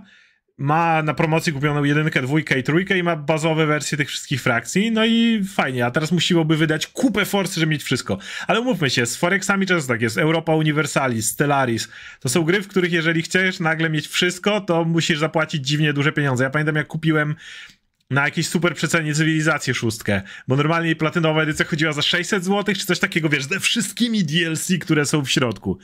ma 0.57 1.03
na 1.03 1.13
promocji 1.13 1.53
kupioną 1.53 1.83
jedynkę, 1.83 2.21
dwójkę 2.21 2.59
i 2.59 2.63
trójkę 2.63 2.97
i 2.97 3.03
ma 3.03 3.15
bazowe 3.15 3.65
wersje 3.65 3.97
tych 3.97 4.09
wszystkich 4.09 4.41
frakcji, 4.41 4.91
no 4.91 5.05
i 5.05 5.43
fajnie, 5.53 5.85
a 5.85 5.91
teraz 5.91 6.11
musiłoby 6.11 6.57
wydać 6.57 6.87
kupę 6.87 7.25
forsy, 7.25 7.59
żeby 7.59 7.71
mieć 7.71 7.83
wszystko. 7.83 8.17
Ale 8.47 8.61
umówmy 8.61 8.89
się, 8.89 9.05
z 9.05 9.15
Forexami 9.15 9.65
często 9.65 9.93
tak 9.93 10.01
jest, 10.01 10.17
Europa 10.17 10.55
Universalis, 10.55 11.29
Stellaris, 11.29 11.89
to 12.19 12.29
są 12.29 12.43
gry, 12.43 12.61
w 12.61 12.67
których 12.67 12.91
jeżeli 12.91 13.21
chcesz 13.21 13.59
nagle 13.59 13.89
mieć 13.89 14.07
wszystko, 14.07 14.61
to 14.61 14.85
musisz 14.85 15.19
zapłacić 15.19 15.67
dziwnie 15.67 15.93
duże 15.93 16.11
pieniądze. 16.11 16.43
Ja 16.43 16.49
pamiętam 16.49 16.75
jak 16.75 16.87
kupiłem 16.87 17.35
na 18.13 18.25
jakieś 18.25 18.47
super 18.47 18.75
przecenie 18.75 19.13
cywilizację 19.13 19.73
szóstkę, 19.73 20.21
bo 20.47 20.55
normalnie 20.55 20.95
platynowa 20.95 21.41
edycja 21.43 21.65
chodziła 21.65 21.93
za 21.93 22.01
600 22.01 22.45
zł, 22.45 22.75
czy 22.75 22.85
coś 22.85 22.99
takiego, 22.99 23.29
wiesz, 23.29 23.43
ze 23.43 23.59
wszystkimi 23.59 24.23
DLC, 24.23 24.71
które 24.81 25.05
są 25.05 25.25
w 25.25 25.29
środku. 25.29 25.77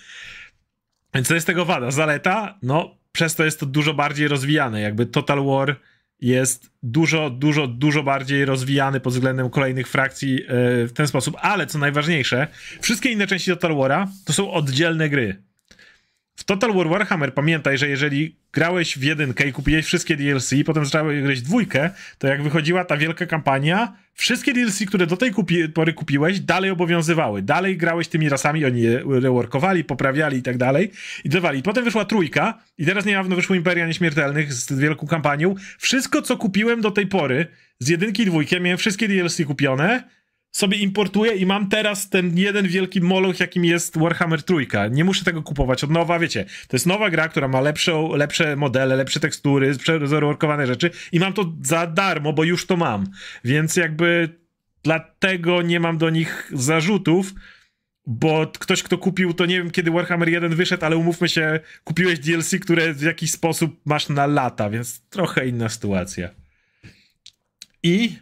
Więc 1.14 1.28
to 1.28 1.36
jest 1.36 1.48
tego 1.48 1.66
wada. 1.66 1.92
Zaleta, 1.92 2.58
no, 2.62 2.98
przez 3.12 3.36
to 3.36 3.46
jest 3.46 3.60
to 3.60 3.66
dużo 3.66 3.94
bardziej 3.94 4.28
rozwijane. 4.28 4.82
Jakby 4.82 5.06
Total 5.06 5.46
War 5.46 5.80
jest 6.22 6.72
dużo, 6.84 7.30
dużo, 7.30 7.68
dużo 7.68 8.04
bardziej 8.04 8.46
rozwijany 8.46 9.00
pod 9.00 9.14
względem 9.14 9.50
kolejnych 9.50 9.88
frakcji 9.88 10.34
yy, 10.34 10.88
w 10.88 10.92
ten 10.94 11.08
sposób. 11.08 11.36
Ale 11.42 11.68
co 11.68 11.78
najważniejsze, 11.78 12.48
wszystkie 12.82 13.12
inne 13.12 13.28
części 13.28 13.52
Total 13.52 13.72
War'a 13.72 14.08
to 14.26 14.34
są 14.34 14.52
oddzielne 14.52 15.10
gry. 15.10 15.49
W 16.40 16.44
Total 16.44 16.74
War 16.74 16.90
Warhammer 16.90 17.34
pamiętaj, 17.34 17.78
że 17.78 17.90
jeżeli 17.90 18.36
grałeś 18.54 18.98
w 18.98 19.04
jedynkę 19.04 19.48
i 19.48 19.54
kupiłeś 19.54 19.86
wszystkie 19.86 20.16
DLC 20.16 20.54
i 20.54 20.64
potem 20.64 20.86
zacząłeś 20.86 21.22
grać 21.22 21.42
dwójkę, 21.42 21.90
to 22.18 22.28
jak 22.28 22.44
wychodziła 22.44 22.86
ta 22.86 22.98
wielka 22.98 23.26
kampania, 23.26 23.94
wszystkie 24.14 24.54
DLC, 24.54 24.86
które 24.88 25.08
do 25.08 25.18
tej 25.18 25.32
kupi 25.32 25.70
pory 25.70 25.94
kupiłeś, 25.94 26.40
dalej 26.40 26.72
obowiązywały. 26.72 27.42
Dalej 27.42 27.78
grałeś 27.78 28.08
tymi 28.08 28.30
rasami, 28.30 28.66
oni 28.66 28.82
je 28.82 29.04
reworkowali, 29.06 29.84
poprawiali 29.84 30.38
i 30.38 30.42
tak 30.42 30.58
dalej 30.58 30.92
i 31.24 31.30
dawali. 31.30 31.64
Potem 31.64 31.84
wyszła 31.84 32.06
trójka 32.06 32.60
i 32.78 32.86
teraz 32.86 33.06
niedawno 33.06 33.36
wyszło 33.36 33.56
Imperia 33.56 33.88
Nieśmiertelnych 33.88 34.54
z 34.54 34.74
wielką 34.74 35.08
kampanią. 35.08 35.56
Wszystko, 35.78 36.22
co 36.22 36.38
kupiłem 36.38 36.82
do 36.82 36.92
tej 36.92 37.08
pory 37.08 37.48
z 37.80 37.88
jedynki 37.88 38.24
i 38.24 38.26
dwójki, 38.26 38.62
miałem 38.62 38.78
wszystkie 38.78 39.08
DLC 39.08 39.42
kupione, 39.48 40.04
sobie 40.52 40.78
importuję 40.78 41.36
i 41.36 41.46
mam 41.46 41.70
teraz 41.70 42.10
ten 42.10 42.38
jeden 42.38 42.68
wielki 42.68 43.02
moloch, 43.02 43.40
jakim 43.40 43.66
jest 43.66 43.98
Warhammer 43.98 44.44
Trójka. 44.44 44.88
Nie 44.88 45.04
muszę 45.04 45.26
tego 45.26 45.44
kupować 45.44 45.84
od 45.84 45.92
nowa, 45.92 46.20
wiecie. 46.20 46.46
To 46.68 46.76
jest 46.76 46.86
nowa 46.86 47.10
gra, 47.10 47.28
która 47.28 47.48
ma 47.48 47.62
lepszą, 47.62 48.16
lepsze 48.16 48.56
modele, 48.56 48.96
lepsze 48.96 49.20
tekstury, 49.20 49.74
zreworkowane 50.06 50.68
rzeczy 50.68 50.92
i 51.12 51.20
mam 51.20 51.34
to 51.34 51.54
za 51.64 51.88
darmo, 51.88 52.34
bo 52.34 52.44
już 52.44 52.66
to 52.66 52.78
mam. 52.78 53.06
Więc 53.44 53.76
jakby 53.76 54.30
dlatego 54.84 55.62
nie 55.62 55.80
mam 55.80 55.98
do 55.98 56.10
nich 56.10 56.52
zarzutów, 56.54 57.34
bo 58.06 58.52
ktoś, 58.60 58.84
kto 58.84 58.98
kupił, 58.98 59.34
to 59.34 59.46
nie 59.46 59.58
wiem 59.58 59.72
kiedy 59.72 59.92
Warhammer 59.92 60.30
1 60.30 60.56
wyszedł, 60.56 60.86
ale 60.86 60.98
umówmy 60.98 61.30
się, 61.30 61.60
kupiłeś 61.84 62.20
DLC, 62.20 62.56
które 62.62 62.94
w 62.94 63.02
jakiś 63.02 63.32
sposób 63.32 63.82
masz 63.86 64.10
na 64.10 64.28
lata, 64.28 64.70
więc 64.70 65.02
trochę 65.10 65.48
inna 65.48 65.70
sytuacja. 65.70 66.30
I 67.84 68.16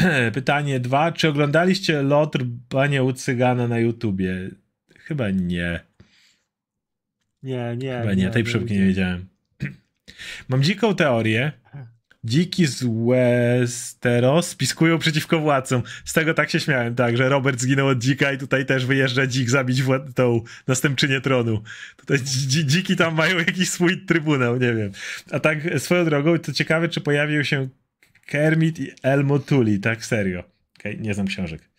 Pytanie 0.34 0.80
dwa. 0.80 1.12
Czy 1.12 1.28
oglądaliście 1.28 2.02
Lotr 2.02 2.42
Bania 2.70 3.02
u 3.02 3.12
Cygana 3.12 3.68
na 3.68 3.78
YouTubie? 3.78 4.50
Chyba 4.98 5.30
nie. 5.30 5.80
Nie, 7.42 7.76
nie. 7.76 7.98
Chyba 8.00 8.14
nie, 8.14 8.24
nie 8.24 8.30
tej 8.30 8.44
przypki 8.44 8.74
nie 8.74 8.86
wiedziałem. 8.86 9.26
Mam 10.48 10.62
dziką 10.62 10.94
teorię. 10.94 11.52
Dziki 12.24 12.66
z 12.66 12.84
Westeros 12.84 14.48
spiskują 14.48 14.98
przeciwko 14.98 15.40
władcom. 15.40 15.82
Z 16.04 16.12
tego 16.12 16.34
tak 16.34 16.50
się 16.50 16.60
śmiałem, 16.60 16.94
tak, 16.94 17.16
że 17.16 17.28
Robert 17.28 17.60
zginął 17.60 17.88
od 17.88 17.98
dzika 17.98 18.32
i 18.32 18.38
tutaj 18.38 18.66
też 18.66 18.86
wyjeżdża 18.86 19.26
dzik 19.26 19.50
zabić 19.50 19.82
wład- 19.82 20.12
tą 20.12 20.42
następczynię 20.66 21.20
tronu. 21.20 21.62
Tutaj 21.96 22.18
dziki 22.66 22.96
tam 22.96 23.14
mają 23.14 23.38
jakiś 23.38 23.70
swój 23.70 24.06
trybunał, 24.06 24.56
nie 24.56 24.74
wiem. 24.74 24.92
A 25.30 25.40
tak 25.40 25.58
swoją 25.78 26.04
drogą, 26.04 26.38
to 26.38 26.52
ciekawe, 26.52 26.88
czy 26.88 27.00
pojawił 27.00 27.44
się 27.44 27.68
Kermit 28.26 28.80
i 28.80 28.90
Elmo 29.02 29.38
Tully, 29.38 29.78
tak 29.78 30.04
serio. 30.04 30.44
Okay, 30.78 30.96
nie 30.96 31.14
znam 31.14 31.26
książek. 31.26 31.70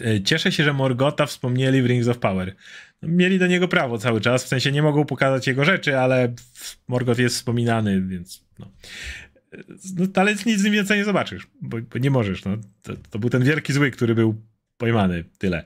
E, 0.00 0.22
cieszę 0.22 0.52
się, 0.52 0.64
że 0.64 0.72
Morgota 0.72 1.26
wspomnieli 1.26 1.82
w 1.82 1.86
Rings 1.86 2.08
of 2.08 2.18
Power. 2.18 2.54
No, 3.02 3.08
mieli 3.08 3.38
do 3.38 3.46
niego 3.46 3.68
prawo 3.68 3.98
cały 3.98 4.20
czas, 4.20 4.44
w 4.44 4.48
sensie 4.48 4.72
nie 4.72 4.82
mogą 4.82 5.04
pokazać 5.04 5.46
jego 5.46 5.64
rzeczy, 5.64 5.98
ale 5.98 6.34
Morgot 6.88 7.18
jest 7.18 7.36
wspominany, 7.36 8.02
więc 8.02 8.44
no. 8.58 8.70
no 9.96 10.06
ale 10.14 10.34
nic 10.34 10.60
z 10.60 10.64
nim 10.64 10.72
więcej 10.72 10.98
nie 10.98 11.04
zobaczysz, 11.04 11.46
bo, 11.60 11.78
bo 11.92 11.98
nie 11.98 12.10
możesz. 12.10 12.44
No. 12.44 12.56
To, 12.82 12.92
to, 13.10 13.18
był 13.18 13.30
ten 13.30 13.44
wielki 13.44 13.72
zły, 13.72 13.90
który 13.90 14.14
był 14.14 14.42
pojmany, 14.78 15.24
tyle. 15.38 15.64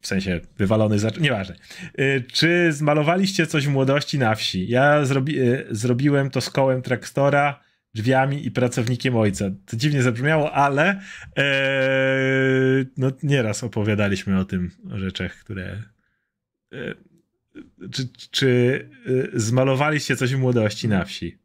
W 0.00 0.06
sensie 0.06 0.40
wywalony 0.58 0.98
za... 0.98 1.10
Nieważne. 1.20 1.54
E, 1.98 2.20
czy 2.20 2.72
zmalowaliście 2.72 3.46
coś 3.46 3.66
w 3.66 3.70
młodości 3.70 4.18
na 4.18 4.34
wsi? 4.34 4.68
Ja 4.68 5.04
zrobi... 5.04 5.38
E, 5.40 5.64
zrobiłem 5.70 6.30
to 6.30 6.40
z 6.40 6.50
kołem 6.50 6.82
traktora 6.82 7.60
drzwiami 7.94 8.46
i 8.46 8.50
pracownikiem 8.50 9.16
ojca. 9.16 9.44
To 9.66 9.76
dziwnie 9.76 10.02
zabrzmiało, 10.02 10.52
ale 10.52 11.00
e, 11.36 12.84
no 12.96 13.10
nieraz 13.22 13.64
opowiadaliśmy 13.64 14.38
o 14.38 14.44
tym, 14.44 14.70
o 14.90 14.98
rzeczach, 14.98 15.32
które 15.32 15.82
e, 16.72 16.94
czy, 17.90 18.08
czy 18.30 18.90
e, 19.34 19.40
zmalowaliście 19.40 20.16
coś 20.16 20.34
w 20.34 20.38
młodości 20.38 20.88
na 20.88 21.04
wsi? 21.04 21.38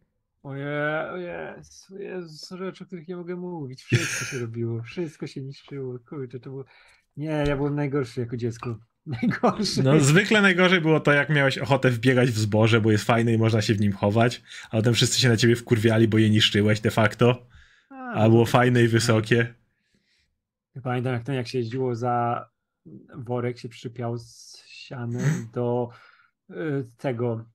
Oje, 0.44 1.54
jest 2.00 2.50
rzeczy, 2.50 2.84
o 2.84 2.88
których 2.88 3.08
nie 3.08 3.16
mogę 3.16 3.36
mówić. 3.36 3.84
Wszystko 3.84 4.26
się 4.26 4.40
robiło, 4.40 4.82
wszystko 4.84 5.28
się 5.28 5.42
niszczyło. 5.42 6.00
Kurczę, 6.00 6.40
to 6.40 6.50
było... 6.50 6.66
Nie, 7.18 7.44
ja 7.48 7.58
byłem 7.58 7.76
najgorszy 7.76 8.20
jako 8.20 8.38
dziecko. 8.38 8.80
No, 9.84 10.00
zwykle 10.00 10.42
najgorzej 10.42 10.82
było 10.82 11.00
to, 11.00 11.12
jak 11.12 11.30
miałeś 11.30 11.58
ochotę 11.58 11.90
wbiegać 11.90 12.30
w 12.32 12.38
zboże, 12.38 12.82
bo 12.82 12.92
jest 12.92 13.04
fajne 13.04 13.34
i 13.34 13.38
można 13.38 13.62
się 13.62 13.74
w 13.74 13.80
nim 13.80 13.92
chować, 13.92 14.42
a 14.70 14.78
potem 14.78 14.94
wszyscy 14.94 15.20
się 15.20 15.30
na 15.30 15.38
ciebie 15.38 15.56
wkurwiali, 15.56 16.08
bo 16.08 16.18
je 16.18 16.30
niszczyłeś 16.30 16.80
de 16.80 16.92
facto. 16.92 17.48
A, 17.90 18.30
było 18.30 18.46
fajne 18.46 18.84
i 18.84 18.88
wysokie. 18.88 19.54
Pamiętam, 20.84 21.14
jak 21.14 21.24
ten, 21.24 21.36
jak 21.36 21.48
się 21.48 21.58
jeździło 21.58 21.96
za 21.96 22.46
worek, 23.16 23.60
się 23.60 23.70
przyczepiał 23.70 24.18
z 24.18 24.64
sianem 24.68 25.50
do 25.54 25.90
y, 26.50 26.56
tego, 26.98 27.46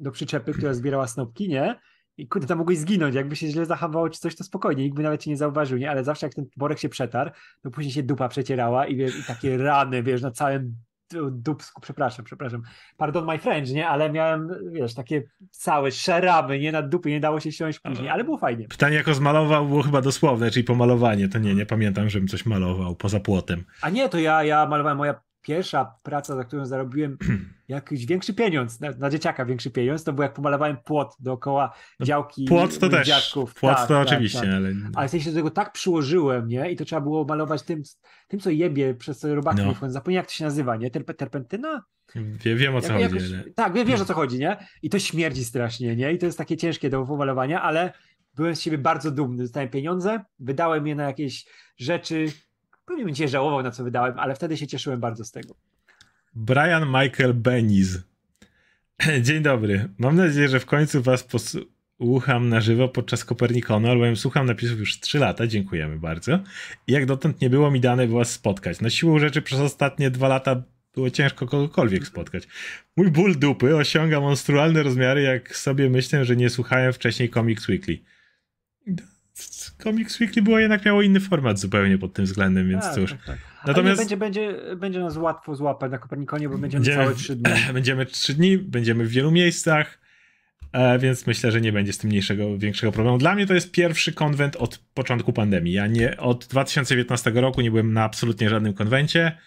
do 0.00 0.10
przyczepy, 0.10 0.52
która 0.52 0.74
zbierała 0.74 1.06
snopki, 1.06 1.48
nie? 1.48 1.76
i 2.18 2.28
kurde, 2.28 2.46
tam 2.46 2.58
mogłeś 2.58 2.78
zginąć, 2.78 3.14
jakby 3.14 3.36
się 3.36 3.48
źle 3.48 3.66
zachowało 3.66 4.10
czy 4.10 4.20
coś, 4.20 4.36
to 4.36 4.44
spokojnie, 4.44 4.84
nikt 4.84 4.96
by 4.96 5.02
nawet 5.02 5.22
cię 5.22 5.30
nie 5.30 5.36
zauważył, 5.36 5.78
nie? 5.78 5.90
Ale 5.90 6.04
zawsze 6.04 6.26
jak 6.26 6.34
ten 6.34 6.46
worek 6.56 6.78
się 6.78 6.88
przetarł, 6.88 7.30
to 7.62 7.70
później 7.70 7.92
się 7.92 8.02
dupa 8.02 8.28
przecierała 8.28 8.86
i, 8.86 8.96
wiesz, 8.96 9.18
i 9.18 9.24
takie 9.24 9.56
rany, 9.56 10.02
wiesz, 10.02 10.22
na 10.22 10.30
całym 10.30 10.76
dupsku, 11.30 11.80
przepraszam, 11.80 12.24
przepraszam, 12.24 12.62
pardon 12.96 13.26
my 13.26 13.38
French, 13.38 13.70
nie? 13.70 13.88
Ale 13.88 14.10
miałem, 14.12 14.48
wiesz, 14.72 14.94
takie 14.94 15.22
całe 15.50 15.90
szaramy, 15.90 16.58
nie 16.58 16.72
na 16.72 16.82
dupy, 16.82 17.10
nie 17.10 17.20
dało 17.20 17.40
się 17.40 17.52
siąść 17.52 17.78
później, 17.78 18.08
ale 18.08 18.24
było 18.24 18.38
fajnie. 18.38 18.68
Pytanie, 18.68 18.96
jako 18.96 19.14
zmalował, 19.14 19.66
było 19.66 19.82
chyba 19.82 20.00
dosłowne, 20.00 20.50
czyli 20.50 20.64
pomalowanie, 20.64 21.28
to 21.28 21.38
nie, 21.38 21.54
nie 21.54 21.66
pamiętam, 21.66 22.08
żebym 22.08 22.28
coś 22.28 22.46
malował 22.46 22.96
poza 22.96 23.20
płotem. 23.20 23.64
A 23.82 23.90
nie, 23.90 24.08
to 24.08 24.18
ja, 24.18 24.44
ja 24.44 24.66
malowałem, 24.66 24.98
moja 24.98 25.27
pierwsza 25.42 25.94
praca, 26.02 26.36
za 26.36 26.44
którą 26.44 26.66
zarobiłem 26.66 27.18
jakiś 27.68 28.06
większy 28.06 28.34
pieniądz, 28.34 28.80
na, 28.80 28.90
na, 28.90 29.10
dzieciaka 29.10 29.44
większy 29.44 29.70
pieniądz, 29.70 30.04
to 30.04 30.12
był 30.12 30.22
jak 30.22 30.32
pomalowałem 30.34 30.76
płot 30.76 31.14
dookoła 31.20 31.74
no, 32.00 32.06
działki 32.06 32.44
Płot 32.44 32.78
to 32.78 32.88
też, 32.88 33.06
dziadków. 33.06 33.54
płot 33.54 33.76
tak, 33.76 33.88
to 33.88 33.94
tak, 33.94 34.06
oczywiście, 34.06 34.40
tak. 34.40 34.48
ale... 34.48 34.72
Ale 34.94 35.08
w 35.08 35.10
sensie 35.10 35.30
do 35.30 35.36
tego 35.36 35.50
tak 35.50 35.72
przyłożyłem, 35.72 36.48
nie? 36.48 36.70
I 36.70 36.76
to 36.76 36.84
trzeba 36.84 37.00
było 37.00 37.24
malować 37.24 37.62
tym, 37.62 37.82
tym 38.28 38.40
co 38.40 38.50
jebie 38.50 38.94
przez 38.94 39.24
robaki, 39.24 39.62
no. 39.62 39.90
zapomniałem 39.90 40.22
jak 40.22 40.26
to 40.26 40.32
się 40.32 40.44
nazywa, 40.44 40.76
nie? 40.76 40.90
Terp 40.90 41.16
terpentyna? 41.16 41.82
Wie, 42.14 42.56
wiem 42.56 42.76
o 42.76 42.80
co 42.80 42.92
chodzi. 42.92 43.02
Jakoś, 43.02 43.22
tak, 43.54 43.72
wie, 43.72 43.84
wiesz 43.84 44.00
o 44.00 44.04
co 44.04 44.14
chodzi, 44.14 44.38
nie? 44.38 44.56
I 44.82 44.90
to 44.90 44.98
śmierdzi 44.98 45.44
strasznie, 45.44 45.96
nie? 45.96 46.12
I 46.12 46.18
to 46.18 46.26
jest 46.26 46.38
takie 46.38 46.56
ciężkie 46.56 46.90
do 46.90 47.04
pomalowania, 47.04 47.62
ale 47.62 47.92
byłem 48.34 48.56
z 48.56 48.60
siebie 48.60 48.78
bardzo 48.78 49.10
dumny. 49.10 49.42
Dostałem 49.42 49.68
pieniądze, 49.68 50.24
wydałem 50.38 50.86
je 50.86 50.94
na 50.94 51.04
jakieś 51.04 51.46
rzeczy, 51.76 52.26
pewnie 52.88 53.04
bym 53.04 53.14
cię 53.14 53.28
żałował 53.28 53.62
na 53.62 53.70
co 53.70 53.84
wydałem, 53.84 54.18
ale 54.18 54.34
wtedy 54.34 54.56
się 54.56 54.66
cieszyłem 54.66 55.00
bardzo 55.00 55.24
z 55.24 55.30
tego. 55.30 55.54
Brian 56.34 56.86
Michael 56.86 57.34
Beniz. 57.34 57.98
Dzień 59.22 59.42
dobry. 59.42 59.88
Mam 59.98 60.16
nadzieję, 60.16 60.48
że 60.48 60.60
w 60.60 60.66
końcu 60.66 61.02
was 61.02 61.24
posłucham 61.24 62.48
na 62.48 62.60
żywo 62.60 62.88
podczas 62.88 63.24
Kopernikonu, 63.24 63.88
albowiem 63.88 64.16
słucham 64.16 64.46
napisów 64.46 64.78
już 64.78 65.00
3 65.00 65.18
lata. 65.18 65.46
Dziękujemy 65.46 65.98
bardzo. 65.98 66.38
I 66.86 66.92
jak 66.92 67.06
dotąd 67.06 67.40
nie 67.40 67.50
było 67.50 67.70
mi 67.70 67.80
dane 67.80 68.06
was 68.06 68.30
spotkać. 68.30 68.80
Na 68.80 68.90
siłą 68.90 69.18
rzeczy 69.18 69.42
przez 69.42 69.60
ostatnie 69.60 70.10
dwa 70.10 70.28
lata 70.28 70.62
było 70.94 71.10
ciężko 71.10 71.46
kogokolwiek 71.46 72.06
spotkać. 72.06 72.48
Mój 72.96 73.10
ból 73.10 73.38
dupy 73.38 73.76
osiąga 73.76 74.20
monstrualne 74.20 74.82
rozmiary, 74.82 75.22
jak 75.22 75.56
sobie 75.56 75.90
myślę, 75.90 76.24
że 76.24 76.36
nie 76.36 76.50
słuchałem 76.50 76.92
wcześniej 76.92 77.30
Comics 77.30 77.68
Weekly. 77.68 77.98
Comics 79.82 80.20
Weekly 80.20 80.42
było 80.42 80.58
jednak 80.58 80.84
miało 80.84 81.02
inny 81.02 81.20
format 81.20 81.58
zupełnie 81.58 81.98
pod 81.98 82.12
tym 82.12 82.24
względem, 82.24 82.68
więc 82.68 82.84
tak, 82.84 82.94
cóż. 82.94 83.10
Tak, 83.10 83.24
tak. 83.24 83.38
Natomiast 83.66 84.00
będzie, 84.00 84.16
będzie, 84.16 84.54
będzie 84.76 85.00
nas 85.00 85.16
łatwo 85.16 85.54
złapać 85.54 85.90
na 85.90 85.98
Kopernikonie, 85.98 86.48
bo 86.48 86.58
będziemy, 86.58 86.84
będziemy 86.84 87.04
całe 87.04 87.16
trzy 87.16 87.36
dni. 87.36 87.52
Będziemy 87.74 88.06
trzy 88.06 88.34
dni, 88.34 88.58
będziemy 88.58 89.04
w 89.04 89.10
wielu 89.10 89.30
miejscach, 89.30 89.98
e, 90.72 90.98
więc 90.98 91.26
myślę, 91.26 91.52
że 91.52 91.60
nie 91.60 91.72
będzie 91.72 91.92
z 91.92 91.98
tym 91.98 92.10
mniejszego, 92.10 92.58
większego 92.58 92.92
problemu. 92.92 93.18
Dla 93.18 93.34
mnie 93.34 93.46
to 93.46 93.54
jest 93.54 93.70
pierwszy 93.70 94.12
konwent 94.12 94.56
od 94.56 94.78
początku 94.94 95.32
pandemii. 95.32 95.72
Ja 95.72 95.86
nie 95.86 96.16
od 96.16 96.46
2019 96.46 97.30
roku 97.30 97.60
nie 97.60 97.70
byłem 97.70 97.92
na 97.92 98.04
absolutnie 98.04 98.48
żadnym 98.48 98.74
konwencie. 98.74 99.38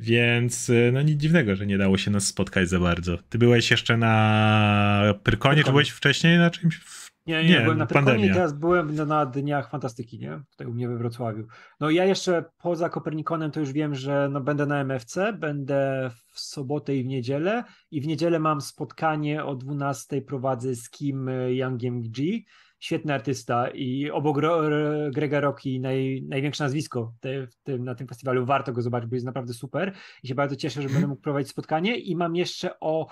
Więc 0.00 0.70
e, 0.70 0.92
no 0.92 1.02
nic 1.02 1.20
dziwnego, 1.20 1.56
że 1.56 1.66
nie 1.66 1.78
dało 1.78 1.98
się 1.98 2.10
nas 2.10 2.26
spotkać 2.26 2.68
za 2.68 2.78
bardzo. 2.78 3.18
Ty 3.28 3.38
byłeś 3.38 3.70
jeszcze 3.70 3.96
na 3.96 5.14
Pyrkonie, 5.22 5.64
czy 5.64 5.70
byłeś 5.70 5.90
wcześniej 5.90 6.38
na 6.38 6.50
czymś? 6.50 6.80
Nie, 7.26 7.44
nie, 7.44 7.50
nie 7.50 7.60
byłem 7.60 7.78
na 7.78 7.86
Pyrkonie 7.86 8.26
i 8.26 8.32
teraz 8.32 8.52
byłem 8.52 8.94
na 8.94 9.26
Dniach 9.26 9.70
Fantastyki, 9.70 10.18
nie? 10.18 10.40
Tutaj 10.50 10.66
u 10.66 10.74
mnie 10.74 10.88
we 10.88 10.96
Wrocławiu. 10.96 11.46
No 11.80 11.90
ja 11.90 12.04
jeszcze 12.04 12.44
poza 12.58 12.88
Kopernikonem 12.88 13.50
to 13.50 13.60
już 13.60 13.72
wiem, 13.72 13.94
że 13.94 14.28
no 14.32 14.40
będę 14.40 14.66
na 14.66 14.80
MFC, 14.80 15.32
będę 15.32 16.10
w 16.32 16.40
sobotę 16.40 16.96
i 16.96 17.02
w 17.02 17.06
niedzielę 17.06 17.64
i 17.90 18.00
w 18.00 18.06
niedzielę 18.06 18.38
mam 18.38 18.60
spotkanie 18.60 19.44
o 19.44 19.56
12 19.56 20.22
prowadzę 20.22 20.74
z 20.74 20.90
Kim 20.90 21.30
Youngiem 21.48 22.02
G, 22.02 22.40
świetny 22.78 23.14
artysta 23.14 23.68
i 23.68 24.10
obok 24.10 24.36
Grega 25.12 25.40
Rocky 25.40 25.80
naj, 25.80 26.24
największe 26.28 26.64
nazwisko 26.64 27.14
te, 27.20 27.46
te, 27.62 27.78
na 27.78 27.94
tym 27.94 28.06
festiwalu, 28.06 28.46
warto 28.46 28.72
go 28.72 28.82
zobaczyć, 28.82 29.10
bo 29.10 29.16
jest 29.16 29.26
naprawdę 29.26 29.52
super 29.52 29.92
i 30.22 30.28
się 30.28 30.34
bardzo 30.34 30.56
cieszę, 30.56 30.82
że 30.82 30.88
będę 30.88 31.06
mógł 31.06 31.22
prowadzić 31.22 31.50
spotkanie 31.50 31.96
i 31.96 32.16
mam 32.16 32.36
jeszcze 32.36 32.80
o 32.80 33.08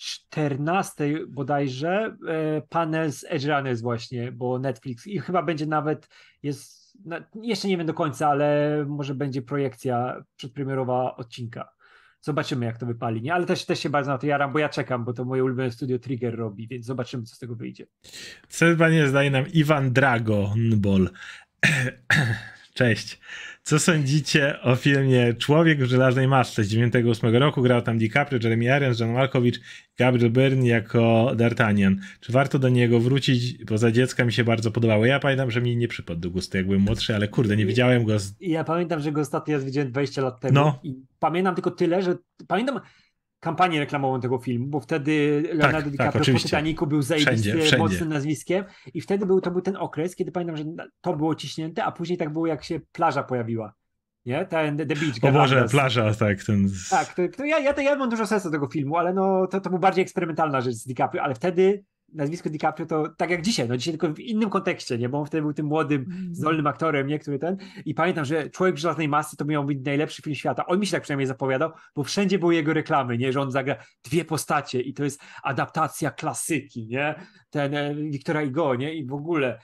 14 0.00 1.26
bodajże 1.28 2.16
e, 2.28 2.62
panel 2.68 3.12
z 3.12 3.24
Edge 3.28 3.44
Runners 3.44 3.80
właśnie, 3.80 4.32
bo 4.32 4.58
Netflix 4.58 5.06
i 5.06 5.18
chyba 5.18 5.42
będzie 5.42 5.66
nawet, 5.66 6.08
jest, 6.42 6.96
jeszcze 7.42 7.68
nie 7.68 7.76
wiem 7.76 7.86
do 7.86 7.94
końca, 7.94 8.28
ale 8.28 8.76
może 8.88 9.14
będzie 9.14 9.42
projekcja 9.42 10.24
przedpremierowa 10.36 11.16
odcinka. 11.16 11.68
Zobaczymy, 12.20 12.66
jak 12.66 12.78
to 12.78 12.86
wypali, 12.86 13.22
nie? 13.22 13.34
Ale 13.34 13.46
też, 13.46 13.66
też 13.66 13.80
się 13.80 13.90
bardzo 13.90 14.10
na 14.10 14.18
to 14.18 14.26
jaram, 14.26 14.52
bo 14.52 14.58
ja 14.58 14.68
czekam, 14.68 15.04
bo 15.04 15.12
to 15.12 15.24
moje 15.24 15.44
ulubione 15.44 15.70
studio 15.70 15.98
Trigger 15.98 16.36
robi, 16.36 16.68
więc 16.68 16.86
zobaczymy, 16.86 17.24
co 17.24 17.34
z 17.34 17.38
tego 17.38 17.54
wyjdzie. 17.54 17.86
Serwanie 18.48 19.08
zdaje 19.08 19.30
nam 19.30 19.44
Iwan 19.52 19.92
Dragonbol. 19.92 21.10
Cześć. 22.74 23.20
Co 23.62 23.78
sądzicie 23.78 24.60
o 24.62 24.76
filmie 24.76 25.34
Człowiek 25.34 25.78
w 25.82 25.86
żelaznej 25.86 26.28
masce 26.28 26.64
z 26.64 26.68
98 26.68 27.36
roku? 27.36 27.62
Grał 27.62 27.82
tam 27.82 27.98
DiCaprio, 27.98 28.38
Jeremy 28.42 28.64
Irons, 28.64 29.00
John 29.00 29.12
Malkovich, 29.12 29.60
Gabriel 29.98 30.30
Byrne 30.30 30.66
jako 30.66 31.32
D'Artagnan. 31.34 31.96
Czy 32.20 32.32
warto 32.32 32.58
do 32.58 32.68
niego 32.68 33.00
wrócić? 33.00 33.64
Bo 33.64 33.78
za 33.78 33.92
dziecka 33.92 34.24
mi 34.24 34.32
się 34.32 34.44
bardzo 34.44 34.70
podobało. 34.70 35.06
Ja 35.06 35.20
pamiętam, 35.20 35.50
że 35.50 35.60
mi 35.60 35.76
nie 35.76 35.88
przypadł 35.88 36.20
do 36.20 36.30
gustu, 36.30 36.56
jak 36.56 36.66
byłem 36.66 36.80
młodszy, 36.80 37.14
ale 37.14 37.28
kurde, 37.28 37.56
nie 37.56 37.66
widziałem 37.66 38.04
go. 38.04 38.18
Z... 38.18 38.34
Ja 38.40 38.64
pamiętam, 38.64 39.00
że 39.00 39.12
go 39.12 39.20
ostatni 39.20 39.54
raz 39.54 39.64
widziałem 39.64 39.90
20 39.90 40.22
lat 40.22 40.40
temu. 40.40 40.54
No. 40.54 40.78
I 40.82 40.94
pamiętam 41.18 41.54
tylko 41.54 41.70
tyle, 41.70 42.02
że 42.02 42.16
pamiętam 42.48 42.80
kampanię 43.40 43.80
reklamową 43.80 44.20
tego 44.20 44.38
filmu, 44.38 44.66
bo 44.66 44.80
wtedy 44.80 45.42
Leonardo 45.46 45.78
tak, 45.78 45.90
DiCaprio 45.90 46.24
tak, 46.24 46.34
po 46.34 46.40
Titanicu 46.40 46.86
był 46.86 47.02
zajebisty, 47.02 47.78
mocnym 47.78 48.08
nazwiskiem 48.08 48.64
i 48.94 49.00
wtedy 49.00 49.26
był, 49.26 49.40
to 49.40 49.50
był 49.50 49.60
ten 49.60 49.76
okres, 49.76 50.16
kiedy 50.16 50.32
pamiętam, 50.32 50.56
że 50.56 50.64
to 51.00 51.16
było 51.16 51.34
ciśnięte, 51.34 51.84
a 51.84 51.92
później 51.92 52.18
tak 52.18 52.32
było, 52.32 52.46
jak 52.46 52.64
się 52.64 52.80
plaża 52.92 53.22
pojawiła. 53.22 53.74
Nie? 54.26 54.46
Ten 54.46 54.76
The 54.76 54.86
Beach. 54.86 55.16
O 55.22 55.32
Boże, 55.32 55.66
plaża, 55.70 56.14
tak. 56.14 56.44
Ten... 56.44 56.68
Tak, 56.90 57.14
to, 57.14 57.22
to 57.36 57.44
ja, 57.44 57.58
ja, 57.58 57.74
to, 57.74 57.80
ja 57.80 57.96
mam 57.96 58.10
dużo 58.10 58.26
sensu 58.26 58.50
tego 58.50 58.68
filmu, 58.68 58.96
ale 58.96 59.14
no, 59.14 59.46
to, 59.46 59.60
to 59.60 59.70
był 59.70 59.78
bardziej 59.78 60.02
eksperymentalna 60.02 60.60
rzecz 60.60 60.74
z 60.74 60.86
DiCaprio, 60.86 61.22
ale 61.22 61.34
wtedy 61.34 61.84
nazwisko 62.12 62.50
DiCaprio 62.50 62.86
to 62.86 63.08
tak 63.16 63.30
jak 63.30 63.42
dzisiaj, 63.42 63.68
no 63.68 63.76
dzisiaj 63.76 63.92
tylko 63.92 64.14
w 64.14 64.18
innym 64.18 64.50
kontekście, 64.50 64.98
nie? 64.98 65.08
Bo 65.08 65.18
on 65.18 65.26
wtedy 65.26 65.42
był 65.42 65.52
tym 65.52 65.66
młodym, 65.66 66.02
mm. 66.02 66.34
zdolnym 66.34 66.66
aktorem, 66.66 67.06
nie? 67.06 67.18
Który 67.18 67.38
ten. 67.38 67.56
I 67.84 67.94
pamiętam, 67.94 68.24
że 68.24 68.50
Człowiek 68.50 68.74
w 68.74 68.78
żelaznej 68.78 69.08
masy 69.08 69.36
to 69.36 69.44
miał 69.44 69.64
być 69.64 69.78
najlepszy 69.84 70.22
film 70.22 70.36
świata. 70.36 70.66
On 70.66 70.80
mi 70.80 70.86
się 70.86 70.92
tak 70.92 71.02
przynajmniej 71.02 71.26
zapowiadał, 71.26 71.70
bo 71.96 72.04
wszędzie 72.04 72.38
były 72.38 72.54
jego 72.54 72.72
reklamy, 72.72 73.18
nie? 73.18 73.32
Że 73.32 73.40
on 73.40 73.50
zagra 73.50 73.76
dwie 74.04 74.24
postacie 74.24 74.80
i 74.80 74.94
to 74.94 75.04
jest 75.04 75.22
adaptacja 75.42 76.10
klasyki, 76.10 76.86
nie? 76.86 77.14
Ten 77.50 77.74
e, 77.74 77.94
Wiktora 77.94 78.42
Igo, 78.42 78.74
nie? 78.74 78.94
I 78.94 79.06
w 79.06 79.12
ogóle. 79.12 79.60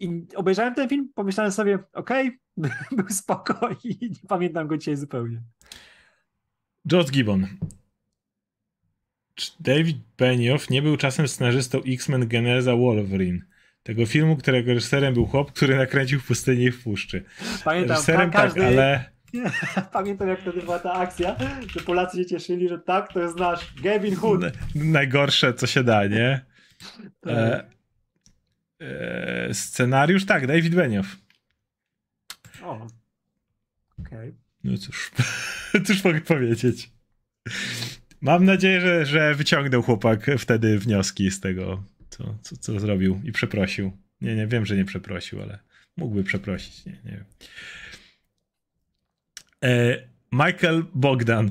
I 0.00 0.26
obejrzałem 0.34 0.74
ten 0.74 0.88
film, 0.88 1.08
pomyślałem 1.14 1.52
sobie, 1.52 1.78
okej, 1.92 2.38
okay, 2.56 2.72
był 2.96 3.08
spoko 3.08 3.68
i 3.84 3.98
nie 4.00 4.28
pamiętam 4.28 4.66
go 4.68 4.76
dzisiaj 4.78 4.96
zupełnie. 4.96 5.42
George 6.88 7.10
Gibbon. 7.10 7.46
Czy 9.38 9.50
David 9.60 9.96
Benioff 10.18 10.70
nie 10.70 10.82
był 10.82 10.96
czasem 10.96 11.28
scenarzystą 11.28 11.82
X-Men 11.86 12.28
Geneza 12.28 12.76
Wolverine? 12.76 13.40
Tego 13.82 14.06
filmu, 14.06 14.36
którego 14.36 14.74
reżyserem 14.74 15.14
był 15.14 15.26
chłop, 15.26 15.52
który 15.52 15.76
nakręcił 15.76 16.20
w 16.20 16.26
pustyni 16.26 16.64
i 16.64 16.70
w 16.70 16.82
puszczy. 16.82 17.24
Pamiętam, 17.64 17.90
reżyserem 17.90 18.30
tak, 18.30 18.42
każdy... 18.42 18.66
ale... 18.66 19.04
Pamiętam, 19.92 20.28
jak 20.28 20.40
wtedy 20.40 20.62
była 20.62 20.78
ta 20.78 20.92
akcja, 20.92 21.36
że 21.66 21.80
Polacy 21.80 22.18
się 22.18 22.26
cieszyli, 22.26 22.68
że 22.68 22.78
tak, 22.78 23.12
to 23.12 23.20
jest 23.20 23.36
nasz 23.38 23.74
Gavin 23.82 24.16
Hood. 24.16 24.40
Najgorsze, 24.74 25.54
co 25.54 25.66
się 25.66 25.84
da, 25.84 26.06
nie? 26.06 26.44
Tak. 27.20 27.32
E, 27.32 27.64
e, 28.80 29.54
scenariusz, 29.54 30.26
tak, 30.26 30.46
David 30.46 30.74
Benioff. 30.74 31.16
O, 32.62 32.86
okej. 33.98 34.18
Okay. 34.18 34.34
No 34.64 34.78
cóż, 34.78 35.10
cóż 35.86 36.04
mogę 36.04 36.20
powiedzieć. 36.20 36.90
Mam 38.20 38.44
nadzieję, 38.44 38.80
że, 38.80 39.06
że 39.06 39.34
wyciągnął 39.34 39.82
chłopak 39.82 40.26
wtedy 40.38 40.78
wnioski 40.78 41.30
z 41.30 41.40
tego, 41.40 41.84
co, 42.10 42.38
co, 42.42 42.56
co 42.56 42.80
zrobił 42.80 43.20
i 43.24 43.32
przeprosił. 43.32 43.92
Nie, 44.20 44.36
nie, 44.36 44.46
wiem, 44.46 44.66
że 44.66 44.76
nie 44.76 44.84
przeprosił, 44.84 45.42
ale 45.42 45.58
mógłby 45.96 46.24
przeprosić. 46.24 46.86
Nie, 46.86 46.92
nie 46.92 47.10
wiem. 47.10 47.24
E, 49.64 49.96
Michael 50.32 50.84
Bogdan. 50.94 51.50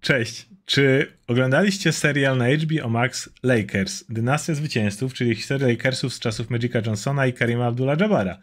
Cześć. 0.00 0.46
Czy 0.64 1.12
oglądaliście 1.26 1.92
serial 1.92 2.38
na 2.38 2.48
HBO 2.48 2.88
Max 2.88 3.30
Lakers? 3.42 4.04
Dynastia 4.08 4.54
zwycięzców, 4.54 5.14
czyli 5.14 5.34
historia 5.34 5.68
Lakersów 5.68 6.14
z 6.14 6.18
czasów 6.18 6.50
Magica 6.50 6.80
Johnsona 6.86 7.26
i 7.26 7.32
Karima 7.32 7.66
Abdullah-Jabbara. 7.66 8.38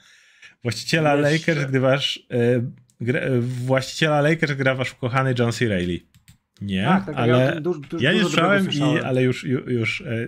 Właściciela 0.64 1.16
Jeszcze... 1.16 1.52
Lakers, 1.52 1.70
gdy 1.70 1.80
wasz... 1.80 2.28
E, 2.32 2.72
gra, 3.02 3.22
właściciela 3.42 4.22
Lakers 4.22 4.54
gra 4.54 4.76
wasz 4.76 4.94
ukochany 4.94 5.36
John 5.40 5.52
C. 5.52 5.68
Reilly. 5.68 6.15
Nie, 6.61 6.84
tak, 6.84 7.06
tak, 7.06 7.15
ale 7.15 7.30
ja, 7.30 7.61
ja 7.99 8.14
nie 8.14 8.22
słyszałem, 8.22 8.69
i, 8.72 8.99
ale 8.99 9.23
już, 9.23 9.44
już, 9.44 9.68
już 9.68 10.02
e, 10.02 10.27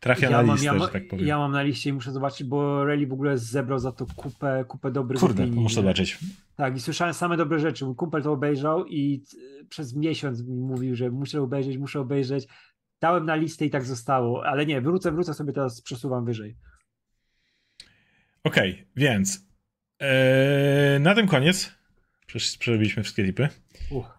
trafia 0.00 0.30
ja 0.30 0.42
na 0.42 0.52
listę, 0.52 0.66
mam, 0.66 0.78
ja, 0.78 0.86
że 0.86 0.92
tak 0.92 1.08
powiem. 1.08 1.26
Ja 1.26 1.38
mam 1.38 1.52
na 1.52 1.62
liście 1.62 1.90
i 1.90 1.92
muszę 1.92 2.12
zobaczyć, 2.12 2.46
bo 2.46 2.84
Rally 2.84 3.06
w 3.06 3.12
ogóle 3.12 3.38
zebrał 3.38 3.78
za 3.78 3.92
to 3.92 4.06
kupę, 4.16 4.64
kupę 4.68 4.90
dobrych 4.90 5.20
Kurde, 5.20 5.42
opinii. 5.42 5.60
muszę 5.60 5.74
zobaczyć. 5.74 6.18
Tak, 6.56 6.76
i 6.76 6.80
słyszałem 6.80 7.14
same 7.14 7.36
dobre 7.36 7.58
rzeczy. 7.58 7.84
Mój 7.84 7.94
kumpel 7.94 8.22
to 8.22 8.32
obejrzał 8.32 8.86
i 8.86 9.22
przez 9.68 9.96
miesiąc 9.96 10.42
mi 10.42 10.60
mówił, 10.60 10.96
że 10.96 11.10
muszę 11.10 11.42
obejrzeć, 11.42 11.78
muszę 11.78 12.00
obejrzeć. 12.00 12.46
dałem 13.00 13.26
na 13.26 13.34
listę 13.34 13.66
i 13.66 13.70
tak 13.70 13.84
zostało, 13.84 14.46
ale 14.46 14.66
nie, 14.66 14.80
wrócę, 14.80 15.12
wrócę 15.12 15.34
sobie 15.34 15.52
teraz, 15.52 15.82
przesuwam 15.82 16.24
wyżej. 16.24 16.56
Okej, 18.44 18.72
okay, 18.72 18.86
więc 18.96 19.46
yy, 20.00 20.06
na 21.00 21.14
tym 21.14 21.26
koniec. 21.26 21.76
Przerobiliśmy 22.58 23.02
wszystkie 23.02 23.22
lipy. 23.22 23.48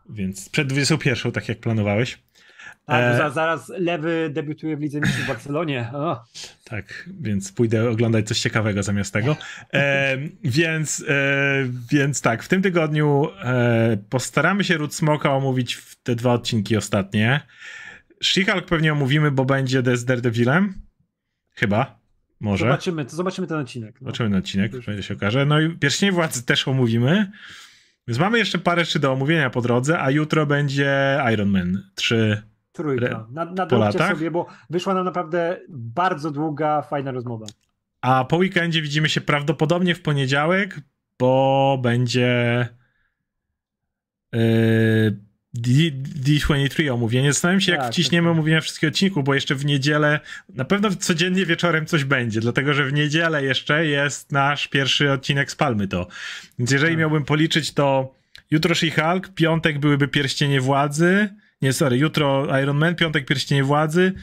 Więc 0.10 0.50
przed 0.50 0.68
21, 0.68 1.32
tak 1.32 1.50
jak 1.50 1.60
planowałeś. 1.60 2.20
Tak, 2.88 3.22
e... 3.22 3.32
zaraz 3.32 3.70
lewy 3.70 4.30
debiutuje 4.34 4.78
w 4.78 4.80
Lidze 4.80 5.00
Mistrzów 5.00 5.24
w 5.24 5.28
Barcelonie. 5.28 5.90
O. 5.94 6.24
Tak, 6.64 7.10
więc 7.20 7.52
pójdę 7.52 7.90
oglądać 7.90 8.28
coś 8.28 8.40
ciekawego 8.40 8.84
zamiast 8.84 9.14
tego. 9.14 9.38
E, 9.74 10.18
więc, 10.44 11.06
e, 11.08 11.66
więc 11.92 12.22
tak, 12.22 12.44
w 12.44 12.48
tym 12.48 12.62
tygodniu 12.62 13.28
e, 13.44 13.98
postaramy 14.10 14.64
się 14.64 14.78
Ród 14.78 14.96
Smoka 14.96 15.34
omówić 15.34 15.76
w 15.76 15.96
te 16.04 16.16
dwa 16.16 16.34
odcinki 16.34 16.78
ostatnie. 16.78 17.42
She-Hulk 18.24 18.66
pewnie 18.66 18.94
omówimy, 18.94 19.32
bo 19.32 19.46
będzie 19.46 19.84
z 19.94 20.06
Daredevilem. 20.06 20.74
Chyba. 21.56 22.00
Może. 22.40 22.66
Zobaczymy, 22.66 23.06
to 23.06 23.16
zobaczymy 23.16 23.48
ten 23.48 23.58
odcinek. 23.58 24.02
No. 24.02 24.06
Zobaczymy 24.06 24.30
ten 24.30 24.40
odcinek, 24.40 24.72
będzie 24.86 25.04
się 25.04 25.14
okaże. 25.14 25.46
No 25.46 25.60
i 25.60 25.70
Pierścienie 25.70 26.12
Władzy 26.12 26.46
też 26.46 26.68
omówimy. 26.68 27.32
Więc 28.08 28.20
mamy 28.20 28.38
jeszcze 28.38 28.58
parę 28.58 28.82
jeszcze 28.82 29.00
do 29.00 29.12
omówienia 29.12 29.50
po 29.50 29.62
drodze, 29.62 30.00
a 30.00 30.12
jutro 30.12 30.46
będzie 30.46 31.20
Iron 31.34 31.50
Man 31.50 31.84
3 31.96 32.44
Trójka. 32.72 33.28
Na, 33.32 33.46
nadrobicie 33.46 34.00
sobie, 34.00 34.32
bo 34.32 34.46
wyszła 34.70 34.94
nam 34.94 35.06
naprawdę 35.06 35.60
bardzo 35.70 36.32
długa, 36.32 36.82
fajna 36.82 37.12
rozmowa. 37.12 37.46
A 38.02 38.26
po 38.26 38.38
weekendzie 38.38 38.82
widzimy 38.82 39.10
się 39.10 39.22
prawdopodobnie 39.22 39.96
w 39.96 40.02
poniedziałek, 40.02 40.82
bo 41.20 41.80
będzie 41.82 42.68
yy, 44.34 45.27
D23 45.62 46.94
omówienie. 46.94 47.34
Zastanawiam 47.34 47.62
się, 47.62 47.72
jak 47.72 47.82
tak, 47.82 47.92
wciśniemy 47.92 48.26
tak, 48.26 48.32
tak. 48.32 48.38
omówienia 48.38 48.62
wszystkich 48.62 48.90
odcinków, 48.90 49.24
bo 49.24 49.34
jeszcze 49.34 49.56
w 49.56 49.66
niedzielę, 49.66 50.20
na 50.50 50.66
pewno 50.66 50.96
codziennie 50.96 51.46
wieczorem 51.46 51.86
coś 51.86 52.04
będzie, 52.04 52.40
dlatego 52.40 52.74
że 52.74 52.86
w 52.86 52.94
niedzielę 52.94 53.44
jeszcze 53.44 53.86
jest 53.86 54.32
nasz 54.32 54.68
pierwszy 54.68 55.12
odcinek 55.12 55.52
z 55.52 55.56
Palmy 55.56 55.88
to. 55.88 56.08
Więc 56.60 56.72
jeżeli 56.72 56.94
tak. 56.94 57.00
miałbym 57.00 57.26
policzyć, 57.26 57.74
to 57.74 58.16
jutro 58.52 58.76
She-Hulk, 58.76 59.34
piątek 59.36 59.80
byłyby 59.80 60.08
Pierścienie 60.08 60.62
Władzy, 60.62 61.30
nie, 61.62 61.74
sorry, 61.74 61.98
jutro 61.98 62.60
Iron 62.60 62.78
Man, 62.78 62.96
piątek 62.96 63.26
Pierścienie 63.26 63.64
Władzy, 63.64 64.14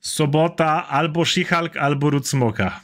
sobota 0.00 0.88
albo 0.88 1.24
She-Hulk, 1.24 1.76
albo 1.76 2.10
Ród 2.10 2.28
Smoka. 2.28 2.80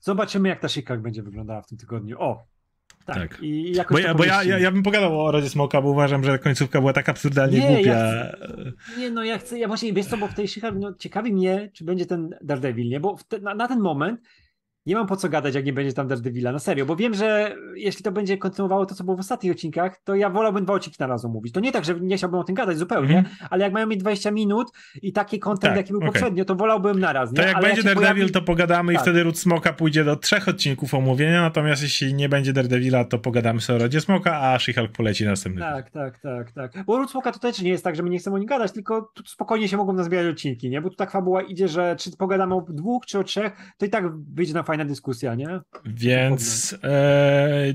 Zobaczymy, 0.00 0.48
jak 0.48 0.60
ta 0.60 0.68
She-Hulk 0.68 1.00
będzie 1.00 1.22
wyglądała 1.22 1.62
w 1.62 1.66
tym 1.66 1.78
tygodniu. 1.78 2.20
O, 2.20 2.46
tak. 3.06 3.18
tak. 3.18 3.42
I 3.42 3.74
bo 3.90 3.98
ja, 3.98 4.14
bo 4.14 4.24
ja, 4.24 4.44
ja, 4.44 4.58
ja, 4.58 4.70
bym 4.70 4.82
pogadał 4.82 5.20
o 5.20 5.32
Rodzie 5.32 5.48
Smoka, 5.48 5.82
bo 5.82 5.90
uważam, 5.90 6.24
że 6.24 6.38
końcówka 6.38 6.80
była 6.80 6.92
tak 6.92 7.08
absurdalnie 7.08 7.58
nie, 7.58 7.74
głupia. 7.74 7.92
Ja 7.92 8.32
chcę, 8.32 8.72
nie, 8.98 9.10
no 9.10 9.24
ja 9.24 9.38
chcę, 9.38 9.58
ja 9.58 9.68
właśnie, 9.68 9.92
wiesz 9.92 10.06
co, 10.06 10.16
bo 10.16 10.28
w 10.28 10.34
tej 10.34 10.46
She-Hulk, 10.48 10.78
no, 10.78 10.94
ciekawi 10.94 11.32
mnie, 11.32 11.70
czy 11.72 11.84
będzie 11.84 12.06
ten 12.06 12.36
Daredevil, 12.42 12.88
nie? 12.88 13.00
Bo 13.00 13.16
te, 13.28 13.38
na, 13.38 13.54
na, 13.54 13.68
ten 13.68 13.80
moment 13.80 14.20
nie 14.86 14.94
mam 14.94 15.06
po 15.06 15.16
co 15.16 15.28
gadać, 15.28 15.54
jak 15.54 15.64
nie 15.64 15.72
będzie 15.72 15.92
tam 15.92 16.08
Daredevila, 16.08 16.52
na 16.52 16.58
serio, 16.58 16.86
bo 16.86 16.96
wiem, 16.96 17.14
że 17.14 17.56
jeśli 17.74 18.02
to 18.02 18.12
będzie 18.12 18.38
kontynuowało 18.38 18.86
to, 18.86 18.94
co 18.94 19.04
było 19.04 19.16
w 19.16 19.20
ostatnich 19.20 19.52
odcinkach, 19.52 20.00
to 20.04 20.14
ja 20.14 20.30
wolałbym 20.30 20.64
dwa 20.64 20.74
odcinki 20.74 20.96
na 21.00 21.06
raz 21.06 21.24
mówić. 21.24 21.54
To 21.54 21.60
nie 21.60 21.72
tak, 21.72 21.84
że 21.84 22.00
nie 22.00 22.16
chciałbym 22.16 22.40
o 22.40 22.44
tym 22.44 22.54
gadać 22.54 22.78
zupełnie, 22.78 23.18
mm. 23.18 23.30
ale 23.50 23.64
jak 23.64 23.72
mają 23.72 23.86
mieć 23.86 24.00
20 24.00 24.30
minut 24.30 24.68
i 25.02 25.12
taki 25.12 25.38
kontent, 25.38 25.70
tak, 25.70 25.76
jaki 25.76 25.92
był 25.92 26.00
okay. 26.00 26.12
poprzednio, 26.12 26.44
to 26.44 26.54
wolałbym 26.54 27.00
na 27.00 27.12
raz. 27.12 27.32
To 27.32 27.42
jak 27.42 27.56
ale 27.56 27.66
będzie 27.66 27.82
jak 27.82 27.84
Daredevil, 27.84 28.14
pojawi... 28.14 28.32
to 28.32 28.42
pogadamy 28.42 28.92
tak. 28.92 29.02
i 29.02 29.04
wtedy 29.04 29.22
Ród 29.22 29.38
Smoka 29.38 29.72
pójdzie 29.72 30.04
do 30.04 30.16
trzech 30.16 30.48
odcinków 30.48 30.94
omówienia, 30.94 31.40
natomiast 31.40 31.82
jeśli 31.82 32.14
nie 32.14 32.28
będzie 32.28 32.52
Daredevila, 32.52 33.04
to 33.04 33.18
pogadamy 33.18 33.60
sobie 33.60 33.76
o 33.76 33.82
Rodzie 33.82 34.00
Smoka, 34.00 34.40
a 34.40 34.56
She-Hulk 34.56 34.88
poleci 34.88 35.24
następny. 35.24 35.60
Tak, 35.60 35.90
tak, 35.90 36.18
tak, 36.18 36.52
tak. 36.52 36.84
Bo 36.84 36.98
Ród 36.98 37.10
Smoka 37.10 37.32
to 37.32 37.38
też 37.38 37.60
nie 37.60 37.70
jest 37.70 37.84
tak, 37.84 37.96
że 37.96 38.02
my 38.02 38.10
nie 38.10 38.18
chcemy 38.18 38.36
o 38.36 38.38
nim 38.38 38.48
gadać, 38.48 38.72
tylko 38.72 39.02
tu 39.14 39.22
spokojnie 39.26 39.68
się 39.68 39.76
mogą 39.76 39.92
nazbierać 39.92 40.32
odcinki, 40.32 40.70
nie? 40.70 40.80
Bo 40.80 40.90
tu 40.90 40.96
tak 40.96 41.10
fabuła 41.10 41.42
idzie, 41.42 41.68
że 41.68 41.96
czy 41.98 42.16
pogadamy 42.16 42.54
o 42.54 42.60
dwóch, 42.60 43.06
czy 43.06 43.18
o 43.18 43.24
trzech, 43.24 43.52
to 43.78 43.86
i 43.86 43.88
tak 43.88 44.16
wyjdzie 44.16 44.54
na 44.54 44.62
fajna 44.76 44.88
dyskusja, 44.88 45.34
nie? 45.34 45.60
Więc 45.84 46.76
e, 46.84 47.74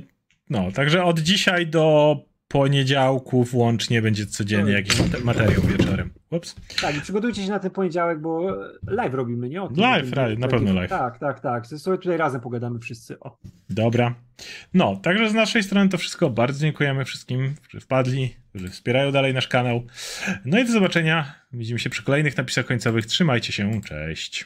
no, 0.49 0.71
także 0.71 1.03
od 1.03 1.19
dzisiaj 1.19 1.67
do 1.67 2.15
poniedziałku 2.47 3.43
włącznie 3.43 4.01
będzie 4.01 4.25
codziennie 4.25 4.71
jakiś 4.71 5.23
materiał 5.23 5.61
wieczorem. 5.61 6.09
Ups. 6.31 6.55
Tak, 6.81 6.97
i 6.97 7.01
przygotujcie 7.01 7.43
się 7.43 7.49
na 7.49 7.59
ten 7.59 7.71
poniedziałek, 7.71 8.21
bo 8.21 8.57
live 8.87 9.13
robimy, 9.13 9.49
nie? 9.49 9.61
O 9.61 9.67
tym, 9.67 9.77
live, 9.77 10.39
na 10.39 10.47
pewno 10.47 10.73
live. 10.73 10.89
Tak, 10.89 11.19
tak, 11.19 11.39
tak. 11.39 11.67
Sobie 11.67 11.97
tutaj 11.97 12.17
razem 12.17 12.41
pogadamy 12.41 12.79
wszyscy. 12.79 13.19
O. 13.19 13.37
Dobra. 13.69 14.15
No, 14.73 14.95
także 14.95 15.29
z 15.29 15.33
naszej 15.33 15.63
strony 15.63 15.89
to 15.89 15.97
wszystko. 15.97 16.29
Bardzo 16.29 16.59
dziękujemy 16.59 17.05
wszystkim, 17.05 17.55
którzy 17.63 17.81
wpadli, 17.81 18.35
którzy 18.49 18.69
wspierają 18.69 19.11
dalej 19.11 19.33
nasz 19.33 19.47
kanał. 19.47 19.83
No 20.45 20.59
i 20.59 20.65
do 20.65 20.71
zobaczenia. 20.71 21.35
Widzimy 21.53 21.79
się 21.79 21.89
przy 21.89 22.03
kolejnych 22.03 22.37
napisach 22.37 22.65
końcowych. 22.65 23.05
Trzymajcie 23.05 23.53
się. 23.53 23.81
Cześć. 23.85 24.45